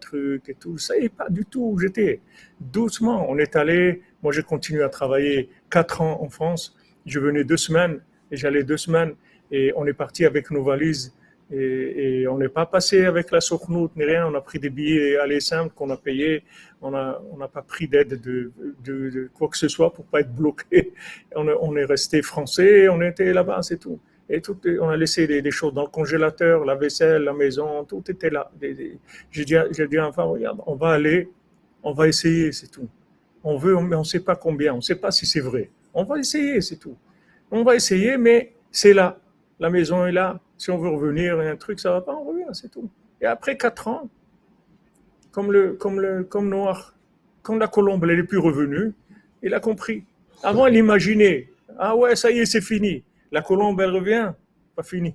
truc 0.00 0.48
et 0.48 0.54
tout. 0.54 0.70
Je 0.70 0.74
ne 0.74 0.78
savais 0.78 1.08
pas 1.08 1.28
du 1.28 1.44
tout 1.44 1.70
où 1.72 1.78
j'étais. 1.78 2.20
Doucement, 2.60 3.26
on 3.28 3.38
est 3.38 3.54
allé. 3.56 4.02
Moi, 4.22 4.32
j'ai 4.32 4.42
continué 4.42 4.82
à 4.82 4.88
travailler 4.88 5.50
4 5.70 6.00
ans 6.00 6.22
en 6.22 6.28
France. 6.28 6.76
Je 7.06 7.20
venais 7.20 7.44
deux 7.44 7.56
semaines 7.56 8.00
j'allais 8.36 8.64
deux 8.64 8.76
semaines 8.76 9.14
et 9.50 9.72
on 9.76 9.86
est 9.86 9.92
parti 9.92 10.24
avec 10.24 10.50
nos 10.50 10.62
valises 10.62 11.12
Et, 11.52 12.26
on 12.28 12.38
n'est 12.38 12.48
pas 12.48 12.66
passé 12.66 13.04
avec 13.04 13.32
la 13.32 13.40
sournoute 13.40 13.96
ni 13.96 14.04
rien. 14.04 14.26
On 14.28 14.34
a 14.34 14.40
pris 14.40 14.60
des 14.60 14.70
billets 14.70 15.16
aller 15.16 15.40
simples 15.40 15.74
qu'on 15.74 15.90
a 15.90 15.96
payés. 15.96 16.44
On 16.80 16.92
n'a 16.92 17.20
on 17.32 17.36
pas 17.48 17.62
pris 17.62 17.88
d'aide 17.88 18.20
de, 18.20 19.30
quoi 19.34 19.48
que 19.48 19.56
ce 19.56 19.68
soit 19.68 19.92
pour 19.92 20.04
pas 20.04 20.20
être 20.20 20.32
bloqué. 20.32 20.92
On, 21.34 21.76
est 21.76 21.84
resté 21.84 22.22
français. 22.22 22.88
On 22.88 23.00
était 23.02 23.32
là-bas, 23.32 23.62
c'est 23.62 23.78
tout. 23.78 23.98
Et 24.32 24.40
tout, 24.40 24.56
on 24.80 24.88
a 24.88 24.96
laissé 24.96 25.26
des, 25.26 25.50
choses 25.50 25.74
dans 25.74 25.82
le 25.82 25.88
congélateur, 25.88 26.64
la 26.64 26.76
vaisselle, 26.76 27.22
la 27.24 27.32
maison, 27.32 27.84
tout 27.84 28.04
était 28.08 28.30
là. 28.30 28.48
J'ai 29.32 29.44
dit, 29.44 29.56
j'ai 29.72 29.88
dit 29.88 29.98
à 29.98 30.02
l'enfant, 30.02 30.30
regarde, 30.30 30.60
on 30.66 30.76
va 30.76 30.90
aller, 30.90 31.28
on 31.82 31.92
va 31.92 32.06
essayer, 32.06 32.52
c'est 32.52 32.70
tout. 32.70 32.88
On 33.42 33.56
veut, 33.56 33.74
mais 33.80 33.96
on 33.96 34.00
ne 34.00 34.04
sait 34.04 34.20
pas 34.20 34.36
combien, 34.36 34.72
on 34.74 34.76
ne 34.76 34.82
sait 34.82 34.94
pas 34.94 35.10
si 35.10 35.26
c'est 35.26 35.40
vrai. 35.40 35.68
On 35.92 36.04
va 36.04 36.20
essayer, 36.20 36.60
c'est 36.60 36.76
tout. 36.76 36.96
On 37.50 37.64
va 37.64 37.74
essayer, 37.74 38.16
mais 38.16 38.54
c'est 38.70 38.92
là. 38.92 39.18
La 39.58 39.70
maison 39.70 40.06
est 40.06 40.12
là. 40.12 40.40
Si 40.56 40.70
on 40.70 40.78
veut 40.78 40.88
revenir, 40.88 41.38
un 41.40 41.56
truc, 41.56 41.80
ça 41.80 41.90
va 41.90 42.00
pas, 42.00 42.14
on 42.14 42.24
revient, 42.24 42.44
c'est 42.52 42.70
tout. 42.70 42.88
Et 43.20 43.26
après 43.26 43.56
quatre 43.56 43.88
ans, 43.88 44.08
comme 45.32 45.52
le, 45.52 45.72
comme 45.74 46.26
comme 47.42 47.58
la 47.58 47.68
colombe, 47.68 48.04
elle 48.04 48.16
n'est 48.16 48.22
plus 48.22 48.38
revenue, 48.38 48.92
il 49.42 49.54
a 49.54 49.60
compris. 49.60 50.04
Avant, 50.42 50.66
il 50.66 50.76
imaginait, 50.76 51.48
ah 51.78 51.96
ouais, 51.96 52.16
ça 52.16 52.30
y 52.30 52.38
est, 52.38 52.46
c'est 52.46 52.60
fini. 52.60 53.02
La 53.32 53.42
colombe, 53.42 53.80
elle 53.80 53.90
revient, 53.90 54.32
pas 54.76 54.82
fini. 54.82 55.14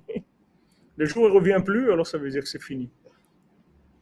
Le 0.96 1.06
jour, 1.06 1.26
elle 1.26 1.32
revient 1.32 1.60
plus, 1.64 1.92
alors 1.92 2.06
ça 2.06 2.18
veut 2.18 2.30
dire 2.30 2.42
que 2.42 2.48
c'est 2.48 2.62
fini. 2.62 2.88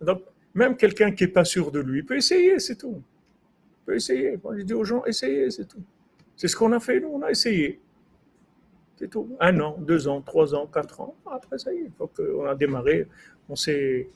Donc, 0.01 0.23
même 0.55 0.77
quelqu'un 0.77 1.11
qui 1.11 1.25
n'est 1.25 1.31
pas 1.31 1.45
sûr 1.45 1.71
de 1.71 1.81
lui 1.81 2.03
peut 2.03 2.17
essayer, 2.17 2.59
c'est 2.59 2.77
tout. 2.77 3.03
Peut 3.85 3.97
essayer. 3.97 4.39
Moi, 4.43 4.57
je 4.59 4.63
dis 4.63 4.75
aux 4.75 4.85
gens, 4.85 5.05
essayez, 5.05 5.51
c'est 5.51 5.67
tout. 5.67 5.83
C'est 6.37 6.49
ce 6.49 6.57
qu'on 6.57 6.73
a 6.73 6.81
fait, 6.81 7.01
nous, 7.01 7.09
on 7.09 7.23
a 7.23 7.31
essayé. 7.31 7.81
C'est 8.97 9.11
tout. 9.11 9.37
Un 9.41 9.59
an, 9.61 9.77
deux 9.79 10.07
ans, 10.09 10.21
trois 10.21 10.55
ans, 10.55 10.67
quatre 10.67 11.01
ans. 11.01 11.17
Après, 11.31 11.59
ça 11.59 11.73
y 11.73 11.79
est, 11.79 11.91
on 12.37 12.47
a 12.47 12.55
démarré, 12.55 13.09
on 13.49 13.57
s'est, 13.57 14.09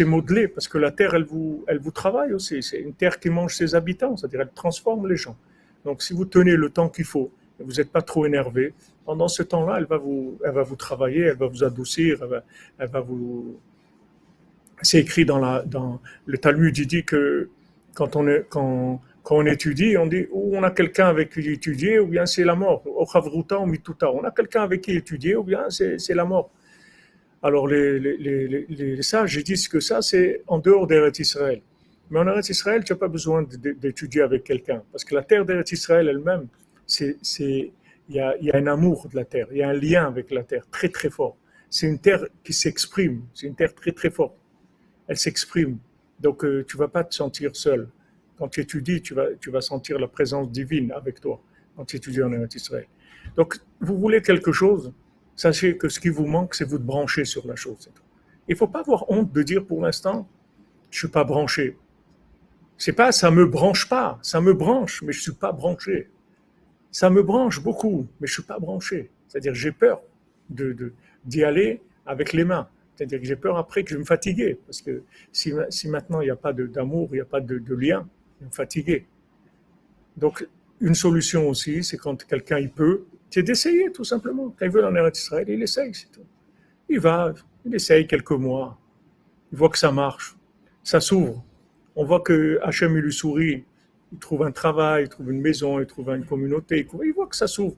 modelé, 0.00 0.48
parce 0.48 0.68
que 0.68 0.78
la 0.78 0.90
terre, 0.90 1.14
elle 1.14 1.24
vous, 1.24 1.64
elle 1.68 1.78
vous 1.78 1.90
travaille 1.90 2.32
aussi. 2.32 2.62
C'est 2.62 2.80
une 2.80 2.94
terre 2.94 3.20
qui 3.20 3.30
mange 3.30 3.54
ses 3.54 3.74
habitants, 3.74 4.16
c'est-à-dire 4.16 4.40
elle 4.40 4.52
transforme 4.54 5.08
les 5.08 5.16
gens. 5.16 5.36
Donc, 5.84 6.02
si 6.02 6.12
vous 6.12 6.24
tenez 6.24 6.56
le 6.56 6.70
temps 6.70 6.88
qu'il 6.88 7.04
faut, 7.04 7.30
vous 7.58 7.74
n'êtes 7.74 7.90
pas 7.90 8.02
trop 8.02 8.24
énervé, 8.24 8.74
pendant 9.04 9.28
ce 9.28 9.42
temps-là, 9.42 9.76
elle 9.78 9.86
va 9.86 9.98
vous, 9.98 10.38
elle 10.44 10.52
va 10.52 10.62
vous 10.62 10.76
travailler, 10.76 11.22
elle 11.22 11.36
va 11.36 11.46
vous 11.46 11.64
adoucir, 11.64 12.20
elle 12.78 12.88
va, 12.88 13.00
vous. 13.00 13.58
C'est 14.82 15.00
écrit 15.00 15.26
dans, 15.26 15.38
la, 15.38 15.62
dans 15.62 16.00
le 16.24 16.38
Talmud, 16.38 16.76
il 16.78 16.86
dit 16.86 17.04
que 17.04 17.50
quand 17.94 18.16
on, 18.16 18.26
est, 18.28 18.46
quand, 18.48 19.00
quand 19.22 19.36
on 19.36 19.46
étudie, 19.46 19.96
on 19.96 20.06
dit 20.06 20.26
ou 20.30 20.56
on 20.56 20.62
a 20.62 20.70
quelqu'un 20.70 21.08
avec 21.08 21.30
qui 21.30 21.40
étudier, 21.50 21.98
ou 21.98 22.06
bien 22.06 22.26
c'est 22.26 22.44
la 22.44 22.54
mort. 22.54 22.82
On 22.86 24.24
a 24.24 24.30
quelqu'un 24.30 24.62
avec 24.62 24.80
qui 24.82 24.92
étudier, 24.92 25.36
ou 25.36 25.44
bien 25.44 25.68
c'est 25.70 26.14
la 26.14 26.24
mort. 26.24 26.50
Alors 27.42 27.66
les, 27.66 27.98
les, 27.98 28.66
les, 28.68 29.02
sages 29.02 29.42
disent 29.42 29.68
que 29.68 29.80
ça, 29.80 30.02
c'est 30.02 30.42
en 30.46 30.58
dehors 30.58 30.86
d'Eretz 30.86 31.18
Israël. 31.20 31.62
Mais 32.10 32.18
en 32.18 32.26
Eretz 32.26 32.50
Israël, 32.50 32.84
tu 32.84 32.92
n'as 32.92 32.98
pas 32.98 33.08
besoin 33.08 33.46
d'étudier 33.82 34.22
avec 34.22 34.44
quelqu'un, 34.44 34.82
parce 34.92 35.04
que 35.04 35.14
la 35.14 35.22
terre 35.22 35.44
d'Eretz 35.44 35.72
Israël 35.72 36.08
elle-même, 36.08 36.48
c'est 36.86 37.16
il 38.10 38.16
y, 38.16 38.20
a, 38.20 38.36
y 38.40 38.50
a 38.50 38.56
un 38.56 38.66
amour 38.66 39.08
de 39.08 39.16
la 39.16 39.24
terre, 39.24 39.46
il 39.52 39.58
y 39.58 39.62
a 39.62 39.68
un 39.68 39.72
lien 39.72 40.06
avec 40.06 40.32
la 40.32 40.42
terre 40.42 40.66
très 40.70 40.88
très 40.88 41.10
fort. 41.10 41.36
C'est 41.70 41.86
une 41.86 42.00
terre 42.00 42.26
qui 42.42 42.52
s'exprime, 42.52 43.22
c'est 43.32 43.46
une 43.46 43.54
terre 43.54 43.72
très 43.72 43.92
très 43.92 44.10
forte. 44.10 44.34
Elle 45.06 45.16
s'exprime. 45.16 45.78
Donc 46.18 46.44
euh, 46.44 46.64
tu 46.68 46.76
vas 46.76 46.88
pas 46.88 47.04
te 47.04 47.14
sentir 47.14 47.54
seul. 47.54 47.88
Quand 48.40 48.48
tu 48.48 48.60
étudies, 48.60 49.02
tu 49.02 49.14
vas, 49.14 49.60
sentir 49.60 50.00
la 50.00 50.08
présence 50.08 50.50
divine 50.50 50.90
avec 50.90 51.20
toi 51.20 51.40
quand 51.76 51.84
tu 51.84 51.96
étudies 51.96 52.22
en 52.22 52.32
Israël. 52.32 52.88
Donc 53.36 53.60
vous 53.80 53.96
voulez 53.96 54.20
quelque 54.20 54.50
chose, 54.50 54.92
sachez 55.36 55.76
que 55.76 55.88
ce 55.88 56.00
qui 56.00 56.08
vous 56.08 56.26
manque, 56.26 56.56
c'est 56.56 56.64
vous 56.64 56.78
de 56.78 56.84
brancher 56.84 57.24
sur 57.24 57.46
la 57.46 57.54
chose. 57.54 57.88
Il 58.48 58.56
faut 58.56 58.66
pas 58.66 58.80
avoir 58.80 59.08
honte 59.08 59.32
de 59.32 59.42
dire 59.44 59.64
pour 59.64 59.82
l'instant, 59.82 60.28
je 60.90 60.98
suis 60.98 61.08
pas 61.08 61.22
branché. 61.22 61.76
C'est 62.76 62.94
pas 62.94 63.12
ça 63.12 63.30
me 63.30 63.46
branche 63.46 63.88
pas, 63.88 64.18
ça 64.22 64.40
me 64.40 64.52
branche, 64.52 65.02
mais 65.02 65.12
je 65.12 65.20
suis 65.20 65.32
pas 65.32 65.52
branché 65.52 66.08
ça 66.90 67.10
me 67.10 67.22
branche 67.22 67.62
beaucoup, 67.62 68.06
mais 68.20 68.26
je 68.26 68.34
suis 68.34 68.42
pas 68.42 68.58
branché. 68.58 69.10
C'est-à-dire 69.28 69.54
j'ai 69.54 69.72
peur 69.72 70.02
d'y 70.48 71.44
aller 71.44 71.80
avec 72.06 72.32
les 72.32 72.44
mains. 72.44 72.68
C'est-à-dire 72.94 73.20
que 73.20 73.26
j'ai 73.26 73.36
peur 73.36 73.56
après 73.56 73.84
que 73.84 73.90
je 73.90 73.94
vais 73.94 74.00
me 74.00 74.06
fatiguer. 74.06 74.58
Parce 74.66 74.82
que 74.82 75.02
si 75.32 75.52
maintenant 75.88 76.20
il 76.20 76.24
n'y 76.24 76.30
a 76.30 76.36
pas 76.36 76.52
d'amour, 76.52 77.08
il 77.12 77.14
n'y 77.14 77.20
a 77.20 77.24
pas 77.24 77.40
de, 77.40 77.74
lien, 77.74 78.08
fatiguer. 78.50 79.06
Donc, 80.16 80.46
une 80.80 80.94
solution 80.94 81.48
aussi, 81.48 81.84
c'est 81.84 81.96
quand 81.96 82.24
quelqu'un 82.24 82.58
il 82.58 82.70
peut, 82.70 83.04
c'est 83.30 83.42
d'essayer 83.42 83.92
tout 83.92 84.04
simplement. 84.04 84.54
Quand 84.58 84.66
il 84.66 84.72
veut 84.72 84.84
en 84.84 84.94
Eretz 84.94 85.18
Israël, 85.18 85.46
il 85.48 85.62
essaye, 85.62 85.94
c'est 85.94 86.10
tout. 86.10 86.26
Il 86.88 87.00
va, 87.00 87.32
il 87.64 87.74
essaye 87.74 88.06
quelques 88.06 88.30
mois, 88.32 88.78
il 89.52 89.58
voit 89.58 89.68
que 89.68 89.78
ça 89.78 89.92
marche, 89.92 90.36
ça 90.82 91.00
s'ouvre. 91.00 91.44
On 91.94 92.04
voit 92.04 92.20
que 92.20 92.58
Hachem 92.62 92.96
il 92.96 93.02
lui 93.02 93.12
sourit, 93.12 93.64
il 94.12 94.18
trouve 94.18 94.42
un 94.42 94.52
travail, 94.52 95.04
il 95.04 95.08
trouve 95.08 95.30
une 95.30 95.40
maison, 95.40 95.78
il 95.78 95.86
trouve 95.86 96.08
une 96.10 96.24
communauté, 96.24 96.86
il 97.04 97.12
voit 97.12 97.26
que 97.26 97.36
ça 97.36 97.46
s'ouvre, 97.46 97.76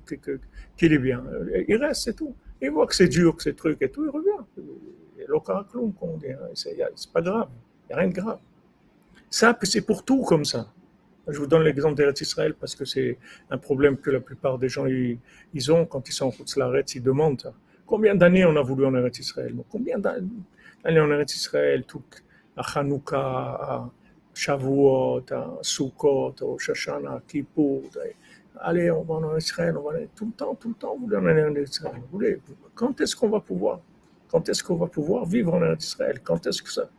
qu'il 0.77 0.93
est 0.93 0.99
bien. 0.99 1.23
Il 1.69 1.77
reste, 1.77 2.05
c'est 2.05 2.17
tout. 2.17 2.35
Il 2.61 2.71
voit 2.71 2.87
que 2.87 2.95
c'est 2.95 3.09
dur, 3.09 3.37
que 3.37 3.43
c'est 3.43 3.57
truc 3.57 3.79
et 3.83 3.91
tout, 3.91 4.05
il 4.05 4.11
revient. 4.11 4.31
L'ocaraclum, 5.29 5.93
qu'on 5.93 6.17
dit, 6.17 6.31
hein. 6.31 6.39
c'est 6.55 7.13
pas 7.13 7.21
grave, 7.21 7.49
il 7.85 7.89
n'y 7.89 7.95
a 7.95 7.99
rien 7.99 8.09
de 8.09 8.15
grave. 8.15 8.39
Ça, 9.33 9.59
c'est 9.63 9.81
pour 9.81 10.05
tout 10.05 10.23
comme 10.25 10.45
ça. 10.45 10.71
Je 11.27 11.39
vous 11.39 11.47
donne 11.47 11.63
l'exemple 11.63 11.95
d'Eretz 11.95 12.21
Israël 12.21 12.53
parce 12.53 12.75
que 12.75 12.85
c'est 12.85 13.17
un 13.49 13.57
problème 13.57 13.97
que 13.97 14.11
la 14.11 14.21
plupart 14.21 14.59
des 14.59 14.69
gens 14.69 14.85
ils, 14.85 15.73
ont 15.73 15.87
quand 15.87 16.07
ils 16.07 16.13
sont 16.13 16.27
en 16.27 16.31
Route 16.31 16.95
ils 16.95 17.03
demandent 17.03 17.51
Combien 17.87 18.15
d'années 18.15 18.45
on 18.45 18.55
a 18.57 18.63
voulu 18.63 18.85
en 18.85 18.95
Eretz 18.95 19.21
Israël? 19.21 19.55
Combien 19.71 19.99
d'années 19.99 21.01
en 21.01 21.11
Eretz 21.11 21.35
Israël 21.35 21.85
Toute 21.89 22.23
la 22.55 22.63
Hanouka, 22.63 23.89
Shavuot, 24.35 25.25
Sukkot, 25.63 26.59
Shoshana, 26.59 27.23
Kippour. 27.27 27.85
Allez, 28.61 28.91
on 28.91 29.03
va 29.03 29.15
en 29.15 29.39
Israël, 29.39 29.79
on 29.79 29.83
va 29.83 29.97
aller 29.97 30.11
tout 30.15 30.27
le 30.27 30.33
temps, 30.33 30.55
tout 30.57 30.69
le 30.69 30.75
temps, 30.75 30.95
vous 30.95 31.07
voulez 31.07 31.17
en 31.17 31.55
Israël. 31.57 32.03
Vous 32.03 32.19
voulez, 32.19 32.39
quand 32.75 33.01
est-ce 33.01 33.17
qu'on 33.17 33.31
va 33.31 33.41
pouvoir? 33.41 33.81
Quand 34.29 34.47
est-ce 34.51 34.63
qu'on 34.63 34.77
va 34.77 34.89
pouvoir 34.89 35.25
vivre 35.25 35.55
en 35.55 35.75
Israël? 35.75 36.21
Quand 36.23 36.47
est-ce 36.47 36.63
que 36.63 36.71
ça? 36.71 36.91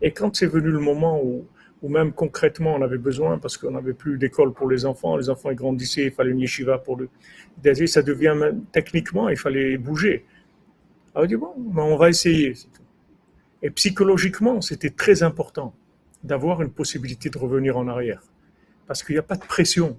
Et 0.00 0.12
quand 0.12 0.34
c'est 0.34 0.46
venu 0.46 0.70
le 0.70 0.80
moment 0.80 1.20
où, 1.22 1.44
où 1.82 1.88
même 1.88 2.12
concrètement 2.12 2.74
on 2.74 2.82
avait 2.82 2.98
besoin, 2.98 3.38
parce 3.38 3.56
qu'on 3.56 3.70
n'avait 3.70 3.92
plus 3.92 4.18
d'école 4.18 4.52
pour 4.52 4.68
les 4.68 4.84
enfants, 4.84 5.16
les 5.16 5.30
enfants 5.30 5.50
ils 5.50 5.56
grandissaient, 5.56 6.06
il 6.06 6.10
fallait 6.10 6.32
une 6.32 6.40
yeshiva 6.40 6.78
pour 6.78 6.96
le. 6.96 7.08
Ça 7.86 8.02
devient 8.02 8.36
techniquement, 8.72 9.28
il 9.28 9.36
fallait 9.36 9.76
bouger. 9.78 10.24
Alors 11.14 11.24
on 11.24 11.28
dit 11.28 11.36
bon, 11.36 11.54
ben, 11.56 11.82
on 11.82 11.96
va 11.96 12.08
essayer. 12.08 12.54
Et 13.62 13.70
psychologiquement, 13.70 14.60
c'était 14.60 14.90
très 14.90 15.22
important 15.22 15.74
d'avoir 16.22 16.62
une 16.62 16.70
possibilité 16.70 17.30
de 17.30 17.38
revenir 17.38 17.76
en 17.76 17.88
arrière. 17.88 18.22
Parce 18.86 19.02
qu'il 19.02 19.14
n'y 19.14 19.20
a 19.20 19.22
pas 19.22 19.36
de 19.36 19.44
pression. 19.44 19.96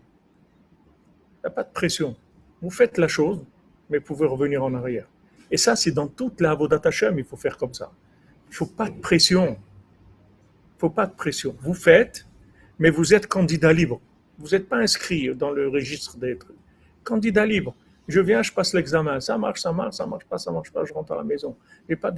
Il 1.37 1.45
n'y 1.45 1.47
a 1.47 1.51
pas 1.51 1.63
de 1.63 1.71
pression. 1.71 2.15
Vous 2.61 2.69
faites 2.69 2.97
la 2.97 3.07
chose, 3.07 3.41
mais 3.89 3.99
vous 3.99 4.03
pouvez 4.03 4.27
revenir 4.27 4.63
en 4.63 4.73
arrière. 4.73 5.07
Et 5.51 5.57
ça, 5.57 5.75
c'est 5.75 5.91
dans 5.91 6.07
toute 6.07 6.41
la 6.41 6.57
Hashem, 6.83 7.17
il 7.17 7.25
faut 7.25 7.37
faire 7.37 7.57
comme 7.57 7.73
ça. 7.73 7.91
Il 8.47 8.51
ne 8.51 8.55
faut 8.55 8.65
pas 8.65 8.89
de 8.89 8.99
pression. 8.99 9.57
Faut 10.79 10.89
pas 10.89 11.05
de 11.05 11.13
pression. 11.13 11.55
Vous 11.59 11.73
faites, 11.73 12.25
mais 12.79 12.89
vous 12.89 13.13
êtes 13.13 13.27
candidat 13.27 13.73
libre. 13.73 14.01
Vous 14.39 14.49
n'êtes 14.49 14.67
pas 14.67 14.77
inscrit 14.77 15.35
dans 15.35 15.51
le 15.51 15.67
registre 15.67 16.17
d'être 16.17 16.47
candidat 17.03 17.45
libre. 17.45 17.75
Je 18.07 18.21
viens, 18.21 18.41
je 18.41 18.51
passe 18.51 18.73
l'examen. 18.73 19.19
Ça 19.19 19.37
marche, 19.37 19.61
ça 19.61 19.71
marche, 19.71 19.95
ça 19.95 20.05
marche 20.05 20.25
pas, 20.25 20.37
ça 20.37 20.51
marche 20.51 20.71
pas, 20.71 20.85
je 20.85 20.93
rentre 20.93 21.11
à 21.11 21.17
la 21.17 21.23
maison. 21.23 21.55
J'ai 21.87 21.95
pas 21.95 22.13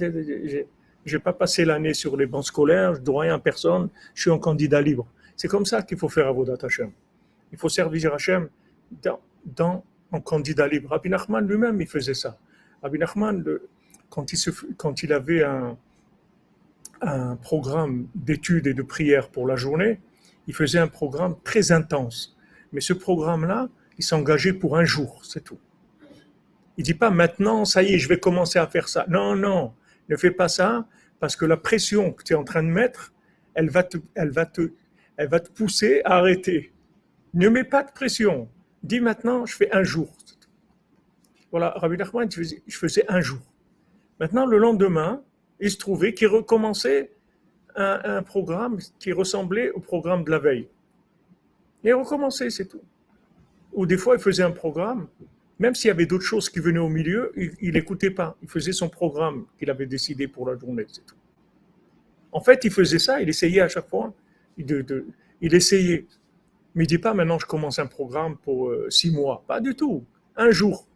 je 1.04 1.16
n'ai 1.16 1.22
pas 1.22 1.32
passé 1.32 1.64
l'année 1.64 1.94
sur 1.94 2.16
les 2.16 2.26
bancs 2.26 2.44
scolaires, 2.44 2.94
je 2.94 3.00
dois 3.00 3.22
rien 3.22 3.34
à 3.34 3.38
personne, 3.38 3.88
je 4.14 4.22
suis 4.22 4.30
un 4.30 4.38
candidat 4.38 4.80
libre. 4.80 5.06
C'est 5.36 5.48
comme 5.48 5.66
ça 5.66 5.82
qu'il 5.82 5.98
faut 5.98 6.08
faire 6.08 6.28
Avodat 6.28 6.58
Hashem. 6.62 6.92
Il 7.50 7.58
faut 7.58 7.68
servir 7.68 8.14
Hashem 8.14 8.48
dans, 9.02 9.18
dans 9.44 9.82
un 10.12 10.20
candidat 10.20 10.68
libre. 10.68 10.90
Rabbi 10.90 11.08
Nachman 11.08 11.46
lui-même, 11.46 11.80
il 11.80 11.88
faisait 11.88 12.14
ça. 12.14 12.38
Rabbi 12.82 12.98
Nachman, 12.98 13.42
quand, 14.08 14.32
il 14.32 14.38
quand 14.76 15.02
il 15.02 15.12
avait 15.12 15.42
un, 15.42 15.76
un 17.02 17.36
programme 17.36 18.08
d'études 18.14 18.66
et 18.66 18.74
de 18.74 18.82
prières 18.82 19.28
pour 19.28 19.46
la 19.46 19.56
journée, 19.56 20.00
il 20.46 20.54
faisait 20.54 20.78
un 20.78 20.88
programme 20.88 21.36
très 21.44 21.72
intense. 21.72 22.36
Mais 22.72 22.80
ce 22.80 22.92
programme-là, 22.92 23.68
il 23.98 24.04
s'engageait 24.04 24.52
pour 24.52 24.76
un 24.76 24.84
jour, 24.84 25.20
c'est 25.24 25.44
tout. 25.44 25.58
Il 26.76 26.84
dit 26.84 26.94
pas 26.94 27.10
maintenant, 27.10 27.64
ça 27.64 27.82
y 27.82 27.94
est, 27.94 27.98
je 27.98 28.08
vais 28.08 28.18
commencer 28.18 28.58
à 28.58 28.66
faire 28.66 28.88
ça. 28.88 29.04
Non, 29.08 29.36
non. 29.36 29.74
Ne 30.08 30.16
fais 30.16 30.30
pas 30.30 30.48
ça 30.48 30.86
parce 31.20 31.36
que 31.36 31.44
la 31.44 31.56
pression 31.56 32.12
que 32.12 32.22
tu 32.22 32.32
es 32.32 32.36
en 32.36 32.44
train 32.44 32.62
de 32.62 32.68
mettre, 32.68 33.12
elle 33.54 33.70
va 33.70 33.82
te, 33.82 33.98
elle 34.14 34.30
va 34.30 34.46
te, 34.46 34.72
elle 35.16 35.28
va 35.28 35.40
te 35.40 35.50
pousser 35.50 36.00
à 36.04 36.16
arrêter. 36.16 36.72
Ne 37.34 37.48
mets 37.48 37.64
pas 37.64 37.82
de 37.82 37.92
pression. 37.92 38.48
Dis 38.82 39.00
maintenant, 39.00 39.46
je 39.46 39.54
fais 39.54 39.70
un 39.72 39.82
jour. 39.82 40.10
Voilà, 41.50 41.70
Rabbi 41.76 41.96
Nachman, 41.98 42.28
je 42.30 42.76
faisais 42.76 43.04
un 43.08 43.20
jour. 43.20 43.40
Maintenant, 44.18 44.46
le 44.46 44.56
lendemain, 44.56 45.22
il 45.62 45.70
se 45.70 45.76
trouvait 45.76 46.12
qu'il 46.12 46.26
recommençait 46.26 47.12
un, 47.76 48.22
programme 48.22 48.78
qui 48.98 49.12
ressemblait 49.12 49.70
au 49.70 49.80
programme 49.80 50.24
de 50.24 50.30
la 50.30 50.40
veille. 50.40 50.68
Il 51.84 51.94
recommençait, 51.94 52.50
c'est 52.50 52.66
tout. 52.66 52.82
Ou 53.72 53.86
des 53.86 53.96
fois, 53.96 54.16
il 54.16 54.20
faisait 54.20 54.42
un 54.42 54.50
programme, 54.50 55.06
Même 55.58 55.76
s'il 55.76 55.88
y 55.88 55.90
avait 55.92 56.06
d'autres 56.06 56.24
choses 56.24 56.50
qui 56.50 56.58
venaient 56.58 56.80
au 56.80 56.88
milieu, 56.88 57.32
il 57.36 57.74
n'écoutait 57.74 58.10
pas. 58.10 58.36
Il 58.42 58.48
faisait 58.48 58.72
son 58.72 58.88
programme 58.88 59.46
qu'il 59.56 59.70
avait 59.70 59.86
décidé 59.86 60.26
pour 60.26 60.48
la 60.48 60.58
journée, 60.58 60.84
c'est 60.88 61.06
tout. 61.06 61.20
En 62.32 62.40
fait, 62.40 62.64
il 62.64 62.72
faisait 62.72 62.98
ça, 62.98 63.22
il 63.22 63.28
essayait 63.28 63.60
à 63.60 63.68
chaque 63.68 63.88
fois. 63.88 64.12
Il 64.58 65.54
essayait. 65.54 66.06
Mais 66.74 66.84
il 66.84 66.86
dit 66.88 66.98
pas 66.98 67.14
maintenant 67.14 67.38
je 67.38 67.46
commence 67.46 67.78
un 67.78 67.86
programme 67.86 68.36
pour 68.36 68.70
euh, 68.70 68.90
six 68.90 69.12
mois. 69.12 69.44
Pas 69.46 69.60
du 69.60 69.76
tout. 69.76 70.04
Un 70.36 70.50
jour. 70.50 70.88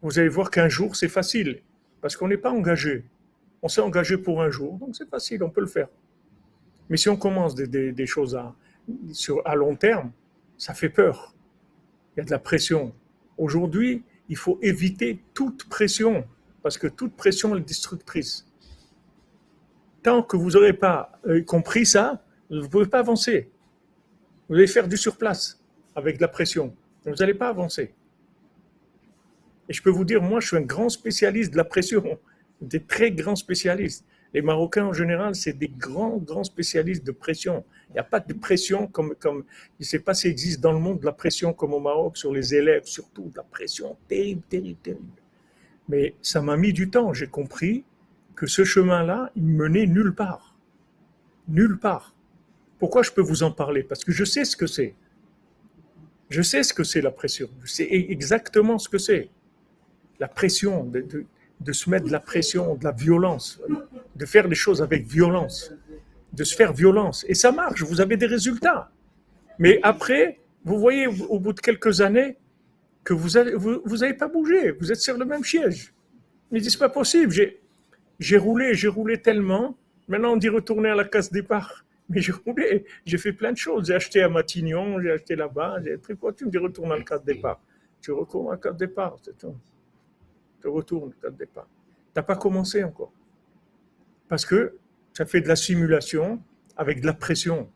Vous 0.00 0.18
allez 0.18 0.28
voir 0.28 0.50
qu'un 0.50 0.68
jour, 0.68 0.96
c'est 0.96 1.08
facile. 1.08 1.60
Parce 2.00 2.16
qu'on 2.16 2.28
n'est 2.28 2.36
pas 2.36 2.50
engagé. 2.50 3.04
On 3.62 3.68
s'est 3.68 3.80
engagé 3.80 4.18
pour 4.18 4.42
un 4.42 4.50
jour, 4.50 4.76
donc 4.78 4.96
c'est 4.96 5.08
facile, 5.08 5.42
on 5.42 5.50
peut 5.50 5.60
le 5.60 5.66
faire. 5.66 5.88
Mais 6.90 6.96
si 6.96 7.08
on 7.08 7.16
commence 7.16 7.54
des, 7.54 8.06
choses 8.06 8.34
à, 8.34 8.54
à 9.44 9.54
long 9.54 9.76
terme, 9.76 10.10
ça 10.58 10.74
fait 10.74 10.88
peur. 10.88 11.34
Il 12.14 12.20
y 12.20 12.22
a 12.22 12.24
de 12.24 12.30
la 12.30 12.38
pression. 12.38 12.92
Aujourd'hui, 13.38 14.02
il 14.28 14.36
faut 14.36 14.58
éviter 14.62 15.22
toute 15.32 15.68
pression, 15.68 16.24
parce 16.62 16.76
que 16.76 16.86
toute 16.86 17.14
pression 17.14 17.56
est 17.56 17.60
destructrice. 17.60 18.46
Tant 20.02 20.22
que 20.22 20.36
vous 20.36 20.50
n'aurez 20.50 20.72
pas 20.72 21.12
euh, 21.26 21.42
compris 21.42 21.86
ça, 21.86 22.24
vous 22.50 22.56
ne 22.56 22.66
pouvez 22.66 22.86
pas 22.86 22.98
avancer. 22.98 23.50
Vous 24.48 24.56
allez 24.56 24.66
faire 24.66 24.88
du 24.88 24.96
surplace 24.96 25.62
avec 25.94 26.16
de 26.16 26.22
la 26.22 26.28
pression. 26.28 26.74
Vous 27.04 27.14
n'allez 27.14 27.34
pas 27.34 27.48
avancer. 27.48 27.94
Et 29.68 29.72
je 29.72 29.82
peux 29.82 29.90
vous 29.90 30.04
dire, 30.04 30.20
moi, 30.20 30.40
je 30.40 30.48
suis 30.48 30.56
un 30.56 30.62
grand 30.62 30.88
spécialiste 30.88 31.52
de 31.52 31.56
la 31.56 31.64
pression, 31.64 32.18
des 32.62 32.82
très 32.82 33.10
grands 33.10 33.36
spécialistes. 33.36 34.04
Les 34.34 34.40
Marocains, 34.40 34.86
en 34.86 34.92
général, 34.92 35.34
c'est 35.34 35.52
des 35.52 35.68
grands, 35.68 36.16
grands 36.16 36.44
spécialistes 36.44 37.04
de 37.04 37.12
pression. 37.12 37.64
Il 37.90 37.94
n'y 37.94 37.98
a 37.98 38.04
pas 38.04 38.20
de 38.20 38.32
pression 38.32 38.86
comme, 38.86 39.14
comme, 39.16 39.44
je 39.78 39.84
ne 39.84 39.84
sais 39.84 39.98
pas 39.98 40.14
s'il 40.14 40.30
existe 40.30 40.60
dans 40.60 40.72
le 40.72 40.78
monde 40.78 41.00
de 41.00 41.04
la 41.04 41.12
pression 41.12 41.52
comme 41.52 41.74
au 41.74 41.80
Maroc 41.80 42.16
sur 42.16 42.32
les 42.32 42.54
élèves, 42.54 42.84
surtout 42.84 43.24
de 43.24 43.36
la 43.36 43.42
pression 43.42 43.96
terrible, 44.08 44.42
terrible, 44.48 44.78
terrible. 44.82 45.22
Mais 45.88 46.14
ça 46.22 46.40
m'a 46.40 46.56
mis 46.56 46.72
du 46.72 46.88
temps. 46.88 47.12
J'ai 47.12 47.26
compris 47.26 47.84
que 48.34 48.46
ce 48.46 48.64
chemin-là, 48.64 49.30
il 49.36 49.44
menait 49.44 49.86
nulle 49.86 50.14
part. 50.14 50.56
Nulle 51.48 51.78
part. 51.78 52.14
Pourquoi 52.78 53.02
je 53.02 53.10
peux 53.10 53.20
vous 53.20 53.42
en 53.42 53.52
parler? 53.52 53.82
Parce 53.82 54.02
que 54.04 54.12
je 54.12 54.24
sais 54.24 54.44
ce 54.44 54.56
que 54.56 54.66
c'est. 54.66 54.94
Je 56.30 56.40
sais 56.40 56.62
ce 56.62 56.72
que 56.72 56.84
c'est 56.84 57.02
la 57.02 57.10
pression. 57.10 57.50
Je 57.62 57.70
sais 57.70 57.86
exactement 57.90 58.78
ce 58.78 58.88
que 58.88 58.96
c'est. 58.96 59.28
La 60.18 60.28
pression, 60.28 60.84
de, 60.84 61.02
de, 61.02 61.26
de 61.64 61.72
se 61.72 61.88
mettre 61.90 62.06
de 62.06 62.12
la 62.12 62.20
pression, 62.20 62.74
de 62.74 62.84
la 62.84 62.92
violence, 62.92 63.60
de 64.16 64.26
faire 64.26 64.48
les 64.48 64.54
choses 64.54 64.82
avec 64.82 65.06
violence, 65.06 65.72
de 66.32 66.44
se 66.44 66.54
faire 66.54 66.72
violence. 66.72 67.24
Et 67.28 67.34
ça 67.34 67.52
marche, 67.52 67.82
vous 67.82 68.00
avez 68.00 68.16
des 68.16 68.26
résultats. 68.26 68.90
Mais 69.58 69.78
après, 69.82 70.40
vous 70.64 70.78
voyez 70.78 71.06
au 71.06 71.38
bout 71.38 71.52
de 71.52 71.60
quelques 71.60 72.00
années 72.00 72.36
que 73.04 73.14
vous 73.14 73.30
n'avez 73.30 73.54
vous, 73.54 73.80
pas 74.18 74.28
bougé, 74.28 74.72
vous 74.72 74.92
êtes 74.92 75.00
sur 75.00 75.16
le 75.16 75.24
même 75.24 75.44
siège. 75.44 75.92
Mais 76.50 76.60
c'est 76.60 76.78
pas 76.78 76.88
possible, 76.88 77.34
j'ai 78.18 78.36
roulé, 78.36 78.74
j'ai 78.74 78.88
roulé 78.88 79.20
tellement, 79.20 79.76
maintenant 80.08 80.32
on 80.32 80.36
dit 80.36 80.48
retourner 80.48 80.90
à 80.90 80.94
la 80.94 81.04
case 81.04 81.30
départ. 81.30 81.84
Mais 82.08 82.20
j'ai 82.20 82.32
roulé, 82.32 82.84
j'ai 83.06 83.16
fait 83.16 83.32
plein 83.32 83.52
de 83.52 83.56
choses. 83.56 83.86
J'ai 83.86 83.94
acheté 83.94 84.22
à 84.22 84.28
Matignon, 84.28 85.00
j'ai 85.00 85.12
acheté 85.12 85.34
là-bas, 85.34 85.78
j'ai 85.82 85.96
pris 85.96 86.16
quoi 86.16 86.32
Tu 86.32 86.44
me 86.44 86.50
dis 86.50 86.58
retourne 86.58 86.92
à 86.92 86.98
la 86.98 87.04
case 87.04 87.24
départ. 87.24 87.60
Tu 88.02 88.12
retournes 88.12 88.48
à 88.48 88.52
la 88.52 88.56
case 88.58 88.76
départ, 88.76 89.16
c'est 89.22 89.38
tout. 89.38 89.54
Tu 90.62 90.68
retournes 90.68 91.10
à 91.10 91.24
la 91.24 91.30
case 91.30 91.38
départ. 91.38 91.66
Tu 91.66 92.12
n'as 92.16 92.22
pas 92.22 92.36
commencé 92.36 92.84
encore. 92.84 93.12
Parce 94.28 94.46
que 94.46 94.76
ça 95.12 95.26
fait 95.26 95.40
de 95.40 95.48
la 95.48 95.56
simulation 95.56 96.40
avec 96.76 97.00
de 97.00 97.06
la 97.06 97.12
pression. 97.12 97.68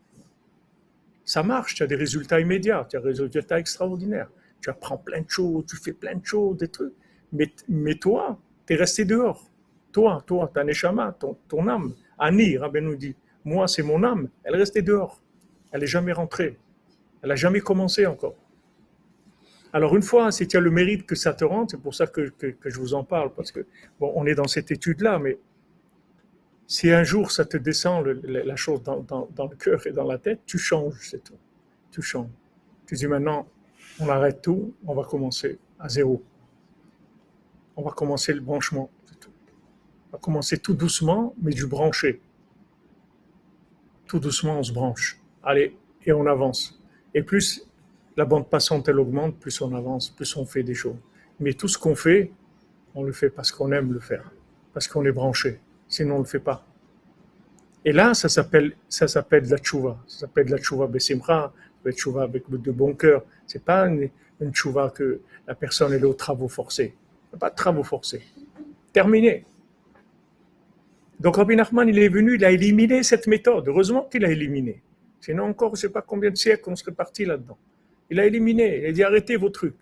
Ça 1.25 1.43
marche, 1.43 1.75
tu 1.75 1.83
as 1.83 1.87
des 1.87 1.97
résultats 1.97 2.41
immédiats, 2.41 2.87
tu 2.89 2.97
as 2.97 3.01
des 3.01 3.09
résultats 3.09 3.59
extraordinaires. 3.59 4.31
Tu 4.61 4.71
apprends 4.71 4.97
plein 4.97 5.21
de 5.21 5.29
choses, 5.29 5.67
tu 5.67 5.77
fais 5.77 5.93
plein 5.93 6.15
de 6.15 6.25
choses, 6.25 6.57
des 6.57 6.69
trucs. 6.69 6.95
Mais, 7.33 7.53
mais 7.69 7.97
toi, 7.97 8.39
tu 8.67 8.73
es 8.73 8.77
resté 8.77 9.05
dehors. 9.05 9.51
Toi, 9.93 10.23
toi, 10.27 10.51
ta 10.53 10.63
neshama, 10.63 11.13
ton, 11.19 11.37
ton 11.49 11.67
âme. 11.69 11.95
Annie, 12.19 12.57
Rabbi 12.57 12.81
nous 12.81 12.97
dit, 12.97 13.15
moi, 13.45 13.69
c'est 13.69 13.83
mon 13.83 14.03
âme, 14.03 14.29
elle 14.45 14.55
est 14.55 14.59
restée 14.59 14.83
dehors. 14.83 15.21
Elle 15.73 15.81
n'est 15.81 15.87
jamais 15.87 16.13
rentrée. 16.13 16.59
Elle 17.23 17.31
n'a 17.31 17.37
jamais 17.37 17.61
commencé 17.61 18.07
encore. 18.07 18.37
Alors 19.73 19.95
une 19.97 20.03
fois, 20.03 20.33
si 20.33 20.47
tu 20.47 20.57
as 20.57 20.61
le 20.61 20.71
mérite 20.71 21.07
que 21.07 21.15
ça 21.15 21.35
te 21.35 21.45
rentre, 21.45 21.73
c'est 21.73 21.81
pour 21.81 21.95
ça 21.95 22.07
que, 22.07 22.29
que, 22.29 22.71
je 22.71 22.79
vous 22.79 22.95
en 22.95 23.05
parle, 23.05 23.33
parce 23.35 23.53
que, 23.53 23.67
bon, 24.01 24.13
on 24.15 24.27
est 24.27 24.35
dans 24.35 24.47
cette 24.47 24.71
étude-là, 24.71 25.19
mais 25.19 25.39
si 26.67 26.91
un 26.91 27.05
jour 27.05 27.31
ça 27.31 27.45
te 27.45 27.57
descend 27.57 28.07
la 28.07 28.57
chose 28.57 28.83
dans, 28.83 29.49
le 29.51 29.57
cœur 29.57 29.87
et 29.87 29.93
dans 29.93 30.05
la 30.05 30.19
tête, 30.19 30.41
tu 30.47 30.59
changes, 30.59 30.99
c'est 31.01 31.23
tout. 31.23 31.39
Tu 31.91 32.03
changes. 32.03 32.31
Tu 32.87 32.95
dis 32.95 33.07
maintenant, 33.07 33.47
on 34.01 34.09
arrête 34.09 34.43
tout, 34.43 34.75
on 34.87 34.95
va 34.95 35.05
commencer 35.05 35.59
à 35.79 35.89
zéro. 35.89 36.23
On 37.77 37.83
va 37.83 37.91
commencer 37.91 38.33
le 38.33 38.41
branchement. 38.41 38.91
Tout. 39.21 39.31
On 40.09 40.17
va 40.17 40.19
commencer 40.19 40.59
tout 40.59 40.75
doucement, 40.75 41.35
mais 41.41 41.53
du 41.53 41.67
brancher. 41.67 42.21
Tout 44.07 44.19
doucement, 44.19 44.59
on 44.59 44.63
se 44.63 44.73
branche. 44.73 45.21
Allez, 45.43 45.77
et 46.05 46.13
on 46.13 46.27
avance. 46.27 46.81
Et 47.15 47.23
plus 47.23 47.66
la 48.17 48.25
bande 48.25 48.49
passante, 48.49 48.89
elle 48.89 48.99
augmente, 48.99 49.39
plus 49.39 49.61
on 49.61 49.75
avance, 49.75 50.11
plus 50.11 50.37
on 50.37 50.47
fait 50.47 50.63
des 50.63 50.75
choses. 50.75 50.97
Mais 51.41 51.53
tout 51.53 51.69
ce 51.69 51.79
qu'on 51.79 51.95
fait, 51.95 52.31
on 52.95 53.03
le 53.03 53.13
fait 53.13 53.31
parce 53.31 53.53
qu'on 53.53 53.73
aime 53.73 53.93
le 53.93 54.01
faire, 54.01 54.31
parce 54.73 54.89
qu'on 54.89 55.05
est 55.05 55.13
branché 55.13 55.61
sinon 55.89 56.17
on 56.17 56.19
ne 56.19 56.25
le 56.25 56.29
fait 56.29 56.41
pas. 56.41 56.65
Et 57.85 57.93
là, 57.93 58.15
ça 58.15 58.29
s'appelle, 58.29 58.77
ça 58.89 59.07
s'appelle 59.07 59.49
la 59.49 59.59
tchouva. 59.59 59.99
Ça 60.07 60.21
s'appelle 60.21 60.49
la 60.49 60.59
tchouva 60.59 60.87
besimra, 60.87 61.53
la 61.85 61.93
tchouva 61.93 62.23
avec 62.23 62.51
de 62.51 62.73
bon 62.73 62.95
cœur. 62.95 63.25
C'est 63.47 63.65
pas 63.65 63.87
une, 63.87 64.09
une 64.41 64.53
tchouva 64.53 64.91
que 64.91 65.21
la 65.47 65.55
personne 65.55 65.93
est 65.93 66.03
aux 66.03 66.15
travaux 66.15 66.49
forcés. 66.49 66.95
Pas 67.39 67.51
de 67.51 67.55
travaux 67.55 67.85
forcés. 67.85 68.23
Terminé. 68.93 69.45
Donc 71.21 71.37
Rabbi 71.37 71.55
Nachman, 71.55 71.89
il 71.89 71.99
est 71.99 72.09
venu, 72.09 72.35
il 72.35 72.45
a 72.45 72.51
éliminé 72.51 73.03
cette 73.03 73.27
méthode. 73.27 73.69
Heureusement 73.69 74.09
qu'il 74.11 74.25
a 74.25 74.31
éliminé. 74.31 74.83
Sinon 75.21 75.45
encore, 75.45 75.77
je 75.77 75.79
ne 75.79 75.83
sais 75.83 75.93
pas 75.93 76.03
combien 76.03 76.31
de 76.31 76.37
siècles 76.37 76.69
on 76.69 76.77
serait 76.77 76.93
parti 76.93 77.25
là-dedans. 77.25 77.59
Il 78.11 78.20
a 78.20 78.27
éliminé. 78.27 78.78
Il 78.78 78.87
a 78.87 78.93
dit 78.93 79.03
arrêtez 79.03 79.37
vos 79.37 79.51
trucs. 79.51 79.77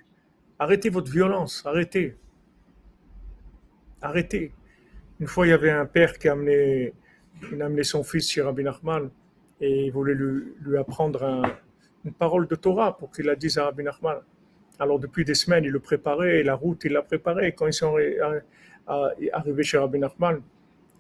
Arrêtez 0.59 0.89
votre 0.91 1.11
violence. 1.11 1.63
Arrêtez. 1.67 2.17
Arrêtez. 4.01 4.53
Une 5.21 5.27
fois, 5.27 5.47
il 5.47 5.51
y 5.51 5.53
avait 5.53 5.71
un 5.71 5.87
père 5.87 6.19
qui 6.19 6.29
a 6.29 6.33
amené, 6.33 6.93
son 7.83 8.03
fils 8.03 8.31
chez 8.31 8.43
Rabbi 8.43 8.63
Nachman 8.63 9.11
et 9.61 9.87
il 9.87 9.93
voulait 9.93 10.15
lui, 10.15 10.77
apprendre 10.77 11.43
une 12.05 12.13
parole 12.13 12.47
de 12.47 12.55
Torah 12.55 12.97
pour 12.97 13.11
qu'il 13.11 13.27
la 13.27 13.37
dise 13.37 13.59
à 13.59 13.65
Rabbi 13.65 13.83
Nachman. 13.83 14.19
Alors, 14.79 14.99
depuis 14.99 15.25
des 15.25 15.35
semaines, 15.35 15.65
il 15.65 15.71
le 15.71 15.79
préparait, 15.79 16.43
la 16.43 16.55
route, 16.55 16.83
il 16.85 16.93
l'a 16.93 17.03
préparée. 17.03 17.53
Quand 17.53 17.67
ils 17.67 17.73
sont 17.73 17.97
arrivés 18.87 19.63
chez 19.63 19.79
Rabbi 19.79 19.99
Nachman, 19.99 20.41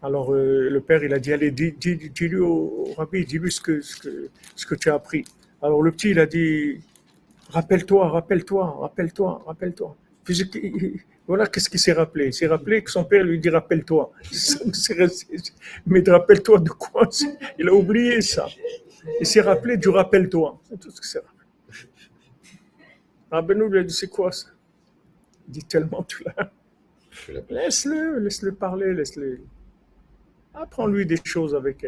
alors 0.02 0.34
euh, 0.34 0.68
le 0.68 0.80
père, 0.80 1.02
il 1.02 1.14
a 1.14 1.18
dit 1.18 1.32
Allez, 1.32 1.50
dis-lui 1.50 2.38
au, 2.38 2.92
Rabbi, 2.96 3.24
dis-lui 3.24 3.50
ce 3.50 3.60
que, 3.60 3.80
ce, 3.80 3.96
que, 3.96 4.30
ce 4.54 4.66
que 4.66 4.74
tu 4.74 4.90
as 4.90 4.94
appris. 4.94 5.24
Alors, 5.62 5.82
le 5.82 5.90
petit, 5.90 6.10
il 6.10 6.20
a 6.20 6.26
dit 6.26 6.80
Rappelle-toi, 7.50 8.08
rappelle-toi, 8.08 8.76
rappelle-toi, 8.80 9.42
rappelle-toi. 9.46 9.96
Voilà 11.26 11.46
qu'est-ce 11.46 11.68
qu'il 11.68 11.80
s'est 11.80 11.92
rappelé? 11.92 12.26
Il 12.26 12.34
s'est 12.34 12.46
rappelé 12.46 12.82
que 12.82 12.90
son 12.90 13.04
père 13.04 13.24
lui 13.24 13.38
dit 13.38 13.50
rappelle-toi. 13.50 14.12
Mais 15.86 16.02
rappelle-toi 16.06 16.58
de 16.58 16.70
quoi? 16.70 17.08
Il 17.58 17.68
a 17.68 17.74
oublié 17.74 18.20
ça. 18.20 18.46
Il 19.20 19.26
s'est 19.26 19.40
rappelé 19.40 19.76
du 19.76 19.88
rappelle-toi. 19.88 20.60
C'est 20.68 20.80
tout 20.80 20.90
ce 20.90 21.00
qu'il 21.00 21.10
s'est 21.10 21.18
rappelé. 21.18 21.30
Rabbeinu 23.30 23.68
lui 23.68 23.80
a 23.80 23.82
dit 23.82 23.94
c'est 23.94 24.08
quoi 24.08 24.32
ça? 24.32 24.48
Il 25.48 25.52
dit 25.52 25.64
tellement 25.64 26.02
tu 26.04 26.24
l'as. 26.24 26.50
Laisse-le, 27.50 28.18
laisse-le 28.18 28.52
parler, 28.52 28.94
laisse-le. 28.94 29.40
Apprends-lui 30.54 31.06
des 31.06 31.18
choses 31.24 31.54
avec. 31.54 31.86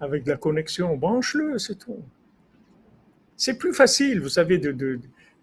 Avec 0.00 0.26
la 0.26 0.36
connexion, 0.36 0.96
branche-le, 0.96 1.58
c'est 1.58 1.76
tout. 1.76 2.02
C'est 3.44 3.58
plus 3.58 3.74
facile, 3.74 4.20
vous 4.20 4.28
savez, 4.28 4.60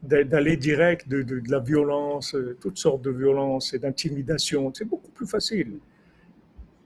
d'aller 0.04 0.56
direct 0.56 1.10
de, 1.10 1.22
de, 1.22 1.42
la 1.52 1.60
violence, 1.60 2.34
euh, 2.34 2.58
toutes 2.62 2.78
sortes 2.78 3.02
de 3.02 3.12
violences 3.12 3.74
et 3.74 3.80
d'intimidation. 3.80 4.72
C'est 4.74 4.86
beaucoup 4.86 5.12
plus 5.12 5.28
facile. 5.28 5.80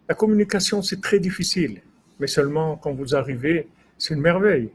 La 0.10 0.15
communication, 0.15 0.81
c'est 0.81 1.02
très 1.02 1.19
difficile, 1.19 1.81
mais 2.19 2.26
seulement 2.26 2.77
quand 2.77 2.94
vous 2.94 3.14
arrivez, 3.14 3.68
c'est 3.99 4.15
une 4.15 4.22
merveille. 4.22 4.72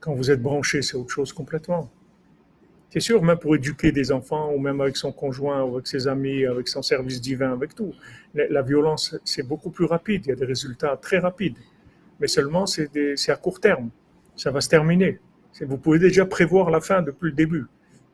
Quand 0.00 0.14
vous 0.14 0.30
êtes 0.30 0.40
branché, 0.40 0.80
c'est 0.80 0.96
autre 0.96 1.12
chose 1.12 1.34
complètement. 1.34 1.90
C'est 2.88 3.00
sûr, 3.00 3.22
même 3.22 3.36
pour 3.36 3.54
éduquer 3.54 3.92
des 3.92 4.10
enfants, 4.10 4.50
ou 4.54 4.58
même 4.58 4.80
avec 4.80 4.96
son 4.96 5.12
conjoint, 5.12 5.62
ou 5.62 5.74
avec 5.74 5.88
ses 5.88 6.08
amis, 6.08 6.46
avec 6.46 6.68
son 6.68 6.80
service 6.80 7.20
divin, 7.20 7.52
avec 7.52 7.74
tout, 7.74 7.92
la 8.32 8.62
violence, 8.62 9.14
c'est 9.26 9.46
beaucoup 9.46 9.68
plus 9.68 9.84
rapide. 9.84 10.22
Il 10.24 10.28
y 10.30 10.32
a 10.32 10.36
des 10.36 10.46
résultats 10.46 10.96
très 10.96 11.18
rapides. 11.18 11.58
Mais 12.18 12.28
seulement, 12.28 12.64
c'est 12.64 13.28
à 13.28 13.36
court 13.36 13.60
terme. 13.60 13.90
Ça 14.40 14.50
va 14.50 14.62
se 14.62 14.70
terminer. 14.70 15.20
Vous 15.60 15.76
pouvez 15.76 15.98
déjà 15.98 16.24
prévoir 16.24 16.70
la 16.70 16.80
fin 16.80 17.02
depuis 17.02 17.26
le 17.26 17.36
début. 17.36 17.66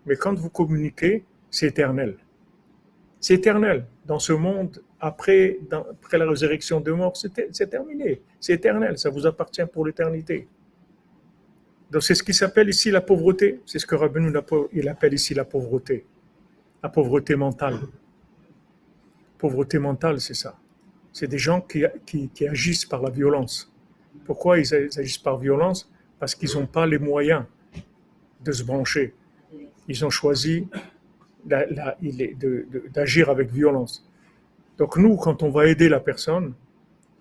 Mais 0.07 0.17
quand 0.17 0.35
vous 0.35 0.51
communiquez, 0.51 1.25
c'est 1.53 1.69
éternel. 1.69 2.17
C'est 3.21 3.35
éternel. 3.35 3.87
Dans 4.05 4.19
ce 4.19 4.33
monde, 4.33 4.83
après, 4.99 5.61
la 6.13 6.29
résurrection 6.29 6.81
de 6.81 6.91
mort, 6.91 7.17
c'est 7.17 7.71
terminé. 7.71 8.23
C'est 8.41 8.55
éternel. 8.55 8.99
Ça 8.99 9.09
vous 9.09 9.25
appartient 9.25 9.65
pour 9.73 9.87
l'éternité. 9.87 10.49
Donc 11.93 12.03
c'est 12.03 12.17
ce 12.17 12.25
qui 12.25 12.35
s'appelle 12.35 12.69
ici 12.69 12.91
la 12.91 13.03
pauvreté. 13.03 13.61
C'est 13.65 13.79
ce 13.79 13.87
que 13.87 13.95
Rabbeinu 13.95 14.33
il 14.73 14.89
appelle 14.89 15.15
ici 15.15 15.33
la 15.33 15.45
pauvreté. 15.45 16.07
La 16.83 16.89
pauvreté 16.89 17.37
mentale. 17.37 17.79
Pauvreté 19.39 19.79
mentale, 19.79 20.21
c'est 20.21 20.35
ça. 20.35 20.59
C'est 21.13 21.29
des 21.29 21.39
gens 21.39 21.61
qui, 21.61 21.85
qui, 22.05 22.49
agissent 22.49 22.85
par 22.85 23.01
la 23.01 23.11
violence. 23.11 23.73
Pourquoi 24.25 24.59
ils 24.59 24.75
agissent 24.75 25.19
par 25.19 25.39
violence? 25.39 25.89
Parce 26.19 26.35
qu'ils 26.35 26.55
n'ont 26.59 26.67
pas 26.67 26.87
les 26.87 26.99
moyens 26.99 27.45
de 28.45 28.53
se 28.53 28.63
brancher. 28.63 29.15
Ils 29.89 30.05
ont 30.05 30.11
choisi 30.11 30.69
d'agir 31.45 33.31
avec 33.31 33.51
violence. 33.51 34.09
Donc 34.79 34.97
nous, 34.97 35.17
quand 35.17 35.43
on 35.43 35.51
va 35.51 35.67
aider 35.67 35.89
la 35.89 36.01
personne, 36.01 36.55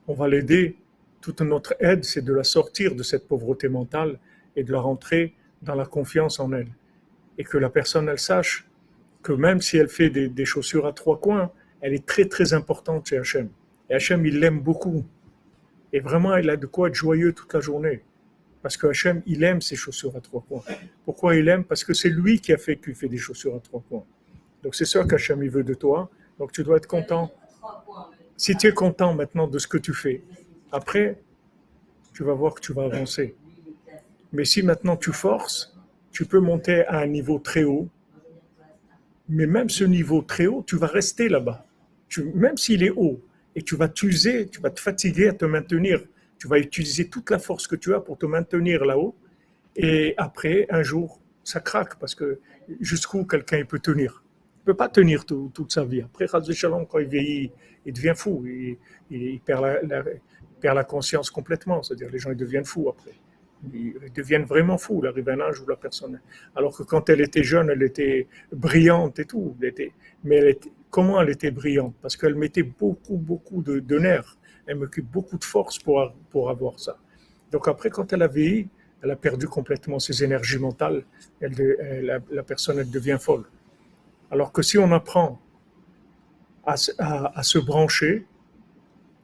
on 0.08 0.14
va 0.14 0.28
l'aider. 0.28 0.78
Toute 1.22 1.42
notre 1.42 1.76
aide, 1.80 2.04
c'est 2.04 2.24
de 2.24 2.34
la 2.34 2.44
sortir 2.44 2.96
de 2.96 3.02
cette 3.02 3.28
pauvreté 3.28 3.68
mentale 3.68 4.20
et 4.56 4.64
de 4.64 4.72
la 4.72 4.80
rentrer 4.80 5.34
dans 5.62 5.76
la 5.76 5.86
confiance 5.86 6.40
en 6.40 6.52
elle. 6.52 6.70
Et 7.38 7.44
que 7.44 7.58
la 7.58 7.70
personne, 7.70 8.08
elle 8.10 8.20
sache 8.20 8.68
que 9.24 9.34
même 9.34 9.62
si 9.62 9.78
elle 9.78 9.90
fait 9.90 10.10
des, 10.10 10.46
chaussures 10.46 10.86
à 10.86 10.94
trois 10.94 11.20
coins, 11.20 11.52
elle 11.82 11.94
est 11.94 12.06
très 12.06 12.26
très 12.26 12.54
importante 12.54 13.08
chez 13.08 13.18
Hachem. 13.18 13.50
Et 13.90 13.96
Hachem, 13.96 14.26
il 14.26 14.40
l'aime 14.40 14.60
beaucoup. 14.60 15.04
Et 15.92 16.00
vraiment, 16.00 16.36
il 16.36 16.50
a 16.50 16.58
de 16.58 16.68
quoi 16.68 16.90
être 16.90 16.96
joyeux 16.96 17.34
toute 17.34 17.52
la 17.54 17.60
journée. 17.60 18.04
Parce 18.66 18.78
que 18.78 18.88
Hachem, 18.88 19.22
il 19.28 19.44
aime 19.44 19.62
ses 19.62 19.76
chaussures 19.76 20.16
à 20.18 20.22
trois 20.22 20.42
coins. 20.42 20.64
Pourquoi 21.06 21.36
il 21.36 21.48
aime? 21.50 21.64
Parce 21.64 21.84
que 21.84 21.94
c'est 21.94 22.10
lui 22.10 22.40
qui 22.40 22.52
a 22.52 22.58
fait 22.58 22.78
qu'il 22.78 22.96
fait 22.96 23.08
des 23.08 23.20
chaussures 23.20 23.56
à 23.56 23.60
trois 23.60 23.84
coins. 23.88 24.06
Donc 24.64 24.74
c'est 24.74 24.86
ça 24.86 25.04
qu'Hachem, 25.04 25.44
il 25.44 25.52
veut 25.52 25.64
de 25.64 25.76
toi. 25.76 26.10
Donc 26.40 26.52
tu 26.52 26.64
dois 26.64 26.78
être 26.78 26.88
content 26.88 27.32
si 28.36 28.58
tu 28.58 28.66
es 28.66 28.74
content 28.74 29.14
maintenant 29.14 29.48
de 29.48 29.60
ce 29.60 29.68
que 29.68 29.78
tu 29.78 29.94
fais, 29.94 30.24
après, 30.72 31.22
tu 32.12 32.24
vas 32.24 32.34
voir 32.34 32.56
que 32.56 32.60
tu 32.60 32.74
vas 32.74 32.86
avancer. 32.86 33.36
Mais 34.34 34.46
si 34.46 34.64
maintenant 34.64 34.98
tu 34.98 35.12
forces, 35.12 35.78
tu 36.12 36.26
peux 36.26 36.40
monter 36.40 36.88
à 36.88 37.02
un 37.02 37.06
niveau 37.06 37.38
très 37.38 37.66
haut. 37.66 37.88
Mais 39.30 39.46
même 39.46 39.70
ce 39.70 39.84
niveau 39.84 40.24
très 40.24 40.48
haut, 40.48 40.64
tu 40.66 40.76
vas 40.76 40.88
rester 40.88 41.30
là-bas. 41.30 41.68
même 42.34 42.58
s'il 42.58 42.82
est 42.82 42.90
haut, 42.90 43.22
et 43.56 43.62
tu 43.62 43.76
vas 43.76 43.90
t'user, 43.90 44.48
tu 44.48 44.60
vas 44.60 44.72
te 44.72 44.80
fatiguer 44.80 45.28
à 45.28 45.34
te 45.34 45.46
maintenir. 45.46 46.04
Tu 46.38 46.48
vas 46.48 46.60
utiliser 46.60 47.10
toute 47.10 47.30
la 47.32 47.40
force 47.40 47.68
que 47.68 47.76
tu 47.76 47.94
as 47.94 48.00
pour 48.00 48.18
te 48.18 48.26
maintenir 48.26 48.86
là-haut. 48.86 49.16
Et 49.76 50.14
après, 50.18 50.68
un 50.70 50.84
jour, 50.84 51.22
ça 51.44 51.60
craque 51.60 51.96
parce 52.00 52.16
que 52.16 52.40
jusqu'où 52.80 53.26
quelqu'un 53.26 53.64
peut 53.66 53.80
tenir 53.80 54.26
ne 54.66 54.74
peut 54.74 54.78
pas 54.78 54.90
tenir 54.90 55.26
toute 55.26 55.72
sa 55.72 55.86
vie. 55.86 56.02
Après, 56.02 56.28
quand 56.28 57.00
il 57.00 57.08
vieillit, 57.08 57.52
il 57.86 57.94
devient 57.94 58.14
fou. 58.16 58.44
Il, 59.12 59.40
perd, 59.42 59.64
la, 60.64 60.84
conscience 60.84 61.30
complètement. 61.30 61.84
C'est-à-dire, 61.84 62.10
les 62.12 62.18
gens 62.18 62.32
ils 62.32 62.38
deviennent 62.38 62.66
fous 62.66 62.90
après. 62.90 63.14
Ils, 63.74 63.94
deviennent 64.16 64.46
vraiment 64.46 64.80
fous. 64.80 65.02
Il 65.04 65.08
arrive 65.08 65.30
un 65.30 65.40
âge 65.40 65.62
où 65.62 65.68
la 65.68 65.76
personne. 65.76 66.20
Alors 66.56 66.76
que 66.76 66.82
quand 66.82 67.10
elle 67.10 67.22
était 67.22 67.44
jeune, 67.44 67.70
elle 67.70 67.84
était 67.84 68.28
brillante 68.52 69.20
et 69.20 69.26
tout. 69.26 69.56
mais 70.24 70.36
elle 70.36 70.48
était, 70.48 70.72
comment 70.90 71.22
elle 71.22 71.30
était 71.30 71.52
brillante? 71.52 71.94
Parce 72.02 72.18
qu'elle 72.18 72.36
mettait 72.36 72.64
beaucoup, 72.64 73.18
beaucoup 73.18 73.62
de 73.62 74.00
nerfs. 74.00 74.36
Elle 74.68 74.78
m'occupe 74.78 75.06
beaucoup 75.06 75.38
de 75.38 75.44
force 75.44 75.80
pour, 75.80 76.14
pour 76.30 76.50
avoir 76.50 76.80
ça. 76.80 76.98
Donc 77.52 77.68
après, 77.68 77.90
quand 77.90 78.12
elle 78.14 78.24
a 78.24 78.28
vieilli, 78.28 78.68
elle 79.02 79.12
a 79.12 79.16
perdu 79.16 79.48
complètement 79.48 80.00
ses 80.00 80.24
énergies 80.24 80.58
mentales. 80.58 81.06
Elle, 81.40 82.24
la 82.32 82.44
personne, 82.44 82.80
elle 82.80 82.90
devient 82.90 83.18
folle. 83.20 83.46
Alors 84.32 84.52
que 84.52 84.62
si 84.62 84.78
on 84.78 84.92
apprend 84.92 85.40
à, 86.66 86.76
se 86.78 87.60
brancher, 87.60 88.26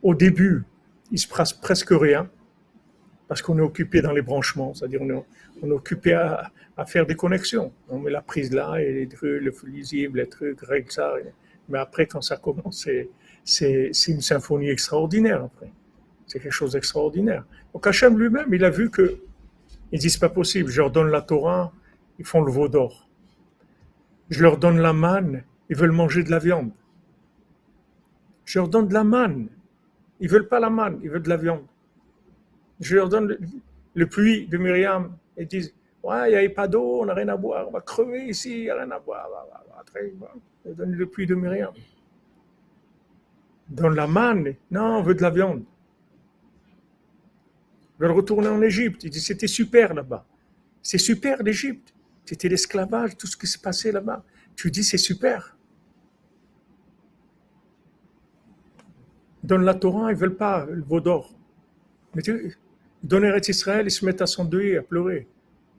au 0.04 0.14
début, 0.14 0.64
il 1.12 1.20
se 1.20 1.28
passe 1.28 1.54
presque 1.54 1.92
rien, 1.92 2.30
parce 3.28 3.42
qu'on 3.42 3.58
est 3.58 3.62
occupé 3.62 4.02
dans 4.02 4.12
les 4.12 4.22
branchements, 4.22 4.74
c'est-à-dire 4.74 5.02
on 5.02 5.68
est, 5.68 5.72
occupé 5.72 6.14
à, 6.14 6.52
faire 6.86 7.06
des 7.06 7.16
connexions. 7.16 7.72
On 7.90 8.00
met 8.00 8.12
la 8.12 8.22
prise 8.22 8.54
là, 8.54 8.78
et 8.78 8.94
les 8.94 9.08
trucs, 9.08 9.42
le 9.42 9.52
fusible, 9.52 10.20
les 10.20 10.30
trucs, 10.30 10.62
règle 10.62 10.92
ça. 10.92 11.14
Mais 11.70 11.80
après, 11.80 12.06
quand 12.06 12.22
ça 12.22 12.38
commence, 12.38 12.84
c'est 12.84 13.10
une 13.60 14.22
symphonie 14.22 14.70
extraordinaire 14.70 15.44
après. 15.44 15.72
C'est 16.28 16.40
quelque 16.40 16.52
chose 16.52 16.74
d'extraordinaire. 16.74 17.44
Donc 17.74 17.86
Hachem 17.88 18.18
lui-même, 18.18 18.54
il 18.54 18.64
a 18.64 18.70
vu 18.70 18.90
que, 18.90 19.18
il 19.92 20.00
dit, 20.00 20.10
c'est 20.10 20.20
pas 20.20 20.30
possible, 20.30 20.70
je 20.70 20.82
leur 20.82 20.92
donne 20.92 21.10
la 21.10 21.22
Torah, 21.22 21.74
ils 22.20 22.26
font 22.26 22.42
le 22.42 22.52
veau 22.52 22.68
d'or. 22.68 23.10
Je 24.30 24.42
leur 24.42 24.58
donne 24.58 24.80
la 24.80 24.94
manne, 24.94 25.44
ils 25.70 25.76
veulent 25.76 25.92
manger 25.92 26.24
de 26.24 26.32
la 26.32 26.40
viande. 26.40 26.72
Je 28.46 28.60
leur 28.60 28.68
donne 28.68 28.88
de 28.88 28.94
la 28.94 29.04
manne, 29.04 29.50
ils 30.20 30.30
veulent 30.30 30.48
pas 30.48 30.60
la 30.60 30.70
manne, 30.70 31.00
ils 31.04 31.10
veulent 31.10 31.24
de 31.24 31.30
la 31.30 31.38
viande. 31.38 31.66
Je 32.80 32.96
leur 32.96 33.10
donne 33.10 33.38
le, 33.94 34.08
puits 34.08 34.48
de 34.48 34.58
Myriam, 34.58 35.16
ils 35.38 35.48
disent 35.48 35.74
Ouais, 36.04 36.32
il 36.32 36.38
n'y 36.38 36.46
a 36.46 36.50
pas 36.50 36.68
d'eau, 36.68 37.02
on 37.02 37.06
n'a 37.06 37.14
rien 37.14 37.28
à 37.28 37.38
boire, 37.38 37.68
on 37.68 37.72
va 37.72 37.82
crever 37.82 38.26
ici, 38.26 38.52
il 38.52 38.62
n'y 38.64 38.70
a 38.70 38.76
rien 38.76 38.90
à 38.92 39.00
boire. 39.00 39.28
Je 40.66 40.72
donne 40.72 40.94
le 40.94 41.06
puits 41.06 41.28
de 41.28 41.36
Myriam. 41.36 41.74
Donne 43.72 43.96
la 43.96 44.06
manne, 44.06 44.54
non, 44.70 44.98
on 44.98 45.02
veut 45.02 45.16
de 45.16 45.22
la 45.22 45.30
viande. 45.30 45.64
Ils 47.98 48.02
veulent 48.04 48.12
retourner 48.12 48.50
en 48.50 48.62
Égypte. 48.62 49.04
Ils 49.04 49.10
disent 49.10 49.26
C'était 49.26 49.48
super 49.48 49.94
là-bas. 49.94 50.26
C'est 50.82 50.98
super 50.98 51.42
l'Égypte. 51.42 51.94
C'était 52.26 52.50
l'esclavage, 52.50 53.18
tout 53.18 53.28
ce 53.28 53.36
qui 53.36 53.48
se 53.48 53.58
passait 53.58 53.92
là-bas. 53.92 54.24
Tu 54.56 54.72
dis, 54.72 54.84
c'est 54.84 54.98
super. 54.98 55.58
Donne 59.44 59.64
la 59.64 59.74
Torah, 59.74 60.12
ils 60.12 60.16
ne 60.16 60.20
veulent 60.20 60.38
pas 60.38 60.66
le 60.66 60.84
veau 60.84 61.00
d'or. 61.00 61.34
Mais 62.16 62.22
tu 62.22 62.56
à 63.12 63.38
Israël, 63.50 63.88
ils 63.88 63.92
se 63.92 64.06
mettent 64.06 64.22
à 64.22 64.28
s'endeuiller, 64.28 64.78
à 64.78 64.84
pleurer. 64.84 65.28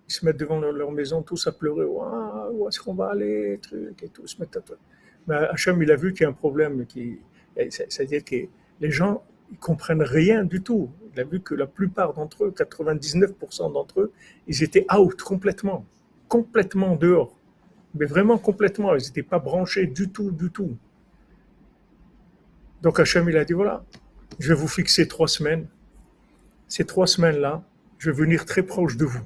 Ils 0.08 0.12
se 0.12 0.26
mettent 0.26 0.38
devant 0.38 0.58
leur, 0.60 0.90
maison, 0.90 1.22
tous 1.22 1.46
à 1.46 1.52
pleurer. 1.52 1.84
où 1.84 2.68
est-ce 2.68 2.80
qu'on 2.80 2.94
va 2.94 3.10
aller 3.10 3.60
à 3.72 4.58
Mais 5.28 5.34
Hachem, 5.36 5.80
il 5.82 5.90
a 5.90 5.96
vu 5.96 6.12
qu'il 6.12 6.22
y 6.22 6.26
a 6.26 6.28
un 6.30 6.32
problème. 6.32 6.84
Qui, 6.86 7.20
c'est-à-dire 7.56 8.24
que 8.24 8.36
les 8.80 8.90
gens 8.90 9.22
ils 9.50 9.58
comprennent 9.58 10.02
rien 10.02 10.44
du 10.44 10.62
tout. 10.62 10.90
Il 11.12 11.20
a 11.20 11.24
vu 11.24 11.40
que 11.40 11.54
la 11.54 11.66
plupart 11.66 12.14
d'entre 12.14 12.44
eux, 12.44 12.54
99% 12.56 13.72
d'entre 13.72 14.00
eux, 14.00 14.12
ils 14.46 14.62
étaient 14.62 14.86
out 14.90 15.20
complètement 15.20 15.84
complètement 16.32 16.96
dehors. 16.96 17.36
Mais 17.94 18.06
vraiment 18.06 18.38
complètement. 18.38 18.96
Ils 18.96 19.04
n'étaient 19.04 19.22
pas 19.22 19.38
branchés 19.38 19.86
du 19.86 20.08
tout, 20.08 20.30
du 20.30 20.50
tout. 20.50 20.78
Donc 22.80 22.98
Hachem, 22.98 23.28
il 23.28 23.36
a 23.36 23.44
dit, 23.44 23.52
voilà, 23.52 23.84
je 24.38 24.48
vais 24.48 24.58
vous 24.58 24.66
fixer 24.66 25.06
trois 25.06 25.28
semaines. 25.28 25.66
Ces 26.68 26.86
trois 26.86 27.06
semaines-là, 27.06 27.62
je 27.98 28.10
vais 28.10 28.16
venir 28.16 28.46
très 28.46 28.62
proche 28.62 28.96
de 28.96 29.04
vous. 29.04 29.20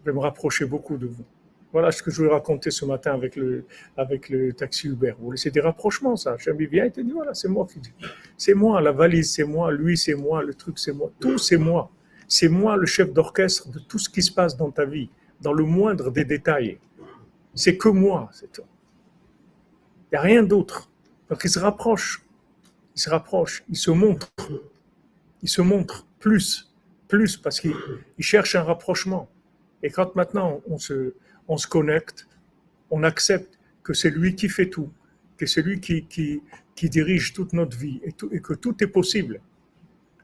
Je 0.00 0.10
vais 0.10 0.12
me 0.12 0.18
rapprocher 0.18 0.64
beaucoup 0.64 0.96
de 0.96 1.06
vous. 1.06 1.24
Voilà 1.72 1.90
ce 1.90 2.02
que 2.02 2.10
je 2.10 2.18
voulais 2.18 2.32
raconter 2.32 2.70
ce 2.70 2.84
matin 2.84 3.14
avec 3.14 3.34
le, 3.34 3.64
avec 3.96 4.28
le 4.28 4.52
taxi 4.52 4.88
Uber. 4.88 5.14
Vous 5.18 5.34
c'est 5.36 5.50
des 5.50 5.60
rapprochements, 5.60 6.16
ça. 6.16 6.32
Hachem, 6.32 6.60
il 6.60 6.68
vient 6.68 6.84
et 6.84 6.90
te 6.90 7.00
dit, 7.00 7.12
voilà, 7.12 7.32
c'est 7.32 7.48
moi 7.48 7.66
qui 7.66 7.78
dis. 7.80 7.92
C'est 8.36 8.54
moi, 8.54 8.80
la 8.82 8.92
valise, 8.92 9.32
c'est 9.32 9.44
moi, 9.44 9.72
lui, 9.72 9.96
c'est 9.96 10.14
moi, 10.14 10.42
le 10.42 10.52
truc, 10.52 10.78
c'est 10.78 10.92
moi. 10.92 11.10
Tout, 11.18 11.38
c'est 11.38 11.56
moi. 11.56 11.90
C'est 12.28 12.48
moi 12.48 12.76
le 12.76 12.86
chef 12.86 13.12
d'orchestre 13.12 13.70
de 13.70 13.78
tout 13.78 13.98
ce 13.98 14.08
qui 14.10 14.22
se 14.22 14.32
passe 14.32 14.56
dans 14.56 14.70
ta 14.70 14.84
vie 14.84 15.08
dans 15.42 15.52
le 15.52 15.64
moindre 15.64 16.10
des 16.10 16.24
détails. 16.24 16.78
C'est 17.54 17.76
que 17.76 17.88
moi, 17.88 18.30
c'est 18.32 18.50
tout. 18.50 18.62
Il 20.10 20.14
n'y 20.14 20.18
a 20.18 20.22
rien 20.22 20.42
d'autre. 20.42 20.90
Donc 21.28 21.40
il 21.44 21.50
se 21.50 21.58
rapproche, 21.58 22.24
il 22.94 23.00
se 23.00 23.10
rapproche, 23.10 23.64
il 23.68 23.76
se 23.76 23.90
montre, 23.90 24.30
il 25.42 25.48
se 25.48 25.62
montre 25.62 26.06
plus, 26.18 26.72
plus, 27.08 27.36
parce 27.36 27.60
qu'il 27.60 27.74
cherche 28.18 28.54
un 28.54 28.62
rapprochement. 28.62 29.28
Et 29.82 29.90
quand 29.90 30.14
maintenant 30.14 30.60
on 30.68 30.78
se, 30.78 31.14
on 31.48 31.56
se 31.56 31.66
connecte, 31.66 32.28
on 32.90 33.02
accepte 33.02 33.58
que 33.82 33.94
c'est 33.94 34.10
lui 34.10 34.34
qui 34.34 34.48
fait 34.48 34.68
tout, 34.68 34.90
que 35.36 35.46
c'est 35.46 35.62
lui 35.62 35.80
qui, 35.80 36.40
dirige 36.88 37.32
toute 37.32 37.52
notre 37.52 37.76
vie 37.76 38.00
et, 38.04 38.12
que 38.40 38.54
tout 38.54 38.82
est 38.82 38.88
possible. 38.88 39.40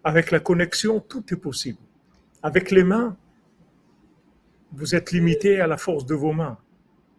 Avec 0.05 0.31
la 0.31 0.40
connexion, 0.40 1.01
tout 1.01 1.24
est 1.32 1.36
possible. 1.36 1.78
Avec 2.43 2.70
les 2.70 2.85
mains, 2.85 3.16
vous 4.73 4.95
êtes 4.95 5.12
limité 5.12 5.61
à 5.61 5.66
la 5.66 5.77
force 5.77 6.05
de 6.07 6.15
vos 6.15 6.32
mains, 6.32 6.59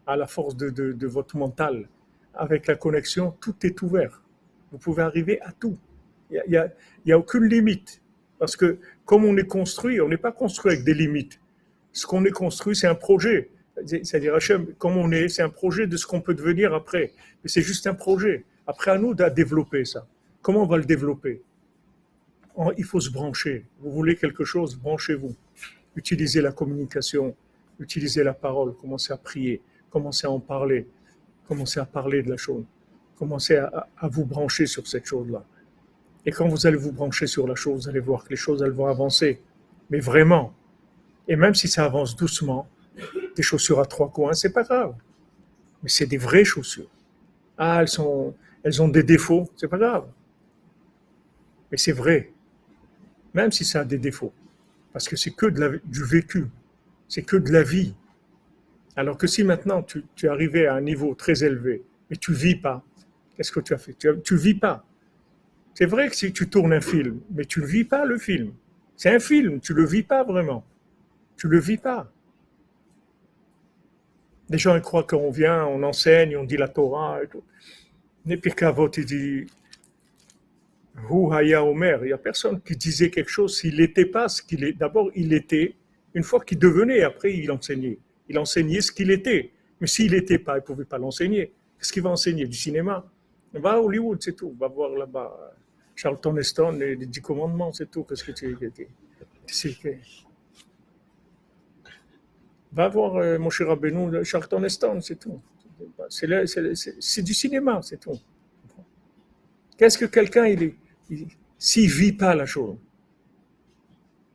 à 0.08 0.16
la 0.16 0.28
force 0.28 0.56
de, 0.56 1.08
votre 1.08 1.38
mental. 1.38 1.90
Avec 2.34 2.68
la 2.68 2.76
connexion, 2.76 3.32
tout 3.42 3.56
est 3.64 3.82
ouvert. 3.82 4.22
Vous 4.72 4.78
pouvez 4.78 5.04
arriver 5.04 5.42
à 5.42 5.52
tout. 5.52 5.78
Il 6.32 6.44
n'y 7.06 7.12
a, 7.12 7.18
aucune 7.18 7.46
limite. 7.46 8.02
Parce 8.38 8.56
que 8.56 8.80
comme 9.06 9.26
on 9.26 9.36
est 9.36 9.48
construit, 9.48 10.00
on 10.00 10.08
n'est 10.08 10.18
pas 10.18 10.32
construit 10.32 10.74
avec 10.74 10.86
des 10.86 10.94
limites. 10.94 11.40
Ce 11.92 12.06
qu'on 12.06 12.24
est 12.24 12.32
construit, 12.32 12.76
c'est 12.76 12.88
un 12.88 12.96
projet. 12.96 13.50
C'est-à-dire, 13.86 14.38
comme 14.78 14.98
on 14.98 15.12
est, 15.12 15.30
c'est 15.30 15.42
un 15.42 15.50
projet 15.50 15.88
de 15.88 15.98
ce 15.98 16.06
qu'on 16.06 16.22
peut 16.22 16.34
devenir 16.34 16.74
après. 16.74 17.14
Mais 17.44 17.50
c'est 17.50 17.62
juste 17.62 17.88
un 17.88 17.94
projet. 17.94 18.46
Après, 18.68 18.92
à 18.92 18.98
nous 18.98 19.14
de 19.14 19.28
développer 19.30 19.86
ça. 19.86 20.08
Comment 20.42 20.64
on 20.64 20.68
va 20.68 20.78
le 20.78 20.86
développer? 20.86 21.42
Il 22.78 22.84
faut 22.84 23.00
se 23.00 23.10
brancher. 23.10 23.66
Vous 23.80 23.92
voulez 23.92 24.16
quelque 24.16 24.44
chose, 24.44 24.76
branchez-vous 24.76 25.36
utilisez 25.96 26.42
la 26.42 26.52
communication, 26.52 27.36
utilisez 27.80 28.24
la 28.24 28.34
parole, 28.34 28.76
commencez 28.76 29.14
à 29.14 29.18
prier, 29.18 29.62
commencez 29.90 30.28
à 30.28 30.32
en 30.32 30.40
parler, 30.40 30.88
commencez 31.48 31.80
à 31.80 31.86
parler 31.86 32.24
de 32.24 32.30
la 32.30 32.38
chose, 32.38 32.64
commencez 33.18 33.58
à, 33.58 33.88
vous 34.04 34.26
brancher 34.26 34.66
sur 34.66 34.88
cette 34.88 35.06
chose-là. 35.06 35.44
Et 36.26 36.32
quand 36.32 36.48
vous 36.48 36.66
allez 36.68 36.78
vous 36.78 36.92
brancher 36.92 37.28
sur 37.28 37.48
la 37.48 37.56
chose, 37.56 37.84
vous 37.84 37.90
allez 37.90 38.00
voir 38.00 38.24
que 38.24 38.30
les 38.30 38.36
choses, 38.36 38.62
elles 38.62 38.72
vont 38.72 38.88
avancer. 38.88 39.42
Mais 39.90 40.00
vraiment, 40.00 40.54
Et 41.28 41.36
même 41.36 41.54
si 41.54 41.68
ça 41.68 41.86
avance 41.86 42.16
doucement, 42.16 42.68
chaussures 43.44 43.80
à 43.80 43.86
trois 43.86 44.10
coins, 44.10 44.34
c'est 44.34 44.52
pas 44.52 44.64
grave. 44.64 44.96
Mais 45.84 45.90
c'est 45.90 46.06
des 46.06 46.18
vraies 46.18 46.44
chaussures. 46.44 46.90
Ah, 47.58 47.80
elles, 47.82 47.88
sont, 47.88 48.36
elles 48.64 48.82
ont 48.82 48.88
des 48.88 49.04
défauts, 49.04 49.50
c'est 49.56 49.68
pas 49.68 49.78
grave. 49.78 50.08
Mais 51.72 51.78
c'est 51.78 51.92
vrai. 51.92 52.32
Même 53.34 53.52
si 53.52 53.66
ça 53.66 53.82
a 53.82 53.86
des 53.86 53.98
défauts. 53.98 54.34
Parce 54.94 55.08
que 55.08 55.16
c'est 55.16 55.32
que 55.32 55.46
de 55.46 55.60
la, 55.60 55.70
du 55.86 56.04
vécu. 56.04 56.48
C'est 57.08 57.24
que 57.24 57.38
de 57.38 57.52
la 57.52 57.64
vie. 57.64 57.96
Alors 58.96 59.18
que 59.18 59.28
si 59.28 59.44
maintenant 59.44 59.84
tu, 59.84 60.04
tu, 60.16 60.26
es 60.26 60.30
arrivé 60.30 60.68
à 60.68 60.76
un 60.76 60.82
niveau 60.82 61.16
très 61.16 61.44
élevé, 61.44 61.84
mais 62.10 62.18
tu 62.18 62.34
vis 62.34 62.56
pas, 62.56 62.84
qu'est-ce 63.36 63.52
que 63.52 63.60
tu 63.60 63.74
as 63.74 63.78
fait? 63.78 63.96
Tu 63.96 64.36
vis 64.36 64.56
pas. 64.56 64.86
C'est 65.74 65.86
vrai 65.86 66.10
que 66.10 66.16
si 66.16 66.34
tu 66.34 66.50
tournes 66.50 66.74
un 66.74 66.82
film, 66.82 67.22
mais 67.32 67.46
tu 67.46 67.62
ne 67.62 67.66
vis 67.66 67.86
pas 67.86 68.04
le 68.04 68.18
film. 68.18 68.52
C'est 68.98 69.16
un 69.16 69.20
film, 69.20 69.62
tu 69.62 69.74
ne 69.74 69.78
le 69.78 69.86
vis 69.86 70.04
pas 70.04 70.24
vraiment. 70.24 70.66
Tu 71.38 71.48
ne 71.48 71.54
le 71.54 71.60
vis 71.60 71.78
pas. 71.78 72.12
Les 74.50 74.58
gens 74.58 74.76
ils 74.76 74.82
croient 74.82 75.04
qu'on 75.04 75.30
vient, 75.30 75.66
on 75.66 75.84
enseigne, 75.84 76.36
on 76.38 76.44
dit 76.44 76.58
la 76.58 76.68
Torah 76.68 77.24
et 77.24 77.28
tout. 77.28 77.44
Mais 78.26 78.38
Pirkavot, 78.38 78.90
il 78.98 79.06
dit 79.06 79.48
Hu 81.10 81.34
Haya 81.34 81.64
Omer. 81.64 82.00
Il 82.04 82.08
n'y 82.08 82.14
a 82.14 82.18
personne 82.18 82.60
qui 82.62 82.76
disait 82.76 83.10
quelque 83.10 83.30
chose 83.30 83.58
s'il 83.58 83.78
n'était 83.78 84.06
pas 84.06 84.28
ce 84.28 84.42
qu'il 84.42 84.64
est. 84.64 84.74
D'abord, 84.74 85.12
il 85.16 85.34
était. 85.34 85.76
Une 86.14 86.24
fois 86.24 86.40
qu'il 86.40 86.58
devenait, 86.58 87.04
après, 87.04 87.36
il 87.36 87.52
enseignait. 87.52 88.00
Il 88.28 88.38
enseignait 88.40 88.82
ce 88.82 88.92
qu'il 88.92 89.12
était. 89.12 89.52
Mais 89.80 89.88
s'il 89.88 90.12
n'était 90.12 90.40
pas, 90.40 90.54
il 90.54 90.62
ne 90.62 90.66
pouvait 90.66 90.86
pas 90.86 90.98
l'enseigner. 90.98 91.54
Qu'est-ce 91.78 91.94
qu'il 91.94 92.04
va 92.04 92.10
enseigner? 92.10 92.46
Du 92.46 92.58
cinéma 92.58 93.06
Va 93.54 93.74
à 93.74 93.80
Hollywood, 93.80 94.22
c'est 94.22 94.36
tout. 94.36 94.56
Va 94.60 94.68
voir 94.68 94.92
là-bas 94.92 95.56
Charlton 95.96 96.38
Heston 96.38 96.80
et 96.82 96.96
les 96.96 97.06
Dix 97.06 97.22
Commandements, 97.22 97.74
c'est 97.74 97.90
tout. 97.90 98.04
Qu'est-ce 98.04 98.24
que 98.24 98.32
tu 98.32 98.56
Va 102.72 102.88
voir 102.88 103.16
euh, 103.16 103.38
mon 103.40 103.50
cher 103.50 103.68
Rabbeinu, 103.68 104.24
Charlton 104.24 104.64
Heston, 104.64 105.02
c'est 105.02 105.20
tout. 105.20 105.42
C'est 106.10 107.22
du 107.22 107.34
cinéma, 107.34 107.82
c'est 107.82 108.00
tout. 108.00 108.20
Qu'est-ce 109.78 109.98
que 109.98 110.06
quelqu'un, 110.06 110.46
il 110.46 110.74
s'il 111.58 111.90
vit 111.90 112.12
pas 112.12 112.36
la 112.36 112.46
chose? 112.46 112.78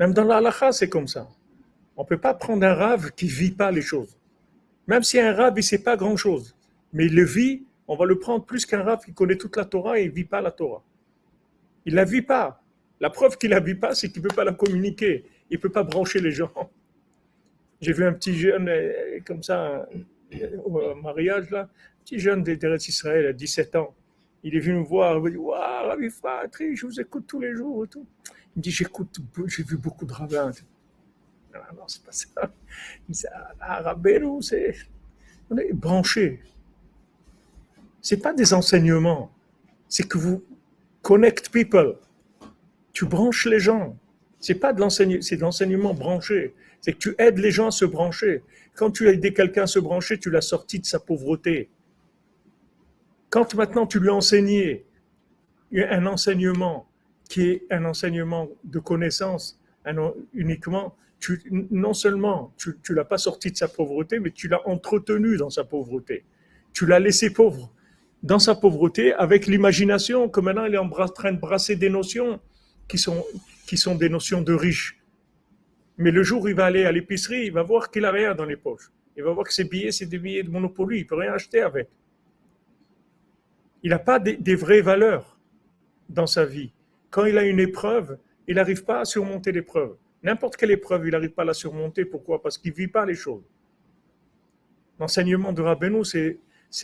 Même 0.01 0.13
dans 0.13 0.25
l'Alaha, 0.25 0.73
c'est 0.73 0.89
comme 0.89 1.07
ça. 1.07 1.29
On 1.97 2.03
ne 2.03 2.07
peut 2.09 2.19
pas 2.19 2.35
prendre 2.35 2.67
un 2.67 2.75
rave 2.75 3.13
qui 3.13 3.29
vit 3.29 3.53
pas 3.53 3.71
les 3.71 3.83
choses. 3.83 4.19
Même 4.87 5.03
si 5.03 5.21
un 5.21 5.33
rave, 5.33 5.55
il 5.57 5.63
sait 5.63 5.83
pas 5.83 5.97
grand-chose, 5.97 6.57
mais 6.93 7.07
il 7.07 7.15
le 7.15 7.25
vit, 7.25 7.65
on 7.87 7.97
va 7.97 8.05
le 8.05 8.19
prendre 8.19 8.45
plus 8.45 8.67
qu'un 8.67 8.83
rave 8.83 9.05
qui 9.05 9.13
connaît 9.13 9.37
toute 9.37 9.57
la 9.57 9.65
Torah 9.65 9.99
et 9.99 10.05
il 10.05 10.11
vit 10.11 10.25
pas 10.25 10.41
la 10.41 10.51
Torah. 10.51 10.83
Il 11.87 11.95
la 11.95 12.05
vit 12.05 12.23
pas. 12.23 12.63
La 13.01 13.11
preuve 13.11 13.37
qu'il 13.37 13.51
la 13.51 13.61
vit 13.61 13.75
pas, 13.75 13.95
c'est 13.95 14.11
qu'il 14.11 14.23
peut 14.23 14.35
pas 14.35 14.45
la 14.45 14.53
communiquer. 14.53 15.25
Il 15.51 15.61
peut 15.61 15.69
pas 15.69 15.83
brancher 15.83 16.21
les 16.21 16.33
gens. 16.33 16.53
J'ai 17.85 17.93
vu 17.93 18.07
un 18.07 18.15
petit 18.15 18.35
jeune 18.35 18.67
euh, 18.71 19.21
comme 19.27 19.43
ça 19.43 19.87
au 20.65 20.95
mariage 20.95 21.51
là, 21.51 21.69
petit 22.03 22.19
jeune 22.19 22.43
d'Eretz 22.43 22.89
Israël 22.89 23.27
à 23.27 23.33
17 23.35 23.77
ans. 23.77 23.95
Il 24.43 24.57
est 24.57 24.61
venu 24.61 24.79
me 24.79 24.85
voir, 24.85 25.17
il 25.19 25.23
me 25.23 25.31
dit 25.31 25.37
Waouh, 25.37 25.89
Rabbi 25.89 26.09
Fatri, 26.09 26.75
je 26.75 26.87
vous 26.87 26.99
écoute 26.99 27.25
tous 27.27 27.41
les 27.41 27.55
jours. 27.55 27.87
tout. 27.87 28.07
Il 28.57 28.61
me 28.61 28.63
dit 28.63 28.71
J'écoute, 28.71 29.19
j'ai 29.49 29.63
vu 29.65 29.77
beaucoup 29.77 30.07
de 30.07 30.15
rabbins. 30.15 30.51
Non, 31.53 31.61
non, 31.77 31.87
c'est 31.87 32.03
pas 32.03 32.13
ça. 32.13 32.27
Il 33.07 33.13
dit 33.15 33.27
Ah, 33.61 33.83
Rabbeinu, 33.83 34.41
c'est. 34.41 34.75
On 35.51 35.59
est 35.59 35.75
branché. 35.75 36.41
C'est 38.01 38.17
pas 38.17 38.33
des 38.33 38.55
enseignements, 38.55 39.31
c'est 39.91 40.09
que 40.09 40.17
vous 40.17 40.43
connect 41.03 41.51
people. 41.51 41.97
Tu 42.95 43.05
branches 43.05 43.45
les 43.45 43.61
gens. 43.61 43.95
C'est 44.45 44.57
pas 44.57 44.75
de 44.75 44.81
l'enseignement, 44.81 45.23
c'est 45.23 45.37
de 45.37 45.41
l'enseignement 45.41 45.95
branché. 45.95 46.53
C'est 46.83 46.93
que 46.93 46.99
tu 46.99 47.15
aides 47.17 47.39
les 47.39 47.51
gens 47.51 47.69
à 47.69 47.71
se 47.71 47.87
brancher. 47.87 48.43
Quand 48.75 48.91
tu 48.91 49.09
as 49.09 49.13
aidé 49.13 49.33
quelqu'un 49.33 49.63
à 49.63 49.67
se 49.67 49.79
brancher, 49.79 50.19
tu 50.19 50.31
l'as 50.31 50.43
sorti 50.43 50.79
de 50.81 50.85
sa 50.85 51.01
pauvreté. 51.01 51.71
Quand 53.31 53.55
maintenant 53.55 53.87
tu 53.87 54.01
lui 54.01 54.11
as 54.11 54.15
enseigné 54.15 54.85
un 55.73 56.05
enseignement 56.05 56.87
qui 57.27 57.49
est 57.49 57.63
un 57.71 57.87
enseignement 57.87 58.51
de 58.65 58.79
connaissance 58.81 59.59
uniquement, 60.35 60.95
tu, 61.21 61.43
non 61.71 61.95
seulement 61.95 62.53
tu 62.59 62.77
ne 62.91 62.95
l'as 62.97 63.07
pas 63.07 63.17
sorti 63.17 63.51
de 63.51 63.57
sa 63.57 63.69
pauvreté, 63.69 64.19
mais 64.19 64.31
tu 64.31 64.49
l'as 64.49 64.61
entretenu 64.69 65.39
dans 65.39 65.49
sa 65.49 65.65
pauvreté. 65.65 66.27
Tu 66.75 66.85
l'as 66.85 67.01
laissé 67.01 67.33
pauvre 67.33 67.73
dans 68.23 68.39
sa 68.39 68.55
pauvreté 68.55 69.15
avec 69.15 69.47
l'imagination 69.47 70.29
que 70.29 70.41
maintenant 70.41 70.67
il 70.67 70.75
est 70.75 70.79
en 70.79 70.91
train 70.91 71.33
de 71.33 71.41
brasser 71.41 71.77
des 71.77 71.89
notions 71.89 72.41
qui 72.89 72.99
sont, 72.99 73.25
qui 73.67 73.77
sont 73.77 73.95
des 73.95 74.09
notions 74.09 74.43
de 74.43 74.53
riches. 74.53 75.01
Mais 75.97 76.11
le 76.11 76.23
jour 76.23 76.43
où 76.43 76.49
il 76.49 76.55
va 76.55 76.67
aller 76.67 76.85
à 76.85 76.93
l'épicerie, 76.93 77.47
il 77.47 77.53
va 77.53 77.63
voir 77.63 77.91
qu'il 77.91 78.03
n'a 78.03 78.11
rien 78.11 78.35
dans 78.35 78.45
les 78.45 78.57
poches. 78.57 78.91
Il 79.17 79.23
va 79.23 79.33
voir 79.33 79.47
que 79.47 79.53
ses 79.53 79.65
billets, 79.65 79.93
c'est 79.93 80.07
des 80.07 80.19
billets 80.19 80.43
de 80.43 80.51
Monopoly. 80.51 80.99
Il 80.99 81.03
ne 81.03 81.09
peut 81.09 81.15
rien 81.15 81.33
acheter 81.33 81.61
avec. 81.61 81.89
Il 83.83 83.91
n'a 83.91 83.99
pas 83.99 84.19
des, 84.19 84.55
vraies 84.55 84.81
valeurs 84.81 85.39
dans 86.09 86.27
sa 86.27 86.45
vie. 86.45 86.73
Quand 87.11 87.27
il 87.27 87.39
a 87.39 87.45
une 87.45 87.61
épreuve, 87.61 88.19
il 88.49 88.57
n'arrive 88.57 88.85
pas 88.85 89.01
à 89.01 89.05
surmonter 89.05 89.53
l'épreuve. 89.53 89.97
N'importe 90.23 90.57
quelle 90.57 90.71
épreuve, 90.71 91.07
il 91.07 91.13
n'arrive 91.13 91.31
pas 91.31 91.43
à 91.43 91.45
la 91.45 91.55
surmonter. 91.55 92.05
Pourquoi? 92.05 92.43
Parce 92.43 92.59
qu'il 92.59 92.73
ne 92.73 92.77
vit 92.77 92.89
pas 92.89 93.05
les 93.05 93.15
choses. 93.15 93.45
L'enseignement 94.99 95.53
de 95.53 95.61
Rabbeinu, 95.61 96.05
c'est, 96.05 96.39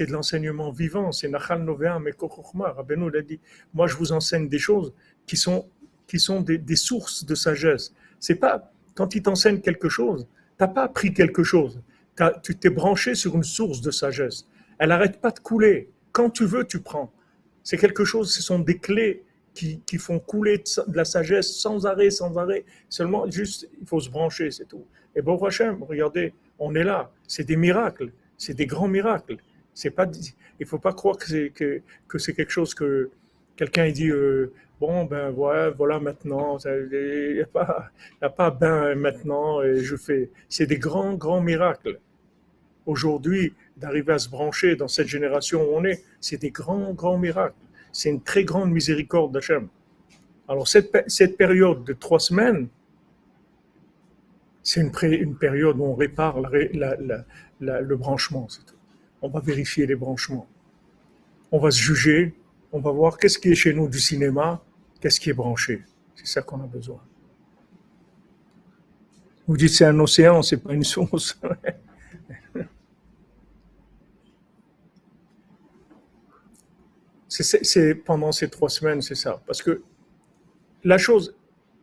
de 0.06 0.12
l'enseignement 0.12 0.70
vivant. 0.70 1.10
C'est 1.10 1.28
Nachal 1.28 1.64
Noveam 1.64 2.06
et 2.06 2.12
Kochochma. 2.12 2.72
Rabbeinu 2.72 3.08
il 3.08 3.16
a 3.16 3.22
dit 3.22 3.40
Moi, 3.72 3.86
je 3.86 3.96
vous 3.96 4.12
enseigne 4.12 4.48
des 4.48 4.58
choses 4.58 4.92
qui 5.26 5.36
sont, 5.36 5.68
qui 6.10 6.18
sont 6.18 6.40
des, 6.40 6.76
sources 6.76 7.24
de 7.24 7.36
sagesse. 7.36 7.94
C'est 8.18 8.34
pas 8.34 8.72
quand 8.96 9.14
il 9.14 9.22
t'enseigne 9.22 9.60
quelque 9.60 9.88
chose, 9.88 10.26
tu 10.58 10.64
n'as 10.64 10.66
pas 10.66 10.82
appris 10.82 11.14
quelque 11.14 11.44
chose. 11.44 11.80
Tu 12.42 12.56
t'es 12.56 12.68
branché 12.68 13.14
sur 13.14 13.36
une 13.36 13.44
source 13.44 13.80
de 13.80 13.92
sagesse. 13.92 14.44
Elle 14.80 14.88
n'arrête 14.88 15.20
pas 15.20 15.30
de 15.30 15.38
couler. 15.38 15.88
Quand 16.10 16.28
tu 16.28 16.46
veux, 16.46 16.64
tu 16.64 16.80
prends. 16.80 17.12
C'est 17.62 17.76
quelque 17.76 18.04
chose, 18.04 18.34
ce 18.34 18.42
sont 18.42 18.58
des 18.58 18.78
clés 18.78 19.22
qui, 19.54 19.82
qui, 19.86 19.98
font 19.98 20.18
couler 20.18 20.58
de 20.58 20.96
la 20.96 21.04
sagesse 21.04 21.54
sans 21.56 21.86
arrêt, 21.86 22.10
sans 22.10 22.36
arrêt. 22.36 22.64
Seulement, 22.88 23.30
juste, 23.30 23.68
il 23.80 23.86
faut 23.86 24.00
se 24.00 24.10
brancher, 24.10 24.50
c'est 24.50 24.66
tout. 24.66 24.84
Et 25.14 25.22
bon, 25.22 25.36
Hachem, 25.44 25.80
regardez, 25.80 26.34
on 26.58 26.74
est 26.74 26.84
là. 26.84 27.12
C'est 27.28 27.44
des 27.44 27.56
miracles. 27.56 28.10
C'est 28.36 28.54
des 28.54 28.66
grands 28.66 28.88
miracles. 28.88 29.36
C'est 29.74 29.90
pas, 29.90 30.10
il 30.58 30.66
faut 30.66 30.80
pas 30.80 30.92
croire 30.92 31.16
que 31.16 31.26
c'est 31.28 31.50
que, 31.50 31.82
que 32.08 32.18
c'est 32.18 32.32
quelque 32.32 32.50
chose 32.50 32.74
que 32.74 33.10
quelqu'un 33.54 33.88
dit 33.90 34.10
euh, 34.10 34.52
bon, 34.80 35.04
ben 35.04 35.30
voilà, 35.30 36.00
maintenant, 36.00 36.58
il 36.64 37.34
n'y 37.34 37.40
a, 37.40 37.46
pas, 37.46 37.90
pas 38.36 38.50
ben 38.50 38.94
maintenant, 38.94 39.62
et 39.62 39.80
je 39.84 39.96
fais. 39.96 40.30
C'est 40.48 40.66
des 40.66 40.78
grands, 40.78 41.14
grands 41.14 41.42
miracles. 41.42 42.00
Aujourd'hui, 42.86 43.54
d'arriver 43.76 44.14
à 44.14 44.18
se 44.18 44.28
brancher 44.28 44.74
dans 44.74 44.88
cette 44.88 45.06
génération 45.06 45.62
où 45.62 45.76
on 45.76 45.84
est, 45.84 46.02
c'est 46.20 46.38
des 46.38 46.50
grands, 46.50 46.92
grands 46.94 47.18
miracles. 47.18 47.54
C'est 47.92 48.08
une 48.08 48.22
très 48.22 48.44
grande 48.44 48.70
miséricorde 48.72 49.32
d'Hachem. 49.32 49.68
Alors, 50.48 50.66
cette, 50.66 51.04
cette 51.06 51.36
période 51.36 51.84
de 51.84 51.92
trois 51.92 52.18
semaines, 52.18 52.68
c'est 54.62 54.80
une, 54.80 54.92
une, 55.12 55.36
période 55.36 55.78
où 55.78 55.84
on 55.84 55.94
répare 55.94 56.40
le 56.40 57.96
branchement. 57.96 58.48
On 59.22 59.28
va 59.28 59.40
vérifier 59.40 59.86
les 59.86 59.94
branchements. 59.94 60.46
On 61.52 61.58
va 61.58 61.70
se 61.70 61.80
juger. 61.80 62.34
On 62.72 62.80
va 62.80 62.92
voir 62.92 63.18
qu'est-ce 63.18 63.38
qui 63.38 63.50
est 63.50 63.54
chez 63.54 63.74
nous 63.74 63.88
du 63.88 63.98
cinéma, 63.98 64.62
Qu'est-ce 65.00 65.18
qui 65.18 65.30
est 65.30 65.34
branché? 65.34 65.82
C'est 66.14 66.26
ça 66.26 66.42
qu'on 66.42 66.60
a 66.62 66.66
besoin. 66.66 67.00
Vous 69.46 69.56
dites 69.56 69.70
c'est 69.70 69.86
un 69.86 69.98
océan, 69.98 70.42
c'est 70.42 70.58
pas 70.58 70.74
une 70.74 70.84
source. 70.84 71.40
c'est 77.28 77.94
pendant 77.94 78.32
ces 78.32 78.50
trois 78.50 78.68
semaines, 78.68 79.00
c'est 79.00 79.14
ça. 79.14 79.40
Parce 79.46 79.62
que 79.62 79.82
la 80.84 80.98
chose, 80.98 81.34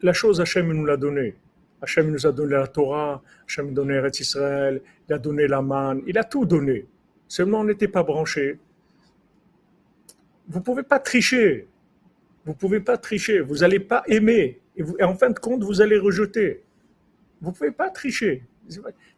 la 0.01 0.13
chose, 0.13 0.39
Hachem 0.39 0.71
nous 0.71 0.85
l'a 0.85 0.97
donnée. 0.97 1.35
Hachem 1.81 2.11
nous 2.11 2.25
a 2.25 2.31
donné 2.31 2.53
la 2.53 2.67
Torah, 2.67 3.21
Hachem 3.47 3.65
nous 3.65 3.71
a 3.71 3.75
donné 3.75 3.95
Eretz 3.95 4.19
Israël, 4.19 4.81
il 5.07 5.13
a 5.13 5.17
donné 5.17 5.47
la 5.47 5.61
manne, 5.61 6.01
il 6.07 6.17
a 6.17 6.23
tout 6.23 6.45
donné. 6.45 6.85
Seulement 7.27 7.61
on 7.61 7.63
n'était 7.65 7.87
pas 7.87 8.03
branché. 8.03 8.59
Vous 10.47 10.59
ne 10.59 10.63
pouvez 10.63 10.83
pas 10.83 10.99
tricher. 10.99 11.67
Vous 12.47 12.53
ne 12.53 12.57
pouvez 12.57 12.79
pas 12.79 12.97
tricher. 12.97 13.41
Vous 13.41 13.57
n'allez 13.57 13.81
pas 13.81 14.03
aimer. 14.07 14.61
Et, 14.77 15.03
en 15.03 15.15
fin 15.15 15.29
de 15.29 15.37
compte, 15.37 15.65
vous 15.65 15.81
allez 15.81 15.97
rejeter. 15.97 16.63
Vous 17.41 17.49
ne 17.51 17.53
pouvez 17.53 17.71
pas 17.71 17.89
tricher. 17.89 18.45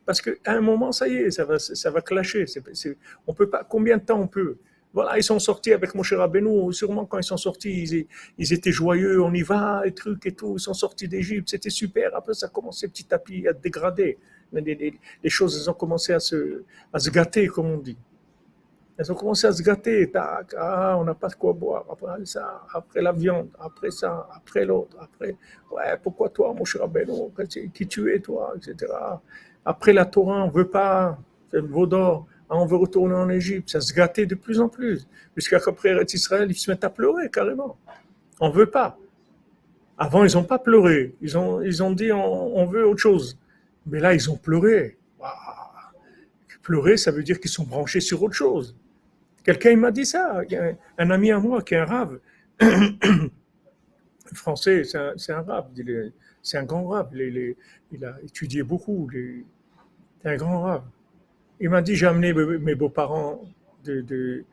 Parce 0.04 0.20
qu'à 0.20 0.32
un 0.48 0.62
moment, 0.62 0.92
ça 0.92 1.08
y 1.08 1.14
est, 1.14 1.30
ça 1.30 1.46
va, 1.46 1.60
ça 1.60 1.92
va 1.92 2.02
clasher. 2.02 2.46
on 3.28 3.36
peut 3.36 3.48
pas. 3.48 3.64
Combien 3.64 3.98
de 3.98 4.04
temps 4.04 4.20
on 4.20 4.28
peut? 4.28 4.58
Voilà, 4.94 5.16
ils 5.16 5.24
sont 5.24 5.38
sortis 5.38 5.74
avec 5.74 5.94
mon 5.94 6.02
cher 6.02 6.20
Abenou. 6.22 6.72
Sûrement, 6.72 7.06
quand 7.06 7.20
ils 7.20 7.24
sont 7.24 7.38
sortis, 7.38 8.08
ils, 8.40 8.52
étaient 8.52 8.72
joyeux. 8.72 9.22
On 9.22 9.32
y 9.32 9.44
va, 9.44 9.84
et 9.86 9.94
trucs 9.94 10.26
et 10.26 10.32
tout. 10.32 10.56
Ils 10.58 10.62
sont 10.62 10.74
sortis 10.74 11.08
d'Égypte. 11.08 11.50
C'était 11.52 11.70
super. 11.70 12.16
Après, 12.16 12.34
ça 12.34 12.48
a 12.48 12.50
commencé 12.50 12.88
petit 12.88 13.14
à 13.14 13.20
petit 13.20 13.48
à 13.48 13.54
dégrader. 13.54 14.18
Les, 14.52 15.30
choses, 15.30 15.70
ont 15.70 15.74
commencé 15.74 16.14
à 16.14 16.20
se, 16.20 16.64
à 16.92 16.98
se 16.98 17.12
gâter, 17.12 17.46
comme 17.46 17.68
on 17.68 17.78
dit. 17.78 17.98
Elles 19.00 19.10
ont 19.14 19.16
commencé 19.16 19.48
à 19.48 19.54
se 19.54 19.64
gâter. 19.64 20.12
Tac, 20.12 20.54
ah, 20.58 20.98
on 21.00 21.06
n'a 21.06 21.14
pas 21.14 21.30
de 21.30 21.36
quoi 21.36 21.54
boire. 21.54 21.86
Après 21.90 22.26
ça, 22.26 22.66
après 22.74 23.02
la 23.02 23.14
viande, 23.14 23.48
après 23.58 23.92
ça, 23.92 24.28
après 24.36 24.66
l'autre, 24.66 24.98
après. 25.00 25.38
Ouais, 25.72 25.98
pourquoi 26.04 26.28
toi, 26.28 26.54
mon 26.54 26.66
cher 26.66 26.84
Abeno 26.84 27.32
Qui 27.74 27.88
tu 27.88 28.14
es, 28.14 28.20
toi, 28.20 28.54
etc. 28.58 28.92
Après 29.64 29.94
la 29.94 30.04
Torah, 30.04 30.44
on 30.44 30.50
veut 30.50 30.68
pas. 30.68 31.18
C'est 31.50 31.62
le 31.62 31.68
vaudor. 31.68 32.28
Ah, 32.50 32.58
on 32.58 32.66
veut 32.66 32.76
retourner 32.76 33.16
en 33.16 33.30
Égypte. 33.30 33.70
Ça 33.70 33.80
se 33.80 33.94
gâtait 33.94 34.26
de 34.26 34.36
plus 34.36 34.60
en 34.60 34.68
plus. 34.68 35.08
Jusqu'à 35.34 35.62
qu'après 35.62 35.96
Israël, 36.14 36.52
ils 36.52 36.56
se 36.56 36.70
mettent 36.70 36.84
à 36.84 36.90
pleurer 36.90 37.30
carrément. 37.30 37.78
On 38.42 38.50
veut 38.50 38.70
pas. 38.70 38.98
Avant, 39.98 40.26
ils 40.26 40.36
n'ont 40.36 40.44
pas 40.44 40.60
pleuré. 40.60 41.16
Ils 41.22 41.38
ont, 41.38 41.62
ils 41.62 41.82
ont 41.82 41.92
dit 41.92 42.12
on, 42.12 42.58
on, 42.58 42.66
veut 42.66 42.86
autre 42.86 43.00
chose. 43.00 43.38
Mais 43.86 44.02
là, 44.02 44.14
ils 44.14 44.30
ont 44.30 44.36
pleuré. 44.36 44.98
Pleurer, 46.64 46.98
ça 46.98 47.12
veut 47.12 47.24
dire 47.24 47.40
qu'ils 47.40 47.50
sont 47.50 47.64
branchés 47.64 48.02
sur 48.02 48.22
autre 48.22 48.36
chose. 48.36 48.76
Quelqu'un 49.44 49.76
m'a 49.78 49.92
dit 49.92 50.06
ça. 50.06 50.42
Un, 50.98 51.10
ami 51.10 51.32
à 51.32 51.40
moi 51.40 51.62
qui 51.62 51.74
est 51.74 51.78
un 51.78 51.86
rave, 51.86 52.20
français, 54.34 54.84
c'est 54.84 54.98
un, 54.98 55.38
un 55.38 55.42
rave, 55.42 55.68
c'est 56.42 56.58
un 56.58 56.64
grand 56.64 56.88
rave. 56.88 57.10
Il, 57.14 58.06
a 58.06 58.16
étudié 58.24 58.64
beaucoup. 58.64 59.10
C'est 60.22 60.30
un 60.30 60.36
grand 60.36 60.62
rave. 60.62 60.84
Il 61.60 61.70
m'a 61.70 61.82
dit 61.82 61.96
j'ai 61.96 62.08
amené 62.08 62.34
mes 62.34 62.76
beaux-parents 62.76 63.42
de, 63.84 64.46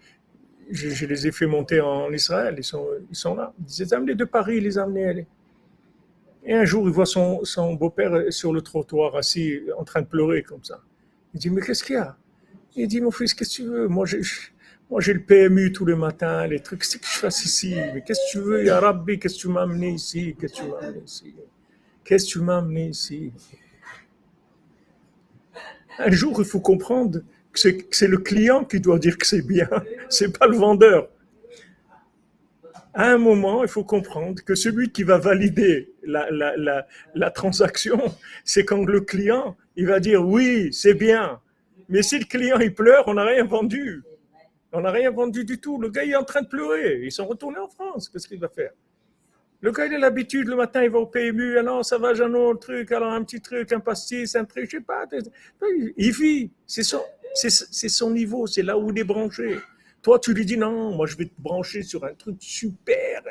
je, 0.70 1.06
les 1.06 1.26
ai 1.26 1.32
fait 1.32 1.46
monter 1.46 1.80
en 1.80 2.12
Israël, 2.12 2.54
ils 2.58 2.64
sont, 2.64 3.34
là. 3.34 3.52
Ils 3.58 3.82
les 3.82 3.94
amenés 3.94 4.14
de 4.14 4.24
Paris, 4.24 4.56
ils 4.58 4.64
les 4.64 4.78
a 4.78 4.84
amenés. 4.84 5.26
Et 6.44 6.54
un 6.54 6.64
jour, 6.64 6.86
il 6.86 6.92
voit 6.92 7.06
son, 7.06 7.74
beau-père 7.74 8.32
sur 8.32 8.52
le 8.52 8.60
trottoir, 8.60 9.16
assis, 9.16 9.60
en 9.78 9.84
train 9.84 10.02
de 10.02 10.06
pleurer 10.06 10.42
comme 10.42 10.62
ça. 10.62 10.80
Il 11.34 11.40
dit, 11.40 11.50
mais 11.50 11.60
qu'est-ce 11.60 11.82
qu'il 11.82 11.96
y 11.96 11.98
a? 11.98 12.16
Il 12.76 12.88
dit, 12.88 13.00
mon 13.00 13.10
fils, 13.10 13.34
qu'est-ce 13.34 13.58
que 13.58 13.62
tu 13.62 13.68
veux? 13.68 13.88
Moi, 13.88 14.06
j'ai, 14.06 14.20
moi, 14.88 15.00
j'ai 15.00 15.14
le 15.14 15.20
PMU 15.20 15.72
tous 15.72 15.84
les 15.84 15.96
matins, 15.96 16.46
les 16.46 16.60
trucs, 16.60 16.80
qu'est-ce 16.80 16.98
que 16.98 17.06
je 17.06 17.18
fasse 17.18 17.44
ici. 17.44 17.74
Mais 17.92 18.02
qu'est-ce 18.02 18.20
que 18.20 18.38
tu 18.38 18.38
veux, 18.38 18.64
Ya 18.64 18.78
Rabbi? 18.78 19.18
Qu'est-ce 19.18 19.34
que 19.34 19.40
tu 19.40 19.48
m'as 19.48 19.62
amené 19.62 19.90
ici? 19.90 20.36
Qu'est-ce 20.38 20.54
que 20.54 20.58
tu 20.60 20.70
m'as 20.70 20.78
amené 20.78 21.02
ici? 21.04 21.34
Qu'est-ce 22.04 22.26
que 22.26 22.30
tu 22.30 22.40
m'as 22.40 22.58
amené 22.58 22.88
ici? 22.88 23.32
Un 25.98 26.10
jour, 26.10 26.36
il 26.38 26.44
faut 26.44 26.60
comprendre 26.60 27.20
que 27.52 27.58
c'est 27.90 28.06
le 28.06 28.18
client 28.18 28.64
qui 28.64 28.80
doit 28.80 28.98
dire 28.98 29.18
que 29.18 29.26
c'est 29.26 29.42
bien, 29.42 29.68
c'est 30.08 30.38
pas 30.38 30.46
le 30.46 30.56
vendeur. 30.56 31.08
À 32.94 33.10
un 33.10 33.18
moment, 33.18 33.62
il 33.62 33.68
faut 33.68 33.84
comprendre 33.84 34.42
que 34.42 34.54
celui 34.54 34.90
qui 34.90 35.02
va 35.02 35.18
valider 35.18 35.92
la, 36.04 36.28
la 37.14 37.30
transaction, 37.30 38.00
c'est 38.44 38.64
quand 38.64 38.84
le 38.84 39.00
client, 39.00 39.56
il 39.74 39.86
va 39.86 39.98
dire 39.98 40.24
oui, 40.24 40.72
c'est 40.72 40.94
bien. 40.94 41.40
Mais 41.88 42.02
si 42.02 42.18
le 42.18 42.24
client, 42.24 42.58
il 42.60 42.72
pleure, 42.72 43.04
on 43.08 43.14
n'a 43.14 43.24
rien 43.24 43.44
vendu. 43.44 44.04
On 44.72 44.80
n'a 44.80 44.90
rien 44.90 45.10
vendu 45.10 45.44
du 45.44 45.58
tout. 45.58 45.80
Le 45.80 45.88
gars, 45.88 46.04
il 46.04 46.12
est 46.12 46.16
en 46.16 46.24
train 46.24 46.42
de 46.42 46.48
pleurer. 46.48 47.00
Ils 47.04 47.12
sont 47.12 47.26
retournés 47.26 47.58
en 47.58 47.68
France. 47.68 48.08
Qu'est-ce 48.08 48.28
qu'il 48.28 48.40
va 48.40 48.48
faire? 48.48 48.72
Le 49.60 49.72
gars, 49.72 49.86
il 49.86 49.94
a 49.94 49.98
l'habitude, 49.98 50.48
le 50.48 50.56
matin, 50.56 50.82
il 50.82 50.90
va 50.90 50.98
au 50.98 51.06
PMU. 51.06 51.58
Alors, 51.58 51.84
ça 51.84 51.98
va, 51.98 52.10
un 52.10 52.34
autre 52.34 52.60
truc. 52.60 52.92
Alors, 52.92 53.12
un 53.12 53.22
petit 53.24 53.40
truc, 53.40 53.72
un 53.72 53.80
pastis, 53.80 54.36
un 54.36 54.44
truc, 54.44 54.66
je 54.70 54.78
sais 54.78 54.82
pas. 54.82 55.06
Il 55.96 56.12
vit. 56.12 56.50
C'est 56.66 56.82
son, 56.82 57.02
c'est 57.34 57.88
son 57.88 58.10
niveau. 58.10 58.46
C'est 58.46 58.62
là 58.62 58.76
où 58.76 58.90
il 58.90 58.98
est 58.98 59.04
branché. 59.04 59.58
Toi, 60.06 60.20
tu 60.20 60.32
lui 60.32 60.46
dis 60.46 60.56
non, 60.56 60.94
moi 60.94 61.06
je 61.06 61.16
vais 61.16 61.24
te 61.24 61.34
brancher 61.36 61.82
sur 61.82 62.04
un 62.04 62.14
truc 62.14 62.36
super. 62.38 63.24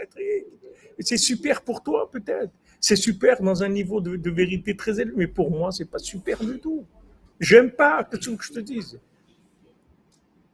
C'est 0.99 1.15
super 1.15 1.61
pour 1.61 1.81
toi 1.81 2.11
peut-être. 2.11 2.51
C'est 2.81 2.97
super 2.97 3.41
dans 3.41 3.63
un 3.63 3.69
niveau 3.69 4.01
de, 4.01 4.29
vérité 4.29 4.75
très 4.75 4.99
élevé, 4.99 5.13
mais 5.15 5.27
pour 5.27 5.49
moi, 5.49 5.71
c'est 5.71 5.89
pas 5.89 5.99
super 5.99 6.43
du 6.43 6.59
tout. 6.59 6.85
J'aime 7.39 7.71
pas 7.71 8.03
que 8.03 8.17
tu 8.17 8.35
que 8.35 8.43
je 8.43 8.51
te 8.51 8.59
dise. 8.59 8.99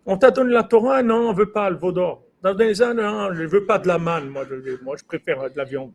On 0.05 0.17
t'a 0.17 0.31
donné 0.31 0.51
la 0.51 0.63
Torah, 0.63 1.03
non, 1.03 1.29
on 1.29 1.33
veut 1.33 1.51
pas 1.51 1.69
le 1.69 1.77
vaudor. 1.77 2.23
Dans 2.41 2.53
les 2.53 2.81
ans, 2.81 2.93
non, 2.93 3.33
je 3.33 3.43
veux 3.43 3.65
pas 3.65 3.77
de 3.77 3.87
la 3.87 3.99
manne, 3.99 4.29
moi 4.29 4.45
je, 4.49 4.83
moi, 4.83 4.95
je 4.97 5.03
préfère 5.05 5.49
de 5.49 5.57
la 5.57 5.63
viande. 5.63 5.91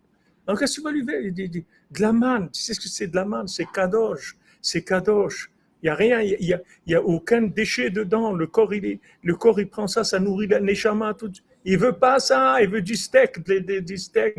Donc, 0.46 0.60
qu'est-ce 0.60 0.76
que 0.76 0.80
tu 0.80 0.84
vas 0.84 0.92
lui 0.92 1.04
faire 1.04 1.20
Il 1.20 1.32
dit, 1.32 1.48
de 1.48 2.00
la 2.00 2.12
manne, 2.12 2.50
tu 2.52 2.62
sais 2.62 2.74
ce 2.74 2.80
que 2.80 2.88
c'est 2.88 3.08
de 3.08 3.16
la 3.16 3.24
manne? 3.24 3.48
C'est 3.48 3.66
kadosh, 3.72 4.36
c'est 4.62 4.84
kadosh. 4.84 5.50
Il 5.82 5.86
n'y 5.86 5.90
a 5.90 5.94
rien, 5.94 6.20
il 6.20 6.60
n'y 6.86 6.94
a, 6.94 7.02
aucun 7.02 7.42
déchet 7.42 7.90
dedans. 7.90 8.32
Le 8.32 8.46
corps, 8.46 8.72
il, 8.72 8.98
le 9.22 9.34
corps, 9.34 9.60
il 9.60 9.68
prend 9.68 9.86
ça, 9.86 10.04
ça 10.04 10.18
nourrit 10.18 10.46
la 10.46 10.60
neshama. 10.60 11.14
Tout. 11.14 11.32
Il 11.64 11.78
veut 11.78 11.92
pas 11.92 12.18
ça, 12.18 12.62
il 12.62 12.70
veut 12.70 12.80
du 12.80 12.94
steak, 12.94 13.40
du 13.40 13.98
steak 13.98 14.36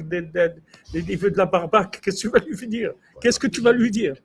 il 0.93 1.17
veut 1.17 1.29
de 1.29 1.37
la 1.37 1.45
barbaque. 1.45 1.99
Qu'est-ce 2.01 2.27
que 2.27 2.29
tu 2.29 2.29
vas 2.29 2.39
lui 2.39 2.67
dire? 2.67 2.93
Qu'est-ce 3.21 3.39
que 3.39 3.47
tu 3.47 3.61
vas 3.61 3.71
lui 3.73 3.91
dire? 3.91 4.15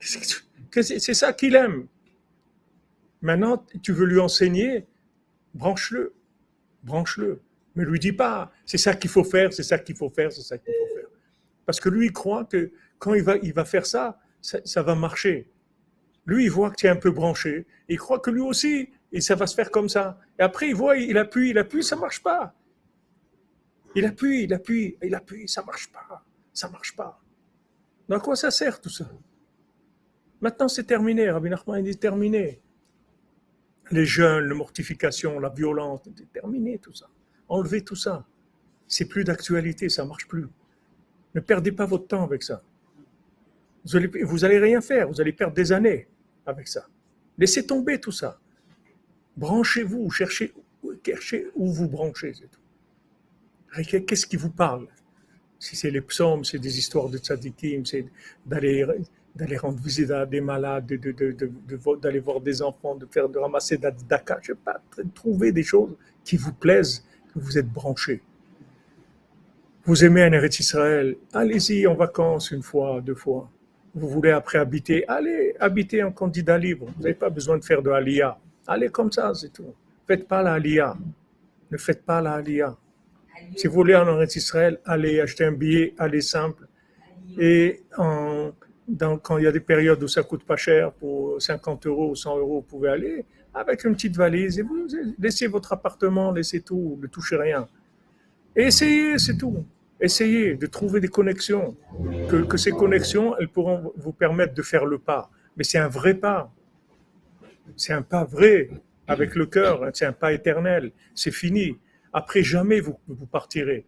C'est 0.00 1.14
ça 1.14 1.32
qu'il 1.32 1.54
aime. 1.56 1.86
Maintenant, 3.20 3.64
tu 3.82 3.92
veux 3.92 4.06
lui 4.06 4.20
enseigner, 4.20 4.86
branche-le, 5.54 6.14
branche-le. 6.82 7.40
Mais 7.74 7.84
lui 7.84 7.98
dis 7.98 8.12
pas, 8.12 8.52
c'est 8.64 8.78
ça 8.78 8.94
qu'il 8.94 9.10
faut 9.10 9.24
faire, 9.24 9.52
c'est 9.52 9.62
ça 9.62 9.78
qu'il 9.78 9.96
faut 9.96 10.10
faire, 10.10 10.32
c'est 10.32 10.42
ça 10.42 10.58
qu'il 10.58 10.72
faut 10.72 10.94
faire. 10.94 11.08
Parce 11.66 11.80
que 11.80 11.88
lui, 11.88 12.06
il 12.06 12.12
croit 12.12 12.44
que 12.44 12.72
quand 12.98 13.14
il 13.14 13.22
va, 13.22 13.64
faire 13.64 13.86
ça, 13.86 14.18
ça 14.40 14.82
va 14.82 14.94
marcher. 14.94 15.50
Lui, 16.26 16.44
il 16.44 16.50
voit 16.50 16.70
que 16.70 16.76
tu 16.76 16.86
es 16.86 16.88
un 16.90 16.96
peu 16.96 17.10
branché. 17.10 17.66
Il 17.88 17.98
croit 17.98 18.18
que 18.18 18.30
lui 18.30 18.40
aussi, 18.40 18.90
et 19.12 19.20
ça 19.20 19.34
va 19.34 19.46
se 19.46 19.54
faire 19.54 19.70
comme 19.70 19.88
ça. 19.88 20.18
Et 20.38 20.42
après, 20.42 20.68
il 20.68 20.74
voit, 20.74 20.96
il 20.96 21.16
appuie, 21.16 21.50
il 21.50 21.58
appuie, 21.58 21.82
ça 21.82 21.96
marche 21.96 22.22
pas. 22.22 22.54
Il 23.94 24.04
appuie, 24.04 24.44
il 24.44 24.52
appuie, 24.52 24.96
il 25.02 25.14
appuie, 25.14 25.48
ça 25.48 25.62
marche 25.62 25.90
pas. 25.90 26.24
Ça 26.52 26.68
marche 26.68 26.94
pas. 26.94 27.20
À 28.10 28.18
quoi 28.20 28.36
ça 28.36 28.50
sert 28.50 28.80
tout 28.80 28.90
ça? 28.90 29.08
Maintenant, 30.40 30.68
c'est 30.68 30.84
terminé. 30.84 31.30
Rabbi 31.30 31.50
Nachman 31.50 31.82
dit 31.82 31.96
terminé. 31.96 32.60
Les 33.90 34.04
jeunes, 34.04 34.44
la 34.44 34.54
mortification, 34.54 35.40
la 35.40 35.48
violence, 35.48 36.02
terminé 36.32 36.78
tout 36.78 36.92
ça. 36.92 37.08
Enlevez 37.48 37.82
tout 37.82 37.96
ça. 37.96 38.26
C'est 38.86 39.06
plus 39.06 39.24
d'actualité, 39.24 39.88
ça 39.88 40.04
marche 40.04 40.28
plus. 40.28 40.46
Ne 41.34 41.40
perdez 41.40 41.72
pas 41.72 41.86
votre 41.86 42.06
temps 42.06 42.22
avec 42.22 42.42
ça. 42.42 42.62
Vous 43.84 44.44
allez, 44.44 44.58
rien 44.58 44.80
faire, 44.80 45.08
vous 45.08 45.20
allez 45.20 45.32
perdre 45.32 45.54
des 45.54 45.72
années 45.72 46.08
avec 46.44 46.68
ça. 46.68 46.86
Laissez 47.38 47.66
tomber 47.66 48.00
tout 48.00 48.12
ça. 48.12 48.38
Branchez-vous, 49.36 50.10
cherchez, 50.10 50.52
cherchez 51.04 51.48
où 51.54 51.72
vous 51.72 51.88
branchez. 51.88 52.34
Qu'est-ce 53.72 54.26
qui 54.26 54.36
vous 54.36 54.50
parle? 54.50 54.88
Si 55.58 55.76
c'est 55.76 55.90
les 55.90 56.00
psaumes, 56.00 56.44
c'est 56.44 56.58
des 56.58 56.78
histoires 56.78 57.08
de 57.08 57.18
tzadikim, 57.18 57.84
c'est 57.86 58.06
d'aller 58.44 58.86
d'aller 59.38 59.56
rendre 59.56 59.80
visite 59.80 60.10
à 60.10 60.26
des 60.26 60.40
malades, 60.40 60.86
d'aller 60.86 61.32
de, 61.32 61.32
de, 61.32 62.18
voir 62.18 62.40
des 62.40 62.60
enfants, 62.60 62.96
de 62.96 63.06
faire 63.06 63.28
de 63.28 63.38
ramasser 63.38 63.78
d'aka, 63.78 64.38
je 64.42 64.48
sais 64.48 64.58
pas, 64.64 64.82
trouver 65.14 65.52
des 65.52 65.62
choses 65.62 65.96
qui 66.24 66.36
vous 66.36 66.52
plaisent, 66.52 67.04
que 67.32 67.38
vous 67.38 67.56
êtes 67.56 67.68
branchés. 67.68 68.20
Vous 69.84 70.04
aimez 70.04 70.24
un 70.24 70.32
Eretz 70.32 70.58
Israël, 70.58 71.16
allez-y 71.32 71.86
en 71.86 71.94
vacances 71.94 72.50
une 72.50 72.62
fois, 72.62 73.00
deux 73.00 73.14
fois 73.14 73.48
vous 73.94 74.08
voulez 74.08 74.30
après 74.30 74.58
habiter, 74.58 75.06
allez 75.08 75.54
habiter 75.58 76.02
en 76.02 76.12
candidat 76.12 76.58
libre. 76.58 76.86
Vous 76.96 77.02
n'avez 77.02 77.14
pas 77.14 77.30
besoin 77.30 77.58
de 77.58 77.64
faire 77.64 77.82
de 77.82 77.90
Aliyah. 77.90 78.38
Allez 78.66 78.88
comme 78.88 79.10
ça, 79.10 79.32
c'est 79.34 79.52
tout. 79.52 79.74
Faites 80.06 80.26
pas 80.26 80.42
la 80.42 80.54
Aliyah. 80.54 80.96
Ne 81.70 81.76
faites 81.76 82.04
pas 82.04 82.20
la 82.20 82.34
Aliyah. 82.34 82.76
Si 83.56 83.66
vous 83.66 83.74
voulez 83.74 83.94
en 83.94 84.20
Israël, 84.22 84.78
allez 84.84 85.20
acheter 85.20 85.44
un 85.44 85.52
billet, 85.52 85.94
allez 85.98 86.20
simple. 86.20 86.66
Et 87.38 87.82
en, 87.96 88.50
quand 89.22 89.38
il 89.38 89.44
y 89.44 89.46
a 89.46 89.52
des 89.52 89.60
périodes 89.60 90.02
où 90.02 90.08
ça 90.08 90.22
coûte 90.22 90.44
pas 90.44 90.56
cher, 90.56 90.92
pour 90.92 91.40
50 91.40 91.86
euros 91.86 92.10
ou 92.10 92.16
100 92.16 92.38
euros, 92.38 92.56
vous 92.56 92.62
pouvez 92.62 92.88
aller 92.88 93.24
avec 93.54 93.84
une 93.84 93.94
petite 93.94 94.16
valise 94.16 94.58
et 94.58 94.62
vous 94.62 94.86
laissez 95.18 95.46
votre 95.46 95.72
appartement, 95.72 96.32
laissez 96.32 96.60
tout, 96.60 96.98
ne 97.00 97.06
touchez 97.06 97.36
rien. 97.36 97.68
Et 98.56 98.64
essayez, 98.64 99.18
c'est 99.18 99.36
tout. 99.36 99.64
Essayez 100.00 100.54
de 100.54 100.66
trouver 100.66 101.00
des 101.00 101.08
connexions, 101.08 101.76
que, 102.28 102.56
ces 102.56 102.70
connexions, 102.70 103.36
elles 103.38 103.48
pourront 103.48 103.92
vous 103.96 104.12
permettre 104.12 104.54
de 104.54 104.62
faire 104.62 104.84
le 104.84 104.98
pas. 104.98 105.28
Mais 105.56 105.64
c'est 105.64 105.78
un 105.78 105.88
vrai 105.88 106.14
pas. 106.14 106.52
C'est 107.76 107.92
un 107.92 108.02
pas 108.02 108.24
vrai, 108.24 108.70
avec 109.06 109.34
le 109.34 109.46
cœur, 109.46 109.90
c'est 109.92 110.06
un 110.06 110.12
pas 110.12 110.32
éternel. 110.32 110.92
C'est 111.14 111.32
fini. 111.32 111.76
Après, 112.12 112.42
jamais 112.42 112.80
vous, 112.80 112.98
vous 113.08 113.26
partirez. 113.26 113.84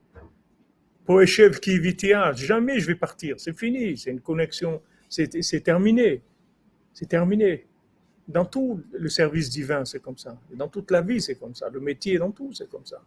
Poechev 1.05 1.59
qui 1.61 1.79
vitia, 1.79 2.33
jamais 2.33 2.79
je 2.79 2.87
vais 2.87 2.95
partir. 2.95 3.39
C'est 3.39 3.57
fini. 3.57 3.97
C'est 3.97 4.11
une 4.11 4.21
connexion. 4.21 4.81
C'est 5.09 5.63
terminé. 5.63 6.23
C'est 6.93 7.09
terminé. 7.09 7.67
Dans 8.29 8.45
tout 8.45 8.81
le 8.93 9.09
service 9.09 9.51
divin, 9.51 9.85
c'est 9.85 10.01
comme 10.01 10.19
ça. 10.19 10.39
Dans 10.55 10.69
toute 10.69 10.91
la 10.91 11.03
vie, 11.03 11.21
c'est 11.21 11.35
comme 11.35 11.55
ça. 11.55 11.69
Le 11.69 11.81
métier, 11.81 12.19
dans 12.19 12.31
tout, 12.31 12.53
c'est 12.53 12.69
comme 12.69 12.87
ça. 12.87 13.03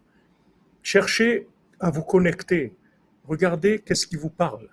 Cherchez 0.82 1.48
à 1.80 1.90
vous 1.90 2.02
connecter 2.02 2.74
regardez 3.26 3.80
qu'est-ce 3.80 4.06
qui 4.06 4.16
vous 4.16 4.30
parle. 4.30 4.68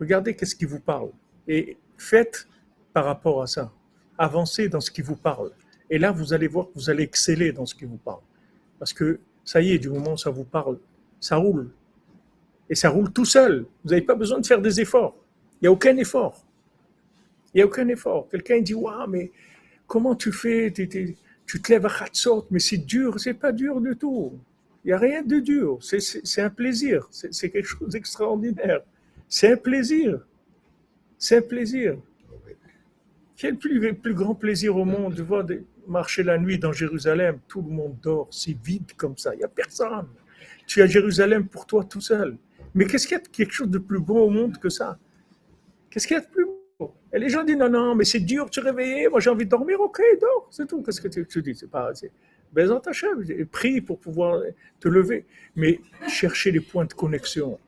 Regardez 0.00 0.34
qu'est-ce 0.34 0.56
qui 0.56 0.64
vous 0.64 0.80
parle. 0.80 1.10
Et 1.48 1.76
faites 1.96 2.48
par 2.92 3.04
rapport 3.04 3.42
à 3.42 3.46
ça. 3.46 3.72
Avancez 4.18 4.68
dans 4.68 4.80
ce 4.80 4.90
qui 4.90 5.02
vous 5.02 5.16
parle. 5.16 5.52
Et 5.90 5.98
là, 5.98 6.10
vous 6.10 6.32
allez 6.32 6.48
voir 6.48 6.66
que 6.66 6.72
vous 6.74 6.90
allez 6.90 7.04
exceller 7.04 7.52
dans 7.52 7.66
ce 7.66 7.74
qui 7.74 7.84
vous 7.84 7.98
parle. 7.98 8.22
Parce 8.78 8.92
que 8.92 9.20
ça 9.44 9.60
y 9.60 9.72
est, 9.72 9.78
du 9.78 9.88
moment 9.88 10.14
où 10.14 10.16
ça 10.16 10.30
vous 10.30 10.44
parle, 10.44 10.78
ça 11.20 11.36
roule. 11.36 11.70
Et 12.68 12.74
ça 12.74 12.88
roule 12.90 13.12
tout 13.12 13.24
seul. 13.24 13.66
Vous 13.84 13.90
n'avez 13.90 14.02
pas 14.02 14.14
besoin 14.14 14.40
de 14.40 14.46
faire 14.46 14.60
des 14.60 14.80
efforts. 14.80 15.16
Il 15.54 15.64
n'y 15.64 15.68
a 15.68 15.72
aucun 15.72 15.96
effort. 15.96 16.44
Il 17.54 17.58
n'y 17.58 17.62
a 17.62 17.66
aucun 17.66 17.88
effort. 17.88 18.28
Quelqu'un 18.28 18.60
dit, 18.60 18.74
waouh, 18.74 19.08
mais 19.08 19.30
comment 19.86 20.14
tu 20.14 20.32
fais? 20.32 20.72
Tu 20.72 21.62
te 21.62 21.72
lèves 21.72 21.86
à 21.86 21.90
Khatsot, 21.90 22.46
mais 22.50 22.58
c'est 22.58 22.78
dur, 22.78 23.18
c'est 23.20 23.34
pas 23.34 23.52
dur 23.52 23.80
du 23.80 23.96
tout. 23.96 24.38
Il 24.84 24.88
n'y 24.88 24.92
a 24.92 24.98
rien 24.98 25.22
de 25.22 25.38
dur. 25.38 25.78
C'est 25.80 26.42
un 26.42 26.50
plaisir. 26.50 27.08
C'est 27.10 27.50
quelque 27.50 27.66
chose 27.66 27.88
d'extraordinaire. 27.88 28.82
C'est 29.28 29.52
un 29.52 29.56
plaisir. 29.56 30.20
C'est 31.18 31.38
un 31.38 31.42
plaisir. 31.42 31.96
Quel 33.36 33.56
plus, 33.56 33.94
plus 33.94 34.14
grand 34.14 34.34
plaisir 34.34 34.76
au 34.76 34.84
monde 34.84 35.14
de 35.14 35.22
voir 35.22 35.46
marcher 35.86 36.22
la 36.22 36.38
nuit 36.38 36.58
dans 36.58 36.72
Jérusalem? 36.72 37.38
Tout 37.48 37.62
le 37.62 37.70
monde 37.70 37.96
dort. 38.02 38.28
C'est 38.30 38.56
vide 38.62 38.92
comme 38.96 39.16
ça. 39.16 39.34
Il 39.34 39.38
n'y 39.38 39.44
a 39.44 39.48
personne. 39.48 40.08
Tu 40.66 40.82
à 40.82 40.86
Jérusalem 40.86 41.46
pour 41.46 41.64
toi 41.66 41.84
tout 41.84 42.00
seul. 42.00 42.36
Mais 42.76 42.84
qu'est-ce 42.84 43.08
qu'il 43.08 43.18
y 43.18 43.42
a 43.42 43.66
de 43.66 43.78
plus 43.78 43.98
beau 43.98 44.18
au 44.18 44.30
monde 44.30 44.58
que 44.58 44.68
ça? 44.68 44.98
Qu'est-ce 45.90 46.06
qu'il 46.06 46.14
y 46.14 46.20
a 46.20 46.22
de 46.22 46.28
plus 46.28 46.44
beau? 46.44 46.94
Et 47.10 47.18
les 47.18 47.30
gens 47.30 47.42
disent 47.42 47.56
non, 47.56 47.70
non, 47.70 47.94
mais 47.94 48.04
c'est 48.04 48.20
dur 48.20 48.50
de 48.50 48.54
se 48.54 48.60
réveiller. 48.60 49.08
Moi, 49.08 49.18
j'ai 49.18 49.30
envie 49.30 49.46
de 49.46 49.50
dormir. 49.50 49.80
Ok, 49.80 49.98
dors. 50.20 50.46
C'est 50.50 50.68
tout. 50.68 50.82
Qu'est-ce 50.82 51.00
que 51.00 51.08
tu, 51.08 51.42
dis? 51.42 51.54
C'est 51.54 51.70
pas. 51.70 51.90
Bézant 52.52 52.80
Hachem, 52.80 53.24
prie 53.50 53.80
pour 53.80 53.98
pouvoir 53.98 54.42
te 54.78 54.88
lever. 54.88 55.24
Mais 55.56 55.80
cherchez 56.06 56.52
les 56.52 56.60
points 56.60 56.84
de 56.84 56.92
connexion. 56.92 57.58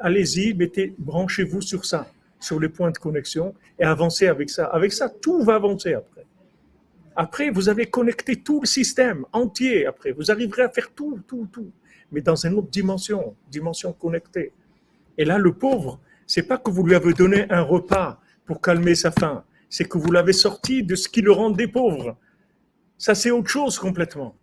Allez-y, 0.00 0.52
mettez, 0.52 0.94
branchez-vous 0.98 1.60
sur 1.60 1.84
ça, 1.84 2.10
sur 2.40 2.58
les 2.58 2.68
points 2.68 2.90
de 2.90 2.98
connexion 2.98 3.54
et 3.78 3.84
avancez 3.84 4.26
avec 4.26 4.50
ça. 4.50 4.66
Avec 4.66 4.92
ça, 4.92 5.08
tout 5.08 5.42
va 5.42 5.54
avancer 5.54 5.94
après. 5.94 6.26
Après, 7.14 7.50
vous 7.50 7.68
avez 7.68 7.86
connecté 7.86 8.36
tout 8.36 8.60
le 8.60 8.66
système 8.66 9.24
entier. 9.32 9.86
Après, 9.86 10.10
vous 10.10 10.30
arriverez 10.30 10.62
à 10.62 10.68
faire 10.68 10.90
tout, 10.92 11.20
tout, 11.26 11.48
tout, 11.52 11.70
mais 12.12 12.20
dans 12.20 12.36
une 12.36 12.54
autre 12.54 12.70
dimension, 12.70 13.36
dimension 13.50 13.92
connectée. 13.92 14.52
Et 15.16 15.24
là, 15.24 15.38
le 15.38 15.52
pauvre, 15.52 16.00
c'est 16.26 16.42
pas 16.42 16.58
que 16.58 16.70
vous 16.70 16.84
lui 16.84 16.94
avez 16.94 17.12
donné 17.12 17.50
un 17.50 17.62
repas 17.62 18.20
pour 18.46 18.60
calmer 18.62 18.94
sa 18.94 19.10
faim, 19.10 19.44
c'est 19.68 19.86
que 19.86 19.98
vous 19.98 20.10
l'avez 20.10 20.32
sorti 20.32 20.82
de 20.82 20.94
ce 20.94 21.08
qui 21.08 21.20
le 21.20 21.32
rendait 21.32 21.68
pauvre. 21.68 22.16
Ça, 22.96 23.14
c'est 23.14 23.30
autre 23.30 23.48
chose 23.48 23.78
complètement. 23.78 24.36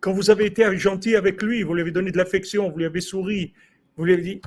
Quand 0.00 0.12
vous 0.12 0.30
avez 0.30 0.46
été 0.46 0.76
gentil 0.76 1.14
avec 1.14 1.42
lui, 1.42 1.62
vous 1.62 1.74
lui 1.74 1.82
avez 1.82 1.92
donné 1.92 2.10
de 2.10 2.18
l'affection, 2.18 2.68
vous 2.68 2.78
lui 2.78 2.84
avez 2.84 3.00
souri, 3.00 3.54
vous 3.96 4.04
lui 4.04 4.14
avez 4.14 4.22
dit, 4.22 4.42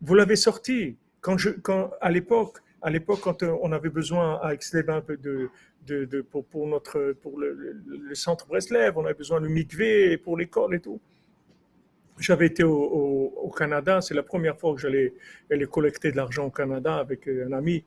vous 0.00 0.14
l'avez 0.14 0.36
sorti. 0.36 0.96
Quand 1.20 1.36
je, 1.36 1.50
quand, 1.50 1.90
à 2.00 2.10
l'époque, 2.10 2.58
à 2.82 2.90
l'époque, 2.90 3.20
quand 3.22 3.42
euh, 3.42 3.54
on 3.62 3.72
avait 3.72 3.90
besoin 3.90 4.38
à 4.42 4.54
Exleb 4.54 4.88
un 4.88 5.00
peu 5.00 5.16
de, 5.16 5.50
de, 5.86 6.04
de, 6.04 6.22
pour, 6.22 6.66
notre, 6.66 7.12
pour 7.20 7.38
le, 7.38 7.82
le, 7.86 8.14
centre 8.14 8.46
Breslev, 8.46 8.96
on 8.96 9.04
avait 9.04 9.14
besoin 9.14 9.40
de 9.40 9.48
mikvé 9.48 10.16
pour 10.16 10.36
l'école 10.36 10.74
et 10.74 10.80
tout. 10.80 11.00
J'avais 12.20 12.46
été 12.46 12.62
au, 12.64 13.52
Canada, 13.56 14.00
c'est 14.00 14.14
la 14.14 14.22
première 14.22 14.56
fois 14.58 14.74
que 14.74 14.80
j'allais 14.80 15.12
collecter 15.66 16.12
de 16.12 16.16
l'argent 16.16 16.46
au 16.46 16.50
Canada 16.50 16.96
avec 16.96 17.28
euh, 17.28 17.48
un 17.48 17.52
ami. 17.52 17.84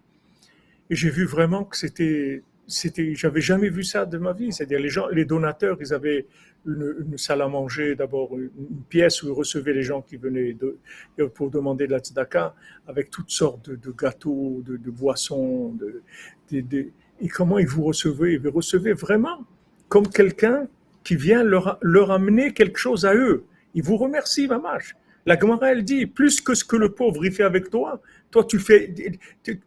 Et 0.90 0.96
j'ai 0.96 1.10
vu 1.10 1.26
vraiment 1.26 1.64
que 1.64 1.78
c'était 1.78 2.44
c'était, 2.68 3.14
j'avais 3.16 3.42
jamais 3.42 3.70
vu 3.70 3.84
ça 3.84 4.06
de 4.06 4.18
ma 4.18 4.34
vie. 4.34 4.52
C'est-à-dire 4.52 4.80
les 4.80 4.90
gens, 4.90 5.08
les 5.08 5.26
donateurs, 5.26 5.78
ils 5.82 5.94
avaient 5.94 6.26
une, 6.66 7.18
salle 7.18 7.42
à 7.42 7.48
manger, 7.48 7.96
d'abord 7.96 8.38
une, 8.38 8.50
pièce 8.90 9.22
où 9.24 9.28
ils 9.28 9.34
recevaient 9.34 9.74
les 9.74 9.84
gens 9.84 10.02
qui 10.02 10.18
venaient 10.18 10.54
de, 10.54 11.26
pour 11.26 11.50
demander 11.50 11.88
de 11.88 11.92
la 11.92 12.00
tzedaka, 12.00 12.56
avec 12.88 13.10
toutes 13.10 13.32
sortes 13.32 13.70
de, 13.70 13.92
gâteaux, 13.92 14.64
de, 14.66 14.92
boissons, 14.92 15.74
de, 15.74 16.02
et 17.22 17.28
comment 17.28 17.60
ils 17.60 17.68
vous 17.68 17.84
recevaient? 17.84 18.34
Ils 18.34 18.40
vous 18.40 18.52
recevaient 18.52 18.94
vraiment 18.94 19.44
comme 19.90 20.08
quelqu'un 20.08 20.68
qui 21.04 21.16
vient 21.16 21.44
leur 21.44 22.12
amener 22.12 22.54
quelque 22.54 22.78
chose 22.78 23.06
à 23.06 23.14
eux. 23.14 23.44
Ils 23.74 23.84
vous 23.84 23.98
remercient, 23.98 24.48
mamache. 24.48 24.96
La 25.26 25.40
Gemara, 25.40 25.72
elle 25.72 25.84
dit, 25.84 26.06
plus 26.06 26.42
que 26.42 26.54
ce 26.54 26.66
que 26.66 26.76
le 26.76 26.90
pauvre 26.90 27.26
il 27.26 27.32
fait 27.32 27.44
avec 27.44 27.70
toi, 27.70 28.02
toi 28.30 28.44
tu 28.44 28.60
fais, 28.60 28.94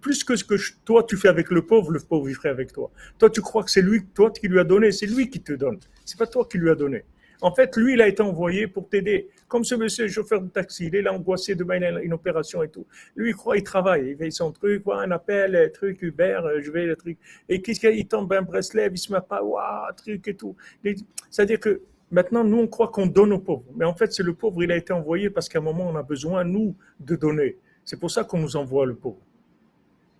plus 0.03 0.23
que 0.23 0.37
ce 0.37 0.45
que 0.45 0.55
toi 0.85 1.03
tu 1.03 1.17
fais 1.17 1.29
avec 1.29 1.51
le 1.51 1.63
pauvre, 1.63 1.93
le 1.93 2.01
pauvre 2.01 2.29
il 2.29 2.35
ferait 2.35 2.51
avec 2.51 2.73
toi. 2.73 2.91
Toi 3.19 3.31
tu 3.31 3.41
crois 3.41 3.65
que 3.65 3.71
c'est 3.71 3.81
lui, 3.81 4.05
toi 4.15 4.31
qui 4.31 4.49
lui 4.49 4.59
a 4.59 4.65
donné, 4.65 4.93
c'est 4.93 5.07
lui 5.07 5.31
qui 5.31 5.41
te 5.41 5.55
donne. 5.55 5.79
C'est 6.05 6.19
pas 6.19 6.27
toi 6.27 6.47
qui 6.51 6.59
lui 6.59 6.69
a 6.69 6.75
donné. 6.75 7.05
En 7.43 7.55
fait, 7.55 7.77
lui, 7.77 7.95
il 7.95 8.03
a 8.03 8.09
été 8.09 8.23
envoyé 8.23 8.67
pour 8.67 8.89
t'aider. 8.89 9.29
Comme 9.49 9.63
ce 9.65 9.75
monsieur, 9.75 10.09
chauffeur 10.09 10.41
de 10.41 10.49
taxi, 10.49 10.87
il 10.87 10.97
est 10.97 11.03
là 11.03 11.13
angoissé 11.13 11.55
de 11.55 11.65
une, 11.65 12.01
une 12.03 12.13
opération 12.15 12.63
et 12.63 12.69
tout. 12.69 12.87
Lui, 13.15 13.31
il 13.31 13.35
croit, 13.35 13.57
il 13.57 13.63
travaille, 13.63 14.11
il 14.11 14.17
fait 14.17 14.31
son 14.31 14.53
truc, 14.53 14.83
voit 14.85 15.03
un 15.03 15.11
appel, 15.11 15.71
truc, 15.73 16.01
Uber, 16.03 16.41
euh, 16.45 16.63
je 16.63 16.71
vais, 16.71 16.87
le 16.87 16.97
truc. 16.97 17.19
Et 17.49 17.61
qu'est-ce 17.61 17.81
qu'il 17.81 18.09
tombe 18.09 18.33
un 18.33 18.43
Breslev, 18.43 18.93
il 18.93 18.99
se 18.99 19.13
met 19.13 19.19
pas, 19.21 19.43
waouh, 19.43 19.93
truc 19.97 20.27
et 20.29 20.35
tout. 20.35 20.57
C'est-à-dire 21.31 21.61
que 21.61 21.83
Maintenant, 22.11 22.45
nous, 22.45 22.59
on 22.59 22.67
croit 22.69 22.89
qu'on 22.89 23.07
donne 23.07 23.33
aux 23.33 23.39
pauvres. 23.39 23.65
Mais 23.75 23.85
en 23.85 23.95
fait, 23.95 24.13
c'est 24.13 24.23
le 24.23 24.35
pauvre, 24.35 24.63
il 24.63 24.71
a 24.71 24.77
été 24.77 24.93
envoyé 24.93 25.29
parce 25.29 25.49
qu'à 25.49 25.59
un 25.59 25.63
moment, 25.63 25.89
on 25.89 25.97
a 25.97 26.03
besoin, 26.03 26.45
nous, 26.45 26.75
de 27.01 27.17
donner. 27.17 27.57
C'est 27.85 27.99
pour 27.99 28.11
ça 28.11 28.25
qu'on 28.25 28.39
nous 28.39 28.57
envoie 28.57 28.87
le 28.87 28.95
pauvre. 28.95 29.19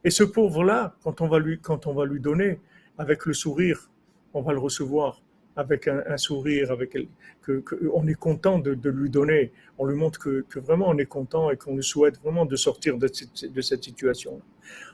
Et 0.05 0.11
ce 0.11 0.25
pauvre-là, 0.25 0.95
quand, 1.03 1.21
on 1.21 1.29
va 1.29 1.39
lui, 1.39 1.59
quand 1.59 1.87
on 1.87 1.95
va 1.95 2.05
lui 2.05 2.21
donner, 2.21 2.61
avec 2.99 3.27
le 3.27 3.35
sourire, 3.35 3.91
on 4.35 4.43
va 4.43 4.53
le 4.53 4.59
recevoir 4.59 5.23
avec 5.57 5.89
un, 5.89 6.19
sourire, 6.19 6.71
avec 6.71 6.97
que, 7.43 7.65
on 7.95 8.07
est 8.07 8.15
content 8.15 8.59
de, 8.59 8.91
lui 8.91 9.09
donner. 9.09 9.53
On 9.79 9.87
lui 9.87 9.97
montre 9.97 10.19
que, 10.19 10.59
vraiment 10.59 10.89
on 10.89 10.99
est 10.99 11.07
content 11.07 11.51
et 11.51 11.57
qu'on 11.57 11.77
lui 11.77 11.83
souhaite 11.83 12.21
vraiment 12.21 12.45
de 12.45 12.57
sortir 12.57 12.99
de 12.99 13.09
cette, 13.09 13.51
de 13.51 13.61
cette 13.63 13.83
situation. 13.83 14.41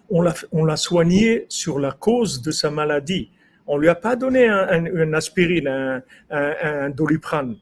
On 0.08 0.22
l'a 0.22 0.76
soigné 0.76 1.46
sur 1.48 1.80
la 1.80 1.90
cause 1.90 2.42
de 2.42 2.52
sa 2.52 2.70
maladie 2.70 3.30
on 3.66 3.78
lui 3.78 3.88
a 3.88 3.94
pas 3.94 4.16
donné 4.16 4.48
un, 4.48 5.12
aspirine, 5.12 5.68
un, 5.68 6.02
un, 6.30 6.90
doliprane. 6.90 7.56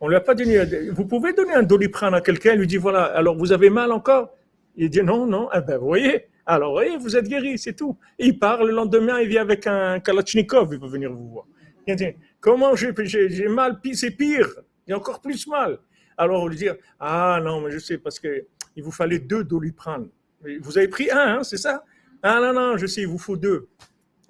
On 0.00 0.08
lui 0.08 0.16
a 0.16 0.20
pas 0.20 0.34
donné. 0.34 0.64
Vous 0.90 1.06
pouvez 1.06 1.32
donner 1.32 1.54
un 1.54 1.62
doliprane 1.62 2.14
à 2.14 2.20
quelqu'un, 2.20 2.54
lui 2.54 2.66
dit 2.66 2.76
voilà, 2.76 3.04
alors 3.04 3.36
vous 3.36 3.52
avez 3.52 3.70
mal 3.70 3.92
encore? 3.92 4.34
Il 4.76 4.90
dit 4.90 5.02
non, 5.02 5.26
non. 5.26 5.48
Eh 5.54 5.60
ben, 5.60 5.78
vous 5.78 5.86
voyez, 5.86 6.26
alors 6.44 6.82
vous 6.98 7.16
êtes 7.16 7.28
guéri, 7.28 7.58
c'est 7.58 7.74
tout. 7.74 7.96
il 8.18 8.38
part 8.38 8.64
le 8.64 8.72
lendemain, 8.72 9.20
il 9.20 9.28
vient 9.28 9.42
avec 9.42 9.66
un 9.66 10.00
Kalachnikov, 10.00 10.70
il 10.72 10.80
peut 10.80 10.88
venir 10.88 11.12
vous 11.12 11.28
voir. 11.28 11.46
Il 11.86 11.96
dit 11.96 12.06
comment 12.40 12.74
j'ai 12.74 13.48
mal, 13.48 13.78
c'est 13.92 14.10
pire, 14.10 14.48
a 14.90 14.94
encore 14.94 15.20
plus 15.20 15.46
mal. 15.46 15.78
Alors 16.16 16.42
on 16.42 16.48
lui 16.48 16.56
dit 16.56 16.68
ah 16.98 17.40
non, 17.42 17.60
mais 17.60 17.70
je 17.70 17.78
sais 17.78 17.98
parce 17.98 18.18
que 18.18 18.46
il 18.74 18.82
vous 18.82 18.90
fallait 18.90 19.18
deux 19.18 19.44
doliprane. 19.44 20.08
Vous 20.60 20.78
avez 20.78 20.88
pris 20.88 21.10
un, 21.10 21.38
hein, 21.38 21.44
c'est 21.44 21.56
ça? 21.56 21.84
Ah 22.22 22.40
non 22.40 22.52
non, 22.52 22.76
je 22.76 22.86
sais, 22.86 23.02
il 23.02 23.08
vous 23.08 23.18
faut 23.18 23.36
deux. 23.36 23.68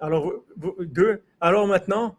Alors, 0.03 0.33
deux. 0.79 1.21
Alors 1.39 1.65
maintenant, 1.65 2.17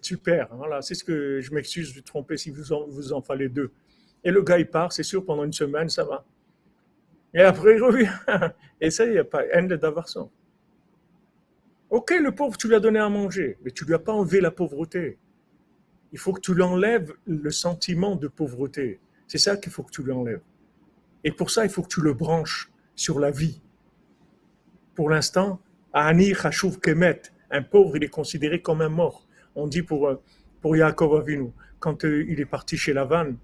super. 0.00 0.48
Voilà, 0.56 0.82
c'est 0.82 0.94
ce 0.96 1.04
que 1.04 1.40
je 1.40 1.54
m'excuse 1.54 1.94
de 1.94 2.00
tromper 2.00 2.36
si 2.36 2.50
vous 2.50 2.72
en, 2.72 2.84
vous 2.88 3.12
en 3.12 3.22
fallait 3.22 3.48
deux. 3.48 3.70
Et 4.24 4.32
le 4.32 4.42
gars, 4.42 4.58
il 4.58 4.68
part, 4.68 4.92
c'est 4.92 5.04
sûr, 5.04 5.24
pendant 5.24 5.44
une 5.44 5.52
semaine, 5.52 5.88
ça 5.88 6.02
va. 6.02 6.24
Et 7.32 7.42
après, 7.42 7.76
il 7.76 7.82
revient. 7.82 8.10
Et 8.80 8.90
ça, 8.90 9.06
il 9.06 9.12
n'y 9.12 9.18
a 9.18 9.24
pas 9.24 9.46
haine 9.52 9.68
d'aversion. 9.68 10.32
Ok, 11.90 12.12
le 12.20 12.32
pauvre, 12.32 12.56
tu 12.56 12.66
lui 12.66 12.74
as 12.74 12.80
donné 12.80 12.98
à 12.98 13.08
manger, 13.08 13.56
mais 13.62 13.70
tu 13.70 13.84
lui 13.84 13.94
as 13.94 14.00
pas 14.00 14.12
enlevé 14.12 14.40
la 14.40 14.50
pauvreté. 14.50 15.16
Il 16.10 16.18
faut 16.18 16.32
que 16.32 16.40
tu 16.40 16.54
lui 16.54 16.62
enlèves 16.62 17.14
le 17.24 17.52
sentiment 17.52 18.16
de 18.16 18.26
pauvreté. 18.26 18.98
C'est 19.28 19.38
ça 19.38 19.56
qu'il 19.56 19.70
faut 19.70 19.84
que 19.84 19.92
tu 19.92 20.02
lui 20.02 20.10
enlèves. 20.10 20.42
Et 21.22 21.30
pour 21.30 21.52
ça, 21.52 21.64
il 21.64 21.70
faut 21.70 21.82
que 21.82 21.88
tu 21.88 22.00
le 22.00 22.14
branches 22.14 22.68
sur 22.96 23.20
la 23.20 23.30
vie. 23.30 23.62
Pour 24.96 25.08
l'instant, 25.08 25.60
Ani 25.92 26.32
Kemet, 26.82 27.22
un 27.50 27.62
pauvre, 27.62 27.96
il 27.96 28.04
est 28.04 28.08
considéré 28.08 28.60
comme 28.60 28.80
un 28.80 28.88
mort. 28.88 29.26
On 29.56 29.66
dit 29.66 29.82
pour, 29.82 30.08
euh, 30.08 30.22
pour 30.60 30.76
Yaakov 30.76 31.16
Avinu, 31.16 31.50
quand 31.78 32.04
euh, 32.04 32.24
il 32.28 32.40
est 32.40 32.46
parti 32.46 32.76
chez 32.76 32.92
Lavan, 32.92 33.34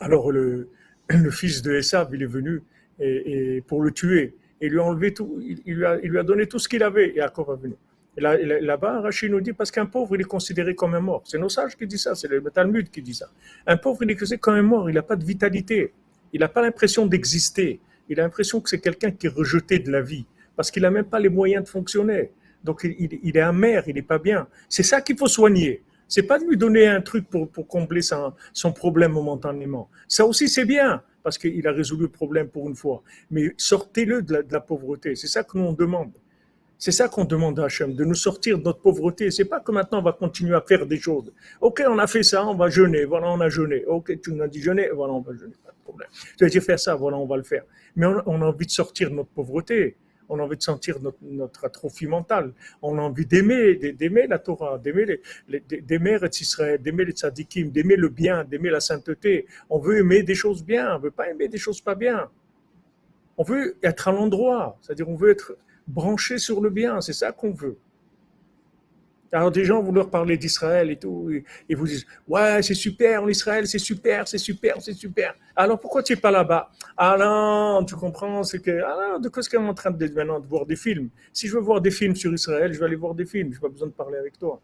alors 0.00 0.30
le, 0.30 0.68
fils 1.30 1.62
de 1.62 1.72
Esav, 1.72 2.10
il 2.12 2.22
est 2.22 2.26
venu 2.26 2.62
et, 3.00 3.62
pour 3.66 3.82
le 3.82 3.90
tuer. 3.90 4.34
Et 4.60 4.68
lui 4.68 4.78
a 4.78 4.84
enlevé 4.84 5.14
tout, 5.14 5.40
il, 5.40 5.74
lui, 5.74 5.84
a, 5.84 5.98
il 6.02 6.10
lui 6.10 6.18
a 6.18 6.22
donné 6.22 6.46
tout 6.46 6.58
ce 6.58 6.68
qu'il 6.68 6.82
avait, 6.82 7.14
Yaakov 7.14 7.50
Avinu. 7.50 7.74
Là, 8.16 8.36
là-bas, 8.36 9.00
Rachid 9.00 9.30
nous 9.30 9.40
dit 9.40 9.52
parce 9.52 9.72
qu'un 9.72 9.86
pauvre, 9.86 10.14
il 10.14 10.20
est 10.20 10.24
considéré 10.24 10.74
comme 10.76 10.94
un 10.94 11.00
mort. 11.00 11.22
C'est 11.24 11.38
nos 11.38 11.48
sages 11.48 11.76
qui 11.76 11.86
disent 11.86 12.02
ça, 12.02 12.14
c'est 12.14 12.28
le 12.28 12.42
Talmud 12.42 12.88
qui 12.88 13.02
dit 13.02 13.14
ça. 13.14 13.28
Un 13.66 13.76
pauvre, 13.76 14.04
il 14.04 14.10
est 14.10 14.14
considéré 14.14 14.38
comme 14.38 14.54
un 14.54 14.62
mort, 14.62 14.88
il 14.88 14.94
n'a 14.94 15.02
pas 15.02 15.16
de 15.16 15.24
vitalité, 15.24 15.92
il 16.32 16.40
n'a 16.40 16.48
pas 16.48 16.62
l'impression 16.62 17.06
d'exister, 17.06 17.80
il 18.08 18.20
a 18.20 18.22
l'impression 18.22 18.60
que 18.60 18.68
c'est 18.68 18.78
quelqu'un 18.78 19.10
qui 19.10 19.26
est 19.26 19.30
rejeté 19.30 19.80
de 19.80 19.90
la 19.90 20.00
vie 20.00 20.26
parce 20.56 20.70
qu'il 20.70 20.82
n'a 20.82 20.90
même 20.90 21.04
pas 21.04 21.20
les 21.20 21.28
moyens 21.28 21.64
de 21.64 21.68
fonctionner. 21.68 22.32
Donc 22.62 22.84
il, 22.84 23.36
est 23.36 23.40
amer, 23.40 23.84
il 23.86 23.94
n'est 23.94 24.02
pas 24.02 24.18
bien. 24.18 24.48
C'est 24.68 24.82
ça 24.82 25.02
qu'il 25.02 25.18
faut 25.18 25.26
soigner. 25.26 25.82
C'est 26.08 26.22
pas 26.22 26.38
de 26.38 26.44
lui 26.44 26.56
donner 26.56 26.86
un 26.86 27.00
truc 27.00 27.28
pour, 27.28 27.48
pour 27.48 27.66
combler 27.68 28.02
son, 28.02 28.32
son 28.52 28.72
problème 28.72 29.12
momentanément. 29.12 29.90
Ça 30.08 30.24
aussi 30.24 30.48
c'est 30.48 30.64
bien 30.64 31.02
parce 31.22 31.38
qu'il 31.38 31.66
a 31.66 31.72
résolu 31.72 32.02
le 32.02 32.08
problème 32.08 32.48
pour 32.48 32.68
une 32.68 32.76
fois. 32.76 33.02
Mais 33.30 33.54
sortez-le 33.56 34.22
de, 34.22 34.44
la, 34.48 34.60
pauvreté. 34.60 35.16
C'est 35.16 35.26
ça 35.26 35.42
que 35.42 35.58
nous 35.58 35.64
on 35.64 35.72
demande. 35.72 36.12
C'est 36.78 36.92
ça 36.92 37.08
qu'on 37.08 37.24
demande 37.24 37.58
à 37.60 37.64
Hachem, 37.64 37.94
de 37.94 38.04
nous 38.04 38.14
sortir 38.14 38.58
de 38.58 38.64
notre 38.64 38.80
pauvreté. 38.80 39.30
C'est 39.30 39.46
pas 39.46 39.60
que 39.60 39.72
maintenant 39.72 40.00
on 40.00 40.02
va 40.02 40.12
continuer 40.12 40.54
à 40.54 40.60
faire 40.60 40.86
des 40.86 40.98
choses. 40.98 41.32
Ok, 41.60 41.82
on 41.88 41.98
a 41.98 42.06
fait 42.06 42.22
ça, 42.22 42.46
on 42.46 42.54
va 42.54 42.68
jeûner. 42.68 43.04
Voilà, 43.04 43.28
on 43.30 43.40
a 43.40 43.48
jeûné. 43.48 43.84
Ok, 43.86 44.20
tu 44.20 44.32
nous 44.32 44.42
as 44.42 44.48
dit 44.48 44.60
jeûner. 44.60 44.90
Voilà, 44.94 45.14
on 45.14 45.20
va 45.20 45.32
jeûner. 45.32 45.54
Pas 45.64 45.70
de 45.70 45.82
problème. 45.82 46.08
Tu 46.36 46.44
as 46.44 46.48
dit 46.48 46.60
faire 46.60 46.78
ça. 46.78 46.94
Voilà, 46.94 47.16
on 47.16 47.26
va 47.26 47.38
le 47.38 47.42
faire. 47.42 47.64
Mais 47.96 48.04
on, 48.06 48.22
on 48.26 48.42
a 48.42 48.46
envie 48.46 48.66
de 48.66 48.70
sortir 48.70 49.08
de 49.08 49.14
notre 49.14 49.30
pauvreté 49.30 49.96
on 50.28 50.38
a 50.38 50.42
envie 50.42 50.56
de 50.56 50.62
sentir 50.62 50.98
notre, 51.22 51.64
atrophie 51.64 52.06
mentale, 52.06 52.52
on 52.82 52.98
a 52.98 53.02
envie 53.02 53.26
d'aimer, 53.26 53.74
d'aimer 53.92 54.26
la 54.26 54.38
Torah, 54.38 54.78
d'aimer 54.78 55.20
les, 55.48 55.60
d'aimer 55.60 56.18
Israël, 56.40 56.80
d'aimer 56.80 57.04
les 57.04 57.12
tzadikim, 57.12 57.70
d'aimer 57.70 57.96
le 57.96 58.08
bien, 58.08 58.44
d'aimer 58.44 58.70
la 58.70 58.80
sainteté. 58.80 59.46
On 59.70 59.78
veut 59.78 59.98
aimer 59.98 60.22
des 60.22 60.34
choses 60.34 60.64
bien, 60.64 60.96
on 60.96 60.98
veut 60.98 61.10
pas 61.10 61.28
aimer 61.28 61.48
des 61.48 61.58
choses 61.58 61.80
pas 61.80 61.94
bien. 61.94 62.28
On 63.36 63.42
veut 63.42 63.76
être 63.82 64.08
à 64.08 64.12
l'endroit, 64.12 64.78
c'est-à-dire 64.80 65.08
on 65.08 65.16
veut 65.16 65.30
être 65.30 65.56
branché 65.86 66.38
sur 66.38 66.60
le 66.60 66.70
bien, 66.70 67.00
c'est 67.00 67.12
ça 67.12 67.32
qu'on 67.32 67.52
veut. 67.52 67.76
Alors 69.34 69.50
des 69.50 69.64
gens 69.64 69.82
vont 69.82 69.90
leur 69.90 70.10
parler 70.10 70.36
d'Israël 70.36 70.92
et 70.92 70.96
tout, 70.96 71.28
et, 71.68 71.74
vous 71.74 71.86
disent 71.88 72.06
ouais 72.28 72.62
c'est 72.62 72.74
super 72.74 73.24
en 73.24 73.28
Israël, 73.28 73.66
c'est 73.66 73.80
super, 73.80 74.28
c'est 74.28 74.38
super, 74.38 74.80
c'est 74.80 74.92
super. 74.92 75.34
Alors 75.56 75.80
pourquoi 75.80 76.04
tu 76.04 76.12
es 76.12 76.16
pas 76.16 76.30
là-bas? 76.30 76.70
Ah 76.96 77.16
non, 77.18 77.84
tu 77.84 77.96
comprends, 77.96 78.44
c'est 78.44 78.60
que 78.60 78.70
non, 78.70 79.18
de 79.18 79.28
quoi 79.28 79.40
est-ce 79.40 79.50
qu'on 79.50 79.64
est 79.64 79.68
en 79.68 79.74
train 79.74 79.90
de 79.90 80.14
maintenant 80.14 80.38
de 80.38 80.46
voir 80.46 80.64
des 80.66 80.76
films? 80.76 81.08
Si 81.32 81.48
je 81.48 81.54
veux 81.54 81.60
voir 81.60 81.80
des 81.80 81.90
films 81.90 82.14
sur 82.14 82.32
Israël, 82.32 82.72
je 82.72 82.78
vais 82.78 82.84
aller 82.84 82.94
voir 82.94 83.12
des 83.12 83.26
films. 83.26 83.50
Je 83.50 83.56
n'ai 83.56 83.60
pas 83.60 83.68
besoin 83.68 83.88
de 83.88 83.92
parler 83.92 84.18
avec 84.18 84.38
toi. 84.38 84.60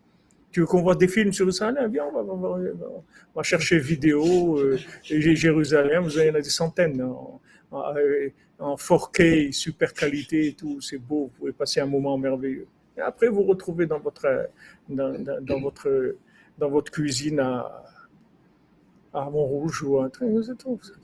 Tu 0.52 0.60
veux 0.60 0.66
qu'on 0.66 0.82
voit 0.82 0.94
des 0.94 1.08
films 1.08 1.32
sur 1.32 1.48
Israël? 1.48 1.76
Eh 1.84 1.88
Viens, 1.88 2.04
on 2.04 2.22
va, 2.22 2.32
on 2.32 3.02
va, 3.34 3.42
chercher 3.42 3.78
vidéo, 3.78 4.56
euh, 4.58 4.78
Jérusalem, 5.02 6.04
vous 6.04 6.16
avez 6.16 6.30
des 6.30 6.44
centaines 6.44 7.02
en, 7.02 7.40
en 7.72 8.74
4K, 8.76 9.52
super 9.52 9.92
qualité 9.92 10.48
et 10.48 10.52
tout, 10.52 10.80
c'est 10.80 10.98
beau, 10.98 11.24
vous 11.24 11.38
pouvez 11.38 11.52
passer 11.52 11.80
un 11.80 11.86
moment 11.86 12.16
merveilleux. 12.18 12.66
Après, 13.00 13.28
vous 13.28 13.42
retrouvez 13.42 13.86
dans 13.86 13.98
votre, 13.98 14.48
dans, 14.88 15.60
votre, 15.60 16.16
dans 16.58 16.68
votre 16.68 16.90
cuisine 16.90 17.40
à, 17.40 17.82
à 19.12 19.28
Montrouge 19.30 19.82
ou 19.82 19.98
à 19.98 20.10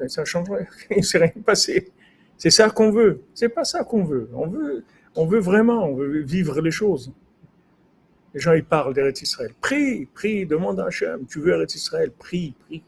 ça 0.09 0.25
change 0.25 0.51
rien, 0.51 0.67
il 0.91 0.99
ne 0.99 1.03
s'est 1.03 1.19
rien 1.19 1.43
passé. 1.45 1.93
C'est 2.39 2.51
ça 2.51 2.71
qu'on 2.71 2.91
veut. 2.91 3.23
C'est 3.35 3.49
pas 3.49 3.65
ça 3.65 3.85
qu'on 3.85 4.05
veut. 4.05 4.29
On 4.35 4.47
veut, 4.47 4.85
on 5.15 5.27
veut 5.27 5.41
vraiment, 5.41 5.85
on 5.85 5.95
veut 5.95 6.21
vivre 6.21 6.61
les 6.61 6.71
choses. 6.71 7.13
Les 8.35 8.41
gens, 8.41 8.53
ils 8.53 8.65
parlent 8.65 8.93
d'Eretz 8.93 9.23
Israël. 9.23 9.53
Prie, 9.61 10.07
prie, 10.07 10.45
demande 10.45 10.79
à 10.81 10.87
Hachem. 10.87 11.25
Tu 11.27 11.41
veux 11.41 11.53
Eretz 11.53 11.75
Israël? 11.75 12.13
Prie, 12.19 12.55
prie. 12.67 12.83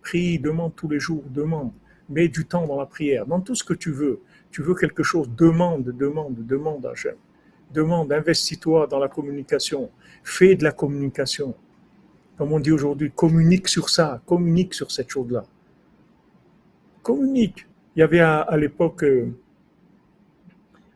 Prie, 0.00 0.38
demande 0.38 0.74
tous 0.76 0.88
les 0.88 1.00
jours, 1.00 1.24
demande. 1.28 1.72
Mets 2.08 2.28
du 2.28 2.44
temps 2.44 2.66
dans 2.66 2.78
la 2.78 2.86
prière, 2.86 3.26
dans 3.26 3.40
tout 3.40 3.54
ce 3.54 3.64
que 3.64 3.74
tu 3.74 3.90
veux. 3.90 4.20
Tu 4.50 4.62
veux 4.62 4.74
quelque 4.74 5.02
chose, 5.02 5.28
demande, 5.36 5.84
demande, 5.84 6.46
demande 6.46 6.86
à 6.86 6.90
Hachem 6.90 7.16
demande, 7.72 8.12
investis-toi 8.12 8.86
dans 8.86 8.98
la 8.98 9.08
communication, 9.08 9.90
fais 10.22 10.54
de 10.54 10.64
la 10.64 10.72
communication. 10.72 11.54
Comme 12.38 12.52
on 12.52 12.60
dit 12.60 12.72
aujourd'hui, 12.72 13.10
communique 13.14 13.68
sur 13.68 13.88
ça, 13.88 14.22
communique 14.26 14.74
sur 14.74 14.90
cette 14.90 15.10
chose-là. 15.10 15.44
Communique. 17.02 17.66
Il 17.94 18.00
y 18.00 18.02
avait 18.02 18.20
à, 18.20 18.56
l'époque, 18.56 19.04
euh, 19.04 19.30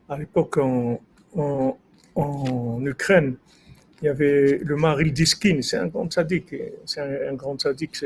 à 0.09 0.17
l'époque 0.17 0.57
en, 0.57 0.99
en, 1.35 2.85
Ukraine, 2.85 3.37
il 4.01 4.05
y 4.05 4.09
avait 4.09 4.59
le 4.63 4.75
Maril 4.75 5.13
Diskin, 5.13 5.61
c'est 5.61 5.77
un 5.77 5.87
grand 5.87 6.11
sadique, 6.11 6.55
c'est 6.85 7.01
un, 7.01 7.33
grand 7.33 7.59
sadique. 7.59 8.03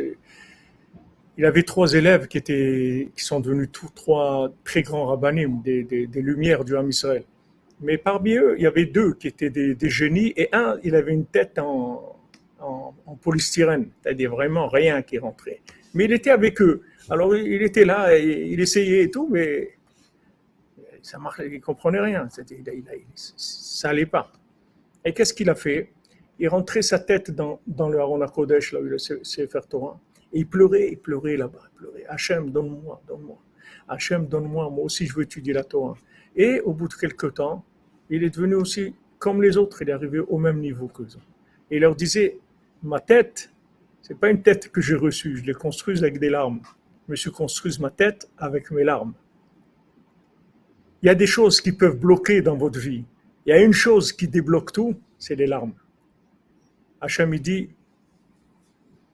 Il 1.37 1.45
avait 1.45 1.63
trois 1.63 1.93
élèves 1.93 2.27
qui 2.27 2.37
étaient, 2.37 3.09
qui 3.15 3.23
sont 3.23 3.39
devenus 3.39 3.69
tous 3.71 3.89
trois 3.95 4.51
très 4.63 4.81
grands 4.81 5.05
rabbinim, 5.05 5.61
des, 5.61 5.83
des, 5.83 6.21
lumières 6.21 6.65
du 6.65 6.75
Ham 6.75 6.89
Israël. 6.89 7.23
Mais 7.81 7.97
parmi 7.97 8.35
eux, 8.35 8.55
il 8.57 8.63
y 8.63 8.67
avait 8.67 8.85
deux 8.85 9.13
qui 9.15 9.27
étaient 9.27 9.49
des, 9.49 9.89
génies 9.89 10.33
et 10.37 10.49
un, 10.53 10.77
il 10.83 10.95
avait 10.95 11.13
une 11.13 11.25
tête 11.25 11.57
en, 11.57 12.19
en, 12.59 12.93
polystyrène, 13.21 13.89
c'est-à-dire 14.01 14.31
vraiment 14.31 14.67
rien 14.67 15.01
qui 15.01 15.17
rentrait. 15.17 15.61
Mais 15.93 16.05
il 16.05 16.13
était 16.13 16.29
avec 16.29 16.61
eux. 16.61 16.81
Alors 17.09 17.35
il 17.35 17.61
était 17.63 17.85
là, 17.85 18.17
il 18.17 18.59
essayait 18.59 19.03
et 19.03 19.11
tout, 19.11 19.27
mais 19.29 19.71
ça 21.01 21.17
marchait, 21.17 21.49
il 21.51 21.61
comprenait 21.61 21.99
rien. 21.99 22.27
ça 23.35 23.87
n'allait 23.87 24.05
pas. 24.05 24.31
Et 25.03 25.13
qu'est-ce 25.13 25.33
qu'il 25.33 25.49
a 25.49 25.55
fait? 25.55 25.91
Il 26.39 26.47
rentrait 26.47 26.81
sa 26.81 26.99
tête 26.99 27.31
dans, 27.31 27.59
dans 27.67 27.89
le 27.89 27.99
Haron 27.99 28.25
Kodesh, 28.27 28.73
là 28.73 28.79
où 28.79 28.87
il 28.87 29.47
fait 29.49 29.67
Torah, 29.67 29.99
et 30.33 30.39
il 30.39 30.47
pleurait, 30.47 30.89
il 30.91 30.97
pleurait 30.97 31.37
là-bas, 31.37 31.59
il 31.73 31.77
pleurait. 31.77 32.05
Hachem, 32.07 32.51
donne-moi, 32.51 33.01
donne-moi. 33.07 33.37
Hachem, 33.87 34.27
donne-moi, 34.27 34.69
moi 34.69 34.85
aussi 34.85 35.05
je 35.05 35.15
veux 35.15 35.23
étudier 35.23 35.53
la 35.53 35.63
Torah. 35.63 35.95
Et 36.35 36.61
au 36.61 36.73
bout 36.73 36.87
de 36.87 36.93
quelques 36.93 37.33
temps, 37.33 37.65
il 38.11 38.23
est 38.23 38.29
devenu 38.29 38.55
aussi 38.55 38.93
comme 39.21 39.41
les 39.41 39.55
autres, 39.55 39.83
il 39.83 39.89
est 39.89 39.93
arrivé 39.93 40.19
au 40.19 40.37
même 40.39 40.59
niveau 40.59 40.87
qu'eux. 40.87 41.07
Et 41.69 41.75
il 41.75 41.81
leur 41.81 41.95
disait, 41.95 42.39
ma 42.81 42.99
tête, 42.99 43.51
c'est 44.01 44.19
pas 44.19 44.29
une 44.29 44.41
tête 44.41 44.71
que 44.71 44.81
j'ai 44.81 44.95
reçue, 44.95 45.37
je 45.37 45.43
l'ai 45.45 45.53
construise 45.53 46.03
avec 46.03 46.19
des 46.19 46.29
larmes. 46.29 46.61
Je 47.05 47.11
me 47.11 47.15
suis 47.15 47.31
construise 47.31 47.79
ma 47.79 47.91
tête 47.91 48.29
avec 48.37 48.71
mes 48.71 48.83
larmes. 48.83 49.13
Il 51.01 51.05
y 51.05 51.09
a 51.09 51.15
des 51.15 51.27
choses 51.27 51.61
qui 51.61 51.71
peuvent 51.71 51.97
bloquer 51.97 52.41
dans 52.41 52.57
votre 52.57 52.79
vie. 52.79 53.05
Il 53.45 53.49
y 53.49 53.53
a 53.53 53.61
une 53.61 53.73
chose 53.73 54.11
qui 54.11 54.27
débloque 54.27 54.73
tout, 54.73 54.99
c'est 55.19 55.35
les 55.35 55.47
larmes. 55.47 55.73
Hachem 56.99 57.37
dit, 57.37 57.69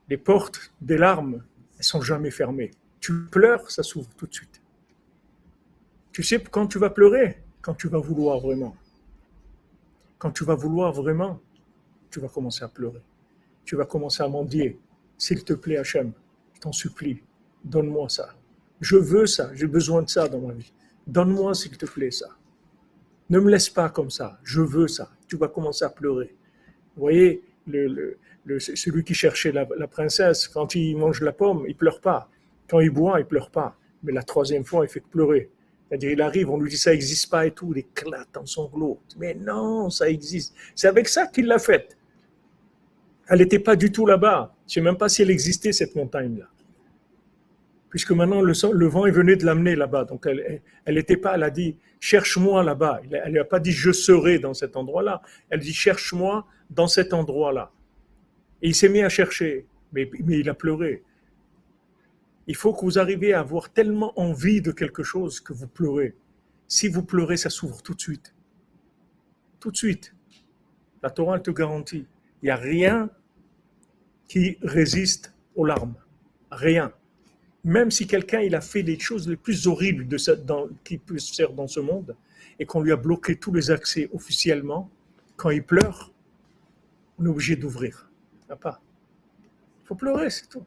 les 0.10 0.18
portes 0.18 0.74
des 0.80 0.98
larmes, 0.98 1.44
elles 1.78 1.84
sont 1.84 2.02
jamais 2.02 2.32
fermées. 2.32 2.72
Tu 3.02 3.26
pleures, 3.26 3.69
ça 3.69 3.84
s'ouvre 3.84 4.10
tout 4.15 4.26
de 4.26 4.34
suite. 4.34 4.61
Tu 6.14 6.24
sais 6.24 6.41
quand 6.41 6.68
tu 6.68 6.80
vas 6.80 6.90
pleurer, 6.90 7.44
quand 7.61 7.74
tu 7.74 7.90
vas 7.90 7.99
vouloir 7.99 8.40
vraiment. 8.40 8.76
Quand 10.18 10.31
tu 10.31 10.44
vas 10.44 10.56
vouloir 10.56 10.91
vraiment, 10.94 11.39
tu 12.10 12.19
vas 12.19 12.27
commencer 12.27 12.64
à 12.64 12.68
pleurer. 12.68 13.02
Tu 13.65 13.76
vas 13.76 13.85
commencer 13.85 14.23
à 14.23 14.27
mendier. 14.27 14.80
S'il 15.18 15.44
te 15.44 15.53
plaît, 15.53 15.77
Hachem, 15.77 16.11
je 16.53 16.60
t'en 16.60 16.72
supplie, 16.72 17.22
donne-moi 17.64 18.10
ça. 18.10 18.30
Je 18.80 18.95
veux 18.95 19.26
ça, 19.26 19.52
j'ai 19.53 19.68
besoin 19.68 20.03
de 20.03 20.10
ça 20.10 20.27
dans 20.27 20.39
ma 20.39 20.53
vie. 20.53 20.72
Donne-moi, 21.06 21.53
s'il 21.53 21.77
te 21.77 21.85
plaît, 21.85 22.11
ça. 22.11 22.27
Ne 23.30 23.39
me 23.39 23.49
laisse 23.49 23.69
pas 23.69 23.89
comme 23.89 24.10
ça, 24.10 24.39
je 24.44 24.61
veux 24.61 24.88
ça. 24.88 25.10
Tu 25.27 25.35
vas 25.35 25.48
commencer 25.48 25.85
à 25.85 25.89
pleurer. 25.89 26.35
Vous 26.95 27.02
voyez, 27.02 27.44
celui 28.57 29.03
qui 29.03 29.14
cherchait 29.14 29.52
la, 29.52 29.65
princesse, 29.88 30.48
quand 30.48 30.76
il 30.76 30.98
mange 30.98 31.22
la 31.22 31.34
pomme, 31.34 31.65
il 31.68 31.76
pleure 31.76 32.02
pas. 32.02 32.30
Quand 32.69 32.80
il 32.80 32.89
boit, 32.89 33.19
il 33.19 33.26
pleure 33.26 33.52
pas. 33.52 33.77
Mais 34.03 34.14
la 34.14 34.23
troisième 34.23 34.64
fois, 34.64 34.85
il 34.85 34.89
fait 34.89 35.02
pleurer. 35.02 35.49
C'est-à-dire, 35.88 36.11
il 36.11 36.22
arrive, 36.22 36.49
on 36.49 36.59
lui 36.59 36.69
dit 36.69 36.77
ça 36.77 36.91
n'existe 36.91 37.30
pas 37.30 37.45
et 37.45 37.51
tout, 37.51 37.72
il 37.73 37.80
éclate 37.80 38.35
en 38.35 38.45
sanglots. 38.45 38.99
Mais 39.18 39.34
non, 39.34 39.89
ça 39.89 40.09
existe. 40.09 40.53
C'est 40.76 40.88
avec 40.88 41.07
ça 41.07 41.27
qu'il 41.27 41.47
l'a 41.47 41.59
faite. 41.59 41.97
Elle 43.30 43.39
n'était 43.39 43.59
pas 43.59 43.76
du 43.76 43.91
tout 43.91 44.05
là-bas. 44.05 44.53
Je 44.68 44.72
ne 44.72 44.73
sais 44.73 44.81
même 44.81 44.97
pas 44.97 45.09
si 45.09 45.22
elle 45.22 45.30
existait, 45.30 45.72
cette 45.72 45.95
montagne-là. 45.95 46.45
Puisque 47.89 48.11
maintenant, 48.11 48.41
le, 48.41 48.53
le 48.73 48.88
vent 48.88 49.05
est 49.05 49.11
venu 49.11 49.38
de 49.38 49.45
l'amener 49.45 49.76
là-bas. 49.76 50.03
Donc, 50.05 50.26
elle 50.27 50.61
n'était 50.88 51.18
pas, 51.18 51.35
elle 51.35 51.43
a 51.43 51.49
dit, 51.49 51.77
cherche-moi 51.99 52.64
là-bas. 52.64 53.01
Elle 53.09 53.34
n'a 53.34 53.45
pas 53.45 53.59
dit, 53.59 53.72
je 53.72 53.91
serai 53.91 54.39
dans 54.39 54.53
cet 54.53 54.76
endroit-là. 54.76 55.22
Elle 55.49 55.61
dit, 55.61 55.73
cherche-moi 55.73 56.45
dans 56.69 56.88
cet 56.88 57.14
endroit-là. 57.14 57.72
Et 58.61 58.69
il 58.69 58.76
s'est 58.76 58.89
mis 58.89 59.01
à 59.01 59.09
chercher. 59.09 59.65
Mais, 59.93 60.09
mais 60.26 60.39
il 60.39 60.49
a 60.49 60.53
pleuré. 60.53 61.03
Il 62.48 62.56
faut 62.56 62.74
que 62.74 62.86
vous 62.86 62.98
arriviez 62.98 63.34
à 63.34 63.41
avoir 63.41 63.72
tellement 63.72 64.18
envie 64.19 64.61
de 64.61 64.72
quelque 64.72 65.03
chose 65.03 65.41
que 65.41 65.53
vous 65.53 65.68
pleurez. 65.68 66.15
Si 66.68 66.88
vous 66.88 67.03
pleurez, 67.03 67.38
ça 67.38 67.49
s'ouvre 67.49 67.82
tout 67.82 67.94
de 67.94 68.02
suite. 68.02 68.34
Tout 69.60 69.72
de 69.72 69.78
suite. 69.78 70.15
La 71.03 71.10
Torah 71.10 71.40
te 71.40 71.52
garantit. 71.52 72.07
Il 72.41 72.45
n'y 72.45 72.49
a 72.49 72.56
rien 72.56 73.10
qui 74.28 74.57
résiste 74.61 75.34
aux 75.56 75.65
larmes. 75.65 75.95
Rien. 76.52 76.94
Même 77.64 77.91
si 77.91 78.07
quelqu'un 78.07 78.40
il 78.40 78.56
a 78.56 78.61
fait 78.61 78.82
les 78.82 78.98
choses 78.98 79.28
les 79.28 79.36
plus 79.36 79.68
horribles 79.68 80.07
qui 80.84 80.98
puisse 80.98 81.36
faire 81.36 81.52
dans 81.52 81.68
ce 81.68 81.82
monde 81.82 82.15
et 82.60 82.65
qu'on 82.65 82.82
lui 82.82 82.94
a 82.94 82.95
bloqué 82.95 83.36
tous 83.36 83.53
les 83.53 83.72
accès 83.72 84.10
officiellement, 84.14 84.90
quand 85.36 85.49
il 85.49 85.64
pleure, 85.64 86.14
on 87.19 87.26
est 87.26 87.30
obligé 87.30 87.56
d'ouvrir. 87.56 88.10
Il 88.49 88.56
faut 89.84 89.95
pleurer, 89.95 90.30
c'est 90.30 90.48
tout. 90.48 90.65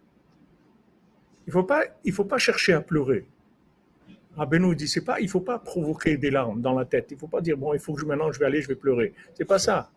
Il 1.53 1.57
ne 1.57 2.13
faut, 2.13 2.23
faut 2.23 2.29
pas 2.29 2.39
chercher 2.39 2.73
à 2.75 2.81
pleurer. 2.81 3.27
Rabbeinu 4.37 4.77
dit, 4.77 4.87
c'est 4.87 5.05
pas, 5.05 5.21
il 5.21 5.29
faut 5.29 5.41
pas 5.41 5.59
provoquer 5.59 6.17
des 6.17 6.31
larmes 6.31 6.61
dans 6.61 6.79
la 6.79 6.85
tête. 6.85 7.09
Il 7.11 7.19
faut 7.19 7.27
pas 7.27 7.41
dire, 7.41 7.57
bon, 7.57 7.75
il 7.75 7.81
faut 7.81 7.95
que 7.95 8.01
je, 8.01 8.07
maintenant 8.07 8.31
je 8.31 8.39
vais 8.39 8.47
aller, 8.47 8.63
je 8.63 8.69
vais 8.69 8.77
pleurer. 8.77 9.13
C'est 9.35 9.45
pas 9.45 9.59
ça. 9.59 9.91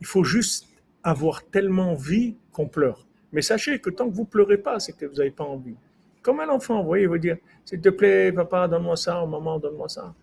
Il 0.00 0.06
faut 0.06 0.24
juste 0.24 0.66
avoir 1.02 1.44
tellement 1.44 1.92
envie 1.92 2.36
qu'on 2.52 2.66
pleure. 2.66 3.06
Mais 3.32 3.42
sachez 3.42 3.78
que 3.78 3.90
tant 3.90 4.08
que 4.08 4.14
vous 4.14 4.24
pleurez 4.24 4.56
pas, 4.56 4.80
c'est 4.80 4.94
que 4.94 5.04
vous 5.04 5.16
n'avez 5.16 5.30
pas 5.30 5.44
envie. 5.44 5.76
Comme 6.22 6.40
un 6.40 6.48
enfant, 6.48 6.80
vous 6.80 6.86
voyez, 6.86 7.04
il 7.04 7.10
va 7.10 7.18
dire, 7.18 7.36
s'il 7.64 7.80
te 7.80 7.90
plaît, 7.90 8.32
papa, 8.32 8.66
donne-moi 8.68 8.96
ça, 8.96 9.24
maman, 9.26 9.58
donne-moi 9.58 9.88
ça. 9.88 10.14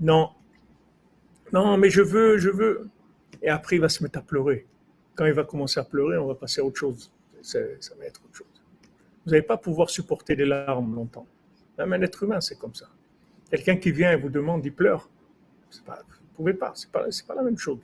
Non. 0.00 0.30
Non, 1.52 1.78
mais 1.78 1.88
je 1.88 2.02
veux, 2.02 2.36
je 2.36 2.50
veux. 2.50 2.88
Et 3.40 3.48
après, 3.48 3.76
il 3.76 3.80
va 3.80 3.88
se 3.88 4.02
mettre 4.02 4.18
à 4.18 4.22
pleurer. 4.22 4.66
Quand 5.14 5.24
il 5.24 5.32
va 5.32 5.44
commencer 5.44 5.80
à 5.80 5.84
pleurer, 5.84 6.18
on 6.18 6.26
va 6.26 6.34
passer 6.34 6.60
à 6.60 6.64
autre 6.64 6.78
chose. 6.78 7.10
Ça 7.40 7.58
va 7.98 8.04
être 8.04 8.20
autre 8.24 8.36
chose. 8.36 8.51
Vous 9.24 9.30
n'allez 9.30 9.42
pas 9.42 9.56
pouvoir 9.56 9.90
supporter 9.90 10.34
les 10.34 10.46
larmes 10.46 10.94
longtemps. 10.94 11.26
Même 11.78 11.92
un 11.92 12.02
être 12.02 12.22
humain, 12.22 12.40
c'est 12.40 12.58
comme 12.58 12.74
ça. 12.74 12.88
Quelqu'un 13.50 13.76
qui 13.76 13.92
vient 13.92 14.12
et 14.12 14.16
vous 14.16 14.28
demande, 14.30 14.64
il 14.64 14.72
pleure. 14.72 15.08
Pas, 15.86 16.02
vous 16.06 16.14
ne 16.14 16.36
pouvez 16.36 16.54
pas, 16.54 16.72
ce 16.74 16.86
n'est 16.86 16.92
pas, 16.92 17.04
pas, 17.28 17.34
la 17.34 17.42
même 17.42 17.56
chose. 17.56 17.78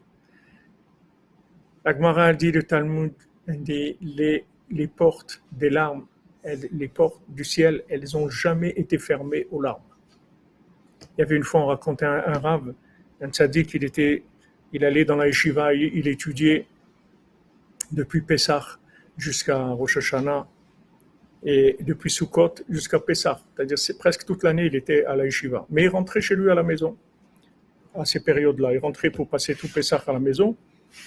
L'Agmara 1.84 2.32
dit, 2.34 2.52
le 2.52 2.62
Talmud, 2.62 3.12
dit, 3.46 3.96
les, 4.00 4.44
les 4.70 4.86
portes 4.86 5.42
des 5.52 5.70
larmes, 5.70 6.06
les 6.44 6.88
portes 6.88 7.22
du 7.28 7.44
ciel, 7.44 7.84
elles 7.88 8.04
n'ont 8.14 8.28
jamais 8.28 8.70
été 8.70 8.98
fermées 8.98 9.46
aux 9.50 9.60
larmes. 9.60 9.82
Il 11.16 11.20
y 11.20 11.22
avait 11.22 11.36
une 11.36 11.44
fois, 11.44 11.62
on 11.62 11.66
racontait 11.66 12.06
un, 12.06 12.22
un 12.26 12.38
rave, 12.38 12.74
un 13.20 13.28
tzaddik, 13.28 13.74
il, 13.74 13.84
était, 13.84 14.22
il 14.72 14.84
allait 14.84 15.04
dans 15.04 15.16
la 15.16 15.26
yeshiva, 15.26 15.74
il, 15.74 15.96
il 15.96 16.08
étudiait 16.08 16.66
depuis 17.92 18.20
Pessah 18.20 18.78
jusqu'à 19.16 19.58
Rosh 19.68 19.96
Hashanah, 19.96 20.46
et 21.44 21.76
depuis 21.80 22.10
Sukkot 22.10 22.54
jusqu'à 22.68 22.98
Pessah. 22.98 23.40
C'est-à-dire 23.54 23.78
c'est 23.78 23.98
presque 23.98 24.24
toute 24.24 24.42
l'année, 24.42 24.66
il 24.66 24.74
était 24.74 25.04
à 25.04 25.14
la 25.16 25.24
yeshiva. 25.24 25.66
Mais 25.70 25.84
il 25.84 25.88
rentrait 25.88 26.20
chez 26.20 26.34
lui 26.34 26.50
à 26.50 26.54
la 26.54 26.62
maison, 26.62 26.96
à 27.94 28.04
ces 28.04 28.20
périodes-là. 28.20 28.74
Il 28.74 28.78
rentrait 28.78 29.10
pour 29.10 29.28
passer 29.28 29.54
tout 29.54 29.68
Pessah 29.68 30.02
à 30.06 30.12
la 30.12 30.18
maison. 30.18 30.56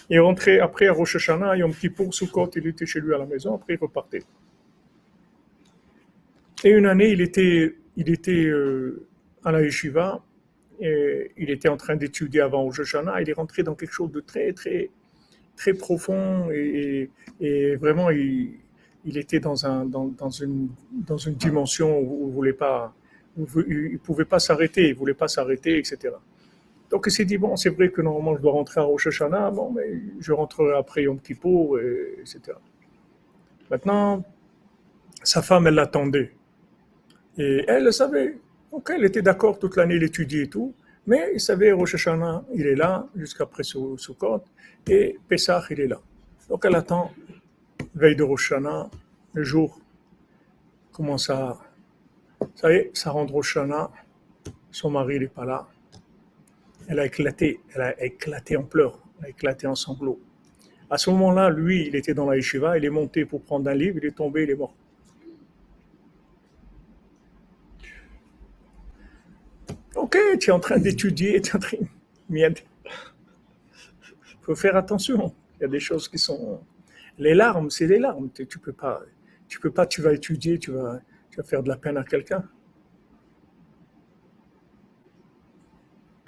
Il 0.09 0.19
rentrait 0.19 0.59
après 0.59 0.87
à 0.87 0.93
Rosh 0.93 1.15
Hashanah, 1.15 1.57
Yom 1.57 1.73
Kippour, 1.73 2.13
Sukkot, 2.13 2.51
il 2.55 2.67
était 2.67 2.85
chez 2.85 2.99
lui 2.99 3.13
à 3.13 3.17
la 3.17 3.25
maison, 3.25 3.55
après 3.55 3.73
il 3.73 3.79
repartait. 3.79 4.23
Et 6.63 6.69
une 6.69 6.85
année, 6.85 7.09
il 7.09 7.21
était, 7.21 7.75
il 7.97 8.09
était 8.09 8.45
euh, 8.45 9.07
à 9.43 9.51
la 9.51 9.63
yeshiva, 9.63 10.23
il 10.79 11.49
était 11.49 11.69
en 11.69 11.77
train 11.77 11.95
d'étudier 11.95 12.41
avant 12.41 12.63
Rosh 12.63 12.81
Hashanah, 12.81 13.21
il 13.21 13.29
est 13.29 13.33
rentré 13.33 13.63
dans 13.63 13.75
quelque 13.75 13.93
chose 13.93 14.11
de 14.11 14.19
très, 14.19 14.51
très, 14.53 14.89
très 15.55 15.73
profond, 15.73 16.49
et, 16.51 17.09
vraiment, 17.75 18.09
il, 18.09 18.55
il, 19.05 19.17
était 19.17 19.39
dans, 19.39 19.65
un, 19.65 19.85
dans, 19.85 20.07
dans, 20.07 20.29
une, 20.29 20.69
dimension 21.35 21.99
où 21.99 22.27
il 22.27 22.33
voulait 22.33 22.57
pouvait 24.03 24.25
pas 24.25 24.39
s'arrêter, 24.39 24.89
il 24.89 24.95
voulait 24.95 25.13
pas 25.13 25.27
s'arrêter, 25.27 25.77
etc. 25.77 26.13
Donc 26.89 27.05
il 27.07 27.11
s'est 27.11 27.25
dit, 27.25 27.37
bon, 27.37 27.55
c'est 27.55 27.69
vrai 27.69 27.89
que 27.89 28.01
normalement 28.01 28.35
je 28.35 28.41
dois 28.41 28.51
rentrer 28.51 28.81
à 28.81 28.83
Rosh 28.83 29.07
Hashanah, 29.07 29.51
bon, 29.51 29.71
mais 29.71 30.01
je 30.19 30.33
rentrerai 30.33 30.77
après 30.77 31.03
Yom 31.03 31.19
Kippur, 31.19 31.79
et, 31.79 32.17
etc. 32.19 32.57
Maintenant, 33.69 34.23
sa 35.23 35.41
femme, 35.41 35.67
elle 35.67 35.75
l'attendait. 35.75 36.33
Et 37.37 37.63
elle 37.67 37.85
le 37.85 37.91
savait. 37.91 38.37
Donc 38.71 38.91
elle 38.93 39.05
était 39.05 39.21
d'accord 39.21 39.57
toute 39.57 39.77
l'année, 39.77 39.95
elle 39.95 40.03
étudiait 40.03 40.43
et 40.43 40.49
tout. 40.49 40.73
Mais 41.07 41.31
il 41.33 41.39
savait, 41.39 41.71
Rosh 41.71 41.95
Hashanah, 41.95 42.43
il 42.53 42.67
est 42.67 42.75
là, 42.75 43.07
jusqu'après 43.15 43.63
Sukkot, 43.63 44.43
et 44.87 45.17
Pesach, 45.27 45.67
il 45.71 45.79
est 45.79 45.87
là. 45.87 45.99
Donc 46.49 46.65
elle 46.65 46.75
attend, 46.75 47.11
veille 47.95 48.15
de 48.15 48.23
Rosh 48.23 48.53
le 49.33 49.43
jour 49.43 49.79
commence 50.91 51.29
à... 51.29 51.57
Ça 52.55 52.71
y 52.71 52.75
est, 52.75 52.91
ça 52.93 53.11
rentre 53.11 53.33
Rosh 53.33 53.57
son 54.71 54.89
mari 54.89 55.19
n'est 55.19 55.27
pas 55.27 55.45
là. 55.45 55.67
Elle 56.87 56.99
a 56.99 57.05
éclaté, 57.05 57.59
elle 57.75 57.81
a 57.81 58.03
éclaté 58.03 58.57
en 58.57 58.63
pleurs, 58.63 58.99
elle 59.19 59.25
a 59.25 59.29
éclaté 59.29 59.67
en 59.67 59.75
sanglots. 59.75 60.19
À 60.89 60.97
ce 60.97 61.09
moment-là, 61.11 61.49
lui, 61.49 61.87
il 61.87 61.95
était 61.95 62.13
dans 62.13 62.29
la 62.29 62.35
yeshiva, 62.35 62.77
il 62.77 62.85
est 62.85 62.89
monté 62.89 63.25
pour 63.25 63.41
prendre 63.41 63.69
un 63.69 63.73
livre, 63.73 63.97
il 64.01 64.05
est 64.05 64.15
tombé, 64.15 64.43
il 64.43 64.49
est 64.49 64.55
mort. 64.55 64.73
Ok, 69.95 70.17
tu 70.39 70.49
es 70.49 70.53
en 70.53 70.59
train 70.59 70.79
d'étudier, 70.79 71.41
tu 71.41 71.51
es 71.51 71.55
en 71.55 71.59
train. 71.59 71.77
Il 72.29 72.53
faut 74.41 74.55
faire 74.55 74.75
attention. 74.75 75.33
Il 75.57 75.61
y 75.63 75.65
a 75.65 75.67
des 75.67 75.79
choses 75.79 76.07
qui 76.07 76.17
sont. 76.17 76.61
Les 77.22 77.35
larmes, 77.35 77.69
c'est 77.69 77.85
des 77.85 77.99
larmes. 77.99 78.31
Tu, 78.31 78.57
peux 78.57 78.73
pas. 78.73 78.99
Tu 79.48 79.60
peux 79.60 79.69
pas. 79.69 79.85
Tu 79.85 80.02
vas 80.02 80.11
étudier, 80.11 80.57
tu 80.57 80.72
vas, 80.72 80.99
faire 81.45 81.61
de 81.61 81.69
la 81.69 81.77
peine 81.77 81.95
à 81.98 82.03
quelqu'un. 82.03 82.43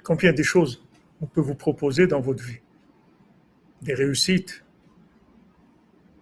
Combien 0.04 0.32
de 0.32 0.42
choses 0.44 0.86
on 1.20 1.26
peut 1.26 1.40
vous 1.40 1.56
proposer 1.56 2.06
dans 2.06 2.20
votre 2.20 2.44
vie? 2.44 2.60
Des 3.82 3.94
réussites. 3.94 4.64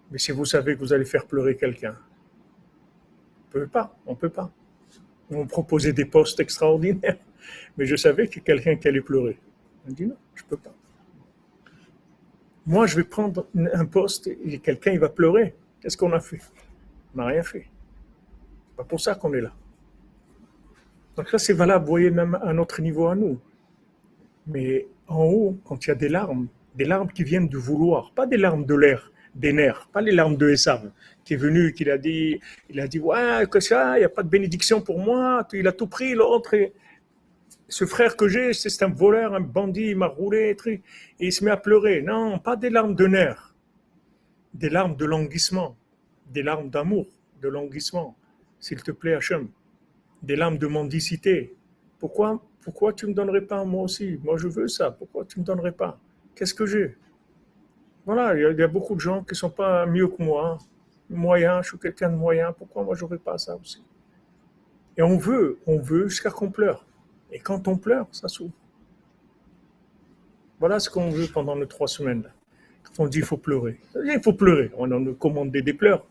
Mais 0.09 0.17
si 0.17 0.31
vous 0.31 0.45
savez 0.45 0.73
que 0.73 0.79
vous 0.79 0.91
allez 0.91 1.05
faire 1.05 1.27
pleurer 1.27 1.55
quelqu'un, 1.55 1.95
on 3.45 3.51
peut 3.51 3.67
pas, 3.67 3.95
on 4.07 4.15
peut 4.15 4.29
pas. 4.29 4.51
On 5.29 5.45
proposait 5.45 5.93
des 5.93 6.05
postes 6.05 6.39
extraordinaires, 6.39 7.19
mais 7.77 7.85
je 7.85 7.95
savais 7.95 8.23
a 8.23 8.27
quelqu'un 8.27 8.75
qui 8.75 8.87
allait 8.87 9.01
pleurer. 9.01 9.37
On 9.87 9.91
dit 9.91 10.07
non, 10.07 10.17
je 10.33 10.43
peux 10.45 10.57
pas. 10.57 10.73
Moi, 12.65 12.87
je 12.87 12.95
vais 12.95 13.03
prendre 13.03 13.47
un 13.55 13.85
poste 13.85 14.27
et 14.27 14.59
quelqu'un 14.59 14.91
il 14.91 14.99
va 14.99 15.09
pleurer. 15.09 15.53
Qu'est-ce 15.81 15.97
qu'on 15.97 16.13
a 16.13 16.19
fait? 16.19 16.39
On 17.13 17.17
n'a 17.17 17.25
rien 17.25 17.43
fait. 17.43 17.67
C'est 18.69 18.77
pas 18.77 18.83
pour 18.85 19.01
ça 19.01 19.15
qu'on 19.15 19.33
est 19.33 19.41
là. 19.41 19.51
Donc 21.15 21.29
ça, 21.29 21.37
c'est 21.37 21.53
valable, 21.53 21.85
vous 21.85 21.91
voyez, 21.91 22.09
même 22.09 22.39
à 22.41 22.53
notre 22.53 22.81
niveau 22.81 23.07
à 23.07 23.15
nous. 23.15 23.39
Mais 24.47 24.87
en 25.07 25.23
haut, 25.25 25.57
quand 25.65 25.85
il 25.85 25.89
y 25.89 25.91
a 25.91 25.95
des 25.95 26.09
larmes, 26.09 26.47
des 26.75 26.85
larmes 26.85 27.11
qui 27.11 27.23
viennent 27.23 27.47
du 27.47 27.57
vouloir, 27.57 28.11
pas 28.15 28.25
des 28.25 28.37
larmes 28.37 28.65
de 28.65 28.75
l'air, 28.75 29.11
des 29.35 29.53
nerfs, 29.53 29.87
pas 29.91 30.01
les 30.01 30.11
larmes 30.11 30.37
de 30.37 30.49
Esav, 30.49 30.89
qui 31.23 31.33
est 31.33 31.37
venu, 31.37 31.73
qui 31.73 31.89
a 31.89 31.97
dit, 31.97 32.39
il 32.69 32.79
a 32.79 32.87
dit, 32.87 32.99
ouais, 32.99 33.45
que 33.49 33.59
ça, 33.59 33.97
il 33.97 33.99
n'y 33.99 34.05
a 34.05 34.09
pas 34.09 34.23
de 34.23 34.29
bénédiction 34.29 34.81
pour 34.81 34.99
moi, 34.99 35.45
il 35.53 35.67
a 35.67 35.71
tout 35.71 35.87
pris, 35.87 36.13
l'autre, 36.13 36.55
ce 37.67 37.85
frère 37.85 38.15
que 38.15 38.27
j'ai, 38.27 38.53
c'est 38.53 38.83
un 38.83 38.89
voleur, 38.89 39.33
un 39.33 39.39
bandit, 39.39 39.89
il 39.89 39.97
m'a 39.97 40.07
roulé, 40.07 40.55
et 40.65 40.81
il 41.19 41.31
se 41.31 41.43
met 41.43 41.51
à 41.51 41.57
pleurer. 41.57 42.01
Non, 42.01 42.39
pas 42.39 42.55
des 42.55 42.69
larmes 42.69 42.95
de 42.95 43.07
nerfs, 43.07 43.55
des 44.53 44.69
larmes 44.69 44.95
de 44.95 45.05
languissement, 45.05 45.75
des 46.31 46.43
larmes 46.43 46.69
d'amour, 46.69 47.07
de 47.41 47.47
languissement, 47.47 48.17
s'il 48.59 48.81
te 48.83 48.91
plaît, 48.91 49.15
Hachem, 49.15 49.49
des 50.21 50.35
larmes 50.35 50.57
de 50.57 50.67
mendicité. 50.67 51.55
Pourquoi 51.99 52.41
pourquoi 52.63 52.93
tu 52.93 53.05
ne 53.05 53.11
me 53.11 53.15
donnerais 53.15 53.41
pas 53.41 53.65
moi 53.65 53.83
aussi? 53.83 54.17
Moi, 54.23 54.37
je 54.37 54.47
veux 54.47 54.69
ça. 54.69 54.89
Pourquoi 54.89 55.25
tu 55.25 55.37
ne 55.37 55.41
me 55.41 55.45
donnerais 55.45 55.73
pas? 55.73 55.99
Qu'est-ce 56.33 56.53
que 56.53 56.65
j'ai? 56.65 56.97
Voilà, 58.05 58.35
il 58.35 58.57
y, 58.57 58.63
a 58.63 58.67
beaucoup 58.67 58.95
de 58.95 59.01
gens 59.01 59.21
qui 59.21 59.33
ne 59.33 59.35
sont 59.35 59.49
pas 59.49 59.85
mieux 59.85 60.07
que 60.07 60.23
moi. 60.23 60.57
Moyen, 61.09 61.61
je 61.61 61.69
suis 61.69 61.77
quelqu'un 61.77 62.09
de 62.09 62.15
moyen. 62.15 62.53
Pourquoi 62.53 62.83
moi, 62.83 62.95
je 62.95 63.03
n'aurais 63.03 63.17
pas 63.17 63.37
ça 63.37 63.55
aussi? 63.55 63.83
Et 64.95 65.01
on 65.01 65.17
veut, 65.17 65.59
on 65.67 65.79
veut 65.79 66.07
jusqu'à 66.07 66.29
qu'on 66.29 66.49
pleure. 66.49 66.85
Et 67.33 67.39
quand 67.39 67.67
on 67.67 67.75
pleure, 67.77 68.07
ça 68.11 68.29
s'ouvre. 68.29 68.53
Voilà 70.59 70.79
ce 70.79 70.89
qu'on 70.89 71.09
veut 71.09 71.27
pendant 71.27 71.55
les 71.55 71.67
trois 71.67 71.89
semaines. 71.89 72.23
Quand 72.83 73.03
on 73.03 73.07
dit 73.07 73.17
qu'il 73.17 73.25
faut 73.25 73.37
pleurer. 73.37 73.81
Il 73.95 74.21
faut 74.23 74.33
pleurer. 74.33 74.71
On 74.77 74.87
nous 74.87 75.15
commande 75.15 75.51
des 75.51 75.73
pleurs. 75.73 76.05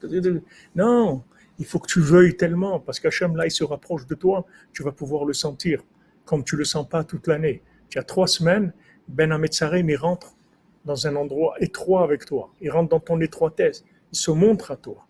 Non, 0.74 1.22
il 1.58 1.64
faut 1.64 1.78
que 1.78 1.86
tu 1.86 2.00
veuilles 2.00 2.36
tellement, 2.36 2.80
parce 2.80 2.98
qu'Hachem, 3.00 3.36
là, 3.36 3.46
il 3.46 3.50
se 3.50 3.64
rapproche 3.64 4.06
de 4.06 4.14
toi, 4.14 4.44
tu 4.72 4.82
vas 4.82 4.92
pouvoir 4.92 5.24
le 5.24 5.32
sentir 5.32 5.82
comme 6.24 6.44
tu 6.44 6.56
le 6.56 6.64
sens 6.64 6.88
pas 6.88 7.04
toute 7.04 7.26
l'année. 7.26 7.62
Tu 7.88 7.98
as 7.98 8.02
trois 8.02 8.26
semaines, 8.26 8.72
Ben 9.08 9.32
Ametsarim, 9.32 9.88
il 9.90 9.96
rentre 9.96 10.34
dans 10.84 11.06
un 11.06 11.16
endroit 11.16 11.54
étroit 11.60 12.02
avec 12.02 12.24
toi. 12.26 12.50
Il 12.60 12.70
rentre 12.70 12.90
dans 12.90 13.00
ton 13.00 13.20
étroitesse. 13.20 13.84
Il 14.12 14.18
se 14.18 14.30
montre 14.30 14.70
à 14.70 14.76
toi. 14.76 15.06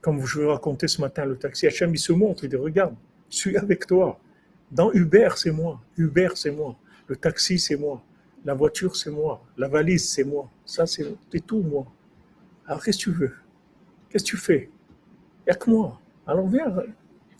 Comme 0.00 0.24
je 0.24 0.40
vous 0.40 0.48
racontais 0.48 0.88
ce 0.88 1.00
matin, 1.00 1.24
le 1.24 1.36
taxi 1.36 1.66
Hachem, 1.66 1.94
il 1.94 1.98
se 1.98 2.12
montre, 2.12 2.44
il 2.44 2.50
dit, 2.50 2.56
regarde, 2.56 2.94
je 3.30 3.36
suis 3.36 3.56
avec 3.56 3.86
toi. 3.86 4.20
Dans 4.74 4.92
Uber, 4.92 5.28
c'est 5.36 5.52
moi. 5.52 5.80
Uber, 5.96 6.30
c'est 6.34 6.50
moi. 6.50 6.76
Le 7.06 7.14
taxi, 7.14 7.60
c'est 7.60 7.76
moi. 7.76 8.02
La 8.44 8.54
voiture, 8.54 8.96
c'est 8.96 9.10
moi. 9.10 9.40
La 9.56 9.68
valise, 9.68 10.10
c'est 10.10 10.24
moi. 10.24 10.50
Ça, 10.66 10.84
c'est 10.84 11.16
tout 11.46 11.62
moi. 11.62 11.86
Alors, 12.66 12.82
qu'est-ce 12.82 12.98
que 12.98 13.02
tu 13.04 13.12
veux? 13.12 13.32
Qu'est-ce 14.10 14.24
que 14.24 14.30
tu 14.30 14.36
fais? 14.36 14.68
Il 15.40 15.50
n'y 15.50 15.52
a 15.52 15.54
que 15.54 15.70
moi. 15.70 16.00
Alors, 16.26 16.48
viens, 16.48 16.74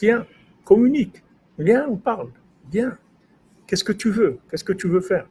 viens, 0.01 0.27
communique. 0.65 1.25
Viens, 1.59 1.89
on 1.89 1.97
parle. 1.97 2.31
Bien. 2.71 2.97
Qu'est-ce 3.67 3.85
que 3.85 3.93
tu 3.93 4.11
veux? 4.11 4.39
Qu'est-ce 4.49 4.65
que 4.65 4.73
tu 4.73 4.87
veux 4.87 5.01
faire? 5.01 5.29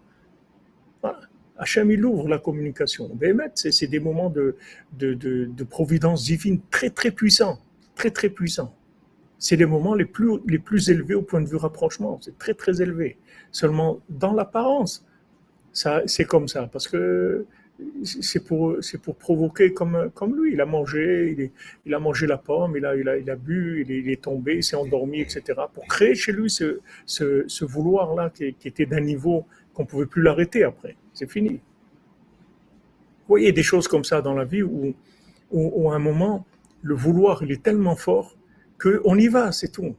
Hachem, 1.58 1.90
il 1.92 2.04
ouvre 2.04 2.28
la 2.28 2.40
communication. 2.40 3.10
c'est 3.56 3.88
des 3.88 4.00
moments 4.00 4.30
de, 4.30 4.58
de, 4.92 5.64
providence 5.64 6.26
divine 6.26 6.60
très, 6.70 6.90
très 6.90 7.12
puissants. 7.12 7.62
Très, 7.96 8.12
très 8.12 8.30
puissants. 8.30 8.76
C'est 9.44 9.58
les 9.58 9.66
moments 9.66 9.94
les 9.94 10.06
plus, 10.06 10.40
les 10.48 10.58
plus 10.58 10.90
élevés 10.90 11.16
au 11.16 11.22
point 11.22 11.42
de 11.42 11.50
vue 11.50 11.58
rapprochement. 11.58 12.18
C'est 12.22 12.38
très, 12.38 12.54
très 12.54 12.82
élevé. 12.82 13.18
Seulement, 13.52 14.00
dans 14.08 14.32
l'apparence, 14.32 15.06
c'est 15.74 16.24
comme 16.26 16.48
ça. 16.48 16.70
Parce 16.72 16.88
que 16.88 17.46
c'est 18.06 18.42
pour, 18.42 18.78
pour 19.02 19.16
provoquer 19.18 19.74
comme, 19.74 20.10
comme 20.16 20.42
lui. 20.42 20.54
Il 20.54 20.62
a 20.62 20.66
mangé, 20.66 21.52
il, 21.86 21.94
a 21.94 22.00
mangé 22.00 22.26
la 22.26 22.38
pomme, 22.38 22.78
il 22.78 22.86
a, 22.86 22.96
il 22.96 23.10
a, 23.10 23.18
il 23.18 23.30
a 23.30 23.36
bu, 23.36 23.86
il 23.86 24.10
est, 24.10 24.22
tombé, 24.22 24.56
il 24.56 24.64
s'est 24.64 24.78
endormi, 24.78 25.20
etc. 25.20 25.42
Pour 25.74 25.86
créer 25.88 26.16
chez 26.16 26.32
lui 26.32 26.50
ce, 26.50 26.80
ce, 27.06 27.66
vouloir-là 27.66 28.30
qui, 28.30 28.56
était 28.64 28.86
d'un 28.86 29.02
niveau 29.02 29.46
qu'on 29.74 29.84
ne 29.84 29.88
pouvait 29.90 30.06
plus 30.06 30.22
l'arrêter 30.22 30.64
après. 30.64 30.96
C'est 31.12 31.30
fini. 31.30 31.50
Vous 31.50 33.28
voyez 33.28 33.52
des 33.52 33.64
choses 33.64 33.90
comme 33.90 34.06
ça 34.06 34.22
dans 34.22 34.36
la 34.36 34.46
vie 34.46 34.64
où, 34.64 34.96
où, 35.52 35.92
à 35.92 35.96
un 35.96 36.00
moment, 36.00 36.46
le 36.82 36.96
vouloir, 36.96 37.44
il 37.44 37.52
est 37.52 37.62
tellement 37.62 37.98
fort 37.98 38.38
qu'on 38.84 39.18
y 39.18 39.28
va, 39.28 39.52
c'est 39.52 39.70
tout. 39.70 39.96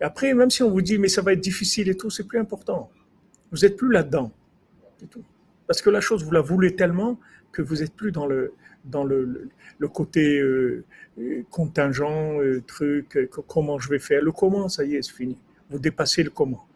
Et 0.00 0.04
après, 0.04 0.32
même 0.32 0.50
si 0.50 0.62
on 0.62 0.70
vous 0.70 0.82
dit, 0.82 0.98
mais 0.98 1.08
ça 1.08 1.22
va 1.22 1.32
être 1.32 1.40
difficile 1.40 1.88
et 1.88 1.96
tout, 1.96 2.10
c'est 2.10 2.24
plus 2.24 2.38
important. 2.38 2.90
Vous 3.50 3.58
n'êtes 3.58 3.76
plus 3.76 3.90
là-dedans. 3.90 4.30
Tout. 5.10 5.24
Parce 5.66 5.82
que 5.82 5.90
la 5.90 6.00
chose, 6.00 6.24
vous 6.24 6.30
la 6.30 6.40
voulez 6.40 6.76
tellement 6.76 7.18
que 7.52 7.62
vous 7.62 7.76
n'êtes 7.76 7.94
plus 7.94 8.12
dans 8.12 8.26
le, 8.26 8.52
dans 8.84 9.04
le, 9.04 9.48
le 9.78 9.88
côté 9.88 10.38
euh, 10.38 10.84
contingent, 11.50 12.40
euh, 12.40 12.62
truc, 12.66 13.16
euh, 13.16 13.28
comment 13.46 13.78
je 13.78 13.88
vais 13.88 13.98
faire. 13.98 14.22
Le 14.22 14.32
comment, 14.32 14.68
ça 14.68 14.84
y 14.84 14.94
est, 14.94 15.02
c'est 15.02 15.14
fini. 15.14 15.38
Vous 15.70 15.78
dépassez 15.78 16.22
le 16.22 16.30
comment. 16.30 16.66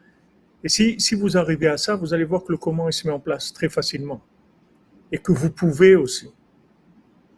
Et 0.64 0.68
si, 0.68 0.98
si 1.01 1.14
vous 1.14 1.36
arrivez 1.36 1.66
à 1.66 1.76
ça, 1.76 1.97
vous 1.97 2.14
allez 2.14 2.24
voir 2.24 2.44
que 2.44 2.52
le 2.52 2.59
comment, 2.59 2.89
il 2.89 2.93
se 2.93 3.06
met 3.06 3.12
en 3.12 3.20
place 3.20 3.52
très 3.52 3.68
facilement. 3.68 4.22
Et 5.10 5.18
que 5.18 5.32
vous 5.32 5.51
pouvez 5.51 5.97
aussi. 5.97 6.32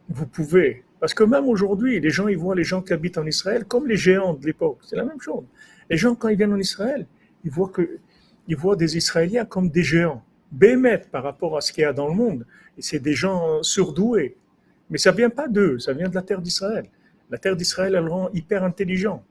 Vous 0.09 0.27
pouvez. 0.27 0.84
Parce 1.05 1.13
que 1.13 1.25
même 1.25 1.47
aujourd'hui, 1.51 2.01
les 2.01 2.09
gens, 2.09 2.29
ils 2.29 2.39
voient 2.39 2.55
les 2.55 2.65
gens 2.65 2.81
qui 2.81 2.95
habitent 2.95 3.19
en 3.19 3.27
Israël 3.27 3.67
comme 3.67 3.87
les 3.87 3.99
géants 3.99 4.33
de 4.33 4.47
l'époque. 4.47 4.79
C'est 4.87 4.97
la 4.97 5.05
même 5.05 5.21
chose. 5.21 5.45
Les 5.91 5.99
gens, 5.99 6.15
quand 6.15 6.29
ils 6.29 6.37
viennent 6.39 6.55
en 6.55 6.59
Israël, 6.59 7.07
ils 7.45 7.51
voient, 7.51 7.69
que, 7.69 7.99
ils 8.49 8.57
voient 8.57 8.75
des 8.75 8.97
Israéliens 8.97 9.45
comme 9.45 9.69
des 9.69 9.83
géants 9.83 10.25
bémettre 10.51 11.11
par 11.11 11.23
rapport 11.23 11.59
à 11.59 11.61
ce 11.61 11.75
qu'il 11.75 11.83
y 11.83 11.85
a 11.85 11.93
dans 11.93 12.09
le 12.09 12.15
monde. 12.15 12.47
Et 12.79 12.81
c'est 12.81 13.01
des 13.01 13.13
gens 13.13 13.63
surdoués. 13.63 14.39
Mais 14.89 14.97
ça 14.97 15.13
vient 15.13 15.29
pas 15.29 15.47
d'eux, 15.47 15.79
ça 15.79 15.93
vient 15.93 16.09
de 16.09 16.15
la 16.15 16.23
terre 16.23 16.41
d'Israël. 16.41 16.87
La 17.29 17.37
terre 17.37 17.55
d'Israël, 17.55 17.95
elle 17.95 18.09
rend 18.09 18.31
hyper 18.33 18.65
intelligent. 18.65 19.23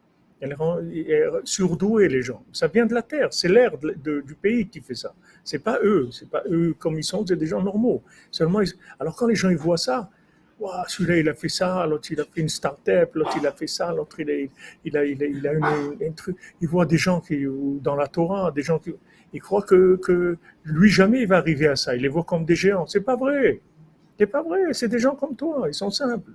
Elle 0.41 0.53
rend 0.53 0.77
surdouée 1.43 2.07
les 2.07 2.21
gens. 2.21 2.43
Ça 2.51 2.67
vient 2.67 2.85
de 2.85 2.93
la 2.93 3.01
terre, 3.01 3.29
c'est 3.33 3.49
l'air 3.49 3.79
du 3.79 4.35
pays 4.39 4.67
qui 4.67 4.79
fait 4.79 4.93
ça. 4.93 5.15
C'est 5.43 5.63
pas 5.63 5.79
eux, 5.83 6.09
c'est 6.11 6.29
pas 6.29 6.43
eux 6.51 6.75
comme 6.77 6.99
ils 6.99 7.03
sont, 7.03 7.25
c'est 7.25 7.35
des 7.35 7.47
gens 7.47 7.63
normaux. 7.63 8.03
Seulement, 8.29 8.59
alors 8.99 9.15
quand 9.15 9.25
les 9.25 9.33
gens 9.33 9.49
ils 9.49 9.57
voient 9.57 9.77
ça, 9.77 10.11
Celui-là 10.87 11.17
il 11.17 11.29
a 11.29 11.33
fait 11.33 11.49
ça, 11.49 11.85
l'autre 11.85 12.11
il 12.11 12.19
a 12.19 12.25
fait 12.25 12.41
une 12.41 12.49
start-up, 12.49 13.11
l'autre 13.15 13.35
il 13.39 13.45
a 13.47 13.51
fait 13.51 13.67
ça, 13.67 13.91
l'autre 13.93 14.19
il 14.19 14.29
a, 14.29 14.33
il 14.33 14.49
il 14.85 15.21
il 15.21 15.45
une- 15.45 16.07
un 16.07 16.11
truc. 16.11 16.37
Ils 16.61 16.67
voient 16.67 16.85
des 16.85 16.97
gens 16.97 17.19
qui, 17.21 17.45
dans 17.81 17.95
la 17.95 18.07
Torah, 18.07 18.51
des 18.51 18.61
gens 18.61 18.79
qui, 18.79 18.93
ils 19.33 19.41
croient 19.41 19.63
que, 19.63 19.97
que 19.97 20.37
lui 20.65 20.89
jamais 20.89 21.21
il 21.23 21.27
va 21.27 21.37
arriver 21.37 21.67
à 21.67 21.75
ça. 21.75 21.95
Ils 21.95 22.01
les 22.01 22.07
voient 22.07 22.23
comme 22.23 22.45
des 22.45 22.55
géants. 22.55 22.85
C'est 22.87 23.01
pas 23.01 23.15
vrai. 23.15 23.61
C'est 24.19 24.27
pas 24.27 24.43
vrai. 24.43 24.73
C'est 24.73 24.87
des 24.87 24.99
gens 24.99 25.15
comme 25.15 25.35
toi. 25.35 25.65
Ils 25.67 25.73
sont 25.73 25.89
simples. 25.89 26.31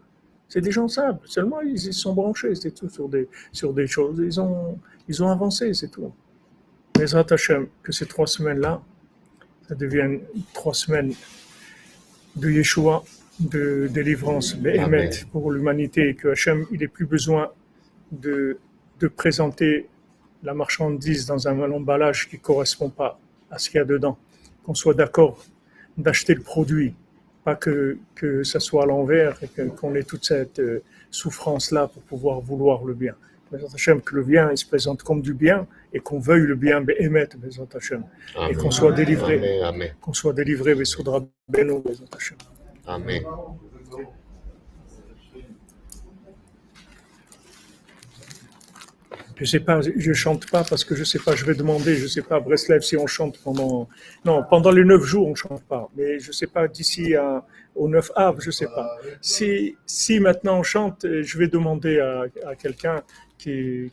C'est 0.49 0.61
des 0.63 0.71
gens 0.73 0.89
simples. 0.89 1.21
Seulement, 1.27 1.61
ils, 1.61 1.75
ils 1.77 1.93
sont 1.93 2.15
branchés, 2.15 2.55
c'est 2.55 2.71
tout, 2.73 2.89
sur 2.89 3.09
des, 3.09 3.29
sur 3.53 3.73
des 3.75 3.87
choses. 3.87 4.19
Ils 4.19 4.41
ont, 4.41 4.79
ils 5.07 5.23
ont 5.23 5.29
avancé, 5.31 5.75
c'est 5.75 5.89
tout. 5.89 6.11
Mais 6.99 7.05
Hashem, 7.15 7.69
que 7.83 7.93
ces 7.93 8.07
trois 8.07 8.27
semaines-là, 8.27 8.83
ça 9.69 9.75
devienne 9.75 10.21
trois 10.55 10.75
semaines 10.75 11.13
de 12.35 12.51
Yeshua, 12.51 13.05
de 13.41 13.89
délivrance, 13.89 14.57
Béhémet, 14.57 14.83
Amen. 14.83 15.11
pour 15.33 15.51
l'humanité, 15.51 16.11
et 16.11 16.15
que 16.15 16.29
Hachem, 16.29 16.67
il 16.73 16.81
n'ait 16.81 16.89
plus 16.89 17.07
besoin 17.07 17.51
de, 18.11 18.59
de 19.01 19.09
présenter 19.09 19.89
la 20.43 20.55
marchandise 20.55 21.27
dans 21.27 21.49
un 21.49 21.59
emballage 21.71 22.29
qui 22.29 22.37
ne 22.37 22.41
correspond 22.41 22.91
pas 22.91 23.19
à 23.51 23.59
ce 23.59 23.71
qu'il 23.71 23.79
y 23.79 23.81
a 23.81 23.85
dedans. 23.85 24.19
Qu'on 24.65 24.75
soit 24.75 24.95
d'accord 24.95 25.45
d'acheter 25.97 26.35
le 26.35 26.43
produit, 26.43 26.95
pas 27.45 27.57
que, 27.57 27.99
que 28.15 28.43
ça 28.45 28.61
soit 28.61 28.85
à 28.85 28.87
l'envers 28.87 29.39
et 29.43 29.49
qu'on 29.69 29.95
ait 29.95 30.03
toute 30.03 30.25
cette 30.25 30.61
euh, 30.61 30.83
souffrance-là 31.11 31.89
pour 31.89 32.03
pouvoir 32.03 32.41
vouloir 32.41 32.85
le 32.85 32.95
bien. 32.95 33.15
Hashem, 33.75 34.03
que 34.03 34.15
le 34.15 34.25
bien 34.25 34.51
il 34.51 34.59
se 34.59 34.67
présente 34.67 35.03
comme 35.03 35.23
du 35.23 35.33
bien 35.33 35.67
et 35.95 36.01
qu'on 36.01 36.19
veuille 36.19 36.47
le 36.47 36.55
bien, 36.55 36.83
Béhémet, 36.83 37.29
Bezrat 37.39 37.67
Hashem, 37.75 38.05
et 38.51 38.55
qu'on 38.55 38.71
soit 38.71 38.93
délivré, 38.93 39.41
qu'on 40.03 40.13
soit 40.13 40.35
délivré, 40.35 40.75
Bessoudra 40.75 41.27
Beno, 41.49 41.81
Bezrat 41.81 42.09
Amen. 42.89 43.23
Je 49.37 49.45
sais 49.45 49.61
pas, 49.61 49.81
je 49.81 50.13
chante 50.15 50.51
pas 50.51 50.65
parce 50.65 50.83
que 50.85 50.97
je 50.97 51.05
sais 51.05 51.21
pas, 51.21 51.37
je 51.37 51.45
vais 51.45 51.55
demander, 51.55 51.95
je 51.95 52.09
sais 52.09 52.23
pas 52.23 52.37
à 52.37 52.41
Breslev 52.41 52.81
si 52.81 52.97
on 52.97 53.07
chante 53.07 53.39
pendant, 53.45 53.89
non, 54.25 54.43
pendant 54.51 54.73
les 54.73 54.85
neuf 54.85 55.05
jours 55.05 55.29
on 55.29 55.35
chante 55.37 55.63
pas, 55.63 55.89
mais 55.97 56.19
je 56.19 56.33
sais 56.33 56.49
pas 56.49 56.67
d'ici 56.67 57.15
à- 57.15 57.45
au 57.77 57.87
9 57.89 58.11
av, 58.17 58.41
je 58.41 58.51
sais 58.51 58.67
pas. 58.67 58.97
Si, 59.21 59.77
si 59.87 60.19
maintenant 60.19 60.59
on 60.59 60.63
chante, 60.65 61.07
je 61.23 61.39
vais 61.39 61.47
demander 61.47 62.01
à, 62.01 62.25
à 62.49 62.57
quelqu'un 62.57 63.03
qui, 63.39 63.93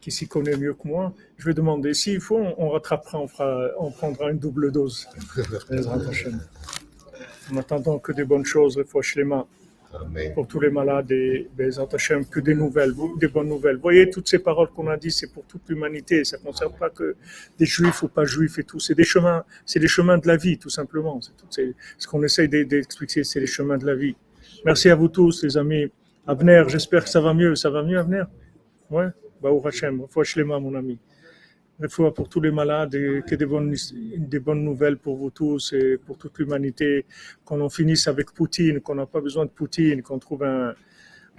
qui 0.00 0.10
s'y 0.10 0.26
connaît 0.26 0.56
mieux 0.56 0.72
que 0.72 0.88
moi, 0.88 1.12
je 1.36 1.44
vais 1.44 1.52
demander 1.52 1.92
s'il 1.92 2.20
faut, 2.22 2.38
on, 2.38 2.54
on 2.56 2.70
rattrapera, 2.70 3.18
on 3.20 3.28
fera, 3.28 3.68
on 3.78 3.90
prendra 3.90 4.30
une 4.30 4.38
double 4.38 4.72
dose. 4.72 5.06
En 7.52 7.56
attendant 7.58 7.98
que 7.98 8.12
des 8.12 8.24
bonnes 8.24 8.44
choses, 8.44 8.80
les 9.16 9.24
mains 9.24 9.46
pour 10.34 10.46
tous 10.46 10.60
les 10.60 10.68
malades 10.70 11.10
et 11.12 11.48
Hashem, 11.92 12.26
que 12.26 12.40
des 12.40 12.54
nouvelles, 12.54 12.92
des 13.18 13.28
bonnes 13.28 13.48
nouvelles. 13.48 13.76
Vous 13.76 13.82
voyez, 13.82 14.10
toutes 14.10 14.28
ces 14.28 14.38
paroles 14.40 14.68
qu'on 14.68 14.88
a 14.88 14.96
dit, 14.96 15.10
c'est 15.10 15.32
pour 15.32 15.44
toute 15.44 15.62
l'humanité. 15.68 16.24
Ça 16.24 16.36
ne 16.38 16.42
concerne 16.42 16.72
pas 16.78 16.90
que 16.90 17.16
des 17.58 17.64
juifs 17.66 18.02
ou 18.02 18.08
pas 18.08 18.24
juifs 18.24 18.58
et 18.58 18.64
tout. 18.64 18.78
C'est 18.80 18.94
des 18.94 19.04
chemins, 19.04 19.44
c'est 19.64 19.78
les 19.78 19.88
chemins 19.88 20.18
de 20.18 20.26
la 20.26 20.36
vie, 20.36 20.58
tout 20.58 20.68
simplement. 20.68 21.20
C'est 21.50 21.74
ce 21.98 22.06
qu'on 22.08 22.22
essaye 22.22 22.48
d'e- 22.48 22.64
d'expliquer, 22.64 23.24
c'est 23.24 23.40
les 23.40 23.46
chemins 23.46 23.78
de 23.78 23.86
la 23.86 23.94
vie. 23.94 24.16
Merci 24.64 24.90
à 24.90 24.94
vous 24.96 25.08
tous, 25.08 25.42
les 25.44 25.56
amis. 25.56 25.86
Abner, 26.26 26.64
j'espère 26.68 27.04
que 27.04 27.10
ça 27.10 27.20
va 27.20 27.32
mieux. 27.32 27.54
Ça 27.54 27.70
va 27.70 27.82
mieux, 27.82 27.98
Abner? 27.98 28.24
Ouais 28.90 29.08
Hashem, 29.64 30.00
Refoua 30.02 30.24
Shlema, 30.24 30.58
mon 30.58 30.74
ami. 30.74 30.98
Refoua 31.80 32.12
pour 32.14 32.28
tous 32.28 32.40
les 32.40 32.50
malades 32.50 32.94
et 32.94 33.22
que 33.26 33.34
des 33.34 33.46
bonnes, 33.46 33.74
des 34.16 34.38
bonnes 34.40 34.64
nouvelles 34.64 34.96
pour 34.96 35.16
vous 35.16 35.30
tous 35.30 35.72
et 35.74 35.98
pour 35.98 36.16
toute 36.18 36.38
l'humanité. 36.38 37.04
Qu'on 37.44 37.60
en 37.60 37.68
finisse 37.68 38.06
avec 38.08 38.32
Poutine, 38.32 38.80
qu'on 38.80 38.94
n'a 38.94 39.06
pas 39.06 39.20
besoin 39.20 39.44
de 39.44 39.50
Poutine, 39.50 40.02
qu'on 40.02 40.18
trouve 40.18 40.44
un, 40.44 40.74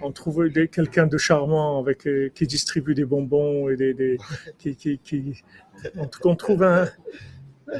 on 0.00 0.12
trouve 0.12 0.48
quelqu'un 0.70 1.06
de 1.08 1.18
charmant 1.18 1.80
avec, 1.80 2.06
euh, 2.06 2.28
qui 2.34 2.46
distribue 2.46 2.94
des 2.94 3.04
bonbons 3.04 3.68
et 3.68 3.76
des, 3.76 3.94
des 3.94 4.16
qui, 4.58 4.76
qui, 4.76 4.98
qui- 4.98 5.42
on, 5.96 6.06
qu'on 6.06 6.36
trouve 6.36 6.62
un, 6.62 6.88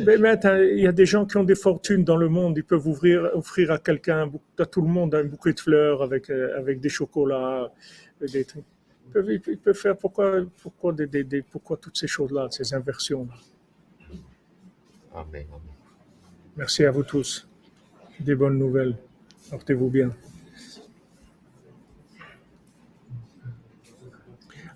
mais 0.04 0.18
maintenant, 0.18 0.56
il 0.56 0.80
y 0.80 0.86
a 0.86 0.92
des 0.92 1.06
gens 1.06 1.24
qui 1.24 1.36
ont 1.38 1.44
des 1.44 1.54
fortunes 1.54 2.04
dans 2.04 2.16
le 2.16 2.28
monde, 2.28 2.58
ils 2.58 2.64
peuvent 2.64 2.86
ouvrir, 2.86 3.30
offrir 3.34 3.70
à 3.70 3.78
quelqu'un, 3.78 4.30
à 4.58 4.66
tout 4.66 4.82
le 4.82 4.88
monde, 4.88 5.14
un 5.14 5.24
bouquet 5.24 5.52
de 5.54 5.60
fleurs 5.60 6.02
avec, 6.02 6.28
euh, 6.28 6.58
avec 6.58 6.80
des 6.80 6.90
chocolats, 6.90 7.72
euh, 8.22 8.26
des 8.26 8.44
trucs. 8.44 8.64
Ils 9.08 9.12
peuvent, 9.12 9.30
ils 9.48 9.58
peuvent 9.58 9.74
faire 9.74 9.96
pourquoi, 9.96 10.40
pourquoi, 10.62 10.92
des, 10.92 11.06
des- 11.06 11.24
des- 11.24 11.42
pourquoi 11.42 11.76
toutes 11.78 11.96
ces 11.96 12.06
choses-là, 12.06 12.48
ces 12.50 12.74
inversions-là. 12.74 13.34
Amen. 15.14 15.46
Amen. 15.48 15.74
Merci 16.56 16.84
à 16.84 16.90
vous 16.90 17.02
tous. 17.04 17.48
Des 18.20 18.34
bonnes 18.34 18.58
nouvelles. 18.58 18.96
Portez-vous 19.50 19.88
bien. 19.88 20.12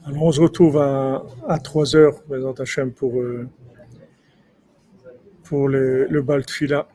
Alors, 0.05 0.23
on 0.25 0.33
se 0.33 0.41
retrouve 0.41 0.79
à, 0.79 1.25
à 1.47 1.59
3 1.59 1.95
heures, 1.95 2.23
Hachem, 2.59 2.93
pour, 2.93 3.21
euh, 3.21 3.49
pour 5.45 5.69
le, 5.69 6.07
le 6.07 6.23
bal 6.23 6.43
de 6.45 6.51
fila. 6.51 6.89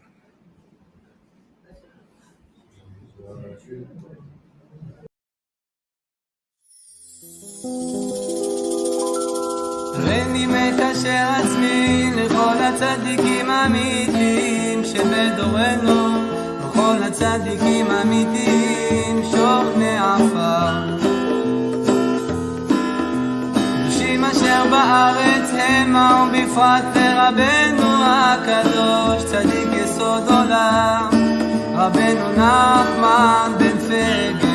הריני 9.96 10.46
מקשר 10.46 11.26
עצמי 11.36 12.12
לכל 12.16 12.56
הצדיקים 12.60 13.50
האמיתיים 13.50 14.86
שבדורנו, 14.86 16.18
לכל 16.60 17.04
הצדיקים 17.04 17.92
האמיתיים 17.92 19.24
שור 19.32 19.64
בני 19.76 19.98
עפר. 19.98 20.98
קדושים 23.84 24.26
אשר 24.26 24.64
בארץ 24.72 25.52
המה 25.60 26.28
ובפרט 26.30 26.84
לרבנו 26.96 28.04
הקדוש, 28.04 29.24
צדיק 29.26 29.70
יסוד 29.84 30.24
עולם, 30.28 31.10
רבנו 31.76 32.32
נחמן 32.32 33.52
בן 33.58 33.78
פגל. 33.80 34.47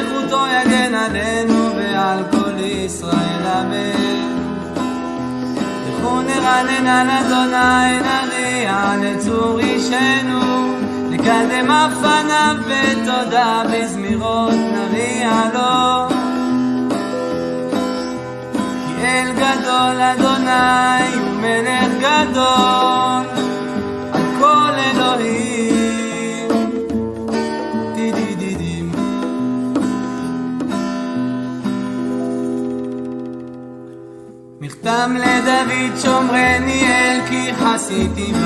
זכותו 0.00 0.44
יגן 0.46 0.94
עלינו 0.94 1.76
ועל 1.76 2.18
כל 2.30 2.60
ישראל 2.60 3.46
אמן. 3.60 4.32
לכו 5.88 6.22
נרנן 6.22 6.86
על 6.86 7.10
אדוני 7.10 8.00
נריע 8.00 8.94
לצור 9.02 9.58
אישנו, 9.58 10.74
נקדם 11.10 11.70
אף 11.70 11.92
פניו 11.92 12.56
בתודה 12.68 13.62
בזמירות 13.72 14.54
נריע 14.54 15.30
לו. 15.54 16.08
כי 18.86 19.06
אל 19.06 19.32
גדול 19.32 20.00
אדוני 20.00 21.16
הוא 21.16 21.40
מלך 21.40 21.92
גדול 22.00 23.41
מכתם 34.82 35.16
לדוד 35.16 35.98
שומרני 36.02 36.86
אל 36.86 37.20
כי 37.28 37.54
חסיתי 37.54 38.32